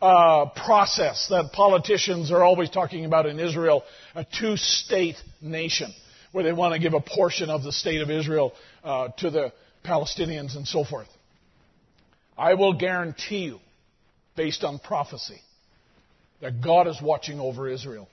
uh, 0.00 0.46
process 0.50 1.28
that 1.30 1.50
politicians 1.52 2.30
are 2.30 2.42
always 2.42 2.70
talking 2.70 3.04
about 3.04 3.26
in 3.26 3.38
Israel 3.38 3.82
a 4.14 4.24
two 4.24 4.56
state 4.56 5.16
nation, 5.40 5.92
where 6.32 6.44
they 6.44 6.52
want 6.52 6.74
to 6.74 6.80
give 6.80 6.94
a 6.94 7.00
portion 7.00 7.50
of 7.50 7.62
the 7.62 7.72
state 7.72 8.00
of 8.00 8.10
Israel 8.10 8.52
uh, 8.84 9.08
to 9.18 9.30
the 9.30 9.52
Palestinians 9.84 10.56
and 10.56 10.66
so 10.66 10.84
forth. 10.84 11.08
I 12.36 12.54
will 12.54 12.74
guarantee 12.74 13.44
you, 13.44 13.58
based 14.36 14.64
on 14.64 14.78
prophecy, 14.78 15.40
that 16.40 16.62
God 16.62 16.86
is 16.86 17.00
watching 17.02 17.40
over 17.40 17.68
Israel. 17.68 18.08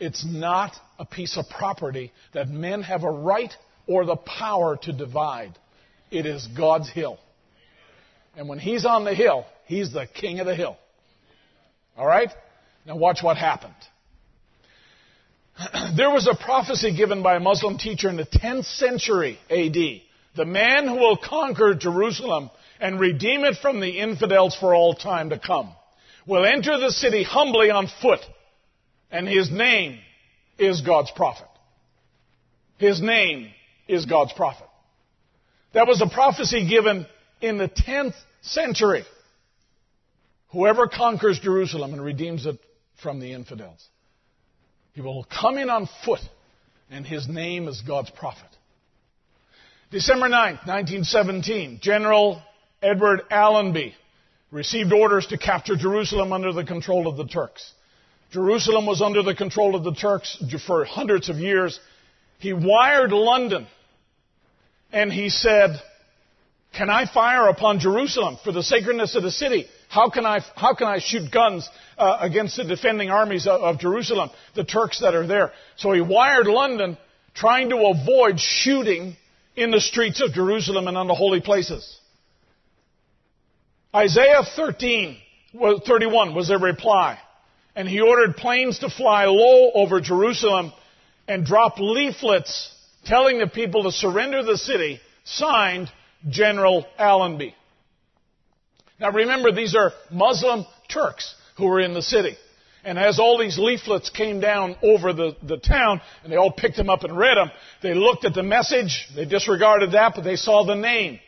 It's 0.00 0.24
not 0.24 0.72
a 0.98 1.04
piece 1.04 1.36
of 1.36 1.48
property 1.48 2.12
that 2.32 2.48
men 2.48 2.82
have 2.82 3.02
a 3.02 3.10
right 3.10 3.52
or 3.86 4.04
the 4.04 4.16
power 4.16 4.76
to 4.82 4.92
divide. 4.92 5.58
It 6.10 6.26
is 6.26 6.46
God's 6.56 6.90
hill. 6.90 7.18
And 8.36 8.48
when 8.48 8.58
He's 8.58 8.84
on 8.84 9.04
the 9.04 9.14
hill, 9.14 9.44
He's 9.66 9.92
the 9.92 10.06
king 10.06 10.40
of 10.40 10.46
the 10.46 10.54
hill. 10.54 10.76
All 11.96 12.06
right? 12.06 12.30
Now 12.86 12.96
watch 12.96 13.18
what 13.22 13.36
happened. 13.36 13.74
there 15.96 16.10
was 16.10 16.28
a 16.28 16.42
prophecy 16.42 16.96
given 16.96 17.22
by 17.22 17.36
a 17.36 17.40
Muslim 17.40 17.78
teacher 17.78 18.08
in 18.08 18.16
the 18.16 18.24
10th 18.24 18.64
century 18.78 19.38
AD. 19.50 20.02
The 20.36 20.44
man 20.44 20.86
who 20.86 20.94
will 20.94 21.16
conquer 21.16 21.74
Jerusalem 21.74 22.50
and 22.80 23.00
redeem 23.00 23.44
it 23.44 23.56
from 23.60 23.80
the 23.80 23.98
infidels 23.98 24.56
for 24.56 24.74
all 24.74 24.94
time 24.94 25.30
to 25.30 25.38
come 25.38 25.72
will 26.26 26.44
enter 26.44 26.78
the 26.78 26.92
city 26.92 27.24
humbly 27.24 27.70
on 27.70 27.88
foot, 28.00 28.20
and 29.10 29.28
his 29.28 29.50
name 29.50 29.98
is 30.58 30.80
God's 30.80 31.10
prophet. 31.10 31.46
His 32.78 33.00
name 33.00 33.48
is 33.86 34.06
God's 34.06 34.32
prophet. 34.32 34.66
That 35.72 35.86
was 35.86 36.00
a 36.00 36.08
prophecy 36.08 36.68
given 36.68 37.06
in 37.40 37.58
the 37.58 37.68
10th 37.68 38.14
century. 38.42 39.04
Whoever 40.50 40.88
conquers 40.88 41.38
Jerusalem 41.40 41.92
and 41.92 42.02
redeems 42.02 42.46
it 42.46 42.58
from 43.02 43.20
the 43.20 43.32
infidels, 43.32 43.86
he 44.94 45.00
will 45.00 45.24
come 45.24 45.58
in 45.58 45.70
on 45.70 45.88
foot, 46.04 46.20
and 46.90 47.06
his 47.06 47.28
name 47.28 47.68
is 47.68 47.82
God's 47.86 48.10
prophet. 48.10 48.48
December 49.90 50.28
9, 50.28 50.54
1917, 50.66 51.80
General 51.80 52.42
Edward 52.82 53.22
Allenby 53.30 53.94
received 54.50 54.92
orders 54.92 55.26
to 55.26 55.38
capture 55.38 55.76
Jerusalem 55.76 56.32
under 56.32 56.52
the 56.52 56.64
control 56.64 57.06
of 57.06 57.16
the 57.16 57.26
Turks. 57.26 57.72
Jerusalem 58.30 58.86
was 58.86 59.00
under 59.00 59.22
the 59.22 59.34
control 59.34 59.74
of 59.74 59.84
the 59.84 59.94
Turks 59.94 60.42
for 60.66 60.84
hundreds 60.84 61.28
of 61.28 61.36
years. 61.36 61.80
He 62.38 62.52
wired 62.52 63.12
London 63.12 63.66
and 64.92 65.12
he 65.12 65.30
said, 65.30 65.70
Can 66.76 66.90
I 66.90 67.06
fire 67.06 67.48
upon 67.48 67.80
Jerusalem 67.80 68.38
for 68.44 68.52
the 68.52 68.62
sacredness 68.62 69.16
of 69.16 69.22
the 69.22 69.30
city? 69.30 69.66
How 69.88 70.10
can 70.10 70.26
I, 70.26 70.40
how 70.54 70.74
can 70.74 70.86
I 70.86 70.98
shoot 70.98 71.30
guns 71.32 71.68
uh, 71.96 72.18
against 72.20 72.56
the 72.56 72.64
defending 72.64 73.10
armies 73.10 73.46
of, 73.46 73.62
of 73.62 73.78
Jerusalem, 73.78 74.30
the 74.54 74.64
Turks 74.64 75.00
that 75.00 75.14
are 75.14 75.26
there? 75.26 75.52
So 75.76 75.92
he 75.92 76.02
wired 76.02 76.46
London 76.46 76.98
trying 77.34 77.70
to 77.70 77.76
avoid 77.76 78.38
shooting 78.38 79.16
in 79.56 79.70
the 79.70 79.80
streets 79.80 80.22
of 80.22 80.32
Jerusalem 80.34 80.86
and 80.86 80.98
on 80.98 81.08
the 81.08 81.14
holy 81.14 81.40
places. 81.40 81.98
Isaiah 83.94 84.42
13, 84.54 85.16
31 85.86 86.34
was 86.34 86.48
their 86.48 86.58
reply. 86.58 87.18
And 87.78 87.88
he 87.88 88.00
ordered 88.00 88.36
planes 88.36 88.80
to 88.80 88.90
fly 88.90 89.26
low 89.26 89.70
over 89.72 90.00
Jerusalem 90.00 90.72
and 91.28 91.46
drop 91.46 91.78
leaflets 91.78 92.74
telling 93.04 93.38
the 93.38 93.46
people 93.46 93.84
to 93.84 93.92
surrender 93.92 94.42
the 94.42 94.58
city, 94.58 94.98
signed 95.22 95.88
General 96.28 96.84
Allenby. 96.98 97.54
Now 98.98 99.12
remember, 99.12 99.52
these 99.52 99.76
are 99.76 99.92
Muslim 100.10 100.66
Turks 100.88 101.36
who 101.56 101.66
were 101.68 101.78
in 101.78 101.94
the 101.94 102.02
city. 102.02 102.36
And 102.82 102.98
as 102.98 103.20
all 103.20 103.38
these 103.38 103.56
leaflets 103.56 104.10
came 104.10 104.40
down 104.40 104.74
over 104.82 105.12
the, 105.12 105.36
the 105.44 105.58
town, 105.58 106.00
and 106.24 106.32
they 106.32 106.36
all 106.36 106.50
picked 106.50 106.76
them 106.76 106.90
up 106.90 107.04
and 107.04 107.16
read 107.16 107.36
them, 107.36 107.52
they 107.80 107.94
looked 107.94 108.24
at 108.24 108.34
the 108.34 108.42
message, 108.42 109.06
they 109.14 109.24
disregarded 109.24 109.92
that, 109.92 110.14
but 110.16 110.24
they 110.24 110.34
saw 110.34 110.64
the 110.64 110.74
name, 110.74 111.20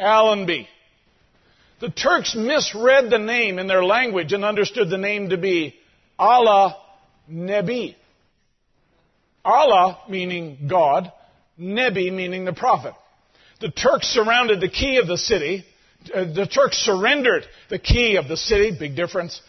Allenby. 0.00 0.66
The 1.80 1.90
Turks 1.90 2.34
misread 2.34 3.08
the 3.08 3.18
name 3.18 3.60
in 3.60 3.68
their 3.68 3.84
language 3.84 4.32
and 4.32 4.44
understood 4.44 4.90
the 4.90 4.98
name 4.98 5.28
to 5.28 5.36
be 5.36 5.76
Allah 6.22 6.76
Nebi. 7.28 7.96
Allah 9.44 9.98
meaning 10.08 10.68
God, 10.68 11.12
Nebi 11.58 12.10
meaning 12.10 12.44
the 12.44 12.52
prophet. 12.52 12.94
The 13.60 13.70
Turks 13.70 14.06
surrounded 14.08 14.60
the 14.60 14.68
key 14.68 14.98
of 14.98 15.06
the 15.06 15.18
city 15.18 15.64
uh, 16.14 16.24
the 16.24 16.46
Turks 16.46 16.78
surrendered 16.78 17.44
the 17.70 17.78
key 17.78 18.16
of 18.16 18.28
the 18.28 18.36
city, 18.36 18.76
big 18.76 18.96
difference, 18.96 19.40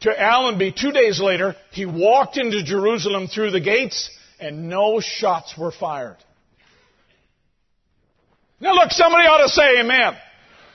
to 0.00 0.10
Allenby. 0.10 0.72
Two 0.72 0.92
days 0.92 1.20
later, 1.20 1.56
he 1.72 1.86
walked 1.86 2.36
into 2.36 2.62
Jerusalem 2.62 3.26
through 3.26 3.50
the 3.50 3.60
gates 3.60 4.10
and 4.38 4.68
no 4.68 5.00
shots 5.00 5.54
were 5.58 5.72
fired. 5.72 6.16
Now 8.60 8.74
look, 8.74 8.90
somebody 8.90 9.26
ought 9.26 9.42
to 9.42 9.48
say 9.48 9.80
amen. 9.80 10.16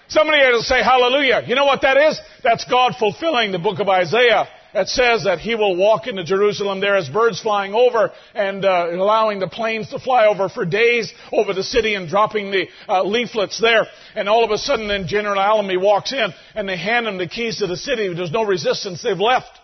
Somebody 0.08 0.40
ought 0.40 0.58
to 0.58 0.64
say 0.64 0.84
hallelujah. 0.84 1.44
You 1.48 1.56
know 1.56 1.66
what 1.66 1.82
that 1.84 1.98
is? 1.98 2.20
That's 2.44 2.66
God 2.66 2.96
fulfilling 3.00 3.52
the 3.52 3.60
book 3.60 3.80
of 3.80 3.88
Isaiah 3.88 4.48
that 4.74 4.88
says 4.88 5.26
that 5.26 5.40
he 5.40 5.56
will 5.56 5.76
walk 5.76 6.08
into 6.08 6.24
Jerusalem 6.24 6.80
there 6.80 6.96
as 6.96 7.10
birds 7.10 7.42
flying 7.42 7.74
over 7.74 8.12
and 8.34 8.64
uh, 8.64 8.88
allowing 8.92 9.40
the 9.40 9.48
planes 9.48 9.90
to 9.90 10.00
fly 10.00 10.26
over 10.28 10.50
for 10.50 10.66
days 10.66 11.14
over 11.32 11.54
the 11.54 11.64
city 11.64 11.96
and 11.96 12.08
dropping 12.08 12.52
the 12.52 12.68
uh, 12.88 13.04
leaflets 13.04 13.60
there. 13.60 13.88
And 14.16 14.30
all 14.30 14.44
of 14.44 14.52
a 14.52 14.58
sudden 14.58 14.88
then 14.88 15.08
General 15.08 15.40
Allenby 15.40 15.78
walks 15.78 16.14
in 16.14 16.30
and 16.56 16.68
they 16.68 16.78
hand 16.78 17.08
him 17.08 17.18
the 17.18 17.28
keys 17.28 17.58
to 17.58 17.68
the 17.68 17.78
city. 17.78 18.14
There's 18.14 18.32
no 18.32 18.44
resistance. 18.44 19.04
They've 19.04 19.18
left. 19.18 19.60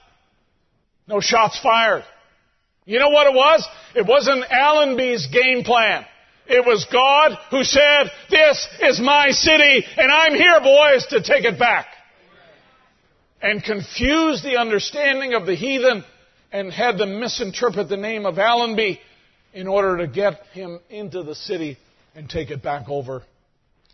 No 1.08 1.20
shots 1.20 1.60
fired. 1.62 2.04
You 2.86 3.00
know 3.00 3.10
what 3.10 3.28
it 3.28 3.34
was? 3.34 3.68
It 3.96 4.06
wasn't 4.06 4.46
Allenby's 4.50 5.28
game 5.28 5.64
plan. 5.64 6.06
It 6.48 6.66
was 6.66 6.86
God 6.92 7.38
who 7.52 7.64
said, 7.64 8.10
this 8.30 8.68
is 8.82 9.02
my 9.02 9.32
city 9.32 9.86
and 9.98 10.12
I'm 10.12 10.34
here 10.34 10.62
boys 10.62 11.06
to 11.08 11.22
take 11.22 11.44
it 11.44 11.60
back 11.60 11.88
and 13.42 13.64
confused 13.64 14.44
the 14.44 14.58
understanding 14.58 15.34
of 15.34 15.46
the 15.46 15.56
heathen 15.56 16.04
and 16.52 16.72
had 16.72 16.98
them 16.98 17.20
misinterpret 17.20 17.90
the 17.90 17.98
name 17.98 18.26
of 18.26 18.40
Allenby 18.40 19.00
in 19.54 19.68
order 19.68 19.98
to 19.98 20.08
get 20.08 20.42
him 20.54 20.80
into 20.90 21.24
the 21.24 21.36
city 21.36 21.78
and 22.16 22.30
take 22.30 22.50
it 22.50 22.64
back 22.64 22.90
over. 22.90 23.24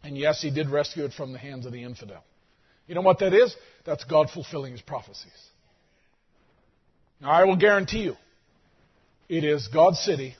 And 0.03 0.17
yes, 0.17 0.41
he 0.41 0.51
did 0.51 0.69
rescue 0.69 1.05
it 1.05 1.13
from 1.13 1.33
the 1.33 1.39
hands 1.39 1.65
of 1.65 1.71
the 1.71 1.83
infidel. 1.83 2.23
You 2.87 2.95
know 2.95 3.01
what 3.01 3.19
that 3.19 3.33
is? 3.33 3.55
That's 3.85 4.03
God 4.03 4.29
fulfilling 4.29 4.73
his 4.73 4.81
prophecies. 4.81 5.31
Now, 7.21 7.31
I 7.31 7.45
will 7.45 7.55
guarantee 7.55 8.03
you, 8.03 8.15
it 9.29 9.43
is 9.45 9.69
God's 9.73 9.99
city. 9.99 10.35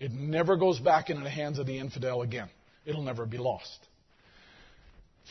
It 0.00 0.12
never 0.12 0.56
goes 0.56 0.80
back 0.80 1.10
into 1.10 1.22
the 1.22 1.30
hands 1.30 1.58
of 1.58 1.66
the 1.66 1.78
infidel 1.78 2.22
again. 2.22 2.48
It'll 2.86 3.02
never 3.02 3.26
be 3.26 3.38
lost. 3.38 3.78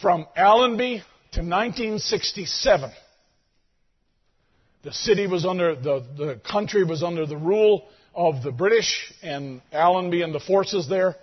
From 0.01 0.25
Allenby 0.35 1.03
to 1.33 1.41
1967, 1.41 2.91
the 4.83 4.91
city 4.91 5.27
was 5.27 5.45
under, 5.45 5.75
the, 5.75 6.05
the 6.17 6.41
country 6.49 6.83
was 6.83 7.03
under 7.03 7.25
the 7.25 7.37
rule 7.37 7.85
of 8.13 8.43
the 8.43 8.51
British 8.51 9.13
and 9.21 9.61
Allenby 9.71 10.21
and 10.21 10.35
the 10.35 10.39
forces 10.41 10.87
there. 10.89 11.15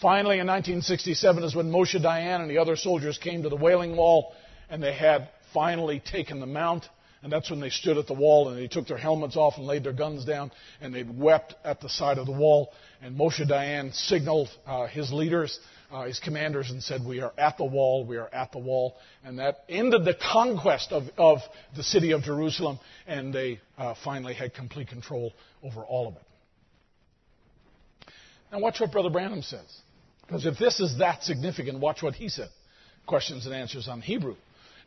Finally, 0.00 0.38
in 0.38 0.46
1967 0.46 1.44
is 1.44 1.54
when 1.54 1.70
Moshe 1.70 1.94
Dayan 1.94 2.40
and 2.40 2.50
the 2.50 2.58
other 2.58 2.74
soldiers 2.74 3.18
came 3.18 3.42
to 3.42 3.48
the 3.50 3.56
Wailing 3.56 3.96
Wall 3.96 4.32
and 4.70 4.82
they 4.82 4.94
had 4.94 5.28
finally 5.52 6.00
taken 6.00 6.40
the 6.40 6.46
mount. 6.46 6.84
And 7.22 7.30
that's 7.30 7.50
when 7.50 7.60
they 7.60 7.70
stood 7.70 7.98
at 7.98 8.08
the 8.08 8.14
wall 8.14 8.48
and 8.48 8.58
they 8.58 8.66
took 8.66 8.88
their 8.88 8.96
helmets 8.96 9.36
off 9.36 9.54
and 9.56 9.66
laid 9.66 9.84
their 9.84 9.92
guns 9.92 10.24
down 10.24 10.50
and 10.80 10.92
they 10.92 11.04
wept 11.04 11.54
at 11.62 11.80
the 11.80 11.88
side 11.88 12.18
of 12.18 12.26
the 12.26 12.32
wall. 12.32 12.72
And 13.00 13.16
Moshe 13.16 13.46
Dayan 13.46 13.94
signaled 13.94 14.48
uh, 14.66 14.86
his 14.86 15.12
leaders 15.12 15.60
uh, 15.92 16.06
his 16.06 16.18
commanders 16.18 16.70
and 16.70 16.82
said, 16.82 17.04
We 17.06 17.20
are 17.20 17.32
at 17.36 17.58
the 17.58 17.64
wall, 17.64 18.06
we 18.06 18.16
are 18.16 18.28
at 18.32 18.50
the 18.50 18.58
wall. 18.58 18.96
And 19.24 19.38
that 19.38 19.64
ended 19.68 20.04
the 20.04 20.14
conquest 20.14 20.90
of, 20.90 21.04
of 21.18 21.40
the 21.76 21.82
city 21.82 22.12
of 22.12 22.22
Jerusalem, 22.22 22.78
and 23.06 23.32
they 23.32 23.60
uh, 23.76 23.94
finally 24.02 24.34
had 24.34 24.54
complete 24.54 24.88
control 24.88 25.32
over 25.62 25.82
all 25.82 26.08
of 26.08 26.16
it. 26.16 26.22
Now, 28.50 28.60
watch 28.60 28.80
what 28.80 28.90
Brother 28.90 29.10
Branham 29.10 29.42
says. 29.42 29.80
Because 30.26 30.46
if 30.46 30.58
this 30.58 30.80
is 30.80 30.98
that 30.98 31.22
significant, 31.24 31.78
watch 31.78 32.02
what 32.02 32.14
he 32.14 32.28
said. 32.28 32.48
questions 33.06 33.44
and 33.46 33.54
answers 33.54 33.88
on 33.88 34.00
Hebrew. 34.00 34.36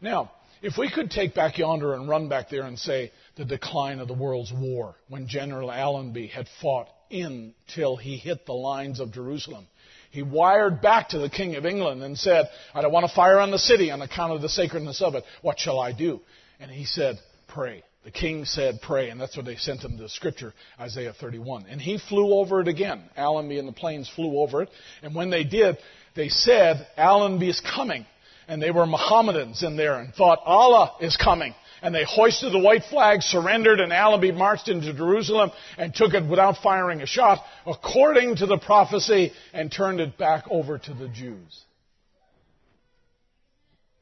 Now, 0.01 0.31
if 0.61 0.77
we 0.77 0.89
could 0.89 1.11
take 1.11 1.35
back 1.35 1.57
yonder 1.57 1.93
and 1.93 2.09
run 2.09 2.29
back 2.29 2.49
there 2.49 2.63
and 2.63 2.79
say 2.79 3.11
the 3.35 3.45
decline 3.45 3.99
of 3.99 4.07
the 4.07 4.13
world's 4.13 4.51
war, 4.51 4.95
when 5.09 5.27
General 5.27 5.71
Allenby 5.71 6.27
had 6.27 6.47
fought 6.61 6.87
in 7.09 7.53
till 7.75 7.97
he 7.97 8.17
hit 8.17 8.45
the 8.45 8.53
lines 8.53 8.99
of 8.99 9.11
Jerusalem, 9.11 9.67
he 10.15 10.23
wired 10.23 10.81
back 10.81 11.09
to 11.09 11.19
the 11.19 11.29
King 11.29 11.55
of 11.57 11.65
England 11.65 12.01
and 12.01 12.17
said, 12.17 12.45
I 12.73 12.81
don't 12.81 12.93
want 12.93 13.05
to 13.05 13.13
fire 13.13 13.37
on 13.37 13.51
the 13.51 13.59
city 13.59 13.91
on 13.91 14.01
account 14.01 14.31
of 14.31 14.41
the 14.41 14.47
sacredness 14.47 15.01
of 15.01 15.13
it. 15.13 15.25
What 15.41 15.59
shall 15.59 15.77
I 15.77 15.91
do? 15.91 16.21
And 16.57 16.71
he 16.71 16.85
said, 16.85 17.17
Pray. 17.49 17.83
The 18.05 18.11
king 18.11 18.45
said, 18.45 18.79
Pray. 18.81 19.09
And 19.09 19.19
that's 19.19 19.35
what 19.35 19.45
they 19.45 19.57
sent 19.57 19.83
him 19.83 19.97
the 19.97 20.07
scripture, 20.07 20.53
Isaiah 20.79 21.11
31. 21.19 21.65
And 21.69 21.81
he 21.81 21.97
flew 21.97 22.35
over 22.35 22.61
it 22.61 22.69
again. 22.69 23.03
Allenby 23.17 23.59
and 23.59 23.67
the 23.67 23.73
planes 23.73 24.09
flew 24.15 24.39
over 24.39 24.61
it. 24.61 24.69
And 25.03 25.13
when 25.13 25.31
they 25.31 25.43
did, 25.43 25.77
they 26.15 26.29
said, 26.29 26.87
Allenby 26.95 27.49
is 27.49 27.61
coming. 27.75 28.05
And 28.47 28.61
they 28.61 28.71
were 28.71 28.85
Mohammedans 28.85 29.63
in 29.63 29.75
there 29.75 29.99
and 29.99 30.13
thought, 30.13 30.39
Allah 30.45 30.95
is 31.01 31.17
coming 31.17 31.53
and 31.81 31.93
they 31.93 32.03
hoisted 32.07 32.53
the 32.53 32.59
white 32.59 32.83
flag, 32.89 33.21
surrendered, 33.21 33.79
and 33.79 33.91
Allenby 33.91 34.31
marched 34.31 34.69
into 34.69 34.93
Jerusalem 34.93 35.51
and 35.77 35.93
took 35.93 36.13
it 36.13 36.25
without 36.25 36.57
firing 36.63 37.01
a 37.01 37.05
shot, 37.05 37.39
according 37.65 38.37
to 38.37 38.45
the 38.45 38.57
prophecy, 38.57 39.31
and 39.53 39.71
turned 39.71 39.99
it 39.99 40.17
back 40.17 40.45
over 40.49 40.77
to 40.77 40.93
the 40.93 41.07
Jews. 41.07 41.63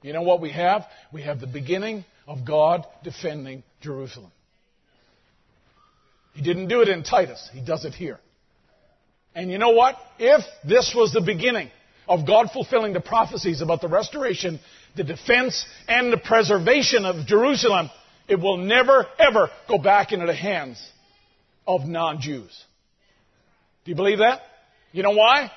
You 0.02 0.14
know 0.14 0.22
what 0.22 0.42
we 0.42 0.52
have? 0.52 0.86
We 1.12 1.24
have 1.24 1.40
the 1.40 1.48
beginning 1.48 2.06
of 2.28 2.46
God 2.46 2.86
defending 3.04 3.64
Jerusalem. 3.82 4.32
He 6.34 6.42
didn't 6.42 6.68
do 6.68 6.82
it 6.82 6.90
in 6.90 7.04
Titus, 7.04 7.50
he 7.54 7.62
does 7.62 7.86
it 7.86 7.94
here. 7.94 8.20
And 9.36 9.50
you 9.50 9.58
know 9.58 9.72
what? 9.72 9.96
If 10.20 10.44
this 10.68 10.94
was 10.96 11.12
the 11.12 11.22
beginning 11.22 11.70
of 12.08 12.28
God 12.28 12.52
fulfilling 12.52 12.94
the 12.94 13.00
prophecies 13.00 13.62
about 13.62 13.82
the 13.82 13.88
restoration 13.88 14.60
the 14.96 15.04
defense 15.04 15.66
and 15.88 16.12
the 16.12 16.18
preservation 16.18 17.06
of 17.06 17.26
Jerusalem, 17.26 17.90
it 18.28 18.40
will 18.40 18.58
never, 18.58 19.06
ever 19.20 19.50
go 19.68 19.78
back 19.78 20.12
into 20.12 20.26
the 20.26 20.36
hands 20.36 20.82
of 21.68 21.82
non 21.82 22.22
Jews. 22.22 22.64
Do 23.86 23.92
you 23.92 23.96
believe 23.96 24.20
that? 24.20 24.42
You 24.92 25.04
know 25.04 25.12
why? 25.12 25.52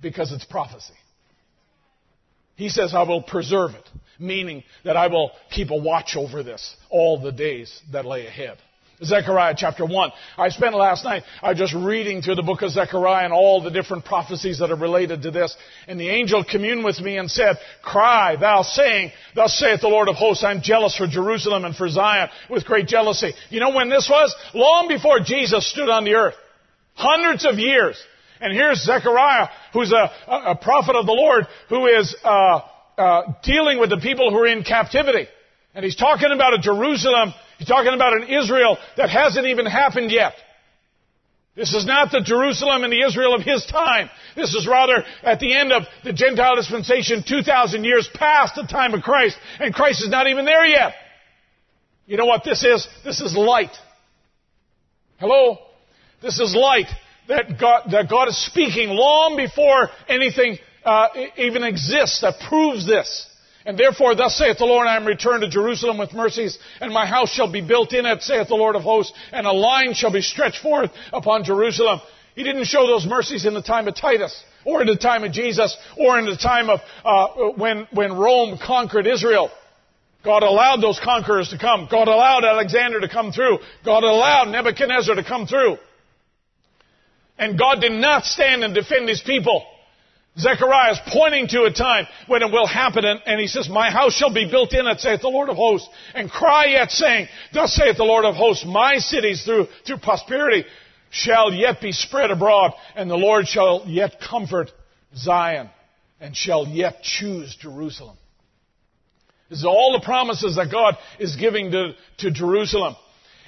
Because 0.00 0.32
it's 0.32 0.44
prophecy. 0.44 0.94
He 2.56 2.68
says, 2.68 2.94
I 2.94 3.02
will 3.02 3.22
preserve 3.22 3.72
it, 3.74 3.88
meaning 4.18 4.62
that 4.84 4.96
I 4.96 5.08
will 5.08 5.32
keep 5.50 5.70
a 5.70 5.76
watch 5.76 6.14
over 6.16 6.42
this 6.42 6.76
all 6.88 7.20
the 7.20 7.32
days 7.32 7.82
that 7.92 8.04
lay 8.04 8.26
ahead. 8.26 8.58
Zechariah 9.02 9.54
chapter 9.56 9.84
1. 9.84 10.12
I 10.38 10.48
spent 10.50 10.74
last 10.74 11.04
night 11.04 11.24
I 11.42 11.54
just 11.54 11.74
reading 11.74 12.22
through 12.22 12.36
the 12.36 12.42
book 12.42 12.62
of 12.62 12.70
Zechariah 12.70 13.24
and 13.24 13.32
all 13.32 13.62
the 13.62 13.70
different 13.70 14.04
prophecies 14.04 14.60
that 14.60 14.70
are 14.70 14.76
related 14.76 15.22
to 15.22 15.30
this. 15.30 15.56
And 15.88 15.98
the 15.98 16.08
angel 16.08 16.44
communed 16.44 16.84
with 16.84 17.00
me 17.00 17.18
and 17.18 17.30
said, 17.30 17.56
Cry, 17.82 18.36
thou 18.36 18.62
saying, 18.62 19.10
Thus 19.34 19.58
saith 19.58 19.80
the 19.80 19.88
Lord 19.88 20.08
of 20.08 20.14
hosts, 20.14 20.44
I'm 20.44 20.62
jealous 20.62 20.96
for 20.96 21.06
Jerusalem 21.06 21.64
and 21.64 21.74
for 21.74 21.88
Zion 21.88 22.28
with 22.48 22.64
great 22.64 22.86
jealousy. 22.86 23.32
You 23.50 23.60
know 23.60 23.74
when 23.74 23.88
this 23.88 24.08
was? 24.08 24.34
Long 24.54 24.86
before 24.88 25.20
Jesus 25.20 25.68
stood 25.70 25.88
on 25.88 26.04
the 26.04 26.14
earth. 26.14 26.34
Hundreds 26.94 27.44
of 27.44 27.58
years. 27.58 28.00
And 28.40 28.52
here's 28.52 28.82
Zechariah, 28.84 29.48
who's 29.72 29.92
a, 29.92 30.10
a 30.28 30.56
prophet 30.56 30.94
of 30.94 31.06
the 31.06 31.12
Lord, 31.12 31.46
who 31.68 31.86
is 31.86 32.14
uh, 32.22 32.60
uh, 32.96 33.22
dealing 33.42 33.80
with 33.80 33.90
the 33.90 33.96
people 33.96 34.30
who 34.30 34.38
are 34.38 34.46
in 34.46 34.62
captivity. 34.62 35.26
And 35.74 35.84
he's 35.84 35.96
talking 35.96 36.30
about 36.32 36.54
a 36.54 36.58
Jerusalem 36.58 37.34
He's 37.58 37.68
talking 37.68 37.94
about 37.94 38.14
an 38.14 38.28
Israel 38.28 38.78
that 38.96 39.10
hasn't 39.10 39.46
even 39.46 39.66
happened 39.66 40.10
yet. 40.10 40.34
This 41.56 41.72
is 41.72 41.86
not 41.86 42.10
the 42.10 42.20
Jerusalem 42.20 42.82
and 42.82 42.92
the 42.92 43.02
Israel 43.06 43.34
of 43.34 43.42
his 43.42 43.64
time. 43.66 44.10
This 44.34 44.54
is 44.54 44.66
rather 44.66 45.04
at 45.22 45.38
the 45.38 45.54
end 45.56 45.72
of 45.72 45.84
the 46.02 46.12
Gentile 46.12 46.56
dispensation, 46.56 47.22
2,000 47.26 47.84
years 47.84 48.08
past 48.12 48.56
the 48.56 48.64
time 48.64 48.92
of 48.92 49.02
Christ, 49.02 49.36
and 49.60 49.72
Christ 49.72 50.02
is 50.02 50.08
not 50.08 50.26
even 50.26 50.44
there 50.44 50.66
yet. 50.66 50.94
You 52.06 52.16
know 52.16 52.26
what 52.26 52.42
this 52.42 52.64
is? 52.64 52.88
This 53.04 53.20
is 53.20 53.36
light. 53.36 53.70
Hello? 55.18 55.58
This 56.20 56.40
is 56.40 56.56
light 56.56 56.88
that 57.28 57.58
God, 57.58 57.90
that 57.92 58.10
God 58.10 58.28
is 58.28 58.46
speaking 58.46 58.88
long 58.88 59.36
before 59.36 59.90
anything 60.08 60.58
uh, 60.84 61.08
even 61.36 61.62
exists 61.62 62.20
that 62.22 62.34
proves 62.48 62.86
this. 62.86 63.30
And 63.66 63.78
therefore, 63.78 64.14
thus 64.14 64.36
saith 64.36 64.58
the 64.58 64.66
Lord, 64.66 64.86
I 64.86 64.96
am 64.96 65.06
returned 65.06 65.40
to 65.42 65.48
Jerusalem 65.48 65.96
with 65.96 66.12
mercies, 66.12 66.58
and 66.80 66.92
my 66.92 67.06
house 67.06 67.30
shall 67.30 67.50
be 67.50 67.62
built 67.62 67.94
in 67.94 68.04
it, 68.04 68.22
saith 68.22 68.48
the 68.48 68.54
Lord 68.54 68.76
of 68.76 68.82
hosts, 68.82 69.16
and 69.32 69.46
a 69.46 69.52
line 69.52 69.94
shall 69.94 70.12
be 70.12 70.20
stretched 70.20 70.60
forth 70.60 70.90
upon 71.12 71.44
Jerusalem. 71.44 72.00
He 72.34 72.42
didn't 72.42 72.64
show 72.64 72.86
those 72.86 73.06
mercies 73.06 73.46
in 73.46 73.54
the 73.54 73.62
time 73.62 73.88
of 73.88 73.94
Titus, 73.94 74.38
or 74.66 74.82
in 74.82 74.88
the 74.88 74.96
time 74.96 75.24
of 75.24 75.32
Jesus, 75.32 75.76
or 75.96 76.18
in 76.18 76.26
the 76.26 76.36
time 76.36 76.68
of 76.68 76.80
uh, 77.04 77.28
when, 77.56 77.86
when 77.92 78.12
Rome 78.12 78.58
conquered 78.62 79.06
Israel. 79.06 79.50
God 80.24 80.42
allowed 80.42 80.82
those 80.82 81.00
conquerors 81.02 81.50
to 81.50 81.58
come. 81.58 81.86
God 81.90 82.08
allowed 82.08 82.44
Alexander 82.44 83.00
to 83.00 83.08
come 83.08 83.30
through. 83.32 83.58
God 83.84 84.04
allowed 84.04 84.48
Nebuchadnezzar 84.48 85.14
to 85.14 85.24
come 85.24 85.46
through. 85.46 85.78
And 87.38 87.58
God 87.58 87.80
did 87.80 87.92
not 87.92 88.24
stand 88.24 88.64
and 88.64 88.74
defend 88.74 89.08
his 89.08 89.22
people. 89.22 89.66
Zechariah 90.36 90.92
is 90.92 91.00
pointing 91.08 91.46
to 91.48 91.62
a 91.62 91.72
time 91.72 92.06
when 92.26 92.42
it 92.42 92.50
will 92.50 92.66
happen, 92.66 93.04
and, 93.04 93.20
and, 93.24 93.40
he 93.40 93.46
says, 93.46 93.68
My 93.68 93.90
house 93.90 94.14
shall 94.14 94.34
be 94.34 94.50
built 94.50 94.72
in 94.72 94.86
it, 94.86 94.98
saith 94.98 95.20
the 95.20 95.28
Lord 95.28 95.48
of 95.48 95.56
hosts, 95.56 95.88
and 96.12 96.28
cry 96.28 96.66
yet, 96.66 96.90
saying, 96.90 97.28
Thus 97.52 97.72
saith 97.74 97.96
the 97.96 98.04
Lord 98.04 98.24
of 98.24 98.34
hosts, 98.34 98.64
my 98.66 98.96
cities 98.96 99.44
through, 99.44 99.68
through 99.86 99.98
prosperity 99.98 100.64
shall 101.10 101.52
yet 101.52 101.80
be 101.80 101.92
spread 101.92 102.32
abroad, 102.32 102.72
and 102.96 103.08
the 103.08 103.16
Lord 103.16 103.46
shall 103.46 103.84
yet 103.86 104.16
comfort 104.20 104.72
Zion, 105.16 105.70
and 106.20 106.36
shall 106.36 106.66
yet 106.66 107.02
choose 107.02 107.56
Jerusalem. 107.60 108.16
This 109.48 109.60
is 109.60 109.64
all 109.64 109.96
the 109.96 110.04
promises 110.04 110.56
that 110.56 110.72
God 110.72 110.96
is 111.20 111.36
giving 111.36 111.70
to, 111.70 111.92
to 112.18 112.30
Jerusalem. 112.32 112.96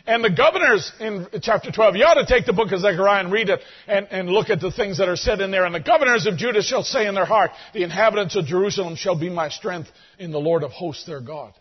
And 0.06 0.22
the 0.22 0.30
governors 0.30 0.92
in 1.00 1.26
chapter 1.42 1.72
12, 1.72 1.96
you 1.96 2.04
ought 2.04 2.14
to 2.14 2.26
take 2.26 2.46
the 2.46 2.52
book 2.52 2.70
of 2.70 2.80
Zechariah 2.80 3.24
and 3.24 3.32
read 3.32 3.48
it 3.48 3.60
and, 3.88 4.06
and 4.12 4.28
look 4.28 4.50
at 4.50 4.60
the 4.60 4.70
things 4.70 4.98
that 4.98 5.08
are 5.08 5.16
said 5.16 5.40
in 5.40 5.50
there. 5.50 5.64
And 5.64 5.74
the 5.74 5.80
governors 5.80 6.26
of 6.26 6.36
Judah 6.36 6.62
shall 6.62 6.84
say 6.84 7.06
in 7.06 7.14
their 7.16 7.24
heart, 7.24 7.50
the 7.74 7.82
inhabitants 7.82 8.36
of 8.36 8.46
Jerusalem 8.46 8.94
shall 8.94 9.18
be 9.18 9.28
my 9.28 9.48
strength 9.48 9.88
in 10.20 10.30
the 10.30 10.38
Lord 10.38 10.62
of 10.62 10.70
hosts 10.70 11.04
their 11.06 11.20
God. 11.20 11.54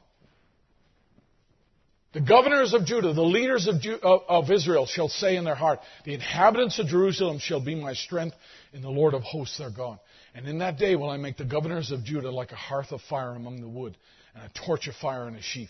The 2.13 2.21
governors 2.21 2.73
of 2.73 2.85
Judah, 2.85 3.13
the 3.13 3.21
leaders 3.23 3.67
of, 3.67 3.81
Ju- 3.81 3.99
of, 4.01 4.49
Israel 4.51 4.85
shall 4.85 5.09
say 5.09 5.35
in 5.35 5.43
their 5.43 5.55
heart, 5.55 5.79
the 6.05 6.13
inhabitants 6.13 6.77
of 6.79 6.85
Jerusalem 6.85 7.39
shall 7.39 7.59
be 7.59 7.75
my 7.75 7.93
strength 7.93 8.35
in 8.73 8.83
the 8.83 8.89
Lord 8.89 9.15
of 9.15 9.23
hosts 9.23 9.57
their 9.57 9.71
God. 9.71 9.99
And 10.35 10.47
in 10.47 10.59
that 10.59 10.77
day 10.77 10.95
will 10.95 11.09
I 11.09 11.17
make 11.17 11.35
the 11.35 11.45
governors 11.45 11.91
of 11.91 12.03
Judah 12.05 12.31
like 12.31 12.51
a 12.51 12.55
hearth 12.55 12.91
of 12.91 13.01
fire 13.09 13.31
among 13.31 13.59
the 13.59 13.67
wood, 13.67 13.97
and 14.35 14.43
a 14.43 14.65
torch 14.65 14.87
of 14.87 14.95
fire 14.95 15.27
in 15.27 15.35
a 15.35 15.41
sheath, 15.41 15.67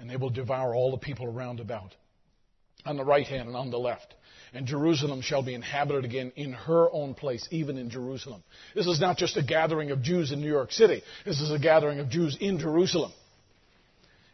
and 0.00 0.08
they 0.08 0.16
will 0.16 0.30
devour 0.30 0.74
all 0.74 0.90
the 0.90 0.96
people 0.96 1.26
around 1.26 1.60
about 1.60 1.94
on 2.86 2.96
the 2.96 3.04
right 3.04 3.26
hand 3.26 3.48
and 3.48 3.56
on 3.56 3.70
the 3.70 3.78
left. 3.78 4.14
And 4.54 4.66
Jerusalem 4.66 5.20
shall 5.20 5.42
be 5.42 5.54
inhabited 5.54 6.04
again 6.04 6.32
in 6.36 6.52
her 6.52 6.88
own 6.90 7.14
place, 7.14 7.46
even 7.50 7.76
in 7.76 7.90
Jerusalem. 7.90 8.42
This 8.74 8.86
is 8.86 9.00
not 9.00 9.18
just 9.18 9.36
a 9.36 9.42
gathering 9.42 9.90
of 9.90 10.02
Jews 10.02 10.32
in 10.32 10.40
New 10.40 10.50
York 10.50 10.72
City. 10.72 11.02
This 11.24 11.40
is 11.40 11.50
a 11.50 11.58
gathering 11.58 11.98
of 11.98 12.08
Jews 12.08 12.38
in 12.40 12.58
Jerusalem. 12.58 13.12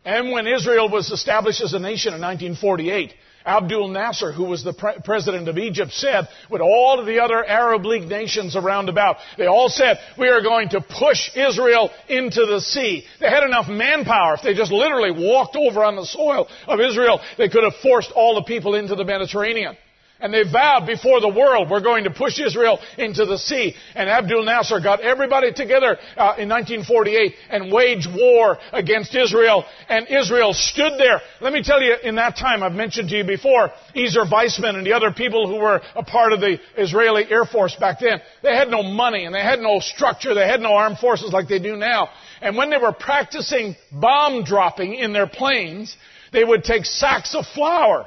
And 0.05 0.31
when 0.31 0.47
Israel 0.47 0.89
was 0.89 1.11
established 1.11 1.63
as 1.63 1.73
a 1.73 1.79
nation 1.79 2.15
in 2.15 2.21
1948, 2.21 3.15
Abdul 3.45 3.89
Nasser, 3.89 4.33
who 4.33 4.45
was 4.45 4.65
the 4.65 4.73
pre- 4.73 4.95
president 5.05 5.49
of 5.49 5.59
Egypt, 5.59 5.93
said, 5.93 6.29
with 6.51 6.61
all 6.61 7.01
of 7.01 7.07
the 7.07 7.21
other 7.21 7.45
Arab 7.45 7.85
League 7.85 8.09
nations 8.09 8.57
around 8.57 8.89
about, 8.89 9.17
they 9.39 9.47
all 9.47 9.69
said, 9.69 9.99
we 10.19 10.29
are 10.29 10.43
going 10.43 10.69
to 10.71 10.81
push 10.81 11.31
Israel 11.35 11.91
into 12.09 12.47
the 12.47 12.61
sea. 12.61 13.05
They 13.21 13.29
had 13.29 13.45
enough 13.45 13.69
manpower. 13.69 14.35
If 14.35 14.43
they 14.43 14.55
just 14.55 14.73
literally 14.73 15.11
walked 15.11 15.57
over 15.57 15.85
on 15.85 15.97
the 15.97 16.07
soil 16.07 16.49
of 16.67 16.81
Israel, 16.81 17.21
they 17.39 17.49
could 17.49 17.65
have 17.65 17.75
forced 17.83 18.13
all 18.13 18.35
the 18.35 18.45
people 18.45 18.75
into 18.75 18.95
the 18.95 19.05
Mediterranean. 19.05 19.77
And 20.23 20.33
they 20.33 20.45
vowed 20.45 20.87
before 20.87 21.21
the 21.21 21.29
world, 21.29 21.69
we're 21.69 21.81
going 21.81 22.05
to 22.05 22.11
push 22.11 22.39
Israel 22.39 22.79
into 22.97 23.27
the 23.27 23.37
sea. 23.37 23.75
And 23.97 24.09
Abdul 24.09 24.45
Nasser 24.45 24.79
got 24.79 25.01
everybody 25.01 25.53
together 25.53 25.99
uh, 26.17 26.39
in 26.39 26.49
1948 26.49 27.35
and 27.51 27.73
waged 27.73 28.09
war 28.15 28.57
against 28.73 29.17
Israel. 29.17 29.65
And 29.89 30.07
Israel 30.09 30.55
stood 30.55 30.93
there. 30.97 31.21
Let 31.41 31.53
me 31.53 31.65
tell 31.65 31.83
you, 31.83 31.97
in 32.05 32.15
that 32.15 32.37
time, 32.37 32.63
I've 32.63 32.73
mentioned 32.73 33.09
to 33.09 33.17
you 33.17 33.25
before, 33.25 33.73
Ezer 33.97 34.25
Weizman 34.25 34.77
and 34.77 34.87
the 34.87 34.93
other 34.93 35.11
people 35.11 35.49
who 35.49 35.57
were 35.57 35.81
a 35.97 36.05
part 36.05 36.33
of 36.33 36.41
the 36.41 36.59
Israeli 36.77 37.25
Air 37.29 37.45
Force 37.45 37.75
back 37.75 37.99
then, 37.99 38.21
they 38.45 38.55
had 38.55 38.69
no 38.69 38.85
money 38.85 39.25
and 39.25 39.35
they 39.35 39.43
had 39.43 39.59
no 39.59 39.81
structure. 39.81 40.35
They 40.35 40.47
had 40.47 40.61
no 40.61 40.75
armed 40.75 40.99
forces 40.99 41.33
like 41.33 41.49
they 41.49 41.59
do 41.59 41.75
now. 41.75 42.11
And 42.41 42.57
when 42.57 42.71
they 42.71 42.79
were 42.79 42.93
practicing 42.93 43.75
bomb 43.91 44.45
dropping 44.45 44.95
in 44.95 45.13
their 45.13 45.27
planes, 45.27 45.97
they 46.33 46.45
would 46.45 46.63
take 46.63 46.85
sacks 46.85 47.35
of 47.35 47.45
flour 47.55 48.07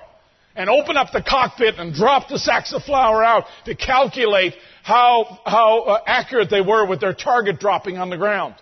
and 0.56 0.70
open 0.70 0.98
up 0.98 1.12
the 1.12 1.22
cockpit 1.22 1.76
and 1.78 1.94
drop 1.94 2.30
the 2.30 2.40
sacks 2.40 2.74
of 2.74 2.84
flour 2.84 3.24
out 3.24 3.46
to 3.66 3.76
calculate 3.76 4.54
how, 4.84 5.40
how 5.46 5.82
uh, 5.82 6.02
accurate 6.06 6.50
they 6.50 6.62
were 6.62 6.86
with 6.86 7.02
their 7.02 7.14
target 7.14 7.60
dropping 7.60 7.98
on 7.98 8.10
the 8.10 8.18
ground. 8.18 8.56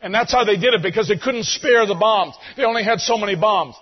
And 0.00 0.14
that's 0.14 0.32
how 0.32 0.44
they 0.44 0.56
did 0.56 0.74
it 0.74 0.82
because 0.82 1.08
they 1.08 1.18
couldn't 1.18 1.44
spare 1.44 1.86
the 1.86 1.94
bombs. 1.94 2.34
They 2.56 2.64
only 2.64 2.84
had 2.84 3.00
so 3.00 3.16
many 3.16 3.34
bombs. 3.34 3.74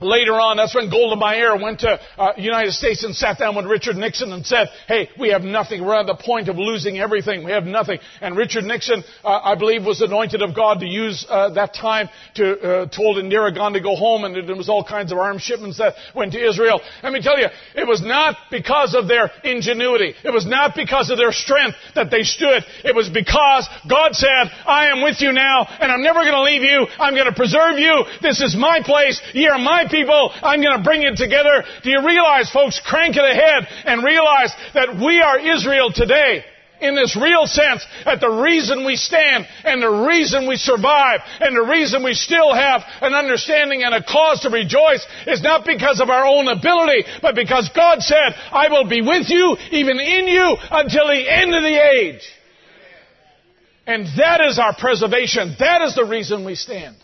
Later 0.00 0.32
on, 0.32 0.56
that's 0.56 0.74
when 0.74 0.88
Golda 0.88 1.16
Meir 1.16 1.56
went 1.56 1.80
to 1.80 2.00
uh, 2.16 2.32
United 2.38 2.72
States 2.72 3.04
and 3.04 3.14
sat 3.14 3.38
down 3.38 3.54
with 3.54 3.66
Richard 3.66 3.96
Nixon 3.96 4.32
and 4.32 4.46
said, 4.46 4.68
"Hey, 4.88 5.10
we 5.18 5.28
have 5.28 5.42
nothing. 5.42 5.84
We're 5.84 6.00
at 6.00 6.06
the 6.06 6.14
point 6.14 6.48
of 6.48 6.56
losing 6.56 6.98
everything. 6.98 7.44
We 7.44 7.50
have 7.52 7.64
nothing." 7.64 7.98
And 8.22 8.36
Richard 8.36 8.64
Nixon, 8.64 9.04
uh, 9.22 9.40
I 9.44 9.56
believe, 9.56 9.84
was 9.84 10.00
anointed 10.00 10.40
of 10.40 10.54
God 10.54 10.80
to 10.80 10.86
use 10.86 11.26
uh, 11.28 11.50
that 11.50 11.74
time 11.74 12.08
to 12.36 12.60
uh, 12.60 12.86
told 12.86 13.16
Indira 13.18 13.54
Gandhi 13.54 13.80
to 13.80 13.82
go 13.82 13.94
home, 13.94 14.24
and 14.24 14.34
there 14.48 14.56
was 14.56 14.68
all 14.68 14.84
kinds 14.84 15.12
of 15.12 15.18
arms 15.18 15.42
shipments 15.42 15.76
that 15.78 15.94
went 16.14 16.32
to 16.32 16.40
Israel. 16.48 16.80
Let 17.02 17.12
me 17.12 17.20
tell 17.20 17.38
you, 17.38 17.48
it 17.74 17.86
was 17.86 18.00
not 18.02 18.36
because 18.50 18.94
of 18.94 19.06
their 19.06 19.30
ingenuity. 19.44 20.14
It 20.24 20.32
was 20.32 20.46
not 20.46 20.74
because 20.74 21.10
of 21.10 21.18
their 21.18 21.32
strength 21.32 21.76
that 21.94 22.10
they 22.10 22.22
stood. 22.22 22.64
It 22.84 22.96
was 22.96 23.10
because 23.10 23.68
God 23.88 24.14
said, 24.14 24.50
"I 24.66 24.88
am 24.88 25.02
with 25.02 25.20
you 25.20 25.32
now, 25.32 25.66
and 25.68 25.92
I'm 25.92 26.02
never 26.02 26.20
going 26.20 26.32
to 26.32 26.42
leave 26.42 26.62
you. 26.62 26.86
I'm 26.98 27.14
going 27.14 27.28
to 27.28 27.36
preserve 27.36 27.78
you. 27.78 28.04
This 28.22 28.40
is 28.40 28.56
my 28.56 28.80
place. 28.82 29.20
Ye 29.34 29.46
are 29.46 29.58
my 29.58 29.89
people. 29.90 30.30
I'm 30.42 30.62
going 30.62 30.76
to 30.76 30.84
bring 30.84 31.02
it 31.02 31.16
together. 31.16 31.64
Do 31.82 31.90
you 31.90 32.06
realize, 32.06 32.50
folks, 32.50 32.80
crank 32.84 33.16
it 33.16 33.24
ahead 33.24 33.68
and 33.84 34.04
realize 34.04 34.52
that 34.74 34.96
we 34.96 35.20
are 35.20 35.38
Israel 35.38 35.92
today 35.92 36.44
in 36.80 36.94
this 36.94 37.16
real 37.16 37.46
sense 37.46 37.84
that 38.04 38.20
the 38.20 38.30
reason 38.30 38.84
we 38.84 38.96
stand 38.96 39.46
and 39.64 39.82
the 39.82 40.06
reason 40.08 40.48
we 40.48 40.56
survive 40.56 41.20
and 41.40 41.56
the 41.56 41.68
reason 41.70 42.02
we 42.02 42.14
still 42.14 42.54
have 42.54 42.82
an 43.02 43.14
understanding 43.14 43.82
and 43.82 43.94
a 43.94 44.02
cause 44.02 44.40
to 44.40 44.50
rejoice 44.50 45.06
is 45.26 45.42
not 45.42 45.64
because 45.64 46.00
of 46.00 46.10
our 46.10 46.24
own 46.24 46.48
ability, 46.48 47.04
but 47.22 47.34
because 47.34 47.70
God 47.74 48.00
said, 48.00 48.34
I 48.50 48.68
will 48.68 48.88
be 48.88 49.02
with 49.02 49.28
you, 49.28 49.56
even 49.70 49.98
in 50.00 50.26
you, 50.26 50.56
until 50.70 51.06
the 51.06 51.30
end 51.30 51.54
of 51.54 51.62
the 51.62 51.90
age. 52.00 52.22
And 53.86 54.06
that 54.18 54.40
is 54.40 54.58
our 54.58 54.74
preservation. 54.76 55.56
That 55.58 55.82
is 55.82 55.94
the 55.94 56.04
reason 56.04 56.44
we 56.44 56.54
stand. 56.54 56.96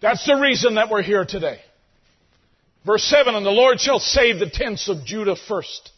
That's 0.00 0.24
the 0.26 0.36
reason 0.36 0.76
that 0.76 0.90
we're 0.90 1.02
here 1.02 1.24
today. 1.24 1.60
Verse 2.84 3.04
7, 3.04 3.34
and 3.34 3.46
the 3.46 3.50
Lord 3.50 3.80
shall 3.80 4.00
save 4.00 4.38
the 4.38 4.50
tents 4.50 4.88
of 4.88 5.04
Judah 5.04 5.36
first. 5.48 5.90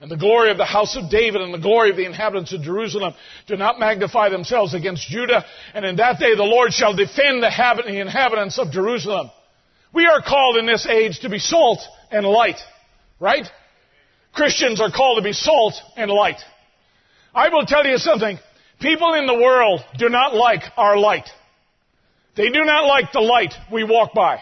And 0.00 0.10
the 0.10 0.16
glory 0.16 0.50
of 0.50 0.56
the 0.56 0.64
house 0.64 0.96
of 0.96 1.10
David 1.10 1.42
and 1.42 1.54
the 1.54 1.58
glory 1.58 1.90
of 1.90 1.96
the 1.96 2.06
inhabitants 2.06 2.52
of 2.52 2.62
Jerusalem 2.62 3.14
do 3.46 3.56
not 3.56 3.78
magnify 3.78 4.30
themselves 4.30 4.74
against 4.74 5.06
Judah. 5.08 5.44
And 5.74 5.84
in 5.84 5.96
that 5.96 6.18
day 6.18 6.34
the 6.34 6.42
Lord 6.42 6.72
shall 6.72 6.96
defend 6.96 7.42
the 7.42 8.00
inhabitants 8.00 8.58
of 8.58 8.72
Jerusalem. 8.72 9.30
We 9.94 10.06
are 10.06 10.20
called 10.20 10.56
in 10.56 10.66
this 10.66 10.86
age 10.86 11.20
to 11.20 11.28
be 11.28 11.38
salt 11.38 11.78
and 12.10 12.26
light. 12.26 12.58
Right? 13.20 13.46
Christians 14.32 14.80
are 14.80 14.90
called 14.90 15.18
to 15.18 15.22
be 15.22 15.34
salt 15.34 15.74
and 15.96 16.10
light. 16.10 16.40
I 17.32 17.50
will 17.50 17.66
tell 17.66 17.86
you 17.86 17.98
something. 17.98 18.38
People 18.80 19.14
in 19.14 19.26
the 19.26 19.34
world 19.34 19.84
do 19.98 20.08
not 20.08 20.34
like 20.34 20.62
our 20.76 20.98
light. 20.98 21.28
They 22.34 22.48
do 22.48 22.64
not 22.64 22.86
like 22.86 23.12
the 23.12 23.20
light 23.20 23.54
we 23.70 23.84
walk 23.84 24.14
by. 24.14 24.40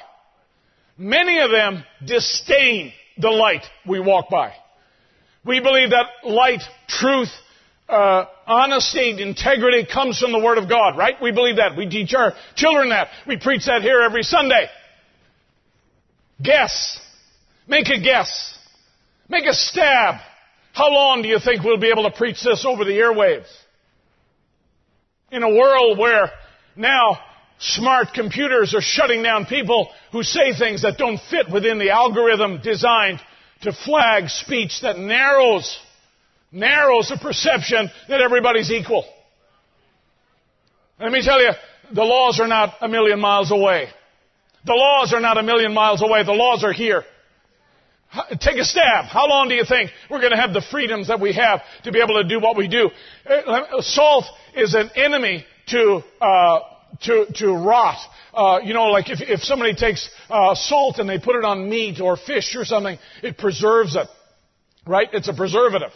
Many 1.00 1.40
of 1.40 1.50
them 1.50 1.82
disdain 2.04 2.92
the 3.16 3.30
light 3.30 3.64
we 3.88 4.00
walk 4.00 4.28
by. 4.28 4.52
We 5.46 5.58
believe 5.58 5.90
that 5.90 6.28
light, 6.28 6.60
truth, 6.88 7.30
uh, 7.88 8.26
honesty, 8.46 9.22
integrity 9.22 9.86
comes 9.90 10.18
from 10.18 10.32
the 10.32 10.38
Word 10.38 10.58
of 10.58 10.68
God, 10.68 10.98
right? 10.98 11.14
We 11.22 11.32
believe 11.32 11.56
that. 11.56 11.74
We 11.74 11.88
teach 11.88 12.12
our 12.12 12.34
children 12.54 12.90
that. 12.90 13.08
We 13.26 13.38
preach 13.38 13.64
that 13.64 13.80
here 13.80 14.02
every 14.02 14.22
Sunday. 14.22 14.66
Guess. 16.42 17.00
Make 17.66 17.88
a 17.88 17.98
guess. 17.98 18.58
Make 19.26 19.46
a 19.46 19.54
stab. 19.54 20.16
How 20.74 20.92
long 20.92 21.22
do 21.22 21.28
you 21.28 21.38
think 21.42 21.64
we'll 21.64 21.80
be 21.80 21.90
able 21.90 22.10
to 22.10 22.14
preach 22.14 22.42
this 22.44 22.66
over 22.68 22.84
the 22.84 22.92
airwaves? 22.92 23.48
In 25.32 25.42
a 25.42 25.48
world 25.48 25.98
where 25.98 26.30
now 26.76 27.18
Smart 27.60 28.14
computers 28.14 28.74
are 28.74 28.80
shutting 28.80 29.22
down 29.22 29.44
people 29.44 29.90
who 30.12 30.22
say 30.22 30.54
things 30.54 30.80
that 30.82 30.96
don't 30.96 31.20
fit 31.30 31.50
within 31.52 31.78
the 31.78 31.90
algorithm 31.90 32.60
designed 32.62 33.20
to 33.62 33.72
flag 33.84 34.30
speech 34.30 34.80
that 34.80 34.98
narrows, 34.98 35.78
narrows 36.50 37.08
the 37.10 37.18
perception 37.18 37.90
that 38.08 38.22
everybody's 38.22 38.70
equal. 38.70 39.04
Let 40.98 41.12
me 41.12 41.22
tell 41.22 41.40
you, 41.40 41.50
the 41.92 42.02
laws 42.02 42.40
are 42.40 42.48
not 42.48 42.76
a 42.80 42.88
million 42.88 43.20
miles 43.20 43.50
away. 43.50 43.88
The 44.64 44.74
laws 44.74 45.12
are 45.12 45.20
not 45.20 45.36
a 45.36 45.42
million 45.42 45.74
miles 45.74 46.02
away. 46.02 46.24
The 46.24 46.32
laws 46.32 46.64
are 46.64 46.72
here. 46.72 47.04
Take 48.40 48.56
a 48.56 48.64
stab. 48.64 49.04
How 49.04 49.28
long 49.28 49.50
do 49.50 49.54
you 49.54 49.64
think 49.66 49.90
we're 50.10 50.20
going 50.20 50.32
to 50.32 50.40
have 50.40 50.54
the 50.54 50.62
freedoms 50.70 51.08
that 51.08 51.20
we 51.20 51.34
have 51.34 51.60
to 51.84 51.92
be 51.92 52.00
able 52.00 52.22
to 52.22 52.28
do 52.28 52.40
what 52.40 52.56
we 52.56 52.68
do? 52.68 52.90
Uh, 53.28 53.80
salt 53.80 54.24
is 54.56 54.74
an 54.74 54.90
enemy 54.96 55.44
to 55.68 56.02
uh, 56.20 56.60
to, 57.02 57.26
to 57.36 57.52
rot. 57.52 57.98
Uh, 58.32 58.60
you 58.62 58.74
know, 58.74 58.86
like 58.86 59.10
if, 59.10 59.20
if 59.20 59.40
somebody 59.40 59.74
takes 59.74 60.08
uh, 60.28 60.54
salt 60.54 60.98
and 60.98 61.08
they 61.08 61.18
put 61.18 61.36
it 61.36 61.44
on 61.44 61.68
meat 61.68 62.00
or 62.00 62.16
fish 62.16 62.54
or 62.56 62.64
something, 62.64 62.98
it 63.22 63.38
preserves 63.38 63.96
it. 63.96 64.08
Right? 64.86 65.08
It's 65.12 65.28
a 65.28 65.34
preservative. 65.34 65.90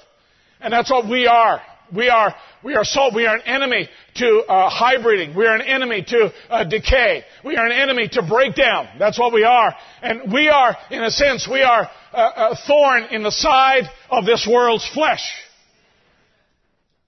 And 0.60 0.72
that's 0.72 0.90
what 0.90 1.08
we 1.08 1.26
are. 1.26 1.60
We 1.94 2.08
are, 2.08 2.34
we 2.62 2.74
are 2.74 2.84
salt. 2.84 3.14
We 3.14 3.26
are 3.26 3.36
an 3.36 3.42
enemy 3.42 3.88
to 4.16 4.42
uh, 4.48 4.70
hybriding. 4.70 5.36
We 5.36 5.46
are 5.46 5.54
an 5.54 5.62
enemy 5.62 6.04
to 6.08 6.32
uh, 6.48 6.64
decay. 6.64 7.24
We 7.44 7.56
are 7.56 7.66
an 7.66 7.72
enemy 7.72 8.08
to 8.12 8.22
breakdown. 8.22 8.88
That's 8.98 9.18
what 9.18 9.32
we 9.32 9.44
are. 9.44 9.74
And 10.02 10.32
we 10.32 10.48
are, 10.48 10.76
in 10.90 11.04
a 11.04 11.10
sense, 11.10 11.46
we 11.50 11.62
are 11.62 11.88
a, 12.12 12.20
a 12.20 12.58
thorn 12.66 13.04
in 13.10 13.22
the 13.22 13.30
side 13.30 13.84
of 14.10 14.24
this 14.24 14.48
world's 14.50 14.88
flesh. 14.94 15.22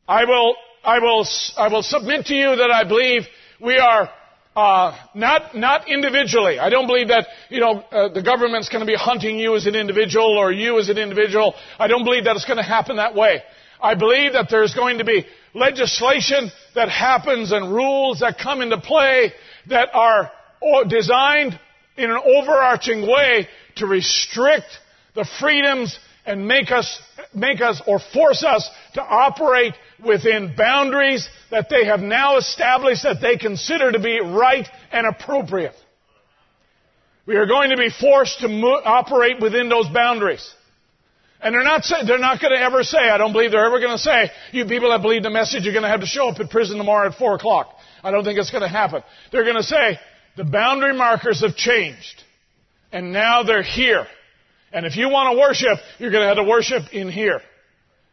I 0.07 0.25
will, 0.25 0.55
I 0.85 0.99
will, 0.99 1.27
I 1.57 1.69
will 1.69 1.83
submit 1.83 2.27
to 2.27 2.35
you 2.35 2.57
that 2.57 2.71
I 2.71 2.85
believe 2.85 3.23
we 3.61 3.79
are 3.79 4.11
uh, 4.55 4.97
not 5.15 5.55
not 5.55 5.89
individually. 5.89 6.59
I 6.59 6.71
don't 6.71 6.87
believe 6.87 7.09
that 7.09 7.27
you 7.51 7.61
know 7.61 7.81
uh, 7.91 8.09
the 8.09 8.23
government's 8.23 8.69
going 8.69 8.81
to 8.81 8.87
be 8.87 8.97
hunting 8.97 9.39
you 9.39 9.55
as 9.55 9.67
an 9.67 9.75
individual 9.75 10.39
or 10.39 10.51
you 10.51 10.79
as 10.79 10.89
an 10.89 10.99
individual. 10.99 11.55
I 11.79 11.89
don't 11.89 12.05
believe 12.05 12.25
that 12.25 12.37
it's 12.37 12.47
going 12.47 12.57
to 12.57 12.63
happen 12.63 12.97
that 12.97 13.15
way. 13.15 13.43
I 13.81 13.95
believe 13.95 14.33
that 14.33 14.49
there's 14.51 14.75
going 14.75 14.99
to 14.99 15.05
be 15.05 15.27
legislation 15.55 16.51
that 16.75 16.89
happens 16.89 17.53
and 17.53 17.73
rules 17.73 18.21
that 18.21 18.39
come 18.39 18.63
into 18.63 18.79
play 18.79 19.33
that 19.69 19.91
are 19.93 20.31
designed 20.89 21.59
in 21.97 22.11
an 22.11 22.21
overarching 22.25 23.03
way 23.03 23.49
to 23.77 23.87
restrict 23.87 24.67
the 25.15 25.27
freedoms 25.39 25.99
and 26.25 26.47
make 26.47 26.71
us, 26.71 27.01
make 27.35 27.61
us 27.61 27.81
or 27.87 28.01
force 28.13 28.45
us 28.45 28.69
to 28.95 29.03
operate 29.03 29.75
within 30.05 30.55
boundaries 30.57 31.29
that 31.51 31.69
they 31.71 31.87
have 31.87 32.01
now 32.01 32.37
established 32.37 33.03
that 33.05 33.21
they 33.21 33.37
consider 33.37 33.93
to 33.93 33.99
be 33.99 34.21
right 34.21 34.67
and 34.93 35.07
appropriate. 35.07 35.75
We 37.27 37.37
are 37.37 37.47
going 37.47 37.71
to 37.71 37.77
be 37.77 37.91
forced 37.91 38.41
to 38.41 38.49
mo- 38.49 38.81
operate 38.85 39.41
within 39.41 39.69
those 39.69 39.89
boundaries. 39.89 40.49
And 41.41 41.55
they're 41.55 41.65
not, 41.65 41.85
say, 41.85 41.97
they're 42.07 42.19
not 42.19 42.41
going 42.41 42.53
to 42.53 42.61
ever 42.61 42.83
say, 42.83 42.99
I 42.99 43.19
don't 43.19 43.33
believe 43.33 43.51
they're 43.51 43.67
ever 43.67 43.81
going 43.81 43.97
to 43.97 44.03
say, 44.03 44.31
you 44.53 44.65
people 44.65 44.91
that 44.91 45.03
believe 45.03 45.23
the 45.23 45.31
message, 45.31 45.65
you're 45.65 45.75
going 45.75 45.83
to 45.83 45.89
have 45.89 46.01
to 46.01 46.07
show 46.07 46.29
up 46.29 46.41
at 46.41 46.51
prison 46.51 46.79
tomorrow 46.79 47.09
at 47.09 47.19
4 47.19 47.35
o'clock. 47.35 47.69
I 48.03 48.11
don't 48.11 48.25
think 48.25 48.39
it's 48.39 48.51
going 48.51 48.63
to 48.63 48.69
happen. 48.69 49.03
They're 49.33 49.45
going 49.45 49.57
to 49.57 49.63
say, 49.63 49.99
the 50.37 50.45
boundary 50.45 50.95
markers 50.95 51.43
have 51.43 51.57
changed. 51.57 52.23
And 52.93 53.13
now 53.13 53.43
they're 53.43 53.63
here. 53.63 54.07
And 54.73 54.87
if 54.87 54.97
you 54.97 55.09
want 55.09 55.35
to 55.35 55.39
worship, 55.39 55.79
you're 55.99 56.11
going 56.11 56.23
to 56.23 56.29
have 56.29 56.37
to 56.37 56.45
worship 56.45 56.93
in 56.93 57.11
here. 57.11 57.41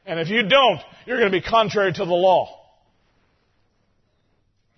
And 0.05 0.19
if 0.19 0.29
you 0.29 0.43
don't, 0.43 0.79
you're 1.05 1.17
going 1.17 1.31
to 1.31 1.37
be 1.37 1.41
contrary 1.41 1.93
to 1.93 2.05
the 2.05 2.11
law. 2.11 2.59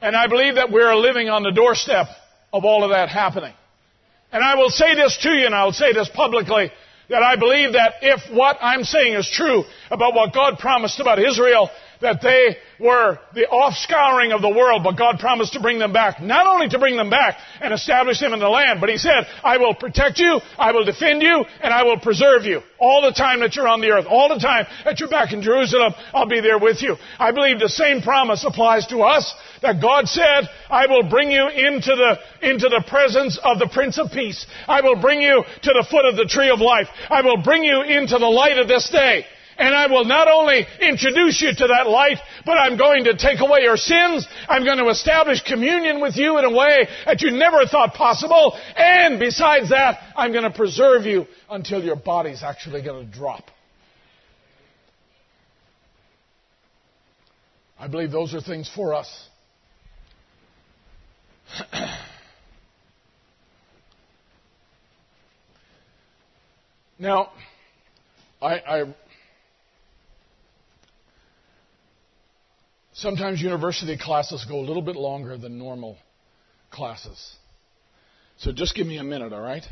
And 0.01 0.15
I 0.15 0.27
believe 0.27 0.55
that 0.55 0.71
we're 0.71 0.95
living 0.95 1.29
on 1.29 1.43
the 1.43 1.51
doorstep 1.51 2.07
of 2.53 2.63
all 2.63 2.83
of 2.83 2.91
that 2.91 3.09
happening. 3.09 3.53
And 4.31 4.43
I 4.43 4.55
will 4.55 4.69
say 4.69 4.95
this 4.95 5.17
to 5.23 5.29
you, 5.29 5.45
and 5.45 5.55
I 5.55 5.65
will 5.65 5.73
say 5.73 5.93
this 5.93 6.09
publicly, 6.13 6.71
that 7.09 7.23
I 7.23 7.35
believe 7.37 7.73
that 7.73 7.93
if 8.01 8.35
what 8.35 8.57
I'm 8.61 8.83
saying 8.83 9.13
is 9.13 9.29
true 9.31 9.63
about 9.89 10.13
what 10.13 10.33
God 10.33 10.59
promised 10.59 10.99
about 10.99 11.19
Israel, 11.19 11.69
that 12.01 12.21
they 12.21 12.57
were 12.79 13.19
the 13.33 13.47
offscouring 13.51 14.33
of 14.33 14.41
the 14.41 14.49
world, 14.49 14.83
but 14.83 14.97
God 14.97 15.19
promised 15.19 15.53
to 15.53 15.61
bring 15.61 15.79
them 15.79 15.93
back. 15.93 16.21
Not 16.21 16.47
only 16.47 16.67
to 16.69 16.79
bring 16.79 16.97
them 16.97 17.09
back 17.09 17.37
and 17.61 17.73
establish 17.73 18.19
them 18.19 18.33
in 18.33 18.39
the 18.39 18.49
land, 18.49 18.81
but 18.81 18.89
He 18.89 18.97
said, 18.97 19.27
I 19.43 19.57
will 19.57 19.73
protect 19.73 20.19
you, 20.19 20.39
I 20.57 20.71
will 20.71 20.85
defend 20.85 21.21
you, 21.21 21.45
and 21.61 21.73
I 21.73 21.83
will 21.83 21.99
preserve 21.99 22.45
you. 22.45 22.61
All 22.79 23.01
the 23.01 23.13
time 23.13 23.39
that 23.39 23.55
you're 23.55 23.67
on 23.67 23.81
the 23.81 23.91
earth, 23.91 24.05
all 24.09 24.29
the 24.29 24.39
time 24.39 24.65
that 24.83 24.99
you're 24.99 25.09
back 25.09 25.33
in 25.33 25.41
Jerusalem, 25.41 25.93
I'll 26.13 26.27
be 26.27 26.41
there 26.41 26.59
with 26.59 26.81
you. 26.81 26.95
I 27.19 27.31
believe 27.31 27.59
the 27.59 27.69
same 27.69 28.01
promise 28.01 28.43
applies 28.43 28.87
to 28.87 28.99
us, 28.99 29.33
that 29.61 29.81
God 29.81 30.07
said, 30.07 30.49
I 30.69 30.87
will 30.87 31.09
bring 31.09 31.31
you 31.31 31.47
into 31.47 31.95
the, 31.95 32.47
into 32.47 32.69
the 32.69 32.83
presence 32.87 33.39
of 33.43 33.59
the 33.59 33.67
Prince 33.67 33.97
of 33.97 34.11
Peace. 34.11 34.45
I 34.67 34.81
will 34.81 34.99
bring 34.99 35.21
you 35.21 35.43
to 35.43 35.71
the 35.73 35.87
foot 35.89 36.05
of 36.05 36.17
the 36.17 36.25
tree 36.25 36.49
of 36.49 36.59
life. 36.59 36.87
I 37.09 37.21
will 37.21 37.41
bring 37.41 37.63
you 37.63 37.81
into 37.81 38.17
the 38.17 38.27
light 38.27 38.57
of 38.57 38.67
this 38.67 38.89
day. 38.89 39.25
And 39.57 39.73
I 39.73 39.87
will 39.87 40.05
not 40.05 40.27
only 40.27 40.65
introduce 40.81 41.41
you 41.41 41.53
to 41.55 41.67
that 41.67 41.87
light, 41.89 42.17
but 42.45 42.57
I'm 42.57 42.77
going 42.77 43.05
to 43.05 43.17
take 43.17 43.39
away 43.39 43.61
your 43.61 43.77
sins. 43.77 44.27
I'm 44.49 44.63
going 44.63 44.77
to 44.77 44.89
establish 44.89 45.41
communion 45.41 46.01
with 46.01 46.15
you 46.17 46.37
in 46.37 46.45
a 46.45 46.51
way 46.51 46.87
that 47.05 47.21
you 47.21 47.31
never 47.31 47.65
thought 47.65 47.93
possible. 47.93 48.57
And 48.75 49.19
besides 49.19 49.69
that, 49.69 49.99
I'm 50.15 50.31
going 50.31 50.43
to 50.43 50.51
preserve 50.51 51.05
you 51.05 51.25
until 51.49 51.83
your 51.83 51.95
body's 51.95 52.43
actually 52.43 52.81
going 52.81 53.05
to 53.05 53.17
drop. 53.17 53.43
I 57.79 57.87
believe 57.87 58.11
those 58.11 58.33
are 58.33 58.41
things 58.41 58.69
for 58.73 58.93
us. 58.93 59.27
Now, 66.97 67.31
I, 68.41 68.53
I 68.59 68.95
sometimes 72.95 73.41
university 73.41 73.97
classes 73.97 74.45
go 74.49 74.59
a 74.59 74.65
little 74.65 74.81
bit 74.81 74.95
longer 74.95 75.37
than 75.37 75.57
normal 75.57 75.97
classes. 76.71 77.35
So 78.37 78.51
just 78.51 78.75
give 78.75 78.87
me 78.87 78.97
a 78.97 79.03
minute, 79.03 79.31
all 79.31 79.41
right? 79.41 79.63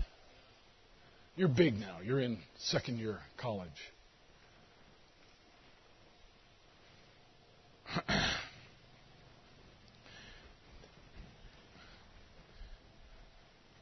You're 1.36 1.50
big 1.50 1.76
now. 1.76 1.98
You're 2.04 2.20
in 2.22 2.38
second 2.60 3.00
year 3.00 3.18
college. 3.38 3.70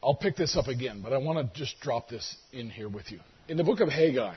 I'll 0.03 0.15
pick 0.15 0.35
this 0.35 0.57
up 0.57 0.68
again, 0.68 1.01
but 1.03 1.13
I 1.13 1.18
want 1.18 1.53
to 1.53 1.59
just 1.59 1.80
drop 1.80 2.09
this 2.09 2.35
in 2.51 2.69
here 2.69 2.89
with 2.89 3.11
you. 3.11 3.19
In 3.47 3.57
the 3.57 3.63
book 3.63 3.81
of 3.81 3.89
Haggai, 3.89 4.35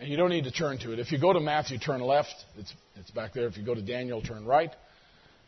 and 0.00 0.08
you 0.08 0.16
don't 0.16 0.30
need 0.30 0.44
to 0.44 0.50
turn 0.50 0.78
to 0.78 0.92
it. 0.92 0.98
If 0.98 1.12
you 1.12 1.20
go 1.20 1.32
to 1.32 1.40
Matthew, 1.40 1.78
turn 1.78 2.00
left. 2.00 2.34
It's, 2.58 2.72
it's 2.96 3.10
back 3.10 3.32
there. 3.32 3.46
If 3.46 3.56
you 3.56 3.64
go 3.64 3.74
to 3.74 3.82
Daniel, 3.82 4.20
turn 4.22 4.44
right. 4.44 4.70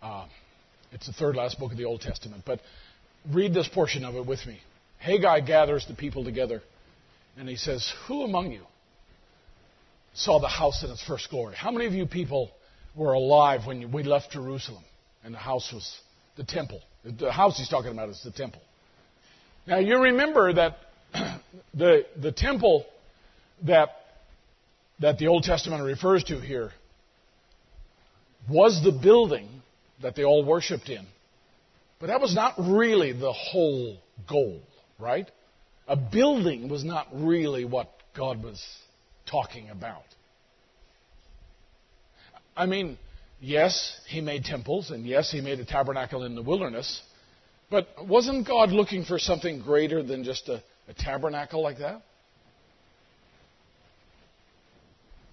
Uh, 0.02 0.26
it's 0.92 1.06
the 1.06 1.12
third 1.12 1.36
last 1.36 1.58
book 1.58 1.72
of 1.72 1.78
the 1.78 1.84
Old 1.84 2.00
Testament. 2.00 2.44
But 2.46 2.60
read 3.32 3.52
this 3.52 3.68
portion 3.68 4.04
of 4.04 4.14
it 4.14 4.26
with 4.26 4.44
me. 4.46 4.60
Haggai 4.98 5.40
gathers 5.40 5.84
the 5.86 5.94
people 5.94 6.24
together, 6.24 6.62
and 7.36 7.48
he 7.48 7.56
says, 7.56 7.92
Who 8.06 8.22
among 8.22 8.52
you 8.52 8.62
saw 10.14 10.40
the 10.40 10.48
house 10.48 10.82
in 10.82 10.90
its 10.90 11.04
first 11.04 11.28
glory? 11.30 11.54
How 11.56 11.70
many 11.70 11.86
of 11.86 11.92
you 11.92 12.06
people 12.06 12.50
were 12.94 13.12
alive 13.12 13.66
when 13.66 13.92
we 13.92 14.02
left 14.02 14.32
Jerusalem 14.32 14.84
and 15.22 15.34
the 15.34 15.38
house 15.38 15.70
was 15.72 15.98
the 16.36 16.44
temple? 16.44 16.80
The 17.04 17.30
house 17.30 17.58
he's 17.58 17.68
talking 17.68 17.92
about 17.92 18.08
is 18.08 18.22
the 18.24 18.32
temple. 18.32 18.62
Now, 19.66 19.78
you 19.78 19.98
remember 19.98 20.52
that 20.54 20.78
the, 21.74 22.06
the 22.20 22.32
temple 22.32 22.86
that, 23.64 23.90
that 25.00 25.18
the 25.18 25.26
Old 25.26 25.42
Testament 25.42 25.82
refers 25.82 26.24
to 26.24 26.40
here 26.40 26.72
was 28.48 28.82
the 28.82 28.92
building 28.92 29.48
that 30.02 30.14
they 30.14 30.24
all 30.24 30.44
worshiped 30.44 30.88
in. 30.88 31.06
But 31.98 32.08
that 32.08 32.20
was 32.20 32.34
not 32.34 32.54
really 32.58 33.12
the 33.12 33.32
whole 33.32 33.96
goal, 34.28 34.60
right? 34.98 35.30
A 35.88 35.96
building 35.96 36.68
was 36.68 36.84
not 36.84 37.08
really 37.12 37.64
what 37.64 37.90
God 38.16 38.42
was 38.42 38.62
talking 39.30 39.70
about. 39.70 40.02
I 42.56 42.66
mean, 42.66 42.98
yes, 43.40 43.98
He 44.06 44.20
made 44.20 44.44
temples, 44.44 44.90
and 44.90 45.06
yes, 45.06 45.30
He 45.30 45.40
made 45.40 45.60
a 45.60 45.64
tabernacle 45.64 46.24
in 46.24 46.34
the 46.34 46.42
wilderness, 46.42 47.02
but 47.70 47.88
wasn't 48.06 48.46
God 48.46 48.70
looking 48.70 49.04
for 49.04 49.18
something 49.18 49.60
greater 49.60 50.02
than 50.02 50.24
just 50.24 50.48
a, 50.48 50.62
a 50.88 50.94
tabernacle 50.94 51.62
like 51.62 51.78
that? 51.78 52.02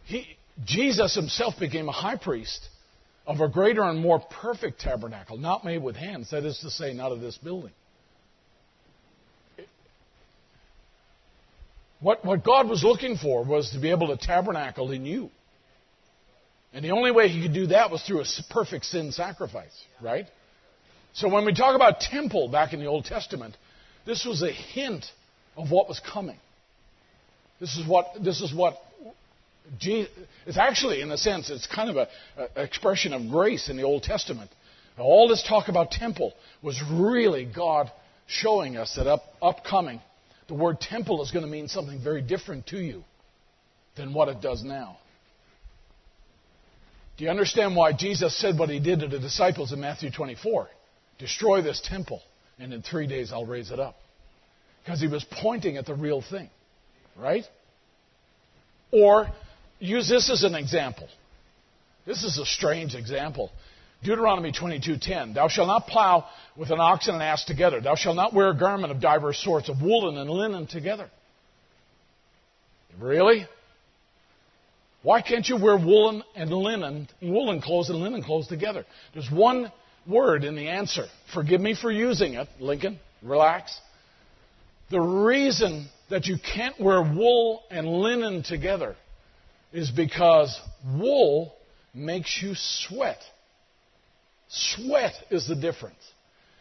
He, 0.06 0.26
Jesus 0.66 1.16
Himself 1.16 1.56
became 1.60 1.90
a 1.90 1.94
high 1.94 2.18
priest 2.18 2.68
of 3.26 3.40
a 3.40 3.48
greater 3.48 3.84
and 3.84 4.00
more 4.00 4.20
perfect 4.20 4.82
tabernacle, 4.82 5.38
not 5.38 5.64
made 5.64 5.82
with 5.82 5.96
hands, 5.96 6.32
that 6.32 6.44
is 6.44 6.60
to 6.60 6.70
say, 6.70 6.94
not 6.94 7.12
of 7.12 7.22
this 7.22 7.38
building. 7.38 7.72
What, 12.02 12.26
what 12.26 12.44
God 12.44 12.68
was 12.68 12.84
looking 12.84 13.16
for 13.16 13.46
was 13.46 13.72
to 13.72 13.80
be 13.80 13.90
able 13.90 14.08
to 14.08 14.18
tabernacle 14.18 14.92
in 14.92 15.06
you. 15.06 15.30
And 16.74 16.84
the 16.84 16.92
only 16.92 17.12
way 17.12 17.30
he 17.30 17.42
could 17.42 17.54
do 17.54 17.68
that 17.68 17.92
was 17.92 18.04
through 18.04 18.22
a 18.22 18.26
perfect 18.50 18.86
sin 18.86 19.14
sacrifice, 19.14 19.72
right? 20.02 20.26
So 21.14 21.30
when 21.30 21.46
we 21.46 21.54
talk 21.54 21.76
about 21.76 22.02
temple 22.02 22.50
back 22.50 22.74
in 22.74 22.82
the 22.82 22.88
Old 22.88 23.06
Testament, 23.06 23.56
this 24.06 24.26
was 24.26 24.42
a 24.42 24.52
hint 24.52 25.06
of 25.56 25.72
what 25.72 25.88
was 25.88 26.02
coming. 26.02 26.38
This 27.62 27.78
is 27.78 27.88
what, 27.88 28.22
this 28.22 28.42
is 28.42 28.54
what 28.54 28.82
it's 29.82 30.58
actually, 30.58 31.02
in 31.02 31.12
a 31.12 31.18
sense, 31.18 31.50
it's 31.50 31.68
kind 31.68 31.90
of 31.90 31.96
an 31.98 32.08
expression 32.56 33.14
of 33.14 33.30
grace 33.30 33.70
in 33.70 33.78
the 33.78 33.84
Old 33.84 34.04
Testament. 34.04 34.50
All 34.98 35.28
this 35.28 35.44
talk 35.48 35.70
about 35.70 35.92
temple 35.92 36.34
was 36.62 36.82
really 36.92 37.46
God 37.46 37.92
showing 38.28 38.78
us 38.78 38.96
that 38.96 39.08
up, 39.08 39.24
upcoming, 39.42 40.02
the 40.48 40.54
word 40.54 40.80
temple 40.80 41.24
is 41.24 41.32
going 41.32 41.46
to 41.46 41.52
mean 41.52 41.68
something 41.68 42.02
very 42.04 42.22
different 42.22 42.68
to 42.68 42.78
you 42.78 43.04
than 43.96 44.14
what 44.14 44.28
it 44.28 44.42
does 44.42 44.64
now. 44.64 44.98
Do 47.18 47.24
you 47.24 47.30
understand 47.30 47.76
why 47.76 47.94
Jesus 47.94 48.38
said 48.38 48.58
what 48.58 48.70
he 48.70 48.80
did 48.80 49.00
to 49.00 49.08
the 49.08 49.20
disciples 49.20 49.72
in 49.72 49.80
Matthew 49.80 50.12
24? 50.12 50.68
Destroy 51.20 51.62
this 51.62 51.82
temple, 51.84 52.22
and 52.60 52.74
in 52.74 52.82
three 52.82 53.08
days 53.08 53.32
I'll 53.32 53.46
raise 53.46 53.72
it 53.72 53.80
up. 53.80 53.96
Because 54.84 55.00
he 55.00 55.08
was 55.08 55.26
pointing 55.42 55.78
at 55.78 55.86
the 55.86 55.94
real 55.94 56.22
thing, 56.22 56.50
right? 57.18 57.46
Or 58.92 59.28
use 59.84 60.10
this 60.10 60.30
as 60.30 60.44
an 60.44 60.56
example. 60.56 61.08
This 62.06 62.24
is 62.24 62.38
a 62.38 62.46
strange 62.46 62.96
example. 62.96 63.52
Deuteronomy 64.04 64.52
22:10 64.52 65.34
Thou 65.34 65.48
shalt 65.48 65.68
not 65.68 65.88
plow 65.88 66.26
with 66.56 66.72
an 66.72 66.80
ox 66.80 67.08
and 67.08 67.16
an 67.16 67.22
ass 67.22 67.46
together. 67.46 67.80
Thou 67.80 67.96
shalt 67.96 68.16
not 68.16 68.34
wear 68.34 68.50
a 68.50 68.58
garment 68.58 68.92
of 68.92 69.00
divers 69.00 69.38
sorts 69.38 69.70
of 69.70 69.82
woolen 69.82 70.18
and 70.18 70.30
linen 70.30 70.68
together. 70.68 71.10
Really? 73.00 73.48
Why 75.02 75.22
can't 75.22 75.48
you 75.48 75.58
wear 75.58 75.76
woolen 75.78 76.24
and 76.36 76.52
linen, 76.52 77.10
woolen 77.22 77.62
clothes 77.62 77.90
and 77.90 78.00
linen 78.00 78.24
clothes 78.24 78.48
together? 78.48 78.86
There's 79.14 79.30
one 79.30 79.72
word 80.08 80.44
in 80.44 80.56
the 80.56 80.70
answer. 80.70 81.08
Forgive 81.34 81.60
me 81.60 81.76
for 81.76 81.92
using 81.92 82.36
it, 82.36 82.48
Lincoln. 82.60 83.00
Relax. 83.22 83.78
The 84.90 85.02
reason 85.02 85.90
that 86.10 86.26
you 86.26 86.38
can't 86.38 86.80
wear 86.80 87.02
wool 87.02 87.64
and 87.72 87.88
linen 87.88 88.44
together 88.44 88.96
is 89.74 89.92
because 89.92 90.60
wool 90.86 91.54
makes 91.94 92.40
you 92.42 92.54
sweat. 92.56 93.20
Sweat 94.48 95.14
is 95.32 95.48
the 95.48 95.56
difference. 95.56 95.98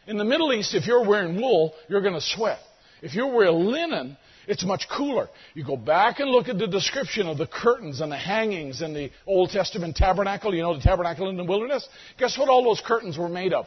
In 0.06 0.16
the 0.16 0.24
Middle 0.24 0.52
East, 0.52 0.74
if 0.74 0.86
you're 0.86 1.06
wearing 1.06 1.40
wool, 1.40 1.74
you're 1.88 2.00
going 2.00 2.14
to 2.14 2.20
sweat. 2.20 2.58
If 3.02 3.14
you're 3.14 3.32
wearing 3.32 3.66
linen, 3.66 4.16
it's 4.48 4.64
much 4.64 4.86
cooler. 4.88 5.28
You 5.54 5.64
go 5.64 5.76
back 5.76 6.18
and 6.20 6.30
look 6.30 6.48
at 6.48 6.58
the 6.58 6.66
description 6.66 7.28
of 7.28 7.38
the 7.38 7.46
curtains 7.46 8.00
and 8.00 8.10
the 8.10 8.16
hangings 8.16 8.82
in 8.82 8.94
the 8.94 9.10
Old 9.26 9.50
Testament 9.50 9.96
tabernacle. 9.96 10.54
You 10.54 10.62
know 10.62 10.74
the 10.74 10.82
tabernacle 10.82 11.28
in 11.28 11.36
the 11.36 11.44
wilderness? 11.44 11.86
Guess 12.18 12.38
what 12.38 12.48
all 12.48 12.64
those 12.64 12.82
curtains 12.84 13.18
were 13.18 13.28
made 13.28 13.52
of? 13.52 13.66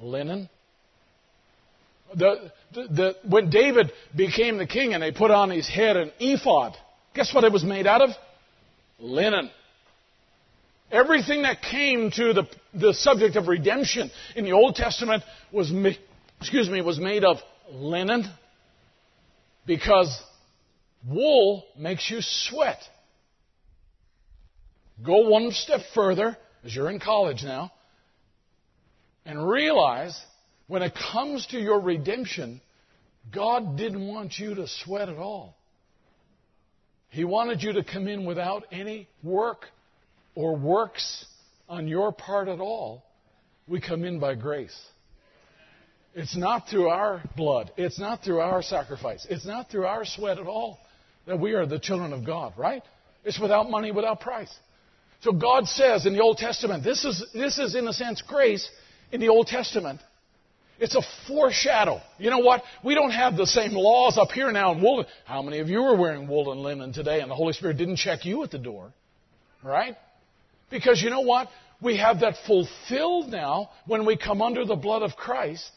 Linen. 0.00 0.48
The, 2.14 2.52
the, 2.72 2.82
the, 2.88 3.16
when 3.28 3.50
David 3.50 3.90
became 4.14 4.56
the 4.56 4.66
king 4.66 4.94
and 4.94 5.02
they 5.02 5.10
put 5.10 5.30
on 5.30 5.50
his 5.50 5.68
head 5.68 5.96
an 5.96 6.12
ephod, 6.20 6.74
guess 7.14 7.34
what 7.34 7.44
it 7.44 7.52
was 7.52 7.64
made 7.64 7.86
out 7.86 8.02
of? 8.02 8.10
Linen. 8.98 9.50
Everything 10.90 11.42
that 11.42 11.62
came 11.62 12.10
to 12.12 12.32
the, 12.32 12.48
the 12.72 12.94
subject 12.94 13.36
of 13.36 13.48
redemption 13.48 14.10
in 14.36 14.44
the 14.44 14.52
Old 14.52 14.76
Testament 14.76 15.22
was, 15.50 15.72
excuse 16.40 16.68
me, 16.68 16.82
was 16.82 16.98
made 16.98 17.24
of 17.24 17.38
linen 17.70 18.30
because 19.66 20.22
wool 21.08 21.64
makes 21.76 22.10
you 22.10 22.18
sweat. 22.20 22.78
Go 25.04 25.28
one 25.28 25.50
step 25.50 25.80
further, 25.94 26.36
as 26.64 26.74
you're 26.74 26.90
in 26.90 27.00
college 27.00 27.42
now, 27.42 27.72
and 29.26 29.48
realize 29.48 30.18
when 30.66 30.82
it 30.82 30.92
comes 31.12 31.46
to 31.46 31.58
your 31.58 31.80
redemption, 31.80 32.60
God 33.32 33.76
didn't 33.76 34.06
want 34.06 34.38
you 34.38 34.54
to 34.54 34.68
sweat 34.68 35.08
at 35.08 35.16
all. 35.16 35.56
He 37.14 37.22
wanted 37.22 37.62
you 37.62 37.74
to 37.74 37.84
come 37.84 38.08
in 38.08 38.24
without 38.24 38.64
any 38.72 39.06
work 39.22 39.66
or 40.34 40.56
works 40.56 41.24
on 41.68 41.86
your 41.86 42.10
part 42.10 42.48
at 42.48 42.58
all. 42.58 43.04
We 43.68 43.80
come 43.80 44.02
in 44.02 44.18
by 44.18 44.34
grace. 44.34 44.76
It's 46.16 46.36
not 46.36 46.66
through 46.68 46.88
our 46.88 47.22
blood. 47.36 47.70
It's 47.76 48.00
not 48.00 48.24
through 48.24 48.40
our 48.40 48.62
sacrifice. 48.62 49.28
It's 49.30 49.46
not 49.46 49.70
through 49.70 49.86
our 49.86 50.04
sweat 50.04 50.38
at 50.38 50.48
all 50.48 50.80
that 51.28 51.38
we 51.38 51.52
are 51.52 51.66
the 51.66 51.78
children 51.78 52.12
of 52.12 52.26
God, 52.26 52.52
right? 52.56 52.82
It's 53.24 53.38
without 53.38 53.70
money, 53.70 53.92
without 53.92 54.18
price. 54.18 54.52
So 55.20 55.30
God 55.30 55.68
says 55.68 56.06
in 56.06 56.14
the 56.14 56.20
Old 56.20 56.38
Testament, 56.38 56.82
this 56.82 57.04
is, 57.04 57.24
this 57.32 57.60
is 57.60 57.76
in 57.76 57.86
a 57.86 57.92
sense 57.92 58.22
grace 58.26 58.68
in 59.12 59.20
the 59.20 59.28
Old 59.28 59.46
Testament. 59.46 60.00
It's 60.78 60.94
a 60.94 61.02
foreshadow. 61.28 62.00
You 62.18 62.30
know 62.30 62.38
what? 62.38 62.62
We 62.82 62.94
don't 62.94 63.12
have 63.12 63.36
the 63.36 63.46
same 63.46 63.72
laws 63.72 64.18
up 64.18 64.32
here 64.32 64.50
now 64.50 64.72
in 64.72 64.82
woolen. 64.82 65.06
How 65.24 65.40
many 65.42 65.60
of 65.60 65.68
you 65.68 65.82
are 65.82 65.96
wearing 65.96 66.26
woolen 66.26 66.58
linen 66.58 66.92
today 66.92 67.20
and 67.20 67.30
the 67.30 67.34
Holy 67.34 67.52
Spirit 67.52 67.78
didn't 67.78 67.96
check 67.96 68.24
you 68.24 68.42
at 68.42 68.50
the 68.50 68.58
door? 68.58 68.92
Right? 69.62 69.96
Because 70.70 71.00
you 71.00 71.10
know 71.10 71.20
what? 71.20 71.48
We 71.80 71.96
have 71.98 72.20
that 72.20 72.34
fulfilled 72.46 73.30
now 73.30 73.70
when 73.86 74.04
we 74.04 74.16
come 74.16 74.42
under 74.42 74.64
the 74.64 74.74
blood 74.74 75.02
of 75.02 75.16
Christ 75.16 75.70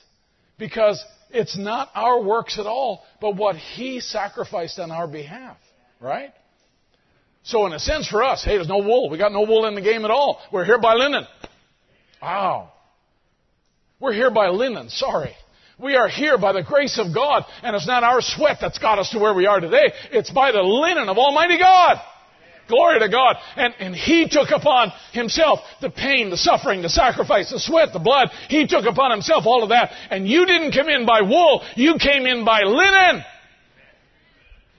because 0.57 1.03
it's 1.29 1.57
not 1.57 1.89
our 1.93 2.21
works 2.21 2.57
at 2.57 2.65
all, 2.65 3.03
but 3.21 3.35
what 3.35 3.55
He 3.55 3.99
sacrificed 3.99 4.79
on 4.79 4.89
our 4.89 5.07
behalf. 5.07 5.57
Right? 5.99 6.33
So 7.43 7.65
in 7.65 7.73
a 7.73 7.79
sense 7.79 8.07
for 8.07 8.23
us, 8.23 8.43
hey, 8.43 8.55
there's 8.55 8.67
no 8.67 8.79
wool. 8.79 9.09
We 9.09 9.17
got 9.17 9.31
no 9.31 9.41
wool 9.41 9.65
in 9.67 9.75
the 9.75 9.81
game 9.81 10.05
at 10.05 10.11
all. 10.11 10.41
We're 10.51 10.65
here 10.65 10.79
by 10.79 10.95
linen. 10.95 11.25
Wow. 12.21 12.73
We're 13.99 14.13
here 14.13 14.29
by 14.29 14.49
linen, 14.49 14.89
sorry. 14.89 15.35
We 15.79 15.95
are 15.95 16.07
here 16.07 16.37
by 16.37 16.53
the 16.53 16.61
grace 16.61 16.99
of 16.99 17.13
God, 17.15 17.45
and 17.63 17.75
it's 17.75 17.87
not 17.87 18.03
our 18.03 18.21
sweat 18.21 18.57
that's 18.61 18.77
got 18.77 18.99
us 18.99 19.09
to 19.11 19.19
where 19.19 19.33
we 19.33 19.47
are 19.47 19.59
today. 19.59 19.91
It's 20.11 20.29
by 20.29 20.51
the 20.51 20.61
linen 20.61 21.09
of 21.09 21.17
Almighty 21.17 21.57
God. 21.57 21.97
Glory 22.67 22.99
to 22.99 23.09
God. 23.09 23.37
And, 23.55 23.73
and 23.79 23.95
He 23.95 24.27
took 24.29 24.49
upon 24.51 24.91
Himself 25.13 25.59
the 25.81 25.89
pain, 25.89 26.29
the 26.29 26.37
suffering, 26.37 26.83
the 26.83 26.89
sacrifice, 26.89 27.51
the 27.51 27.59
sweat, 27.59 27.89
the 27.91 27.99
blood. 27.99 28.29
He 28.49 28.67
took 28.67 28.85
upon 28.85 29.09
Himself 29.09 29.45
all 29.47 29.63
of 29.63 29.69
that. 29.69 29.91
And 30.11 30.27
you 30.27 30.45
didn't 30.45 30.73
come 30.73 30.89
in 30.89 31.05
by 31.05 31.21
wool, 31.21 31.63
you 31.75 31.95
came 31.99 32.27
in 32.27 32.45
by 32.45 32.61
linen. 32.61 33.23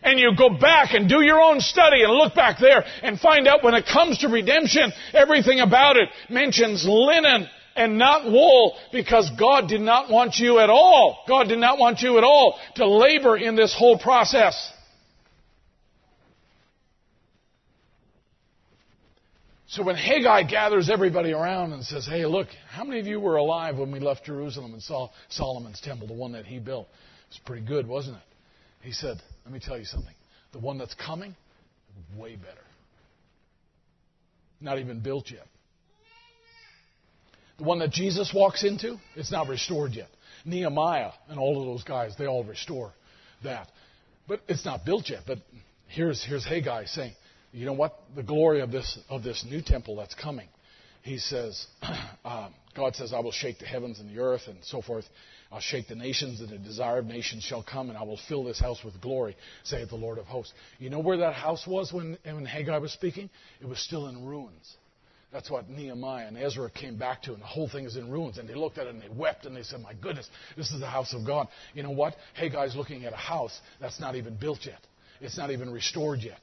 And 0.00 0.20
you 0.20 0.36
go 0.38 0.50
back 0.50 0.94
and 0.94 1.08
do 1.08 1.22
your 1.22 1.40
own 1.40 1.60
study 1.60 2.04
and 2.04 2.12
look 2.12 2.36
back 2.36 2.58
there 2.60 2.84
and 3.02 3.18
find 3.18 3.48
out 3.48 3.64
when 3.64 3.74
it 3.74 3.84
comes 3.84 4.18
to 4.18 4.28
redemption, 4.28 4.92
everything 5.12 5.58
about 5.58 5.96
it 5.96 6.08
mentions 6.30 6.86
linen 6.86 7.48
and 7.78 7.96
not 7.96 8.24
wool 8.26 8.76
because 8.92 9.30
God 9.38 9.68
did 9.68 9.80
not 9.80 10.10
want 10.10 10.36
you 10.36 10.58
at 10.58 10.68
all. 10.68 11.24
God 11.28 11.48
did 11.48 11.58
not 11.58 11.78
want 11.78 12.00
you 12.00 12.18
at 12.18 12.24
all 12.24 12.58
to 12.74 12.86
labor 12.86 13.36
in 13.36 13.56
this 13.56 13.74
whole 13.76 13.98
process. 13.98 14.72
So 19.68 19.82
when 19.82 19.96
Haggai 19.96 20.44
gathers 20.44 20.88
everybody 20.90 21.32
around 21.32 21.72
and 21.72 21.84
says, 21.84 22.06
Hey, 22.06 22.24
look, 22.24 22.48
how 22.70 22.84
many 22.84 23.00
of 23.00 23.06
you 23.06 23.20
were 23.20 23.36
alive 23.36 23.76
when 23.76 23.92
we 23.92 24.00
left 24.00 24.24
Jerusalem 24.24 24.72
and 24.72 24.82
saw 24.82 25.10
Solomon's 25.28 25.80
temple, 25.80 26.06
the 26.06 26.14
one 26.14 26.32
that 26.32 26.46
he 26.46 26.58
built? 26.58 26.88
It 26.88 27.34
was 27.34 27.40
pretty 27.44 27.66
good, 27.66 27.86
wasn't 27.86 28.16
it? 28.16 28.22
He 28.80 28.92
said, 28.92 29.20
Let 29.44 29.52
me 29.52 29.60
tell 29.60 29.78
you 29.78 29.84
something. 29.84 30.14
The 30.52 30.58
one 30.58 30.78
that's 30.78 30.94
coming, 30.94 31.36
way 32.16 32.36
better. 32.36 32.64
Not 34.60 34.78
even 34.78 35.00
built 35.00 35.30
yet. 35.30 35.46
The 37.58 37.64
one 37.64 37.80
that 37.80 37.90
Jesus 37.90 38.32
walks 38.34 38.64
into, 38.64 38.98
it's 39.16 39.32
not 39.32 39.48
restored 39.48 39.92
yet. 39.92 40.08
Nehemiah 40.44 41.10
and 41.28 41.38
all 41.38 41.60
of 41.60 41.66
those 41.66 41.84
guys, 41.84 42.14
they 42.16 42.26
all 42.26 42.44
restore 42.44 42.92
that. 43.42 43.68
But 44.28 44.40
it's 44.48 44.64
not 44.64 44.84
built 44.84 45.10
yet. 45.10 45.22
But 45.26 45.38
here's, 45.88 46.24
here's 46.24 46.46
Haggai 46.46 46.84
saying, 46.86 47.14
you 47.52 47.66
know 47.66 47.72
what? 47.72 47.98
The 48.14 48.22
glory 48.22 48.60
of 48.60 48.70
this, 48.70 48.98
of 49.08 49.22
this 49.22 49.44
new 49.48 49.62
temple 49.62 49.96
that's 49.96 50.14
coming. 50.14 50.48
He 51.02 51.18
says, 51.18 51.66
uh, 52.24 52.50
God 52.76 52.94
says, 52.94 53.12
I 53.12 53.20
will 53.20 53.32
shake 53.32 53.58
the 53.58 53.66
heavens 53.66 53.98
and 53.98 54.08
the 54.08 54.20
earth 54.20 54.42
and 54.46 54.58
so 54.62 54.82
forth. 54.82 55.06
I'll 55.50 55.60
shake 55.60 55.88
the 55.88 55.94
nations, 55.94 56.40
and 56.40 56.50
the 56.50 56.58
desire 56.58 56.98
of 56.98 57.06
nations 57.06 57.42
shall 57.42 57.62
come, 57.62 57.88
and 57.88 57.96
I 57.96 58.02
will 58.02 58.20
fill 58.28 58.44
this 58.44 58.60
house 58.60 58.84
with 58.84 59.00
glory, 59.00 59.34
saith 59.64 59.88
the 59.88 59.96
Lord 59.96 60.18
of 60.18 60.26
hosts. 60.26 60.52
You 60.78 60.90
know 60.90 60.98
where 60.98 61.16
that 61.18 61.34
house 61.34 61.66
was 61.66 61.90
when, 61.90 62.18
when 62.22 62.44
Haggai 62.44 62.76
was 62.76 62.92
speaking? 62.92 63.30
It 63.60 63.66
was 63.66 63.78
still 63.78 64.08
in 64.08 64.26
ruins. 64.26 64.76
That's 65.32 65.50
what 65.50 65.68
Nehemiah 65.68 66.26
and 66.26 66.38
Ezra 66.38 66.70
came 66.70 66.96
back 66.96 67.22
to, 67.24 67.34
and 67.34 67.42
the 67.42 67.46
whole 67.46 67.68
thing 67.68 67.84
is 67.84 67.96
in 67.96 68.10
ruins. 68.10 68.38
And 68.38 68.48
they 68.48 68.54
looked 68.54 68.78
at 68.78 68.86
it 68.86 68.94
and 68.94 69.02
they 69.02 69.10
wept 69.10 69.44
and 69.44 69.54
they 69.54 69.62
said, 69.62 69.80
My 69.80 69.92
goodness, 69.92 70.28
this 70.56 70.70
is 70.70 70.80
the 70.80 70.86
house 70.86 71.12
of 71.12 71.26
God. 71.26 71.48
You 71.74 71.82
know 71.82 71.90
what? 71.90 72.16
Haggai's 72.40 72.74
looking 72.74 73.04
at 73.04 73.12
a 73.12 73.16
house 73.16 73.60
that's 73.78 74.00
not 74.00 74.16
even 74.16 74.36
built 74.36 74.60
yet, 74.64 74.80
it's 75.20 75.36
not 75.36 75.50
even 75.50 75.70
restored 75.70 76.20
yet. 76.20 76.40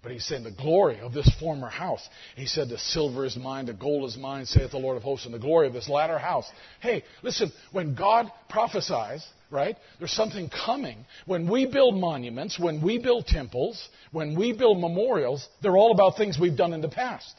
But 0.00 0.12
he's 0.12 0.24
saying 0.24 0.44
the 0.44 0.52
glory 0.52 1.00
of 1.00 1.12
this 1.12 1.28
former 1.40 1.68
house. 1.68 2.08
He 2.36 2.46
said, 2.46 2.68
The 2.68 2.78
silver 2.78 3.24
is 3.24 3.36
mine, 3.36 3.66
the 3.66 3.72
gold 3.72 4.08
is 4.08 4.16
mine, 4.16 4.46
saith 4.46 4.70
the 4.70 4.78
Lord 4.78 4.96
of 4.96 5.02
hosts, 5.02 5.26
and 5.26 5.34
the 5.34 5.40
glory 5.40 5.66
of 5.66 5.72
this 5.72 5.88
latter 5.88 6.18
house. 6.18 6.48
Hey, 6.80 7.02
listen, 7.24 7.50
when 7.72 7.96
God 7.96 8.30
prophesies, 8.48 9.26
right, 9.50 9.76
there's 9.98 10.12
something 10.12 10.48
coming. 10.50 11.04
When 11.26 11.50
we 11.50 11.66
build 11.66 11.96
monuments, 11.96 12.60
when 12.60 12.80
we 12.80 12.98
build 12.98 13.26
temples, 13.26 13.88
when 14.12 14.38
we 14.38 14.52
build 14.52 14.80
memorials, 14.80 15.46
they're 15.62 15.76
all 15.76 15.92
about 15.92 16.16
things 16.16 16.38
we've 16.40 16.56
done 16.56 16.72
in 16.72 16.80
the 16.80 16.88
past. 16.88 17.34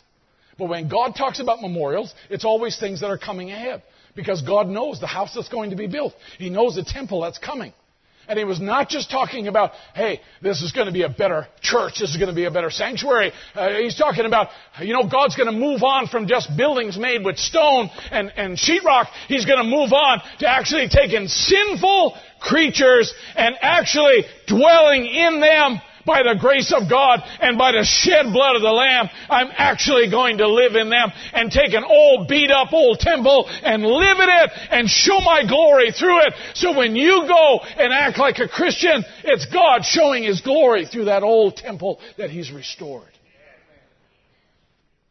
But 0.59 0.67
when 0.69 0.89
God 0.89 1.15
talks 1.15 1.39
about 1.39 1.61
memorials, 1.61 2.13
it's 2.29 2.45
always 2.45 2.77
things 2.77 2.99
that 2.99 3.07
are 3.07 3.17
coming 3.17 3.49
ahead. 3.49 3.81
Because 4.15 4.41
God 4.41 4.67
knows 4.67 4.99
the 4.99 5.07
house 5.07 5.33
that's 5.33 5.49
going 5.49 5.69
to 5.69 5.77
be 5.77 5.87
built. 5.87 6.13
He 6.37 6.49
knows 6.49 6.75
the 6.75 6.83
temple 6.83 7.21
that's 7.21 7.37
coming. 7.37 7.73
And 8.27 8.37
he 8.37 8.45
was 8.45 8.61
not 8.61 8.89
just 8.89 9.09
talking 9.09 9.47
about, 9.47 9.71
hey, 9.95 10.19
this 10.43 10.61
is 10.61 10.71
going 10.71 10.85
to 10.85 10.93
be 10.93 11.01
a 11.01 11.09
better 11.09 11.47
church, 11.61 11.93
this 11.99 12.11
is 12.11 12.17
going 12.17 12.29
to 12.29 12.35
be 12.35 12.45
a 12.45 12.51
better 12.51 12.69
sanctuary. 12.69 13.31
Uh, 13.55 13.69
he's 13.69 13.95
talking 13.95 14.25
about, 14.25 14.49
you 14.81 14.93
know, 14.93 15.09
God's 15.09 15.35
going 15.35 15.51
to 15.51 15.57
move 15.57 15.81
on 15.81 16.07
from 16.07 16.27
just 16.27 16.55
buildings 16.55 16.95
made 16.95 17.25
with 17.25 17.37
stone 17.37 17.89
and, 18.11 18.31
and 18.35 18.55
sheetrock. 18.55 19.07
He's 19.27 19.45
going 19.45 19.57
to 19.57 19.63
move 19.63 19.93
on 19.93 20.21
to 20.39 20.47
actually 20.47 20.89
taking 20.89 21.27
sinful 21.27 22.15
creatures 22.39 23.11
and 23.35 23.55
actually 23.61 24.25
dwelling 24.45 25.07
in 25.07 25.39
them 25.39 25.81
by 26.05 26.23
the 26.23 26.37
grace 26.39 26.73
of 26.75 26.89
God 26.89 27.21
and 27.39 27.57
by 27.57 27.71
the 27.71 27.83
shed 27.83 28.31
blood 28.31 28.55
of 28.55 28.61
the 28.61 28.71
Lamb, 28.71 29.09
I'm 29.29 29.49
actually 29.55 30.09
going 30.09 30.37
to 30.39 30.47
live 30.47 30.75
in 30.75 30.89
them 30.89 31.11
and 31.33 31.51
take 31.51 31.73
an 31.73 31.83
old 31.83 32.27
beat 32.27 32.51
up 32.51 32.73
old 32.73 32.99
temple 32.99 33.49
and 33.63 33.83
live 33.83 34.17
in 34.19 34.29
it 34.29 34.49
and 34.71 34.89
show 34.89 35.19
my 35.21 35.43
glory 35.47 35.91
through 35.91 36.21
it. 36.27 36.33
So 36.53 36.75
when 36.75 36.95
you 36.95 37.25
go 37.27 37.59
and 37.77 37.93
act 37.93 38.17
like 38.17 38.39
a 38.39 38.47
Christian, 38.47 39.03
it's 39.23 39.45
God 39.45 39.83
showing 39.83 40.23
His 40.23 40.41
glory 40.41 40.85
through 40.85 41.05
that 41.05 41.23
old 41.23 41.57
temple 41.57 41.99
that 42.17 42.29
He's 42.29 42.51
restored. 42.51 43.09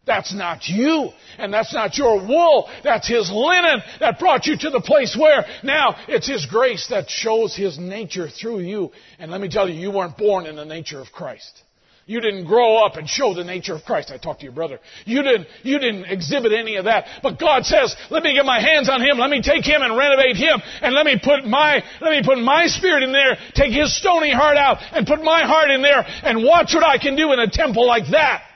That's 0.09 0.35
not 0.35 0.67
you, 0.67 1.11
and 1.39 1.53
that's 1.53 1.73
not 1.73 1.97
your 1.97 2.17
wool. 2.27 2.69
That's 2.83 3.07
His 3.07 3.31
linen 3.31 3.83
that 4.01 4.19
brought 4.19 4.47
you 4.47 4.57
to 4.59 4.71
the 4.71 4.81
place 4.81 5.17
where 5.17 5.45
now 5.63 5.95
it's 6.09 6.27
His 6.27 6.47
grace 6.47 6.89
that 6.89 7.09
shows 7.09 7.55
His 7.55 7.79
nature 7.79 8.29
through 8.29 8.61
you. 8.61 8.91
And 9.19 9.31
let 9.31 9.41
me 9.41 9.49
tell 9.49 9.69
you, 9.69 9.79
you 9.79 9.93
weren't 9.93 10.17
born 10.17 10.47
in 10.47 10.57
the 10.57 10.65
nature 10.65 10.99
of 10.99 11.13
Christ. 11.13 11.63
You 12.07 12.23
didn't 12.23 12.47
grow 12.47 12.83
up 12.87 12.97
and 12.97 13.07
show 13.07 13.35
the 13.35 13.45
nature 13.45 13.75
of 13.75 13.85
Christ. 13.85 14.11
I 14.11 14.17
talked 14.17 14.41
to 14.41 14.45
your 14.45 14.55
brother. 14.55 14.81
You 15.05 15.23
didn't, 15.23 15.47
you 15.63 15.79
didn't 15.79 16.07
exhibit 16.07 16.53
any 16.55 16.77
of 16.77 16.87
that. 16.87 17.05
But 17.23 17.39
God 17.39 17.67
says, 17.67 17.95
let 18.09 18.23
me 18.23 18.33
get 18.33 18.47
my 18.47 18.63
hands 18.63 18.89
on 18.89 19.03
him. 19.03 19.19
Let 19.19 19.29
me 19.29 19.43
take 19.43 19.63
him 19.63 19.83
and 19.83 19.95
renovate 19.95 20.37
him. 20.37 20.63
And 20.81 20.95
let 20.95 21.05
me 21.05 21.21
put 21.23 21.45
my, 21.45 21.85
let 22.01 22.11
me 22.13 22.23
put 22.25 22.39
my 22.39 22.67
spirit 22.67 23.03
in 23.03 23.13
there. 23.13 23.37
Take 23.53 23.75
his 23.75 23.95
stony 23.95 24.33
heart 24.33 24.57
out 24.57 24.79
and 24.93 25.07
put 25.07 25.23
my 25.23 25.43
heart 25.45 25.71
in 25.71 25.83
there 25.83 26.03
and 26.23 26.43
watch 26.45 26.73
what 26.73 26.83
I 26.83 26.97
can 26.97 27.15
do 27.15 27.31
in 27.35 27.41
a 27.41 27.51
temple 27.51 27.87
like 27.87 28.05
that. 28.13 28.48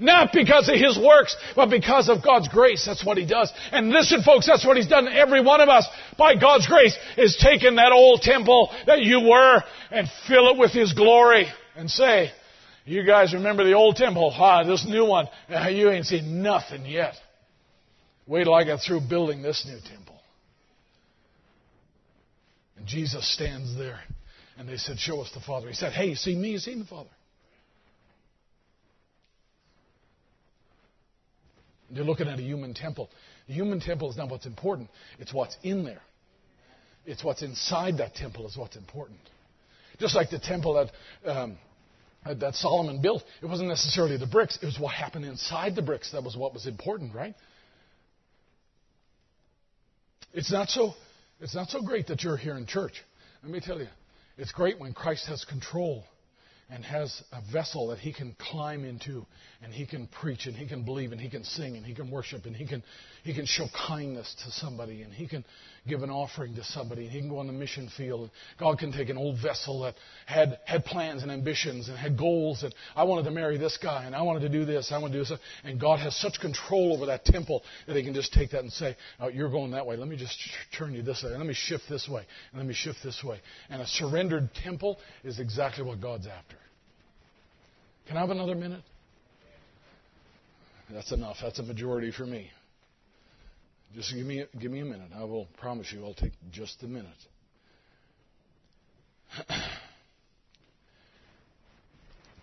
Not 0.00 0.32
because 0.32 0.68
of 0.70 0.76
his 0.76 0.98
works, 0.98 1.36
but 1.54 1.68
because 1.68 2.08
of 2.08 2.24
God's 2.24 2.48
grace. 2.48 2.84
That's 2.86 3.04
what 3.04 3.18
he 3.18 3.26
does. 3.26 3.52
And 3.70 3.90
listen, 3.90 4.22
folks, 4.22 4.46
that's 4.46 4.66
what 4.66 4.78
he's 4.78 4.88
done. 4.88 5.06
Every 5.06 5.42
one 5.42 5.60
of 5.60 5.68
us, 5.68 5.86
by 6.16 6.36
God's 6.36 6.66
grace, 6.66 6.96
is 7.18 7.36
taken 7.36 7.76
that 7.76 7.92
old 7.92 8.22
temple 8.22 8.70
that 8.86 9.02
you 9.02 9.20
were 9.20 9.62
and 9.90 10.08
fill 10.26 10.48
it 10.48 10.58
with 10.58 10.72
his 10.72 10.94
glory 10.94 11.46
and 11.76 11.90
say, 11.90 12.32
you 12.86 13.04
guys 13.04 13.34
remember 13.34 13.62
the 13.62 13.74
old 13.74 13.96
temple? 13.96 14.34
Ah, 14.34 14.64
this 14.64 14.86
new 14.88 15.04
one, 15.04 15.28
you 15.70 15.90
ain't 15.90 16.06
seen 16.06 16.42
nothing 16.42 16.86
yet. 16.86 17.14
Wait 18.26 18.44
till 18.44 18.54
I 18.54 18.64
get 18.64 18.80
through 18.86 19.02
building 19.08 19.42
this 19.42 19.66
new 19.66 19.78
temple. 19.88 20.18
And 22.78 22.86
Jesus 22.86 23.32
stands 23.34 23.76
there. 23.76 24.00
And 24.56 24.68
they 24.68 24.76
said, 24.76 24.98
Show 24.98 25.20
us 25.20 25.30
the 25.34 25.40
Father. 25.40 25.68
He 25.68 25.74
said, 25.74 25.92
Hey, 25.92 26.06
you 26.06 26.14
see 26.16 26.34
me? 26.34 26.50
You 26.50 26.58
seen 26.58 26.78
the 26.78 26.84
Father. 26.86 27.10
You're 31.90 32.04
looking 32.04 32.28
at 32.28 32.38
a 32.38 32.42
human 32.42 32.74
temple. 32.74 33.10
The 33.48 33.54
human 33.54 33.80
temple 33.80 34.10
is 34.10 34.16
not 34.16 34.30
what's 34.30 34.46
important, 34.46 34.90
it's 35.18 35.34
what's 35.34 35.56
in 35.62 35.84
there. 35.84 36.02
It's 37.06 37.24
what's 37.24 37.42
inside 37.42 37.98
that 37.98 38.14
temple 38.14 38.46
is 38.46 38.56
what's 38.56 38.76
important. 38.76 39.18
Just 39.98 40.14
like 40.14 40.30
the 40.30 40.38
temple 40.38 40.74
that, 41.24 41.30
um, 41.30 41.58
that 42.24 42.54
Solomon 42.54 43.00
built, 43.00 43.22
it 43.42 43.46
wasn't 43.46 43.68
necessarily 43.68 44.16
the 44.16 44.26
bricks, 44.26 44.58
it 44.62 44.66
was 44.66 44.78
what 44.78 44.94
happened 44.94 45.24
inside 45.24 45.74
the 45.74 45.82
bricks 45.82 46.12
that 46.12 46.22
was 46.22 46.36
what 46.36 46.52
was 46.52 46.66
important, 46.66 47.14
right? 47.14 47.34
It's 50.32 50.52
not 50.52 50.68
so, 50.68 50.92
it's 51.40 51.54
not 51.54 51.68
so 51.68 51.82
great 51.82 52.06
that 52.08 52.22
you're 52.22 52.36
here 52.36 52.56
in 52.56 52.66
church. 52.66 53.02
Let 53.42 53.50
me 53.50 53.60
tell 53.60 53.78
you, 53.78 53.88
it's 54.36 54.52
great 54.52 54.78
when 54.78 54.92
Christ 54.92 55.26
has 55.28 55.44
control 55.44 56.04
and 56.72 56.84
has 56.84 57.22
a 57.32 57.52
vessel 57.52 57.88
that 57.88 57.98
he 57.98 58.12
can 58.12 58.34
climb 58.38 58.84
into 58.84 59.26
and 59.62 59.72
he 59.72 59.86
can 59.86 60.06
preach 60.06 60.46
and 60.46 60.54
he 60.54 60.66
can 60.66 60.84
believe 60.84 61.12
and 61.12 61.20
he 61.20 61.28
can 61.28 61.44
sing 61.44 61.76
and 61.76 61.84
he 61.84 61.94
can 61.94 62.10
worship 62.10 62.46
and 62.46 62.54
he 62.54 62.66
can 62.66 62.82
he 63.24 63.34
can 63.34 63.44
show 63.44 63.66
kindness 63.88 64.34
to 64.44 64.50
somebody 64.52 65.02
and 65.02 65.12
he 65.12 65.26
can 65.26 65.44
give 65.88 66.02
an 66.02 66.10
offering 66.10 66.54
to 66.54 66.64
somebody 66.64 67.02
and 67.02 67.10
he 67.10 67.20
can 67.20 67.28
go 67.28 67.38
on 67.38 67.46
the 67.46 67.52
mission 67.52 67.90
field. 67.96 68.30
God 68.58 68.78
can 68.78 68.92
take 68.92 69.08
an 69.08 69.16
old 69.16 69.40
vessel 69.42 69.80
that 69.82 69.94
had 70.26 70.58
had 70.64 70.84
plans 70.84 71.22
and 71.22 71.30
ambitions 71.30 71.88
and 71.88 71.98
had 71.98 72.16
goals 72.16 72.62
and 72.62 72.74
I 72.94 73.02
wanted 73.02 73.24
to 73.24 73.32
marry 73.32 73.58
this 73.58 73.76
guy 73.82 74.04
and 74.04 74.14
I 74.14 74.22
wanted 74.22 74.40
to 74.40 74.48
do 74.48 74.64
this, 74.64 74.92
I 74.92 74.98
want 74.98 75.12
to 75.12 75.18
do 75.18 75.24
this 75.24 75.38
and 75.64 75.80
God 75.80 75.98
has 75.98 76.16
such 76.16 76.40
control 76.40 76.94
over 76.94 77.06
that 77.06 77.24
temple 77.24 77.62
that 77.88 77.96
he 77.96 78.04
can 78.04 78.14
just 78.14 78.32
take 78.32 78.50
that 78.50 78.60
and 78.60 78.72
say, 78.72 78.96
oh, 79.18 79.28
you're 79.28 79.50
going 79.50 79.72
that 79.72 79.86
way. 79.86 79.96
Let 79.96 80.08
me 80.08 80.16
just 80.16 80.38
turn 80.78 80.94
you 80.94 81.02
this 81.02 81.22
way. 81.24 81.30
Let 81.30 81.46
me 81.46 81.54
shift 81.54 81.84
this 81.88 82.08
way. 82.08 82.24
And 82.52 82.60
let 82.60 82.66
me 82.66 82.74
shift 82.74 82.98
this 83.02 83.22
way. 83.24 83.40
And 83.68 83.82
a 83.82 83.86
surrendered 83.86 84.50
temple 84.54 84.98
is 85.24 85.40
exactly 85.40 85.84
what 85.84 86.00
God's 86.00 86.26
after. 86.26 86.59
Can 88.10 88.16
I 88.16 88.22
have 88.22 88.30
another 88.30 88.56
minute? 88.56 88.82
That's 90.90 91.12
enough. 91.12 91.36
That's 91.40 91.60
a 91.60 91.62
majority 91.62 92.10
for 92.10 92.26
me. 92.26 92.50
Just 93.94 94.12
give 94.12 94.26
me, 94.26 94.44
give 94.58 94.72
me 94.72 94.80
a 94.80 94.84
minute. 94.84 95.10
I 95.16 95.22
will 95.22 95.46
promise 95.60 95.92
you 95.92 96.04
I'll 96.04 96.14
take 96.14 96.32
just 96.50 96.82
a 96.82 96.88
minute. 96.88 97.06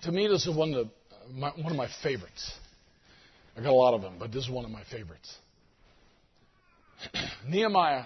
to 0.03 0.11
me, 0.13 0.29
this 0.29 0.47
is 0.47 0.55
one 0.55 0.73
of, 0.73 0.87
my, 1.33 1.49
one 1.49 1.69
of 1.69 1.77
my 1.77 1.89
favorites. 2.01 2.49
I 3.57 3.59
got 3.61 3.71
a 3.71 3.73
lot 3.73 3.93
of 3.93 4.01
them, 4.01 4.13
but 4.17 4.31
this 4.31 4.45
is 4.45 4.49
one 4.49 4.63
of 4.63 4.71
my 4.71 4.85
favorites. 4.89 5.35
Nehemiah 7.45 8.05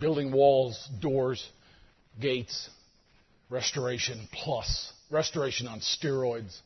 building 0.00 0.32
walls, 0.32 0.88
doors, 0.98 1.46
gates, 2.18 2.70
restoration 3.50 4.26
plus, 4.32 4.94
restoration 5.10 5.66
on 5.66 5.80
steroids. 5.80 6.56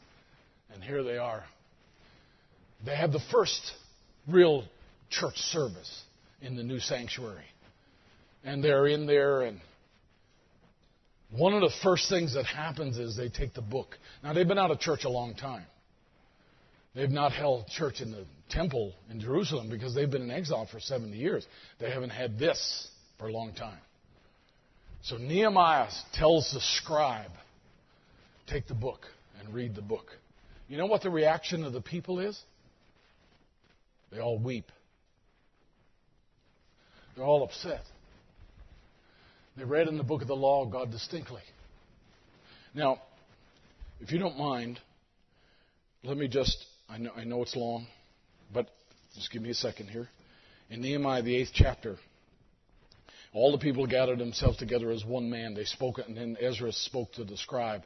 And 0.72 0.82
here 0.82 1.02
they 1.02 1.18
are. 1.18 1.44
They 2.84 2.96
have 2.96 3.12
the 3.12 3.22
first 3.30 3.60
real 4.28 4.64
church 5.10 5.36
service 5.36 6.02
in 6.40 6.56
the 6.56 6.62
new 6.62 6.80
sanctuary. 6.80 7.44
And 8.44 8.62
they're 8.62 8.86
in 8.86 9.06
there, 9.06 9.42
and 9.42 9.60
one 11.30 11.54
of 11.54 11.60
the 11.60 11.70
first 11.82 12.08
things 12.08 12.34
that 12.34 12.44
happens 12.44 12.98
is 12.98 13.16
they 13.16 13.28
take 13.28 13.54
the 13.54 13.62
book. 13.62 13.96
Now, 14.22 14.32
they've 14.32 14.48
been 14.48 14.58
out 14.58 14.70
of 14.70 14.80
church 14.80 15.04
a 15.04 15.08
long 15.08 15.34
time. 15.34 15.64
They've 16.94 17.10
not 17.10 17.32
held 17.32 17.68
church 17.68 18.00
in 18.00 18.10
the 18.12 18.24
temple 18.50 18.92
in 19.10 19.20
Jerusalem 19.20 19.70
because 19.70 19.94
they've 19.94 20.10
been 20.10 20.22
in 20.22 20.30
exile 20.30 20.68
for 20.70 20.78
70 20.78 21.16
years. 21.16 21.46
They 21.78 21.90
haven't 21.90 22.10
had 22.10 22.38
this 22.38 22.88
for 23.18 23.28
a 23.28 23.32
long 23.32 23.54
time. 23.54 23.78
So 25.04 25.16
Nehemiah 25.16 25.88
tells 26.12 26.52
the 26.52 26.60
scribe, 26.60 27.30
take 28.52 28.66
the 28.66 28.74
book 28.74 29.06
and 29.40 29.54
read 29.54 29.74
the 29.74 29.82
book. 29.82 30.06
You 30.68 30.76
know 30.76 30.86
what 30.86 31.02
the 31.02 31.10
reaction 31.10 31.64
of 31.64 31.72
the 31.72 31.80
people 31.80 32.20
is? 32.20 32.38
They 34.10 34.20
all 34.20 34.38
weep. 34.38 34.70
They're 37.16 37.24
all 37.24 37.42
upset. 37.42 37.82
They 39.56 39.64
read 39.64 39.88
in 39.88 39.96
the 39.96 40.04
book 40.04 40.22
of 40.22 40.28
the 40.28 40.36
law 40.36 40.64
of 40.64 40.70
God 40.70 40.90
distinctly. 40.90 41.42
Now, 42.74 43.00
if 44.00 44.12
you 44.12 44.18
don't 44.18 44.38
mind, 44.38 44.78
let 46.04 46.16
me 46.16 46.28
just, 46.28 46.56
I 46.88 46.98
know, 46.98 47.10
I 47.16 47.24
know 47.24 47.42
it's 47.42 47.56
long, 47.56 47.86
but 48.52 48.68
just 49.14 49.30
give 49.30 49.42
me 49.42 49.50
a 49.50 49.54
second 49.54 49.88
here. 49.88 50.08
In 50.70 50.80
Nehemiah, 50.80 51.22
the 51.22 51.36
eighth 51.36 51.52
chapter, 51.54 51.96
all 53.34 53.52
the 53.52 53.58
people 53.58 53.86
gathered 53.86 54.18
themselves 54.18 54.58
together 54.58 54.90
as 54.90 55.04
one 55.04 55.30
man. 55.30 55.54
They 55.54 55.64
spoke, 55.64 55.98
and 55.98 56.16
then 56.16 56.36
Ezra 56.40 56.72
spoke 56.72 57.12
to 57.12 57.24
the 57.24 57.36
scribe, 57.36 57.82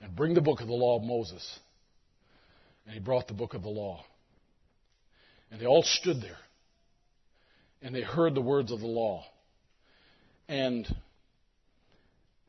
and 0.00 0.14
bring 0.14 0.34
the 0.34 0.40
book 0.40 0.60
of 0.60 0.66
the 0.66 0.74
law 0.74 0.96
of 0.96 1.02
Moses. 1.02 1.58
And 2.84 2.94
he 2.94 3.00
brought 3.00 3.28
the 3.28 3.34
book 3.34 3.54
of 3.54 3.62
the 3.62 3.68
law. 3.68 4.04
And 5.50 5.60
they 5.60 5.66
all 5.66 5.84
stood 5.84 6.20
there, 6.20 6.38
and 7.80 7.94
they 7.94 8.02
heard 8.02 8.34
the 8.34 8.40
words 8.40 8.72
of 8.72 8.80
the 8.80 8.86
law. 8.86 9.24
And 10.48 10.86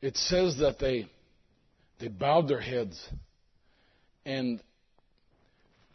it 0.02 0.16
says 0.16 0.58
that 0.58 0.78
they 0.78 1.08
they 1.98 2.08
bowed 2.08 2.48
their 2.48 2.60
heads, 2.60 3.00
and 4.24 4.60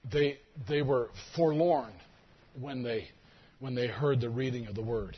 they 0.09 0.39
they 0.67 0.81
were 0.81 1.09
forlorn 1.35 1.91
when 2.59 2.83
they 2.83 3.09
when 3.59 3.75
they 3.75 3.87
heard 3.87 4.21
the 4.21 4.29
reading 4.29 4.67
of 4.67 4.75
the 4.75 4.81
word. 4.81 5.17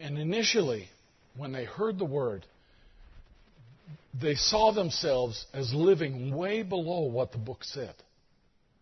And 0.00 0.18
initially, 0.18 0.88
when 1.36 1.52
they 1.52 1.64
heard 1.64 1.98
the 1.98 2.04
word, 2.04 2.44
they 4.20 4.34
saw 4.34 4.72
themselves 4.72 5.46
as 5.52 5.72
living 5.72 6.34
way 6.34 6.62
below 6.62 7.02
what 7.02 7.32
the 7.32 7.38
book 7.38 7.64
said. 7.64 7.94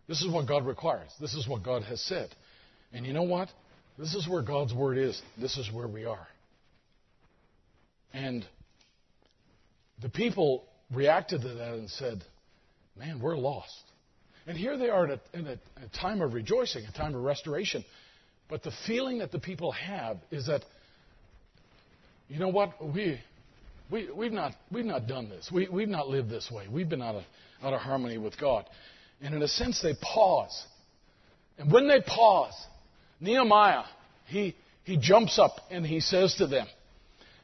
This 0.07 0.21
is 0.21 0.29
what 0.29 0.47
God 0.47 0.65
requires. 0.65 1.09
This 1.19 1.33
is 1.33 1.47
what 1.47 1.63
God 1.63 1.83
has 1.83 2.01
said. 2.01 2.29
And 2.91 3.05
you 3.05 3.13
know 3.13 3.23
what? 3.23 3.49
This 3.97 4.13
is 4.13 4.27
where 4.27 4.41
God's 4.41 4.73
word 4.73 4.97
is. 4.97 5.21
This 5.37 5.57
is 5.57 5.71
where 5.71 5.87
we 5.87 6.05
are. 6.05 6.27
And 8.13 8.45
the 10.01 10.09
people 10.09 10.65
reacted 10.93 11.41
to 11.41 11.47
that 11.47 11.73
and 11.73 11.89
said, 11.89 12.23
Man, 12.97 13.21
we're 13.21 13.37
lost. 13.37 13.83
And 14.45 14.57
here 14.57 14.77
they 14.77 14.89
are 14.89 15.05
in 15.05 15.11
a, 15.11 15.37
in 15.37 15.47
a, 15.47 15.53
a 15.53 15.97
time 16.01 16.21
of 16.21 16.33
rejoicing, 16.33 16.83
a 16.85 16.91
time 16.91 17.15
of 17.15 17.21
restoration. 17.21 17.85
But 18.49 18.63
the 18.63 18.71
feeling 18.85 19.19
that 19.19 19.31
the 19.31 19.39
people 19.39 19.71
have 19.71 20.17
is 20.29 20.47
that 20.47 20.65
you 22.27 22.39
know 22.39 22.49
what? 22.49 22.73
We, 22.93 23.19
we, 23.91 24.09
we've, 24.15 24.31
not, 24.31 24.53
we've 24.71 24.85
not 24.85 25.07
done 25.07 25.29
this. 25.29 25.49
We, 25.51 25.67
we've 25.67 25.89
not 25.89 26.07
lived 26.07 26.29
this 26.29 26.49
way. 26.49 26.67
We've 26.71 26.87
been 26.87 27.01
out 27.01 27.15
of, 27.15 27.23
out 27.61 27.73
of 27.73 27.81
harmony 27.81 28.17
with 28.17 28.39
God. 28.39 28.65
And 29.21 29.35
in 29.35 29.41
a 29.41 29.47
sense, 29.47 29.81
they 29.81 29.93
pause. 30.01 30.65
And 31.57 31.71
when 31.71 31.87
they 31.87 32.01
pause, 32.01 32.53
Nehemiah, 33.19 33.83
he, 34.27 34.55
he 34.83 34.97
jumps 34.97 35.37
up 35.37 35.57
and 35.69 35.85
he 35.85 35.99
says 35.99 36.35
to 36.35 36.47
them, 36.47 36.67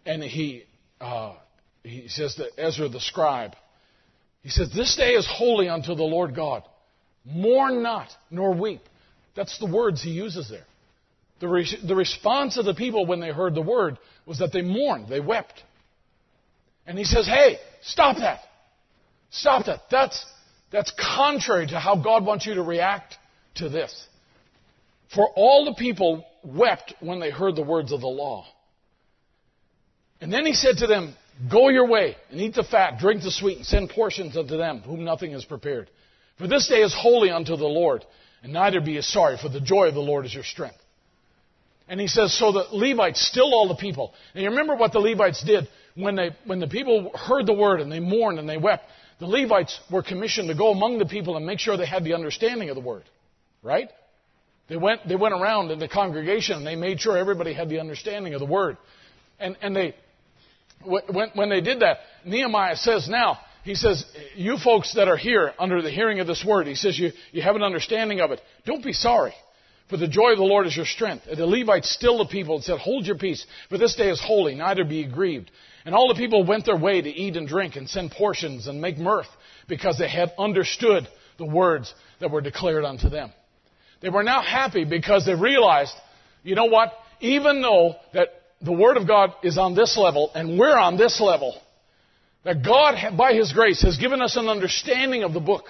and 0.06 0.24
he, 0.24 0.64
uh, 1.02 1.36
he 1.84 2.08
says 2.08 2.36
to 2.36 2.48
Ezra 2.58 2.88
the 2.88 3.02
scribe, 3.02 3.54
he 4.42 4.50
says, 4.50 4.72
This 4.74 4.96
day 4.96 5.12
is 5.12 5.28
holy 5.30 5.68
unto 5.68 5.94
the 5.94 6.04
Lord 6.04 6.34
God. 6.34 6.64
Mourn 7.26 7.84
not, 7.84 8.08
nor 8.32 8.54
weep. 8.54 8.82
That's 9.36 9.60
the 9.60 9.66
words 9.66 10.02
he 10.02 10.12
uses 10.12 10.50
there. 10.50 10.66
The, 11.42 11.50
re- 11.50 11.78
the 11.86 11.96
response 11.96 12.58
of 12.58 12.66
the 12.66 12.74
people 12.74 13.06
when 13.06 13.20
they 13.20 13.32
heard 13.32 13.54
the 13.54 13.62
word 13.62 13.98
was 14.26 14.40
that 14.40 14.54
they 14.54 14.62
mourned, 14.62 15.10
they 15.10 15.20
wept. 15.20 15.62
And 16.88 16.98
he 16.98 17.04
says, 17.04 17.28
Hey, 17.28 17.58
stop 17.82 18.18
that. 18.18 18.40
Stop 19.30 19.66
that. 19.66 19.82
That's, 19.92 20.26
that's 20.72 20.92
contrary 21.18 21.68
to 21.68 21.80
how 21.80 22.02
God 22.02 22.26
wants 22.26 22.46
you 22.46 22.56
to 22.56 22.64
react 22.64 23.16
to 23.56 23.70
this. 23.70 24.08
For 25.14 25.30
all 25.36 25.66
the 25.66 25.74
people 25.74 26.26
wept 26.44 26.94
when 27.02 27.20
they 27.20 27.30
heard 27.30 27.56
the 27.56 27.64
words 27.64 27.92
of 27.92 28.02
the 28.02 28.08
law. 28.08 28.46
And 30.20 30.34
then 30.34 30.46
he 30.46 30.54
said 30.54 30.78
to 30.80 30.88
them, 30.88 31.16
Go 31.52 31.70
your 31.70 31.88
way 31.88 32.16
and 32.32 32.42
eat 32.42 32.56
the 32.56 32.64
fat, 32.64 32.98
drink 33.00 33.22
the 33.22 33.32
sweet, 33.32 33.58
and 33.58 33.66
send 33.66 33.90
portions 33.90 34.36
unto 34.36 34.58
them 34.58 34.80
whom 34.80 35.04
nothing 35.04 35.34
is 35.34 35.46
prepared. 35.46 35.90
For 36.40 36.48
this 36.48 36.68
day 36.68 36.82
is 36.82 36.96
holy 36.98 37.30
unto 37.30 37.56
the 37.56 37.66
Lord, 37.66 38.04
and 38.42 38.54
neither 38.54 38.82
be 38.82 38.94
ye 38.94 39.02
sorry, 39.02 39.38
for 39.38 39.50
the 39.50 39.62
joy 39.62 39.88
of 39.88 39.94
the 39.94 40.00
Lord 40.00 40.26
is 40.26 40.34
your 40.34 40.44
strength. 40.44 40.78
And 41.88 42.02
he 42.02 42.08
says, 42.08 42.38
so 42.38 42.52
the 42.52 42.66
Levites 42.72 43.26
still 43.26 43.54
all 43.54 43.68
the 43.68 43.76
people. 43.76 44.14
And 44.34 44.44
you 44.44 44.50
remember 44.50 44.76
what 44.76 44.92
the 44.92 45.00
Levites 45.00 45.44
did 45.44 45.70
when 45.98 46.16
they, 46.16 46.36
when 46.46 46.60
the 46.60 46.68
people 46.68 47.12
heard 47.16 47.46
the 47.46 47.54
word 47.54 47.82
and 47.82 47.92
they 47.92 48.00
mourned 48.00 48.40
and 48.40 48.48
they 48.48 48.58
wept. 48.58 48.86
The 49.20 49.26
Levites 49.26 49.80
were 49.92 50.04
commissioned 50.04 50.48
to 50.50 50.56
go 50.56 50.72
among 50.72 51.00
the 51.00 51.06
people 51.06 51.38
and 51.38 51.46
make 51.46 51.60
sure 51.60 51.76
they 51.76 51.88
had 51.88 52.04
the 52.04 52.14
understanding 52.14 52.70
of 52.70 52.76
the 52.76 52.82
word. 52.82 53.04
Right? 53.64 53.90
They 54.70 54.78
went, 54.78 55.08
they 55.08 55.16
went 55.16 55.34
around 55.34 55.72
in 55.72 55.80
the 55.80 55.88
congregation 55.88 56.58
and 56.58 56.68
they 56.68 56.76
made 56.76 57.00
sure 57.00 57.18
everybody 57.18 57.54
had 57.54 57.70
the 57.70 57.80
understanding 57.80 58.34
of 58.34 58.40
the 58.40 58.46
word. 58.46 58.78
And, 59.40 59.58
and 59.62 59.76
they, 59.76 59.96
when, 60.84 61.30
when 61.34 61.50
they 61.50 61.62
did 61.62 61.80
that, 61.80 61.98
Nehemiah 62.26 62.76
says 62.76 63.08
now, 63.10 63.40
he 63.64 63.76
says, 63.76 64.06
you 64.36 64.58
folks 64.58 64.94
that 64.96 65.08
are 65.08 65.18
here 65.18 65.54
under 65.60 65.82
the 65.82 65.92
hearing 65.92 66.20
of 66.20 66.28
this 66.28 66.46
word, 66.46 66.68
he 66.68 66.76
says, 66.76 66.98
you, 66.98 67.12
you 67.32 67.42
have 67.42 67.56
an 67.56 67.64
understanding 67.64 68.22
of 68.22 68.32
it. 68.32 68.40
Don't 68.66 68.84
be 68.84 68.94
sorry. 68.94 69.34
For 69.90 69.98
the 69.98 70.08
joy 70.08 70.32
of 70.32 70.38
the 70.38 70.44
Lord 70.44 70.68
is 70.68 70.76
your 70.76 70.86
strength. 70.86 71.26
And 71.28 71.38
the 71.38 71.46
Levites 71.46 71.90
still 71.90 72.18
the 72.18 72.26
people 72.26 72.56
and 72.56 72.64
said, 72.64 72.80
Hold 72.80 73.06
your 73.06 73.18
peace, 73.18 73.46
for 73.70 73.78
this 73.78 73.96
day 73.96 74.10
is 74.10 74.22
holy, 74.22 74.54
neither 74.56 74.84
be 74.84 75.06
grieved. 75.06 75.50
And 75.88 75.96
all 75.96 76.10
the 76.10 76.16
people 76.16 76.44
went 76.44 76.66
their 76.66 76.76
way 76.76 77.02
to 77.02 77.10
eat 77.10 77.38
and 77.38 77.48
drink 77.48 77.78
and 77.78 77.90
send 77.90 78.12
portions 78.12 78.68
and 78.68 78.82
make 78.82 78.98
mirth, 78.98 79.30
because 79.70 79.98
they 79.98 80.10
had 80.10 80.34
understood 80.38 81.08
the 81.38 81.46
words 81.46 81.94
that 82.20 82.30
were 82.30 82.42
declared 82.42 82.84
unto 82.84 83.08
them. 83.08 83.32
They 84.02 84.10
were 84.10 84.22
now 84.22 84.42
happy 84.42 84.84
because 84.84 85.26
they 85.26 85.34
realized, 85.34 85.94
you 86.44 86.56
know 86.56 86.66
what? 86.66 86.92
Even 87.22 87.62
though 87.62 87.96
that 88.14 88.28
the 88.62 88.74
Word 88.74 88.98
of 88.98 89.08
God 89.08 89.32
is 89.44 89.58
on 89.58 89.76
this 89.76 89.98
level 89.98 90.30
and 90.36 90.60
we're 90.60 90.78
on 90.78 90.98
this 90.98 91.22
level, 91.22 91.58
that 92.44 92.66
God, 92.66 93.18
by 93.18 93.32
His 93.32 93.54
grace, 93.54 93.82
has 93.84 93.96
given 93.96 94.22
us 94.22 94.36
an 94.36 94.50
understanding 94.50 95.24
of 95.24 95.32
the 95.32 95.40
book 95.40 95.68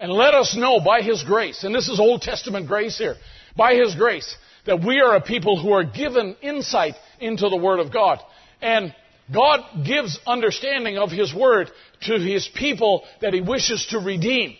and 0.00 0.10
let 0.10 0.34
us 0.34 0.56
know 0.58 0.80
by 0.80 1.02
His 1.02 1.22
grace, 1.22 1.62
and 1.62 1.72
this 1.72 1.88
is 1.88 2.00
Old 2.00 2.20
Testament 2.20 2.66
grace 2.66 2.98
here, 2.98 3.14
by 3.56 3.76
His 3.76 3.94
grace, 3.94 4.36
that 4.66 4.84
we 4.84 4.98
are 4.98 5.14
a 5.14 5.20
people 5.20 5.62
who 5.62 5.70
are 5.70 5.84
given 5.84 6.34
insight 6.42 6.94
into 7.20 7.48
the 7.48 7.56
Word 7.56 7.78
of 7.78 7.92
God. 7.92 8.18
And 8.60 8.92
God 9.32 9.60
gives 9.84 10.18
understanding 10.26 10.98
of 10.98 11.10
His 11.10 11.34
Word 11.34 11.70
to 12.02 12.18
His 12.18 12.48
people 12.54 13.04
that 13.20 13.34
He 13.34 13.40
wishes 13.40 13.86
to 13.90 13.98
redeem. 13.98 14.56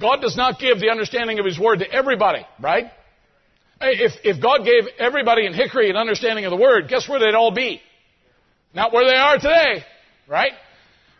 God 0.00 0.20
does 0.20 0.36
not 0.36 0.58
give 0.58 0.80
the 0.80 0.90
understanding 0.90 1.38
of 1.38 1.46
His 1.46 1.58
Word 1.58 1.80
to 1.80 1.90
everybody, 1.90 2.46
right? 2.60 2.86
If, 3.80 4.12
if 4.22 4.42
God 4.42 4.64
gave 4.64 4.84
everybody 4.98 5.46
in 5.46 5.52
Hickory 5.52 5.90
an 5.90 5.96
understanding 5.96 6.44
of 6.44 6.50
the 6.50 6.56
Word, 6.56 6.88
guess 6.88 7.08
where 7.08 7.18
they'd 7.18 7.34
all 7.34 7.52
be? 7.52 7.80
Not 8.72 8.92
where 8.92 9.06
they 9.08 9.16
are 9.16 9.36
today, 9.36 9.84
right? 10.28 10.52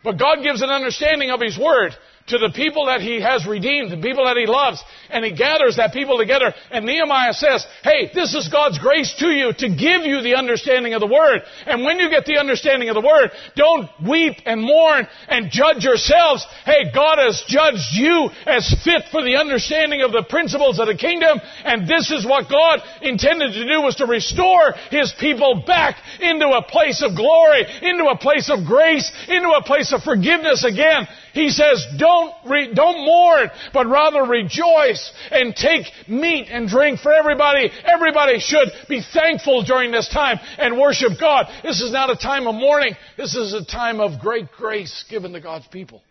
But 0.03 0.19
God 0.19 0.43
gives 0.43 0.63
an 0.63 0.71
understanding 0.71 1.31
of 1.31 1.41
His 1.41 1.59
Word 1.59 1.93
to 2.27 2.39
the 2.39 2.53
people 2.57 2.87
that 2.87 3.03
he 3.03 3.21
has 3.21 3.47
redeemed, 3.47 3.93
the 3.93 4.01
people 4.01 4.25
that 4.25 4.41
he 4.41 4.47
loves, 4.47 4.81
and 5.11 5.25
he 5.25 5.37
gathers 5.37 5.77
that 5.77 5.93
people 5.93 6.17
together. 6.17 6.55
And 6.71 6.87
Nehemiah 6.87 7.37
says, 7.37 7.67
hey, 7.83 8.09
this 8.15 8.33
is 8.33 8.49
God's 8.49 8.79
grace 8.79 9.13
to 9.21 9.29
you 9.29 9.53
to 9.53 9.69
give 9.69 10.09
you 10.09 10.25
the 10.25 10.33
understanding 10.37 10.95
of 10.95 11.05
the 11.05 11.11
word. 11.11 11.45
And 11.67 11.85
when 11.85 11.99
you 11.99 12.09
get 12.09 12.25
the 12.25 12.41
understanding 12.41 12.89
of 12.89 12.97
the 12.97 13.05
word, 13.05 13.29
don't 13.57 13.91
weep 14.01 14.41
and 14.47 14.63
mourn 14.63 15.07
and 15.29 15.53
judge 15.53 15.85
yourselves. 15.85 16.47
Hey, 16.65 16.89
God 16.95 17.21
has 17.21 17.45
judged 17.47 17.93
you 17.93 18.31
as 18.47 18.73
fit 18.81 19.05
for 19.13 19.21
the 19.21 19.37
understanding 19.37 20.01
of 20.01 20.13
the 20.13 20.25
principles 20.25 20.81
of 20.81 20.89
the 20.89 20.97
kingdom. 20.97 21.37
And 21.65 21.85
this 21.85 22.11
is 22.11 22.25
what 22.25 22.49
God 22.49 22.81
intended 23.03 23.53
to 23.53 23.69
do 23.69 23.85
was 23.85 23.97
to 23.97 24.07
restore 24.07 24.73
his 24.89 25.13
people 25.21 25.63
back 25.67 26.01
into 26.21 26.49
a 26.49 26.65
place 26.65 27.05
of 27.05 27.13
glory, 27.13 27.69
into 27.85 28.09
a 28.09 28.17
place 28.17 28.49
of 28.49 28.65
grace, 28.65 29.13
into 29.29 29.53
a 29.53 29.63
place 29.63 29.93
of 29.93 30.01
forgiveness 30.01 30.65
again. 30.65 31.05
He 31.35 31.51
says, 31.51 31.85
don't, 31.99 32.14
re- 32.47 32.75
don't 32.75 33.05
mourn, 33.05 33.51
but 33.73 33.87
rather 33.87 34.23
rejoice 34.23 35.13
and 35.31 35.55
take 35.55 35.87
meat 36.09 36.49
and 36.51 36.69
drink 36.69 37.01
for 37.01 37.13
everybody. 37.13 37.71
Everybody 37.85 38.39
should 38.41 38.69
be 38.89 39.03
thankful 39.13 39.65
during 39.65 39.91
this 39.91 40.09
time 40.09 40.39
and 40.59 40.79
worship 40.79 41.13
God. 41.21 41.47
This 41.63 41.81
is 41.81 41.93
not 41.93 42.11
a 42.11 42.17
time 42.17 42.47
of 42.47 42.55
mourning. 42.55 42.95
This 43.17 43.35
is 43.35 43.55
a 43.55 43.65
time 43.65 44.01
of 44.01 44.21
great 44.21 44.51
grace 44.53 45.05
given 45.09 45.33
to 45.33 45.41
God's 45.41 45.67
people. 45.69 46.03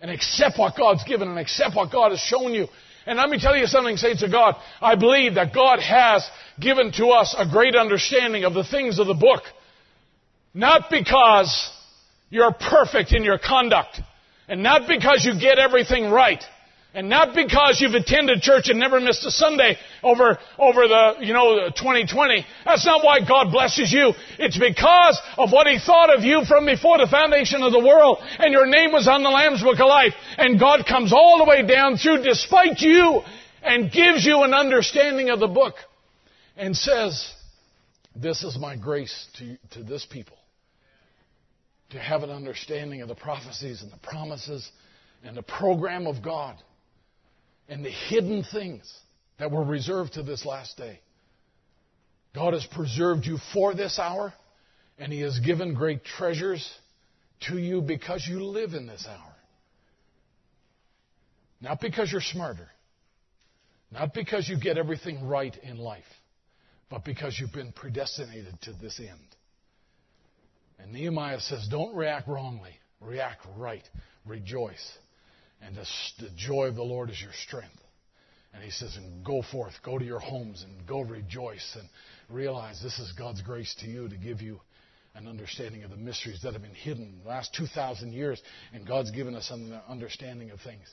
And 0.00 0.10
accept 0.10 0.58
what 0.58 0.76
God's 0.76 1.04
given 1.04 1.28
and 1.28 1.38
accept 1.38 1.76
what 1.76 1.92
God 1.92 2.10
has 2.10 2.20
shown 2.20 2.54
you. 2.54 2.68
And 3.06 3.18
let 3.18 3.28
me 3.28 3.38
tell 3.38 3.56
you 3.56 3.66
something, 3.66 3.96
saints 3.96 4.22
of 4.22 4.30
God. 4.30 4.56
I 4.80 4.94
believe 4.94 5.34
that 5.34 5.54
God 5.54 5.80
has 5.80 6.26
given 6.58 6.92
to 6.92 7.08
us 7.08 7.34
a 7.36 7.48
great 7.48 7.74
understanding 7.74 8.44
of 8.44 8.54
the 8.54 8.64
things 8.64 8.98
of 8.98 9.06
the 9.06 9.14
book. 9.14 9.42
Not 10.54 10.90
because 10.90 11.70
you're 12.30 12.52
perfect 12.52 13.12
in 13.12 13.24
your 13.24 13.38
conduct, 13.38 14.00
and 14.48 14.62
not 14.62 14.88
because 14.88 15.24
you 15.24 15.38
get 15.38 15.58
everything 15.58 16.10
right, 16.10 16.42
and 16.94 17.08
not 17.08 17.34
because 17.34 17.80
you've 17.80 17.94
attended 17.94 18.40
church 18.40 18.68
and 18.68 18.78
never 18.78 19.00
missed 19.00 19.24
a 19.24 19.30
Sunday 19.30 19.76
over, 20.02 20.38
over 20.58 20.88
the, 20.88 21.14
you 21.20 21.32
know, 21.32 21.68
2020. 21.68 22.44
That's 22.64 22.84
not 22.84 23.04
why 23.04 23.20
God 23.20 23.52
blesses 23.52 23.92
you. 23.92 24.12
It's 24.38 24.58
because 24.58 25.20
of 25.36 25.52
what 25.52 25.68
He 25.68 25.78
thought 25.78 26.16
of 26.16 26.24
you 26.24 26.42
from 26.48 26.66
before 26.66 26.98
the 26.98 27.06
foundation 27.08 27.62
of 27.62 27.70
the 27.70 27.78
world. 27.78 28.18
And 28.38 28.52
your 28.52 28.66
name 28.66 28.90
was 28.90 29.06
on 29.06 29.22
the 29.22 29.30
Lamb's 29.30 29.62
Book 29.62 29.78
of 29.78 29.86
Life. 29.86 30.14
And 30.36 30.58
God 30.58 30.84
comes 30.84 31.12
all 31.12 31.38
the 31.38 31.44
way 31.44 31.64
down 31.64 31.96
through 31.96 32.24
despite 32.24 32.80
you 32.80 33.22
and 33.62 33.92
gives 33.92 34.24
you 34.24 34.42
an 34.42 34.52
understanding 34.52 35.30
of 35.30 35.38
the 35.38 35.48
book 35.48 35.74
and 36.56 36.76
says, 36.76 37.32
this 38.16 38.42
is 38.42 38.58
my 38.58 38.74
grace 38.76 39.28
to, 39.38 39.56
to 39.74 39.84
this 39.84 40.04
people 40.04 40.39
to 41.90 41.98
have 41.98 42.22
an 42.22 42.30
understanding 42.30 43.02
of 43.02 43.08
the 43.08 43.14
prophecies 43.14 43.82
and 43.82 43.92
the 43.92 43.98
promises 43.98 44.68
and 45.24 45.36
the 45.36 45.42
program 45.42 46.06
of 46.06 46.22
God 46.22 46.56
and 47.68 47.84
the 47.84 47.90
hidden 47.90 48.44
things 48.44 48.92
that 49.38 49.50
were 49.50 49.64
reserved 49.64 50.14
to 50.14 50.22
this 50.22 50.44
last 50.44 50.76
day. 50.76 51.00
God 52.34 52.52
has 52.54 52.64
preserved 52.66 53.26
you 53.26 53.38
for 53.52 53.74
this 53.74 53.98
hour, 53.98 54.32
and 54.98 55.12
He 55.12 55.20
has 55.22 55.38
given 55.40 55.74
great 55.74 56.04
treasures 56.04 56.68
to 57.48 57.58
you 57.58 57.80
because 57.80 58.26
you 58.28 58.44
live 58.44 58.74
in 58.74 58.86
this 58.86 59.06
hour. 59.08 59.34
Not 61.60 61.80
because 61.80 62.10
you're 62.12 62.20
smarter, 62.20 62.68
not 63.90 64.14
because 64.14 64.48
you 64.48 64.58
get 64.58 64.78
everything 64.78 65.26
right 65.26 65.56
in 65.62 65.78
life, 65.78 66.04
but 66.88 67.04
because 67.04 67.38
you've 67.38 67.52
been 67.52 67.72
predestinated 67.72 68.60
to 68.62 68.72
this 68.72 69.00
end. 69.00 69.18
And 70.82 70.92
Nehemiah 70.92 71.40
says, 71.40 71.66
don't 71.70 71.94
react 71.94 72.28
wrongly, 72.28 72.72
react 73.00 73.46
right, 73.56 73.86
rejoice. 74.26 74.98
And 75.62 75.76
the, 75.76 75.86
the 76.18 76.30
joy 76.36 76.66
of 76.66 76.76
the 76.76 76.82
Lord 76.82 77.10
is 77.10 77.20
your 77.20 77.32
strength. 77.46 77.76
And 78.52 78.64
he 78.64 78.70
says, 78.70 78.96
and 78.96 79.24
go 79.24 79.42
forth, 79.42 79.74
go 79.84 79.98
to 79.98 80.04
your 80.04 80.18
homes 80.18 80.64
and 80.64 80.86
go 80.86 81.00
rejoice 81.00 81.76
and 81.78 81.88
realize 82.28 82.80
this 82.82 82.98
is 82.98 83.12
God's 83.12 83.42
grace 83.42 83.74
to 83.80 83.86
you 83.86 84.08
to 84.08 84.16
give 84.16 84.42
you 84.42 84.60
an 85.14 85.28
understanding 85.28 85.84
of 85.84 85.90
the 85.90 85.96
mysteries 85.96 86.40
that 86.42 86.52
have 86.52 86.62
been 86.62 86.74
hidden 86.74 87.20
the 87.22 87.28
last 87.28 87.54
2,000 87.54 88.12
years. 88.12 88.40
And 88.72 88.86
God's 88.86 89.10
given 89.10 89.34
us 89.34 89.50
an 89.50 89.78
understanding 89.88 90.50
of 90.50 90.60
things. 90.60 90.86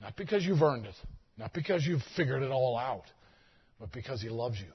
Not 0.00 0.16
because 0.16 0.44
you've 0.44 0.62
earned 0.62 0.86
it, 0.86 0.94
not 1.38 1.52
because 1.52 1.84
you've 1.84 2.02
figured 2.16 2.42
it 2.42 2.50
all 2.50 2.76
out, 2.76 3.04
but 3.80 3.92
because 3.92 4.20
He 4.20 4.28
loves 4.28 4.58
you. 4.60 4.72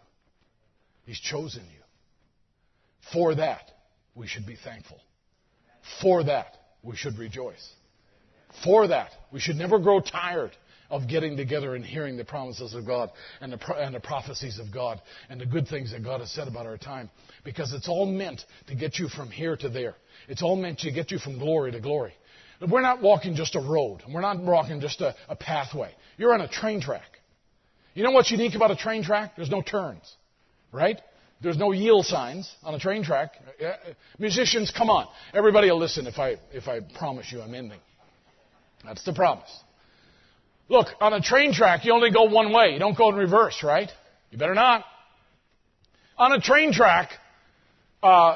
He's 1.05 1.19
chosen 1.19 1.63
you. 1.63 1.81
For 3.13 3.35
that, 3.35 3.71
we 4.19 4.27
should 4.27 4.45
be 4.45 4.57
thankful. 4.63 4.99
For 6.01 6.23
that, 6.25 6.57
we 6.83 6.95
should 6.95 7.17
rejoice. 7.17 7.67
For 8.63 8.87
that, 8.87 9.11
we 9.31 9.39
should 9.39 9.55
never 9.55 9.79
grow 9.79 10.01
tired 10.01 10.51
of 10.89 11.07
getting 11.07 11.37
together 11.37 11.75
and 11.75 11.85
hearing 11.85 12.17
the 12.17 12.25
promises 12.25 12.73
of 12.73 12.85
God 12.85 13.11
and 13.41 13.53
the, 13.53 13.75
and 13.75 13.95
the 13.95 13.99
prophecies 13.99 14.59
of 14.59 14.73
God 14.73 14.99
and 15.29 15.39
the 15.39 15.45
good 15.45 15.67
things 15.67 15.91
that 15.91 16.03
God 16.03 16.19
has 16.19 16.31
said 16.31 16.47
about 16.47 16.65
our 16.65 16.77
time. 16.77 17.09
Because 17.45 17.73
it's 17.73 17.87
all 17.87 18.05
meant 18.05 18.41
to 18.67 18.75
get 18.75 18.99
you 18.99 19.07
from 19.07 19.29
here 19.29 19.55
to 19.55 19.69
there. 19.69 19.95
It's 20.27 20.41
all 20.41 20.55
meant 20.55 20.79
to 20.79 20.91
get 20.91 21.11
you 21.11 21.19
from 21.19 21.39
glory 21.39 21.71
to 21.71 21.79
glory. 21.79 22.13
We're 22.67 22.81
not 22.81 23.01
walking 23.01 23.35
just 23.35 23.55
a 23.55 23.61
road. 23.61 24.01
We're 24.11 24.21
not 24.21 24.41
walking 24.41 24.81
just 24.81 24.99
a, 24.99 25.15
a 25.29 25.35
pathway. 25.35 25.93
You're 26.17 26.33
on 26.33 26.41
a 26.41 26.49
train 26.49 26.81
track. 26.81 27.19
You 27.93 28.03
know 28.03 28.11
what's 28.11 28.31
unique 28.31 28.55
about 28.55 28.71
a 28.71 28.75
train 28.75 29.03
track? 29.03 29.35
There's 29.37 29.49
no 29.49 29.61
turns, 29.61 30.13
right? 30.73 30.99
There's 31.41 31.57
no 31.57 31.71
yield 31.71 32.05
signs 32.05 32.53
on 32.63 32.73
a 32.73 32.79
train 32.79 33.03
track. 33.03 33.31
Musicians, 34.17 34.71
come 34.75 34.89
on. 34.89 35.07
Everybody 35.33 35.69
will 35.71 35.79
listen 35.79 36.05
if 36.05 36.19
I, 36.19 36.35
if 36.51 36.67
I 36.67 36.79
promise 36.97 37.31
you 37.31 37.41
I'm 37.41 37.55
ending. 37.55 37.79
That's 38.83 39.03
the 39.05 39.13
promise. 39.13 39.49
Look, 40.67 40.87
on 40.99 41.13
a 41.13 41.21
train 41.21 41.53
track, 41.53 41.85
you 41.85 41.93
only 41.93 42.11
go 42.11 42.23
one 42.23 42.53
way. 42.53 42.71
You 42.73 42.79
don't 42.79 42.97
go 42.97 43.09
in 43.09 43.15
reverse, 43.15 43.63
right? 43.63 43.89
You 44.31 44.37
better 44.37 44.53
not. 44.53 44.83
On 46.17 46.33
a 46.33 46.41
train 46.41 46.73
track, 46.73 47.11
uh, 48.03 48.35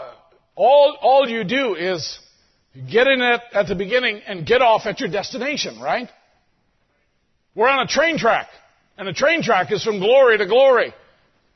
all, 0.56 0.98
all 1.02 1.28
you 1.28 1.44
do 1.44 1.76
is 1.76 2.20
get 2.90 3.08
in 3.08 3.22
it 3.22 3.42
at 3.54 3.68
the 3.68 3.76
beginning 3.76 4.22
and 4.26 4.46
get 4.46 4.62
off 4.62 4.86
at 4.86 5.00
your 5.00 5.10
destination, 5.10 5.80
right? 5.80 6.10
We're 7.54 7.68
on 7.68 7.86
a 7.86 7.88
train 7.88 8.18
track. 8.18 8.48
And 8.98 9.08
a 9.08 9.14
train 9.14 9.44
track 9.44 9.72
is 9.72 9.84
from 9.84 10.00
glory 10.00 10.38
to 10.38 10.46
glory. 10.46 10.94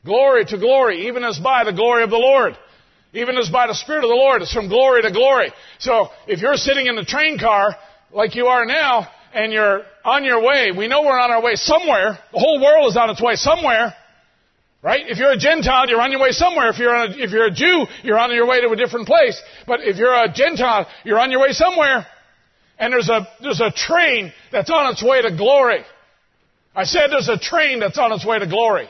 Glory 0.06 0.46
to 0.46 0.58
glory, 0.58 1.08
even 1.08 1.24
as 1.24 1.40
by 1.40 1.64
the 1.64 1.74
glory 1.74 2.04
of 2.04 2.10
the 2.10 2.18
Lord. 2.18 2.58
Even 3.14 3.38
as 3.38 3.50
by 3.50 3.68
the 3.68 3.74
Spirit 3.74 4.04
of 4.04 4.10
the 4.10 4.16
Lord, 4.16 4.42
it's 4.42 4.54
from 4.54 4.68
glory 4.70 5.02
to 5.02 5.12
glory. 5.12 5.52
So, 5.80 6.10
if 6.28 6.42
you're 6.42 6.56
sitting 6.56 6.88
in 6.88 6.96
the 6.96 7.06
train 7.06 7.40
car, 7.40 7.76
like 8.12 8.36
you 8.36 8.48
are 8.48 8.66
now, 8.66 9.08
and 9.34 9.52
you're 9.52 9.84
on 10.04 10.24
your 10.24 10.42
way, 10.42 10.72
we 10.76 10.88
know 10.88 11.02
we're 11.02 11.20
on 11.20 11.32
our 11.32 11.42
way 11.42 11.56
somewhere. 11.56 12.18
The 12.32 12.40
whole 12.40 12.62
world 12.62 12.90
is 12.90 12.98
on 12.98 13.10
its 13.10 13.22
way 13.22 13.36
somewhere. 13.36 13.94
Right? 14.82 15.10
If 15.10 15.18
you're 15.18 15.32
a 15.32 15.38
Gentile, 15.38 15.90
you're 15.90 16.02
on 16.02 16.12
your 16.12 16.22
way 16.22 16.32
somewhere. 16.32 16.70
If 16.70 16.78
you're, 16.78 16.94
a, 16.94 17.10
if 17.10 17.32
you're 17.32 17.48
a 17.48 17.52
Jew, 17.52 17.86
you're 18.04 18.20
on 18.20 18.32
your 18.32 18.46
way 18.46 18.62
to 18.62 18.70
a 18.70 18.76
different 18.76 19.08
place. 19.08 19.42
But 19.66 19.82
if 19.82 19.98
you're 19.98 20.14
a 20.14 20.32
Gentile, 20.32 20.88
you're 21.04 21.20
on 21.20 21.32
your 21.32 21.42
way 21.42 21.52
somewhere. 21.52 22.06
And 22.80 22.94
there's 22.94 23.10
a, 23.10 23.28
there's 23.42 23.60
a 23.60 23.72
train 23.72 24.32
that's 24.52 24.70
on 24.70 24.92
its 24.94 25.04
way 25.04 25.22
to 25.24 25.36
glory. 25.36 25.84
I 26.76 26.84
said 26.84 27.08
there's 27.10 27.28
a 27.28 27.40
train 27.40 27.80
that's 27.80 27.98
on 27.98 28.12
its 28.12 28.26
way 28.26 28.38
to 28.38 28.48
glory. 28.48 28.88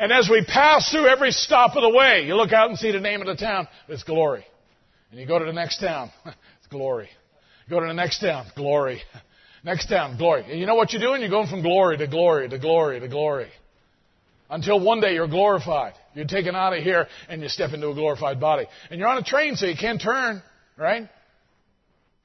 And 0.00 0.10
as 0.12 0.30
we 0.30 0.42
pass 0.42 0.90
through 0.90 1.08
every 1.08 1.30
stop 1.30 1.76
of 1.76 1.82
the 1.82 1.94
way, 1.94 2.24
you 2.26 2.34
look 2.34 2.52
out 2.52 2.70
and 2.70 2.78
see 2.78 2.90
the 2.90 3.00
name 3.00 3.20
of 3.20 3.26
the 3.26 3.36
town, 3.36 3.68
it's 3.86 4.02
glory. 4.02 4.46
And 5.10 5.20
you 5.20 5.26
go 5.26 5.38
to 5.38 5.44
the 5.44 5.52
next 5.52 5.78
town, 5.78 6.10
it's 6.24 6.66
glory. 6.70 7.10
You 7.66 7.76
go 7.76 7.80
to 7.80 7.86
the 7.86 7.92
next 7.92 8.20
town, 8.20 8.46
glory. 8.56 9.02
Next 9.62 9.88
town, 9.88 10.16
glory. 10.16 10.50
And 10.50 10.58
you 10.58 10.64
know 10.64 10.74
what 10.74 10.90
you're 10.94 11.02
doing? 11.02 11.20
You're 11.20 11.28
going 11.28 11.48
from 11.48 11.60
glory 11.60 11.98
to 11.98 12.06
glory 12.06 12.48
to 12.48 12.58
glory 12.58 12.98
to 12.98 13.08
glory. 13.08 13.50
Until 14.48 14.82
one 14.82 15.02
day 15.02 15.12
you're 15.12 15.28
glorified. 15.28 15.92
You're 16.14 16.24
taken 16.24 16.56
out 16.56 16.72
of 16.72 16.82
here 16.82 17.06
and 17.28 17.42
you 17.42 17.50
step 17.50 17.74
into 17.74 17.90
a 17.90 17.94
glorified 17.94 18.40
body. 18.40 18.64
And 18.90 18.98
you're 18.98 19.06
on 19.06 19.18
a 19.18 19.22
train 19.22 19.56
so 19.56 19.66
you 19.66 19.76
can't 19.78 20.00
turn, 20.00 20.42
right? 20.78 21.10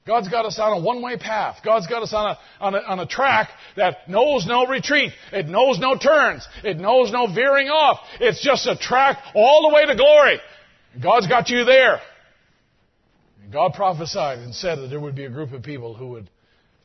God's 0.06 0.28
got 0.28 0.46
us 0.46 0.58
on 0.60 0.80
a 0.80 0.80
one-way 0.80 1.16
path. 1.16 1.56
God's 1.64 1.88
got 1.88 2.02
us 2.02 2.12
on 2.14 2.36
a, 2.36 2.38
on 2.60 2.74
a, 2.76 2.78
on 2.78 3.00
a 3.00 3.06
track 3.06 3.50
that 3.76 4.08
knows 4.08 4.46
no 4.46 4.66
retreat. 4.66 5.12
It 5.32 5.48
knows 5.48 5.80
no 5.80 5.98
turns. 5.98 6.46
It 6.62 6.76
knows 6.76 7.10
no 7.10 7.26
veering 7.26 7.68
off. 7.68 7.98
It's 8.20 8.42
just 8.42 8.66
a 8.66 8.76
track 8.76 9.18
all 9.34 9.68
the 9.68 9.74
way 9.74 9.84
to 9.86 9.96
glory. 9.96 10.38
God's 11.02 11.26
got 11.26 11.48
you 11.48 11.64
there. 11.64 12.00
And 13.42 13.52
God 13.52 13.74
prophesied 13.74 14.38
and 14.38 14.54
said 14.54 14.78
that 14.78 14.88
there 14.88 15.00
would 15.00 15.16
be 15.16 15.24
a 15.24 15.30
group 15.30 15.52
of 15.52 15.64
people 15.64 15.94
who 15.94 16.08
would 16.10 16.30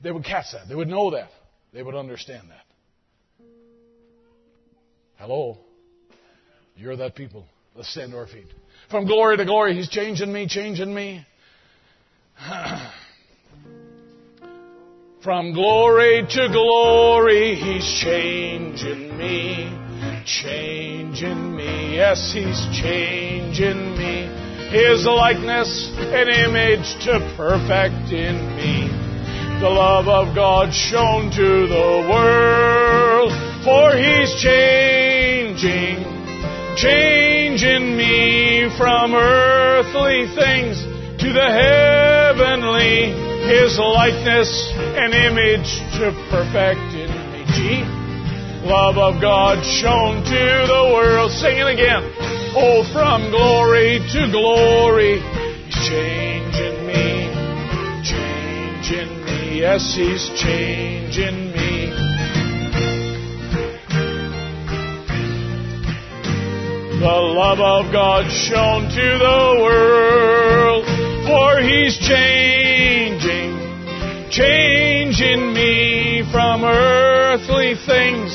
they 0.02 0.12
would 0.12 0.26
catch 0.26 0.46
that. 0.54 0.68
They 0.68 0.74
would 0.74 0.88
know 0.88 1.12
that. 1.12 1.30
They 1.74 1.84
would 1.84 1.94
understand 1.94 2.50
that. 2.50 3.46
Hello. 5.18 5.60
You're 6.76 6.98
that 6.98 7.16
people. 7.16 7.46
Let's 7.76 7.92
stand 7.92 8.14
to 8.14 8.18
our 8.18 8.26
feet. 8.26 8.48
From 8.90 9.06
glory 9.06 9.38
to 9.38 9.46
glory, 9.46 9.76
He's 9.76 9.90
changing 9.90 10.34
me, 10.34 10.48
changing 10.48 10.92
me. 10.92 11.26
From 15.24 15.54
glory 15.54 16.26
to 16.28 16.48
glory, 16.52 17.54
He's 17.54 17.86
changing 18.02 19.16
me, 19.16 19.70
changing 20.26 21.56
me. 21.56 21.96
Yes, 21.96 22.32
He's 22.34 22.58
changing 22.82 23.98
me. 24.00 24.26
His 24.72 25.06
likeness 25.06 25.94
and 25.96 26.28
image 26.28 27.06
to 27.06 27.20
perfect 27.38 28.12
in 28.12 28.56
me 28.58 28.90
the 29.62 29.70
love 29.70 30.08
of 30.08 30.34
God 30.34 30.74
shown 30.74 31.30
to 31.30 31.68
the 31.68 32.08
world. 32.10 33.32
For 33.64 33.94
He's 33.94 34.34
changing, 34.42 36.02
changing 36.78 37.96
me 37.96 38.74
from 38.76 39.14
earthly 39.14 40.26
things 40.34 40.82
to 41.22 41.30
the 41.32 41.46
heavenly, 41.46 43.31
his 43.52 43.78
likeness 43.78 44.50
and 44.96 45.12
image 45.14 45.70
to 46.00 46.16
perfected 46.32 47.12
me. 47.12 47.32
Love 48.64 48.98
of 48.98 49.20
God 49.20 49.60
shown 49.66 50.24
to 50.24 50.44
the 50.72 50.84
world. 50.94 51.32
Sing 51.32 51.58
it 51.58 51.68
again. 51.68 52.04
Oh, 52.56 52.88
from 52.94 53.30
glory 53.32 54.00
to 54.00 54.32
glory, 54.32 55.20
He's 55.66 55.76
changing 55.90 56.88
me, 56.88 57.28
changing 58.06 59.26
me. 59.26 59.60
Yes, 59.60 59.94
he's 59.96 60.30
changing 60.40 61.52
me. 61.52 61.92
The 67.00 67.18
love 67.36 67.60
of 67.60 67.92
God 67.92 68.30
shown 68.32 68.84
to 68.84 69.08
the 69.26 69.42
world, 69.60 70.86
for 71.26 71.62
he's 71.62 71.98
changed 71.98 72.61
changing 74.32 75.54
me 75.54 76.24
from 76.32 76.64
earthly 76.64 77.76
things. 77.86 78.32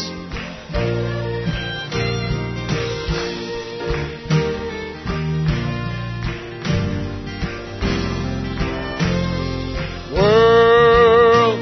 World, 10.13 11.59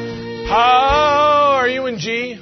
how 0.49 1.59
are 1.61 1.69
you 1.69 1.87
in 1.87 2.01
G? 2.01 2.41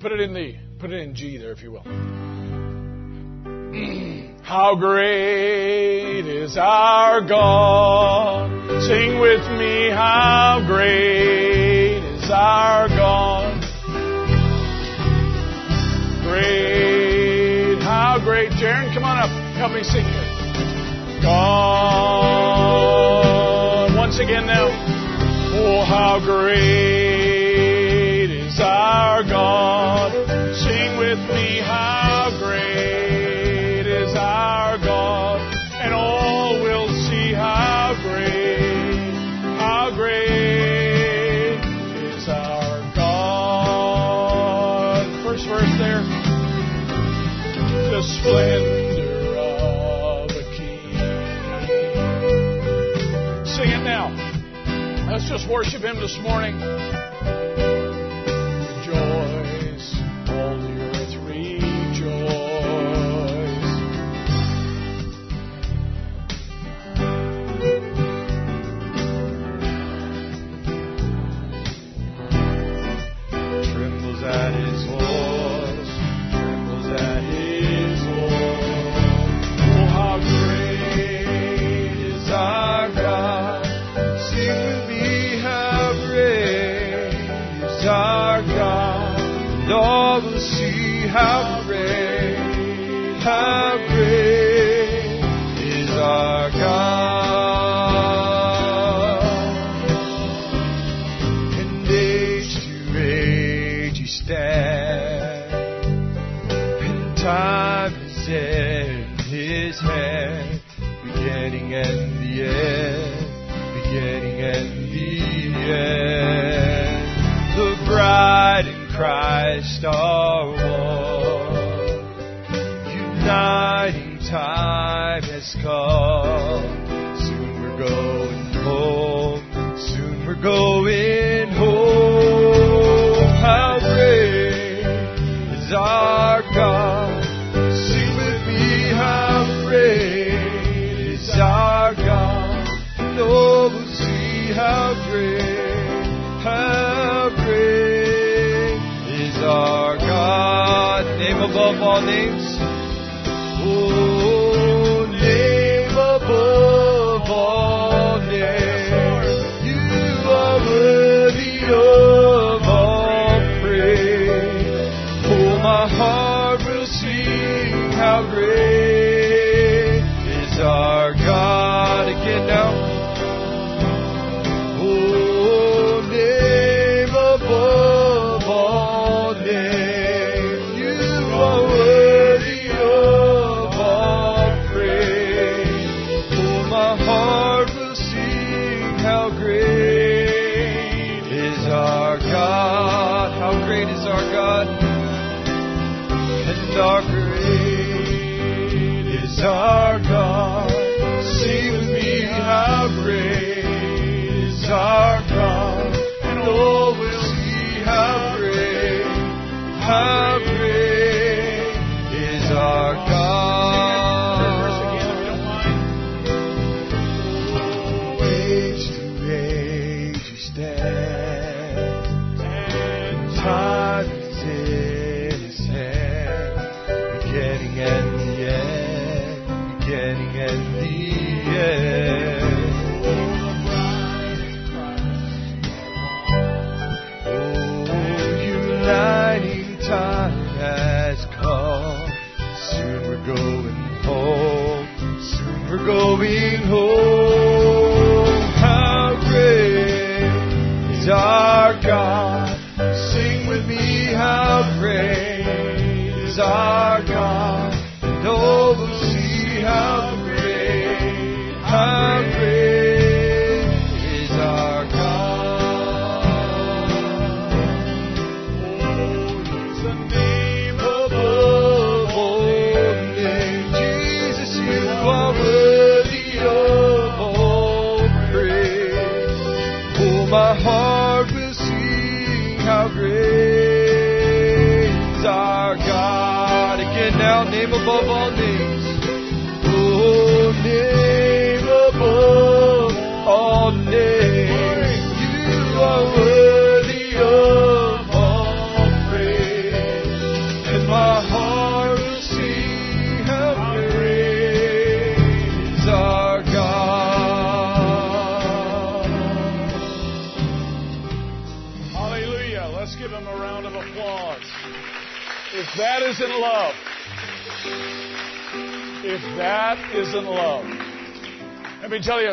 Put 0.00 0.12
it 0.12 0.20
in 0.20 0.32
the 0.32 0.54
put 0.78 0.92
it 0.92 1.02
in 1.02 1.14
G 1.14 1.36
there, 1.36 1.52
if 1.52 1.62
you 1.62 1.72
will. 1.72 1.82
how 4.42 4.76
great 4.76 6.26
is 6.26 6.56
our 6.56 7.20
God? 7.20 8.51
Sing 8.92 9.16
with 9.20 9.40
me, 9.56 9.88
how 9.88 10.62
great 10.66 12.04
is 12.04 12.30
our 12.30 12.88
God. 12.88 13.58
Great, 16.28 17.80
how 17.80 18.18
great. 18.22 18.52
Jaron, 18.52 18.92
come 18.92 19.04
on 19.04 19.16
up. 19.16 19.30
Help 19.56 19.72
me 19.72 19.82
sing 19.82 20.04
it. 20.04 21.22
God. 21.22 21.32
Once 23.96 24.18
again 24.18 24.44
now. 24.44 24.68
Oh, 25.54 25.84
how 25.86 26.20
great 26.22 26.60
is 28.30 28.60
our 28.60 29.22
God. 29.22 30.12
Sing 30.54 30.98
with 30.98 31.18
me, 31.30 31.60
how 31.64 31.81
splendor 48.02 49.36
of 49.38 50.30
a 50.30 50.44
king. 50.56 50.92
Sing 53.46 53.68
it 53.70 53.82
now. 53.84 54.10
Let's 55.10 55.28
just 55.28 55.48
worship 55.48 55.82
him 55.82 55.96
this 55.96 56.18
morning. 56.22 56.58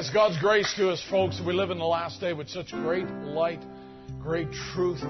It's 0.09 0.15
God's 0.15 0.39
grace 0.39 0.73
to 0.75 0.89
us, 0.89 1.05
folks. 1.07 1.39
We 1.45 1.53
live 1.53 1.69
in 1.69 1.77
the 1.77 1.85
last 1.85 2.19
day 2.19 2.33
with 2.33 2.49
such 2.49 2.71
great 2.71 3.05
light, 3.05 3.61
great 4.19 4.51
truth. 4.73 5.01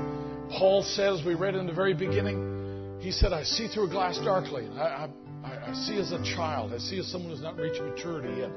Paul 0.52 0.84
says, 0.84 1.24
we 1.26 1.36
read 1.36 1.56
in 1.56 1.66
the 1.66 1.72
very 1.72 1.94
beginning, 1.94 2.98
he 3.00 3.14
said, 3.14 3.32
I 3.32 3.44
see 3.44 3.70
through 3.70 3.86
a 3.86 3.90
glass 3.90 4.18
darkly. 4.18 4.68
I, 4.78 5.08
I, 5.46 5.70
I 5.70 5.74
see 5.74 5.98
as 5.98 6.12
a 6.12 6.22
child. 6.36 6.74
I 6.74 6.80
see 6.80 7.00
as 7.00 7.10
someone 7.10 7.32
who's 7.32 7.42
not 7.42 7.56
reached 7.56 7.82
maturity 7.82 8.42
yet. 8.42 8.50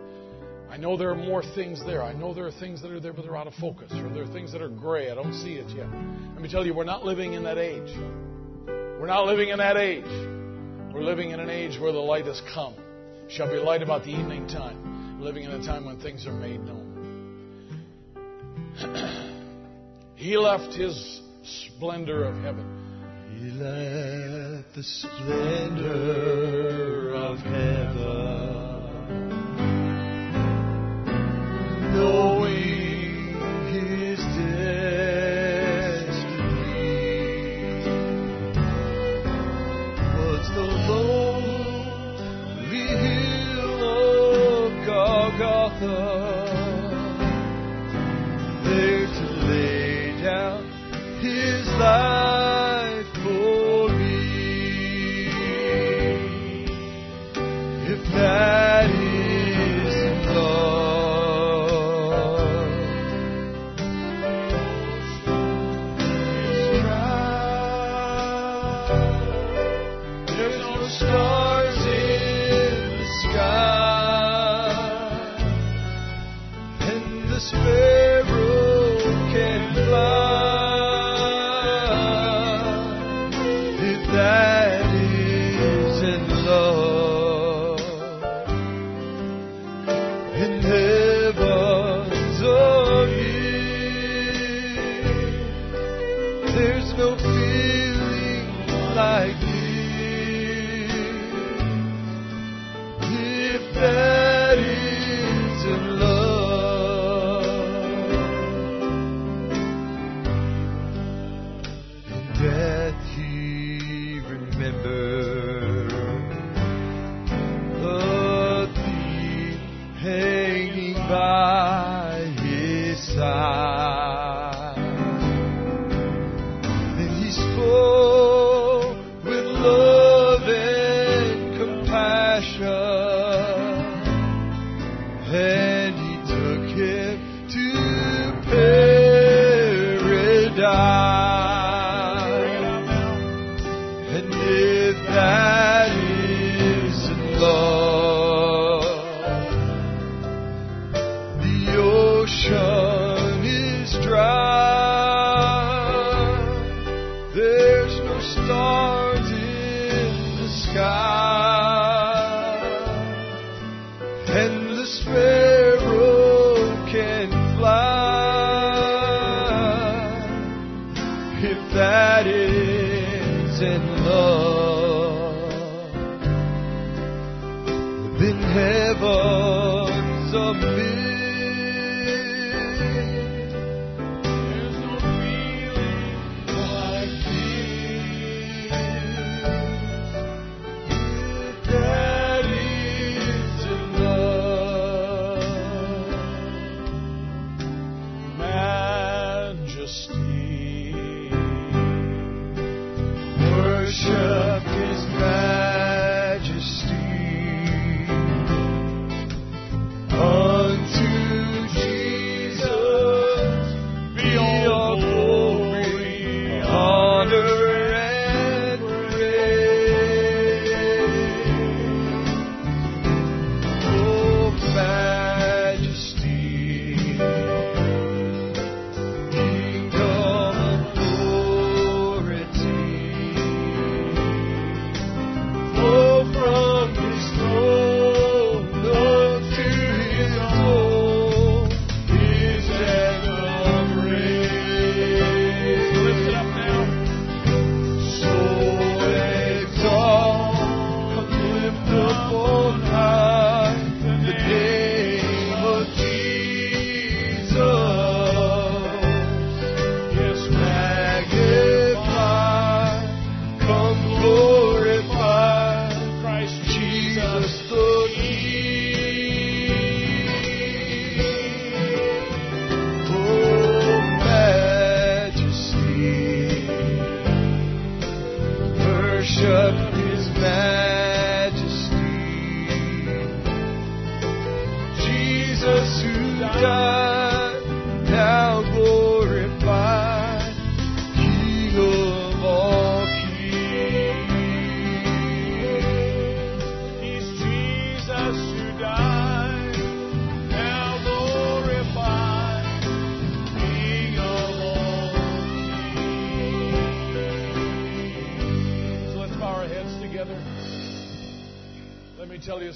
I 0.69 0.79
know 0.79 0.97
there 0.97 1.11
are 1.11 1.15
more 1.15 1.45
things 1.55 1.81
there. 1.87 2.03
I 2.03 2.13
know 2.13 2.35
there 2.35 2.49
are 2.49 2.59
things 2.59 2.83
that 2.83 2.91
are 2.91 2.99
there, 2.99 3.13
but 3.13 3.23
they're 3.23 3.37
out 3.37 3.47
of 3.47 3.55
focus, 3.55 3.93
or 3.93 4.09
there 4.09 4.25
are 4.25 4.33
things 4.33 4.51
that 4.51 4.63
are 4.63 4.69
gray. 4.69 5.13
I 5.13 5.15
don't 5.15 5.35
see 5.35 5.55
it 5.55 5.69
yet. 5.69 5.87
Let 6.33 6.43
me 6.43 6.49
tell 6.51 6.67
you, 6.67 6.75
we're 6.75 6.83
not 6.83 7.05
living 7.05 7.35
in 7.35 7.45
that 7.45 7.59
age. 7.59 7.97
We're 8.67 9.07
not 9.07 9.27
living 9.27 9.51
in 9.51 9.59
that 9.59 9.77
age. 9.77 10.11
We're 10.93 11.05
living 11.05 11.31
in 11.31 11.39
an 11.39 11.51
age 11.51 11.81
where 11.81 11.93
the 11.93 12.01
light 12.01 12.27
has 12.27 12.43
come. 12.53 12.75
Shall 13.29 13.49
be 13.49 13.59
light 13.59 13.83
about 13.83 14.03
the 14.03 14.11
evening 14.11 14.49
time. 14.49 14.82
Living 15.23 15.45
in 15.45 15.53
a 15.53 15.65
time 15.65 15.85
when 15.85 16.01
things 16.01 16.27
are 16.27 16.33
made 16.33 16.61
known. 16.65 16.89
he 20.17 20.37
left 20.37 20.75
his 20.75 21.21
splendor 21.45 22.25
of 22.25 22.35
heaven. 22.43 22.67
He 23.39 23.53
left 23.53 24.75
the 24.75 24.83
splendor 24.83 25.95
of 27.15 27.39
heaven, 27.39 29.29
knowing 31.95 32.42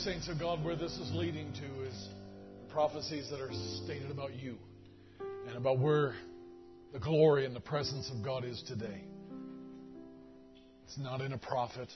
saints 0.06 0.28
of 0.28 0.38
God, 0.38 0.64
where 0.64 0.76
this 0.76 0.92
is 0.98 1.12
leading 1.14 1.52
to 1.54 1.82
is 1.82 2.08
prophecies 2.68 3.28
that 3.28 3.40
are 3.40 3.50
stated 3.84 4.08
about 4.08 4.32
you 4.34 4.56
and 5.48 5.56
about 5.56 5.80
where 5.80 6.14
the 6.92 7.00
glory 7.00 7.44
and 7.44 7.56
the 7.56 7.60
presence 7.60 8.08
of 8.16 8.24
God 8.24 8.44
is 8.44 8.62
today. 8.68 9.02
It's 10.84 10.96
not 10.96 11.22
in 11.22 11.32
a 11.32 11.38
prophet. 11.38 11.88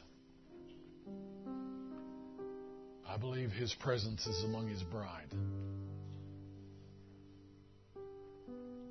I 3.09 3.17
believe 3.17 3.53
his 3.53 3.73
presence 3.75 4.27
is 4.27 4.43
among 4.43 4.67
his 4.67 4.83
bride. 4.83 5.33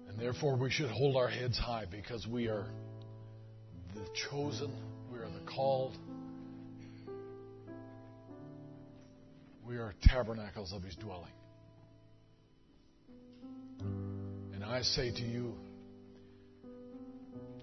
And 0.08 0.18
therefore, 0.18 0.56
we 0.56 0.72
should 0.72 0.92
hold 0.92 1.18
our 1.18 1.28
heads 1.28 1.58
high 1.58 1.88
because 1.92 2.26
we 2.26 2.48
are 2.48 2.68
the 3.96 4.08
chosen, 4.32 4.74
we 5.12 5.18
are 5.18 5.28
the 5.28 5.46
called, 5.54 5.98
we 9.70 9.78
are 9.78 9.94
tabernacles 10.02 10.74
of 10.74 10.82
his 10.82 10.96
dwelling. 10.96 11.32
And 14.52 14.64
I 14.64 14.82
say 14.82 15.12
to 15.12 15.22
you, 15.22 15.54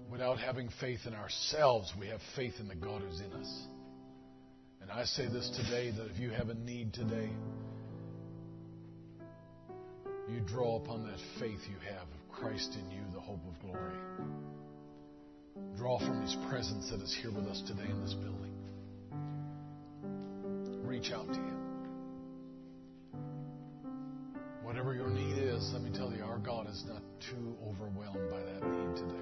without 0.09 0.39
having 0.39 0.69
faith 0.79 1.01
in 1.05 1.13
ourselves, 1.13 1.91
we 1.99 2.07
have 2.07 2.21
faith 2.37 2.53
in 2.61 2.69
the 2.69 2.75
God 2.75 3.01
who's 3.01 3.19
in 3.19 3.33
us. 3.33 3.67
And 4.81 4.89
I 4.89 5.03
say 5.03 5.27
this 5.27 5.49
today 5.61 5.91
that 5.91 6.05
if 6.05 6.17
you 6.17 6.29
have 6.29 6.47
a 6.47 6.53
need 6.53 6.93
today, 6.93 7.29
you 10.29 10.39
draw 10.47 10.77
upon 10.77 11.03
that 11.03 11.19
faith 11.41 11.59
you 11.69 11.75
have 11.89 12.03
of 12.03 12.31
Christ 12.31 12.73
in 12.81 12.89
you, 12.89 13.01
the 13.13 13.19
hope 13.19 13.41
of 13.45 13.61
glory. 13.61 13.97
Draw 15.75 15.99
from 15.99 16.21
His 16.21 16.37
presence 16.49 16.89
that 16.89 17.01
is 17.01 17.13
here 17.21 17.31
with 17.31 17.47
us 17.47 17.61
today 17.67 17.89
in 17.89 18.01
this 18.01 18.13
building. 18.13 18.53
Reach 20.85 21.11
out 21.11 21.27
to 21.27 21.33
Him. 21.33 21.66
Whatever 24.67 24.93
your 24.93 25.09
need 25.09 25.37
is, 25.37 25.71
let 25.71 25.81
me 25.81 25.89
tell 25.97 26.11
you, 26.13 26.21
our 26.25 26.39
God 26.39 26.69
is 26.69 26.83
not 26.89 27.01
too 27.21 27.55
overwhelmed 27.65 28.29
by 28.29 28.41
that 28.41 28.69
need 28.69 28.97
today. 28.97 29.15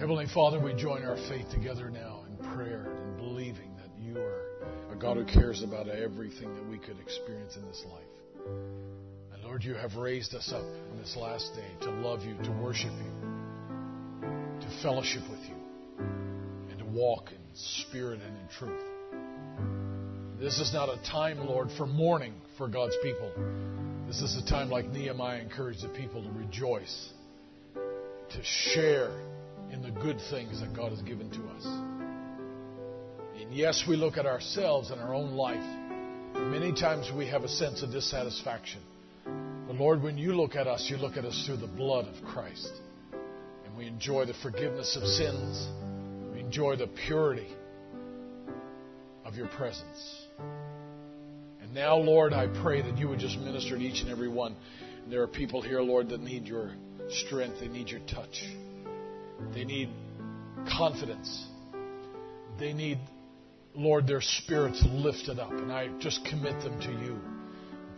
Heavenly 0.00 0.26
Father, 0.34 0.58
we 0.58 0.74
join 0.74 1.04
our 1.04 1.16
faith 1.28 1.48
together 1.52 1.88
now 1.88 2.24
in 2.28 2.36
prayer 2.56 2.92
and 2.96 3.16
believing 3.16 3.76
that 3.76 3.88
you 4.02 4.18
are 4.18 4.92
a 4.92 4.96
God 4.96 5.16
who 5.16 5.24
cares 5.26 5.62
about 5.62 5.88
everything 5.88 6.52
that 6.56 6.68
we 6.68 6.78
could 6.78 6.98
experience 6.98 7.54
in 7.54 7.64
this 7.68 7.84
life. 7.88 8.02
And 9.32 9.44
Lord, 9.44 9.62
you 9.62 9.74
have 9.74 9.94
raised 9.94 10.34
us 10.34 10.52
up 10.52 10.66
in 10.90 10.98
this 10.98 11.16
last 11.16 11.54
day 11.54 11.70
to 11.82 11.90
love 12.00 12.24
you, 12.24 12.34
to 12.42 12.50
worship 12.50 12.90
you, 12.90 13.12
to 14.60 14.68
fellowship 14.82 15.22
with 15.30 15.48
you, 15.48 15.54
and 16.70 16.80
to 16.80 16.84
walk 16.86 17.30
in 17.30 17.38
spirit 17.54 18.18
and 18.26 18.36
in 18.38 18.48
truth. 18.58 18.82
This 20.40 20.58
is 20.58 20.72
not 20.74 20.88
a 20.88 21.00
time, 21.08 21.46
Lord, 21.46 21.70
for 21.78 21.86
mourning 21.86 22.34
for 22.56 22.68
God's 22.68 22.96
people. 23.02 23.30
This 24.06 24.22
is 24.22 24.36
a 24.36 24.46
time 24.46 24.70
like 24.70 24.86
Nehemiah 24.86 25.40
encouraged 25.40 25.82
the 25.82 25.88
people 25.88 26.22
to 26.22 26.30
rejoice, 26.30 27.10
to 27.74 28.42
share 28.42 29.10
in 29.72 29.82
the 29.82 29.90
good 29.90 30.18
things 30.30 30.60
that 30.60 30.74
God 30.74 30.90
has 30.90 31.02
given 31.02 31.30
to 31.30 31.42
us. 31.48 31.66
And 33.40 33.52
yes, 33.52 33.84
we 33.86 33.96
look 33.96 34.16
at 34.16 34.26
ourselves 34.26 34.90
and 34.90 35.00
our 35.00 35.14
own 35.14 35.32
life. 35.32 35.64
Many 36.34 36.72
times 36.72 37.10
we 37.14 37.26
have 37.26 37.44
a 37.44 37.48
sense 37.48 37.82
of 37.82 37.90
dissatisfaction. 37.90 38.80
But 39.66 39.76
Lord, 39.76 40.02
when 40.02 40.16
you 40.16 40.34
look 40.34 40.54
at 40.54 40.66
us, 40.66 40.88
you 40.88 40.96
look 40.96 41.16
at 41.16 41.24
us 41.24 41.44
through 41.46 41.58
the 41.58 41.66
blood 41.66 42.06
of 42.06 42.24
Christ. 42.24 42.72
And 43.64 43.76
we 43.76 43.86
enjoy 43.86 44.24
the 44.24 44.34
forgiveness 44.34 44.96
of 44.96 45.06
sins. 45.06 45.66
We 46.32 46.40
enjoy 46.40 46.76
the 46.76 46.86
purity 46.86 47.48
of 49.24 49.34
your 49.34 49.48
presence. 49.48 50.25
Now, 51.76 51.96
Lord, 51.98 52.32
I 52.32 52.46
pray 52.62 52.80
that 52.80 52.96
you 52.96 53.06
would 53.08 53.18
just 53.18 53.36
minister 53.38 53.76
to 53.76 53.84
each 53.84 54.00
and 54.00 54.08
every 54.08 54.28
one. 54.28 54.56
And 55.04 55.12
there 55.12 55.20
are 55.20 55.26
people 55.26 55.60
here, 55.60 55.82
Lord, 55.82 56.08
that 56.08 56.22
need 56.22 56.46
your 56.46 56.72
strength, 57.10 57.60
they 57.60 57.68
need 57.68 57.90
your 57.90 58.00
touch, 58.08 58.42
they 59.52 59.64
need 59.64 59.90
confidence, 60.74 61.46
they 62.58 62.72
need, 62.72 62.98
Lord, 63.74 64.06
their 64.06 64.22
spirits 64.22 64.82
lifted 64.90 65.38
up. 65.38 65.50
And 65.50 65.70
I 65.70 65.88
just 65.98 66.24
commit 66.24 66.58
them 66.62 66.80
to 66.80 66.92
you. 66.92 67.18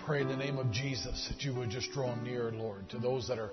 Pray 0.05 0.23
in 0.23 0.29
the 0.29 0.37
name 0.37 0.59
of 0.59 0.73
Jesus 0.73 1.31
that 1.31 1.45
you 1.45 1.55
would 1.55 1.71
just 1.71 1.93
draw 1.93 2.17
near, 2.17 2.51
Lord, 2.51 2.89
to 2.91 2.99
those 2.99 3.29
that 3.29 3.39
are 3.39 3.53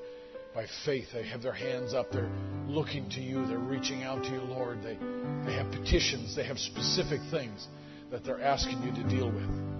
by 0.55 0.65
faith. 0.85 1.05
They 1.13 1.27
have 1.27 1.43
their 1.43 1.53
hands 1.53 1.93
up. 1.93 2.09
They're 2.11 2.31
looking 2.65 3.11
to 3.11 3.21
you. 3.21 3.45
They're 3.45 3.59
reaching 3.59 4.01
out 4.01 4.23
to 4.23 4.29
you, 4.31 4.41
Lord. 4.41 4.79
They, 4.81 4.97
they 5.45 5.53
have 5.53 5.71
petitions. 5.71 6.35
They 6.35 6.45
have 6.45 6.57
specific 6.57 7.21
things 7.29 7.67
that 8.09 8.23
they're 8.23 8.41
asking 8.41 8.81
you 8.81 8.91
to 8.91 9.07
deal 9.07 9.31
with. 9.31 9.74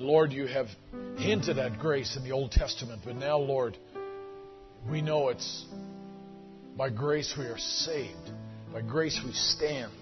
Lord, 0.00 0.32
you 0.32 0.46
have 0.46 0.68
hinted 1.18 1.58
at 1.58 1.78
grace 1.78 2.16
in 2.16 2.24
the 2.24 2.32
Old 2.32 2.52
Testament, 2.52 3.02
but 3.04 3.16
now, 3.16 3.36
Lord, 3.36 3.76
we 4.90 5.02
know 5.02 5.28
it's 5.28 5.66
by 6.74 6.88
grace 6.88 7.34
we 7.38 7.44
are 7.44 7.58
saved. 7.58 8.30
By 8.72 8.80
grace 8.80 9.20
we 9.22 9.32
stand. 9.32 9.92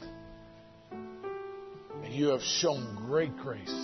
And 0.93 2.15
you 2.15 2.29
have 2.29 2.43
shown 2.43 2.95
great 3.09 3.37
grace 3.39 3.75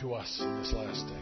to 0.00 0.14
us 0.14 0.38
in 0.40 0.58
this 0.58 0.72
last 0.72 1.06
day. 1.06 1.20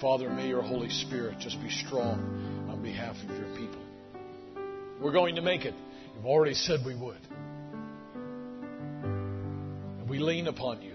Father, 0.00 0.30
may 0.30 0.48
your 0.48 0.62
Holy 0.62 0.88
Spirit 0.88 1.38
just 1.38 1.60
be 1.62 1.68
strong 1.68 2.68
on 2.70 2.82
behalf 2.82 3.16
of 3.16 3.28
your 3.36 3.54
people. 3.54 3.82
We're 5.02 5.12
going 5.12 5.34
to 5.34 5.42
make 5.42 5.66
it. 5.66 5.74
You've 6.16 6.24
already 6.24 6.54
said 6.54 6.80
we 6.86 6.94
would. 6.94 7.20
And 9.02 10.08
we 10.08 10.18
lean 10.20 10.46
upon 10.46 10.80
you. 10.80 10.93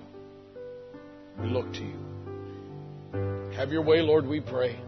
We 1.41 1.47
look 1.47 1.71
to 1.73 1.79
you. 1.79 1.95
Have 3.55 3.69
your 3.71 3.81
way, 3.81 4.01
Lord, 4.01 4.25
we 4.25 4.41
pray. 4.41 4.79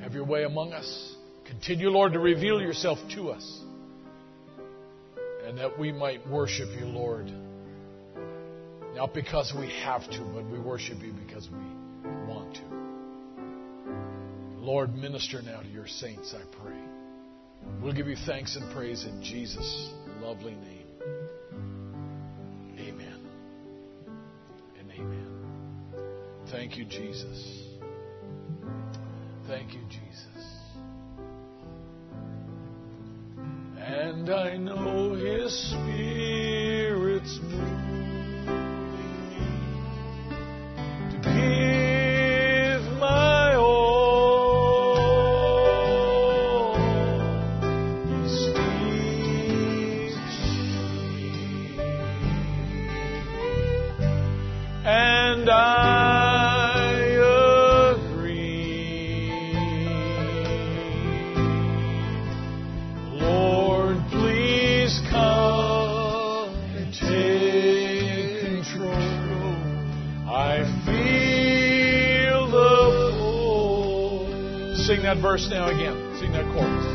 Have 0.00 0.14
your 0.14 0.24
way 0.24 0.44
among 0.44 0.72
us. 0.72 1.16
Continue, 1.46 1.90
Lord, 1.90 2.12
to 2.12 2.20
reveal 2.20 2.60
yourself 2.60 2.98
to 3.14 3.30
us. 3.30 3.60
And 5.46 5.58
that 5.58 5.78
we 5.78 5.92
might 5.92 6.26
worship 6.28 6.68
you, 6.78 6.86
Lord. 6.86 7.30
Not 8.94 9.14
because 9.14 9.52
we 9.58 9.70
have 9.82 10.08
to, 10.10 10.20
but 10.34 10.44
we 10.50 10.58
worship 10.58 11.02
you 11.02 11.12
because 11.12 11.48
we 11.50 11.58
want 12.26 12.54
to. 12.56 12.62
Lord, 14.60 14.94
minister 14.94 15.42
now 15.42 15.60
to 15.60 15.68
your 15.68 15.86
saints, 15.86 16.34
I 16.34 16.42
pray. 16.62 16.78
We'll 17.82 17.92
give 17.92 18.06
you 18.06 18.16
thanks 18.26 18.56
and 18.56 18.70
praise 18.74 19.04
in 19.04 19.22
Jesus' 19.22 19.90
lovely 20.20 20.52
name. 20.54 20.79
Thank 26.70 26.78
you, 26.78 27.00
Jesus. 27.00 27.64
Thank 29.48 29.74
you, 29.74 29.80
Jesus. 29.88 30.46
And 33.76 34.30
I 34.30 34.56
know 34.56 35.14
His 35.14 35.52
Spirit's 35.68 36.39
verse 75.20 75.48
now 75.50 75.68
again. 75.68 76.16
Sing 76.18 76.32
that 76.32 76.44
chorus. 76.52 76.89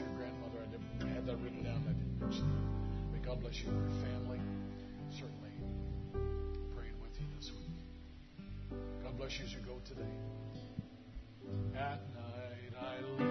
your 0.00 0.08
grandmother. 0.16 0.58
I 1.02 1.14
had 1.14 1.26
that 1.26 1.36
written 1.36 1.62
down. 1.62 1.84
I 1.88 1.92
didn't 1.92 2.20
mention 2.20 2.48
that. 2.48 3.12
May 3.12 3.26
God 3.26 3.40
bless 3.40 3.60
you 3.60 3.68
and 3.68 3.92
your 3.92 4.00
family. 4.02 4.40
Certainly 5.10 5.54
praying 6.74 6.98
with 7.02 7.20
you 7.20 7.26
this 7.38 7.52
week. 7.52 8.78
God 9.04 9.16
bless 9.18 9.38
you 9.38 9.44
as 9.44 9.52
you 9.52 9.60
go 9.60 9.80
today. 9.84 10.14
At 11.76 12.00
night 12.14 12.72
I 12.80 13.22
lay. 13.22 13.29